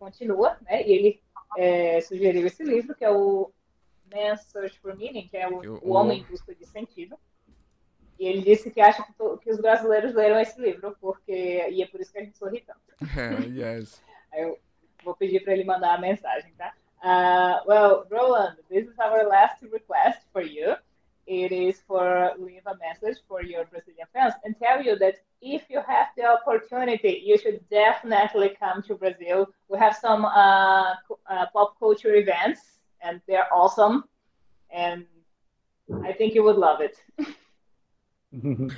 continua, 0.00 0.58
né? 0.62 0.82
E 0.84 0.92
ele 0.92 1.22
é, 1.56 2.00
sugeriu 2.00 2.44
esse 2.44 2.64
livro, 2.64 2.92
que 2.96 3.04
é 3.04 3.10
o 3.12 3.52
Man's 4.12 4.42
Search 4.46 4.80
for 4.80 4.96
Meaning, 4.96 5.28
que 5.28 5.36
é 5.36 5.48
o, 5.48 5.62
Eu- 5.62 5.80
o 5.82 5.92
Homem 5.92 6.20
em 6.20 6.24
Busca 6.24 6.52
de 6.54 6.66
Sentido. 6.66 7.16
E 8.18 8.26
ele 8.26 8.42
disse 8.42 8.68
que 8.70 8.80
acha 8.80 9.04
que, 9.04 9.12
to- 9.14 9.38
que 9.38 9.48
os 9.50 9.60
brasileiros 9.60 10.12
leram 10.12 10.38
esse 10.40 10.60
livro, 10.60 10.96
porque 11.00 11.32
e 11.70 11.82
é 11.82 11.86
por 11.86 12.00
isso 12.00 12.12
que 12.12 12.18
a 12.18 12.24
gente 12.24 12.36
sorri 12.36 12.62
tanto. 12.62 12.80
É, 13.16 13.46
yes. 13.76 14.02
Aí 14.32 14.42
eu 14.42 14.58
vou 15.04 15.14
pedir 15.14 15.38
para 15.44 15.52
ele 15.52 15.62
mandar 15.64 15.94
a 15.94 15.98
mensagem, 16.00 16.52
tá? 16.54 16.74
Uh, 17.00 17.68
well, 17.68 18.06
Roland, 18.10 18.56
this 18.68 18.88
is 18.88 18.98
our 18.98 19.24
last 19.28 19.64
request 19.66 20.20
for 20.32 20.42
you. 20.42 20.74
It 21.26 21.52
is 21.52 21.80
for 21.86 22.32
leave 22.38 22.62
a 22.66 22.76
message 22.76 23.18
for 23.28 23.42
your 23.42 23.64
Brazilian 23.64 24.06
fans 24.12 24.34
and 24.44 24.54
tell 24.58 24.82
you 24.82 24.96
that 24.98 25.16
if 25.40 25.62
you 25.70 25.80
have 25.86 26.08
the 26.16 26.24
opportunity, 26.26 27.22
you 27.24 27.38
should 27.38 27.60
definitely 27.70 28.56
come 28.58 28.82
to 28.82 28.94
Brazil. 28.94 29.48
We 29.68 29.78
have 29.78 29.96
some 29.96 30.24
uh, 30.24 30.94
uh, 31.30 31.46
pop 31.52 31.78
culture 31.78 32.14
events, 32.14 32.60
and 33.02 33.20
they're 33.26 33.52
awesome. 33.52 34.04
And 34.70 35.06
I 36.04 36.12
think 36.12 36.34
you 36.34 36.42
would 36.42 36.56
love 36.56 36.80
it. 36.80 36.96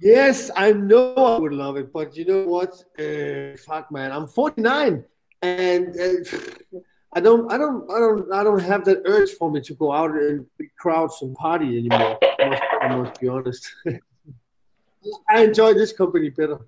Yes, 0.00 0.50
I 0.54 0.72
know 0.72 1.14
I 1.16 1.38
would 1.40 1.52
love 1.52 1.76
it, 1.76 1.92
but 1.92 2.16
you 2.16 2.24
know 2.24 2.44
what? 2.44 2.72
Uh, 2.98 3.56
fuck, 3.56 3.90
man, 3.90 4.12
I'm 4.12 4.28
49, 4.28 5.04
and 5.42 5.88
uh, 6.00 6.78
I 7.12 7.20
don't, 7.20 7.50
I 7.50 7.56
don't, 7.56 7.90
I 7.90 7.98
don't, 7.98 8.32
I 8.32 8.44
don't 8.44 8.60
have 8.60 8.84
that 8.84 9.02
urge 9.04 9.30
for 9.30 9.50
me 9.50 9.60
to 9.62 9.74
go 9.74 9.92
out 9.92 10.10
and 10.10 10.46
big 10.58 10.70
crowds 10.78 11.22
and 11.22 11.34
party 11.34 11.78
anymore. 11.78 12.18
I 12.38 12.48
must, 12.48 12.62
I 12.82 12.96
must 12.96 13.20
be 13.20 13.28
honest. 13.28 13.74
I 15.30 15.44
enjoy 15.44 15.74
this 15.74 15.92
company 15.92 16.28
better. 16.28 16.58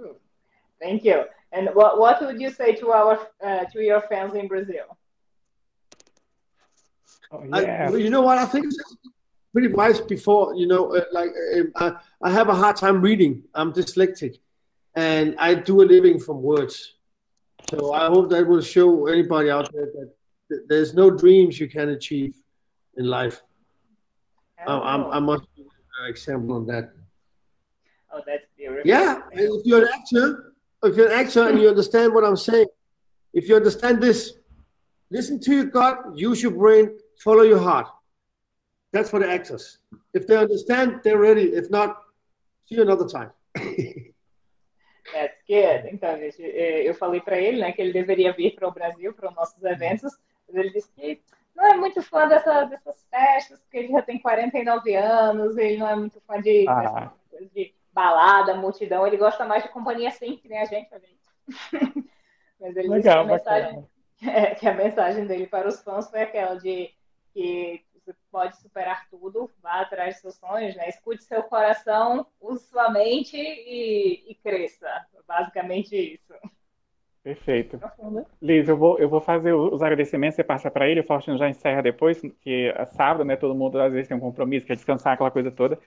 Oh, 0.00 0.16
Thank 0.80 1.04
you. 1.04 1.24
And 1.52 1.70
what, 1.72 2.00
what 2.00 2.20
would 2.20 2.40
you 2.40 2.50
say 2.50 2.74
to 2.74 2.90
our 2.90 3.28
uh, 3.44 3.64
to 3.72 3.80
your 3.80 4.00
fans 4.02 4.34
in 4.34 4.48
Brazil? 4.48 4.98
Oh, 7.30 7.44
I, 7.52 7.62
yeah. 7.62 7.90
you 7.94 8.10
know 8.10 8.22
what? 8.22 8.38
I 8.38 8.44
think 8.44 8.66
it's 8.66 8.96
pretty 9.52 9.68
wise 9.68 10.00
before, 10.00 10.56
you 10.56 10.66
know, 10.66 10.96
uh, 10.96 11.04
like 11.12 11.30
uh, 11.76 11.92
I, 12.22 12.28
I 12.28 12.30
have 12.32 12.48
a 12.48 12.54
hard 12.54 12.76
time 12.76 13.00
reading. 13.00 13.44
I'm 13.54 13.72
dyslexic 13.72 14.38
and 14.96 15.36
I 15.38 15.54
do 15.54 15.82
a 15.82 15.84
living 15.84 16.18
from 16.18 16.42
words. 16.42 16.94
So 17.70 17.92
I 17.92 18.06
hope 18.06 18.30
that 18.30 18.46
will 18.46 18.60
show 18.60 19.06
anybody 19.06 19.50
out 19.50 19.72
there 19.72 19.86
that 19.86 20.68
there's 20.68 20.94
no 20.94 21.10
dreams 21.10 21.58
you 21.58 21.68
can 21.68 21.90
achieve 21.90 22.34
in 22.96 23.06
life. 23.06 23.42
I, 24.66 24.72
I'm, 24.72 25.04
I 25.06 25.18
must 25.18 25.44
be 25.54 25.62
an 25.62 26.08
example 26.08 26.56
on 26.56 26.66
that. 26.66 26.92
oh, 28.12 28.20
that's 28.26 28.44
beautiful. 28.56 28.82
Yeah, 28.84 29.20
and 29.32 29.40
if 29.40 29.66
you're 29.66 29.82
an 29.82 29.88
actor, 29.94 30.54
if 30.82 30.96
you're 30.96 31.06
an 31.06 31.26
actor 31.26 31.48
and 31.48 31.58
you 31.60 31.68
understand 31.68 32.14
what 32.14 32.24
I'm 32.24 32.36
saying, 32.36 32.66
if 33.32 33.48
you 33.48 33.56
understand 33.56 34.02
this, 34.02 34.34
listen 35.10 35.40
to 35.40 35.54
your 35.54 35.64
gut, 35.64 35.98
use 36.14 36.42
your 36.42 36.52
brain, 36.52 36.96
follow 37.22 37.42
your 37.42 37.58
heart. 37.58 37.88
That's 38.92 39.10
for 39.10 39.18
the 39.18 39.28
actors. 39.28 39.78
If 40.12 40.26
they 40.26 40.36
understand, 40.36 41.00
they're 41.02 41.18
ready. 41.18 41.44
If 41.44 41.70
not, 41.70 41.96
see 42.66 42.76
you 42.76 42.82
another 42.82 43.08
time. 43.08 43.30
That's 45.14 45.40
good. 45.46 45.94
Então, 45.94 46.18
gente, 46.18 46.42
eh, 46.42 46.88
eu 46.88 46.94
falei 46.94 47.20
para 47.20 47.38
ele, 47.38 47.60
né, 47.60 47.70
que 47.72 47.80
ele 47.80 47.92
deveria 47.92 48.32
vir 48.32 48.54
para 48.56 48.66
o 48.66 48.72
Brasil 48.72 49.14
para 49.14 49.28
os 49.30 49.34
nossos 49.36 49.62
eventos, 49.62 50.12
mas 50.48 50.56
ele 50.56 50.70
disse 50.70 50.90
que 50.92 51.22
não 51.54 51.64
é 51.64 51.76
muito 51.76 52.02
fã 52.02 52.26
dessa, 52.26 52.64
dessas 52.64 53.06
festas, 53.08 53.60
porque 53.60 53.78
ele 53.78 53.92
já 53.92 54.02
tem 54.02 54.18
49 54.18 54.94
anos, 54.96 55.56
ele 55.56 55.76
não 55.76 55.88
é 55.88 55.94
muito 55.94 56.20
fã 56.22 56.40
de, 56.40 56.66
Ah. 56.68 57.12
de 57.54 57.72
balada, 57.92 58.56
multidão, 58.56 59.06
ele 59.06 59.16
gosta 59.16 59.44
mais 59.44 59.62
de 59.62 59.68
companhia 59.68 60.08
assim, 60.08 60.36
que 60.36 60.48
nem 60.48 60.58
a 60.58 60.64
gente, 60.64 60.92
a 60.92 60.98
gente. 60.98 61.24
Mas 62.60 62.76
ele 62.76 62.88
disse 62.88 63.02
que 63.02 63.08
a 63.08 63.22
Legal, 63.22 63.26
mensagem. 63.26 63.86
É, 64.26 64.54
que 64.54 64.66
a 64.66 64.72
mensagem 64.72 65.26
dele 65.26 65.46
para 65.46 65.68
os 65.68 65.82
fãs 65.82 66.08
foi 66.08 66.22
aquela 66.22 66.54
de 66.54 66.90
que 67.34 67.83
você 68.04 68.14
pode 68.30 68.56
superar 68.58 69.08
tudo, 69.08 69.50
vá 69.62 69.80
atrás 69.80 70.14
dos 70.14 70.20
seus 70.20 70.34
sonhos, 70.36 70.76
né? 70.76 70.88
Escute 70.88 71.24
seu 71.24 71.42
coração, 71.44 72.26
use 72.40 72.66
sua 72.66 72.90
mente 72.90 73.36
e, 73.36 74.30
e 74.30 74.34
cresça. 74.36 74.88
Basicamente 75.26 75.96
isso. 75.96 76.34
Perfeito. 77.24 77.80
Liz, 78.42 78.68
eu 78.68 78.76
vou, 78.76 78.98
eu 78.98 79.08
vou 79.08 79.18
fazer 79.18 79.54
os 79.54 79.82
agradecimentos, 79.82 80.36
você 80.36 80.44
passa 80.44 80.70
para 80.70 80.86
ele, 80.86 81.00
o 81.00 81.04
Faustino 81.04 81.38
já 81.38 81.48
encerra 81.48 81.80
depois, 81.80 82.20
que 82.42 82.70
é 82.76 82.84
sábado, 82.84 83.24
né? 83.24 83.34
Todo 83.34 83.54
mundo 83.54 83.80
às 83.80 83.90
vezes 83.90 84.08
tem 84.08 84.14
um 84.14 84.20
compromisso, 84.20 84.66
quer 84.66 84.76
descansar, 84.76 85.14
aquela 85.14 85.30
coisa 85.30 85.50
toda. 85.50 85.78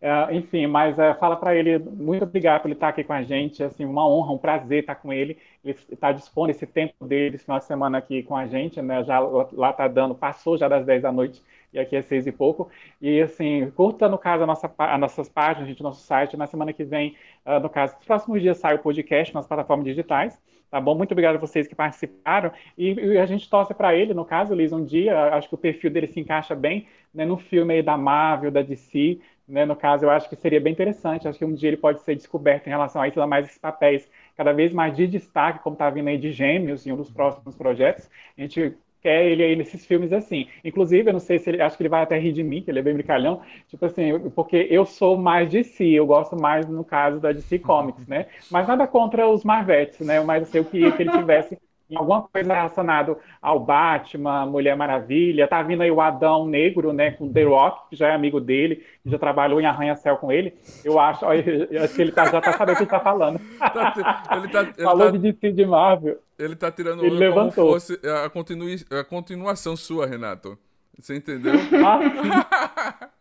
Ah, 0.00 0.28
enfim, 0.32 0.66
mas 0.66 0.98
ah, 0.98 1.14
fala 1.14 1.36
para 1.36 1.54
ele, 1.54 1.78
muito 1.78 2.22
obrigado 2.22 2.62
por 2.62 2.68
ele 2.68 2.76
estar 2.76 2.88
aqui 2.88 3.04
com 3.04 3.12
a 3.12 3.22
gente, 3.22 3.62
assim, 3.62 3.84
uma 3.84 4.08
honra, 4.08 4.32
um 4.32 4.38
prazer 4.38 4.80
estar 4.80 4.94
com 4.94 5.12
ele. 5.12 5.36
Ele 5.62 5.76
está 5.92 6.12
dispondo 6.12 6.48
esse 6.48 6.66
tempo 6.66 7.04
dele, 7.04 7.36
esse 7.36 7.44
final 7.44 7.58
de 7.58 7.66
semana 7.66 7.98
aqui 7.98 8.22
com 8.22 8.34
a 8.34 8.46
gente, 8.46 8.80
né? 8.80 9.04
Já 9.04 9.18
lá 9.18 9.70
está 9.72 9.86
dando, 9.88 10.14
passou 10.14 10.56
já 10.56 10.66
das 10.66 10.86
10 10.86 11.02
da 11.02 11.12
noite 11.12 11.42
e 11.76 11.80
aqui 11.80 11.94
é 11.94 12.02
seis 12.02 12.26
e 12.26 12.32
pouco. 12.32 12.70
E 13.00 13.20
assim, 13.20 13.70
curta 13.70 14.08
no 14.08 14.18
caso 14.18 14.44
a 14.44 14.46
nossa, 14.46 14.72
as 14.76 15.00
nossas 15.00 15.28
páginas, 15.28 15.68
gente, 15.68 15.82
nosso 15.82 16.00
site. 16.02 16.36
Na 16.36 16.46
semana 16.46 16.72
que 16.72 16.84
vem, 16.84 17.14
ah, 17.44 17.60
no 17.60 17.68
caso, 17.68 17.94
nos 17.96 18.04
próximos 18.04 18.40
dias 18.40 18.58
sai 18.58 18.74
o 18.74 18.78
podcast 18.78 19.34
nas 19.34 19.46
plataformas 19.46 19.86
digitais. 19.86 20.40
Tá 20.70 20.80
bom? 20.80 20.96
Muito 20.96 21.12
obrigado 21.12 21.36
a 21.36 21.38
vocês 21.38 21.68
que 21.68 21.74
participaram. 21.74 22.50
E, 22.76 22.92
e 22.92 23.18
a 23.18 23.26
gente 23.26 23.48
torce 23.48 23.72
para 23.72 23.94
ele, 23.94 24.12
no 24.12 24.24
caso, 24.24 24.54
Liz, 24.54 24.72
um 24.72 24.84
dia, 24.84 25.34
acho 25.34 25.48
que 25.48 25.54
o 25.54 25.58
perfil 25.58 25.90
dele 25.90 26.08
se 26.08 26.18
encaixa 26.18 26.54
bem 26.56 26.88
né, 27.14 27.24
no 27.24 27.36
filme 27.36 27.74
aí 27.74 27.82
da 27.82 27.96
Marvel, 27.96 28.50
da 28.50 28.62
DC. 28.62 29.20
Né, 29.46 29.64
no 29.64 29.76
caso, 29.76 30.04
eu 30.04 30.10
acho 30.10 30.28
que 30.28 30.34
seria 30.34 30.60
bem 30.60 30.72
interessante. 30.72 31.28
Acho 31.28 31.38
que 31.38 31.44
um 31.44 31.54
dia 31.54 31.68
ele 31.68 31.76
pode 31.76 32.00
ser 32.00 32.16
descoberto 32.16 32.66
em 32.66 32.70
relação 32.70 33.00
a 33.00 33.06
isso, 33.06 33.20
ainda 33.20 33.28
mais 33.28 33.46
esses 33.46 33.58
papéis 33.58 34.10
cada 34.36 34.52
vez 34.52 34.72
mais 34.72 34.96
de 34.96 35.06
destaque, 35.06 35.62
como 35.62 35.74
está 35.74 35.88
vindo 35.88 36.08
aí 36.08 36.18
de 36.18 36.32
Gêmeos 36.32 36.86
em 36.86 36.92
um 36.92 36.96
dos 36.96 37.10
próximos 37.10 37.54
projetos. 37.54 38.10
A 38.36 38.40
gente 38.40 38.76
ele 39.10 39.42
aí 39.42 39.56
nesses 39.56 39.84
filmes 39.86 40.12
assim. 40.12 40.46
Inclusive, 40.64 41.08
eu 41.08 41.12
não 41.12 41.20
sei 41.20 41.38
se 41.38 41.50
ele, 41.50 41.62
acho 41.62 41.76
que 41.76 41.82
ele 41.82 41.88
vai 41.88 42.02
até 42.02 42.18
rir 42.18 42.32
de 42.32 42.42
mim, 42.42 42.62
que 42.62 42.70
ele 42.70 42.78
é 42.78 42.82
bem 42.82 42.94
brincalhão, 42.94 43.40
tipo 43.68 43.84
assim, 43.84 44.30
porque 44.30 44.66
eu 44.70 44.84
sou 44.84 45.16
mais 45.16 45.48
DC, 45.50 45.84
eu 45.84 46.06
gosto 46.06 46.36
mais, 46.36 46.66
no 46.68 46.84
caso, 46.84 47.20
da 47.20 47.32
DC 47.32 47.58
Comics, 47.58 48.06
né? 48.06 48.26
Mas 48.50 48.66
nada 48.66 48.86
contra 48.86 49.28
os 49.28 49.44
Marvetes, 49.44 50.00
né? 50.00 50.20
Mas 50.20 50.44
assim, 50.44 50.58
eu 50.58 50.64
queria 50.64 50.92
que 50.92 51.02
ele 51.02 51.10
tivesse 51.10 51.58
alguma 51.94 52.22
coisa 52.22 52.52
relacionada 52.54 53.16
ao 53.40 53.60
Batman, 53.60 54.46
Mulher 54.46 54.76
Maravilha, 54.76 55.46
tá 55.46 55.62
vindo 55.62 55.82
aí 55.82 55.90
o 55.90 56.00
Adão 56.00 56.46
Negro, 56.46 56.92
né, 56.92 57.12
com 57.12 57.32
The 57.32 57.44
Rock, 57.44 57.90
que 57.90 57.96
já 57.96 58.08
é 58.08 58.14
amigo 58.14 58.40
dele, 58.40 58.82
já 59.04 59.18
trabalhou 59.18 59.60
em 59.60 59.66
Arranha-Céu 59.66 60.16
com 60.16 60.32
ele. 60.32 60.54
Eu 60.84 60.98
acho, 60.98 61.24
eu 61.24 61.84
acho 61.84 61.94
que 61.94 62.02
ele 62.02 62.12
tá, 62.12 62.24
já 62.26 62.40
tá 62.40 62.52
sabendo 62.54 62.74
o 62.74 62.76
que 62.78 62.82
ele 62.84 62.90
tá 62.90 63.00
falando. 63.00 63.40
Tá 63.58 64.26
ele 64.38 64.48
tá, 64.48 64.60
ele 64.62 64.72
Falou 64.82 65.06
tá- 65.06 65.10
de 65.12 65.18
DC 65.18 65.52
de 65.52 65.64
Marvel. 65.66 66.18
ele 66.38 66.56
tá 66.56 66.70
tirando 66.72 67.00
Ele 67.00 67.10
como 67.10 67.20
levantou. 67.20 67.72
fosse 67.72 68.00
a, 68.24 68.28
continui- 68.30 68.84
a 68.90 69.04
continuação 69.04 69.76
sua, 69.76 70.06
Renato. 70.06 70.58
Você 70.98 71.14
entendeu? 71.16 71.52
Ah. 71.84 73.08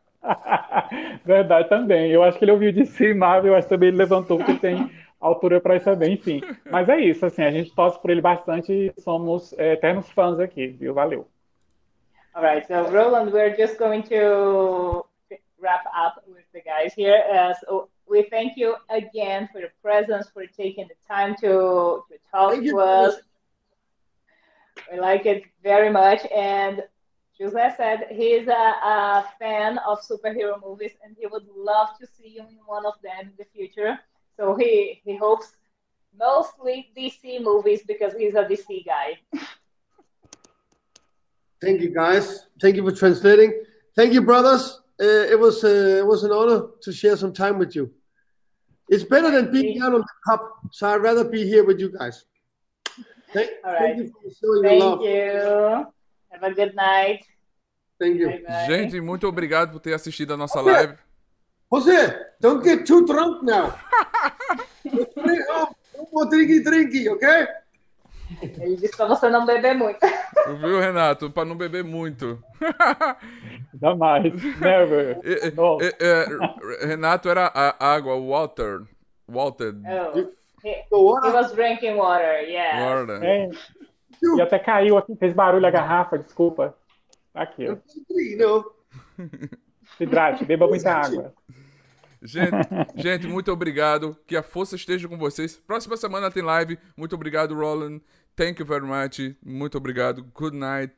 Verdade 1.25 1.69
também. 1.69 2.11
Eu 2.11 2.23
acho 2.23 2.37
que 2.37 2.45
ele 2.45 2.51
ouviu 2.51 2.71
DC 2.73 3.09
e 3.11 3.13
Marvel, 3.13 3.51
eu 3.53 3.57
acho 3.57 3.67
que 3.67 3.73
também 3.73 3.89
ele 3.89 3.97
levantou, 3.97 4.37
porque 4.37 4.53
tem 4.55 4.89
altura 5.27 5.59
para 5.59 5.75
isso 5.75 5.95
bem, 5.95 6.13
enfim. 6.13 6.41
Mas 6.69 6.87
é 6.89 6.99
isso, 6.99 7.25
assim, 7.25 7.43
a 7.43 7.51
gente 7.51 7.73
torce 7.73 7.99
por 8.01 8.09
ele 8.09 8.21
bastante 8.21 8.71
e 8.71 9.01
somos 9.01 9.53
é, 9.57 9.73
eternos 9.73 10.09
fãs 10.11 10.39
aqui, 10.39 10.67
viu? 10.67 10.93
Valeu. 10.93 11.27
All 12.33 12.43
right, 12.43 12.67
so 12.67 12.83
Roland, 12.91 13.31
we're 13.31 13.55
just 13.55 13.77
going 13.77 14.03
to 14.03 15.05
wrap 15.59 15.85
up 15.95 16.21
with 16.27 16.43
the 16.53 16.61
guys 16.61 16.93
here. 16.93 17.23
Uh, 17.31 17.53
so 17.53 17.89
we 18.07 18.23
thank 18.23 18.57
you 18.57 18.75
again 18.89 19.47
for 19.51 19.59
your 19.59 19.71
presence, 19.81 20.29
for 20.33 20.45
taking 20.45 20.87
the 20.87 20.95
time 21.07 21.35
to, 21.35 22.03
to 22.09 22.17
talk 22.31 22.51
thank 22.51 22.63
to 22.63 22.67
you. 22.67 22.79
us. 22.79 23.15
We 24.91 24.99
like 24.99 25.25
it 25.25 25.43
very 25.63 25.89
much. 25.89 26.25
And 26.29 26.83
Jose 27.39 27.73
said 27.77 28.07
he's 28.11 28.47
a, 28.47 28.51
a, 28.51 29.25
fan 29.39 29.77
of 29.79 29.99
superhero 30.01 30.61
movies 30.61 30.91
and 31.03 31.15
he 31.19 31.27
would 31.27 31.45
love 31.55 31.89
to 31.99 32.07
see 32.07 32.29
you 32.29 32.41
in 32.41 32.57
one 32.65 32.85
of 32.85 32.93
them 33.03 33.21
in 33.21 33.33
the 33.37 33.45
future. 33.45 33.99
So 34.37 34.55
he, 34.55 35.01
he 35.03 35.15
hopes 35.17 35.55
mostly 36.17 36.91
DC 36.97 37.41
movies 37.41 37.81
because 37.87 38.13
he's 38.13 38.35
a 38.35 38.43
DC 38.43 38.85
guy. 38.85 39.17
Thank 41.61 41.81
you, 41.81 41.89
guys. 41.89 42.47
Thank 42.61 42.75
you 42.75 42.83
for 42.83 42.95
translating. 42.95 43.53
Thank 43.95 44.13
you, 44.13 44.21
brothers. 44.21 44.81
Uh, 45.01 45.05
it 45.33 45.39
was 45.39 45.63
uh, 45.63 45.99
it 45.99 46.05
was 46.05 46.23
an 46.23 46.31
honor 46.31 46.67
to 46.81 46.91
share 46.91 47.17
some 47.17 47.33
time 47.33 47.57
with 47.57 47.75
you. 47.75 47.91
It's 48.87 49.03
better 49.03 49.31
than 49.31 49.51
being 49.51 49.79
down 49.79 49.93
on 49.93 50.01
the 50.01 50.15
cup, 50.25 50.41
so 50.71 50.87
I'd 50.87 51.01
rather 51.01 51.23
be 51.25 51.45
here 51.45 51.65
with 51.65 51.79
you 51.79 51.91
guys. 51.91 52.23
Thank, 53.33 53.49
thank 53.63 53.97
you 53.97 54.07
for 54.07 54.29
showing 54.39 54.63
thank 54.63 54.81
your 54.81 54.89
love. 54.89 55.01
you. 55.01 55.87
Have 56.31 56.43
a 56.43 56.53
good 56.53 56.75
night. 56.75 57.25
Thank 57.99 58.19
you. 58.19 58.27
Bye 58.27 58.43
bye. 58.47 58.67
Gente, 58.67 59.01
muito 59.01 59.27
obrigado 59.27 59.71
por 59.71 59.79
ter 59.79 59.93
assistido 59.93 60.33
a 60.33 60.37
nossa 60.37 60.61
live. 60.61 60.95
José, 61.75 62.17
don't 62.39 62.63
get 62.63 62.85
too 62.85 63.05
drunk 63.05 63.43
now. 63.43 63.75
Don't 64.85 66.11
more 66.13 66.25
drinky 66.25 66.63
drinky, 66.63 67.09
okay? 67.09 67.47
Ele 68.41 68.75
disse 68.77 68.95
pra 68.95 69.05
você 69.05 69.29
não 69.29 69.45
beber 69.45 69.75
muito. 69.75 69.99
Viu, 70.59 70.79
Renato? 70.79 71.29
Pra 71.29 71.45
não 71.45 71.55
beber 71.55 71.83
muito. 71.83 72.41
Jamais. 73.81 74.33
Never. 74.59 75.19
no. 75.55 75.77
Renato 76.81 77.29
era 77.29 77.51
água, 77.79 78.15
water. 78.15 78.81
Water. 79.27 79.73
Oh. 79.85 80.19
He, 80.63 80.71
he 80.89 81.31
was 81.31 81.51
drinking 81.53 81.97
water, 81.97 82.41
yeah. 82.47 82.95
Water. 82.95 83.23
É. 83.23 83.49
E 84.23 84.41
até 84.41 84.57
caiu 84.59 84.97
aqui, 84.97 85.15
fez 85.15 85.33
barulho 85.33 85.65
a 85.65 85.71
garrafa, 85.71 86.17
desculpa. 86.17 86.75
Aqui, 87.33 87.67
ó. 87.69 87.75
Se 89.97 90.03
hidrate, 90.03 90.45
beba 90.45 90.67
muita 90.67 90.93
água. 90.93 91.33
Gente, 92.25 92.51
gente, 92.95 93.27
muito 93.27 93.51
obrigado. 93.51 94.17
Que 94.25 94.35
a 94.35 94.43
força 94.43 94.75
esteja 94.75 95.07
com 95.07 95.17
vocês. 95.17 95.55
Próxima 95.55 95.97
semana 95.97 96.31
tem 96.31 96.43
live. 96.43 96.77
Muito 96.95 97.15
obrigado, 97.15 97.55
Roland. 97.55 98.01
Thank 98.35 98.59
you 98.61 98.65
very 98.65 98.85
much. 98.85 99.35
Muito 99.43 99.77
obrigado. 99.77 100.23
Good 100.33 100.57
night. 100.57 100.93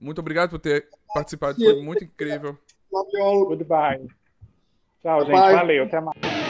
Muito 0.00 0.18
obrigado 0.20 0.50
por 0.50 0.58
ter 0.58 0.88
participado. 1.14 1.56
Foi 1.56 1.82
muito 1.82 2.04
incrível. 2.04 2.58
Love 2.90 3.10
you 3.12 3.22
all. 3.22 3.46
Goodbye. 3.46 4.08
Tchau, 5.02 5.20
gente. 5.20 5.32
Valeu. 5.32 5.84
Até 5.84 6.00
mais. 6.00 6.49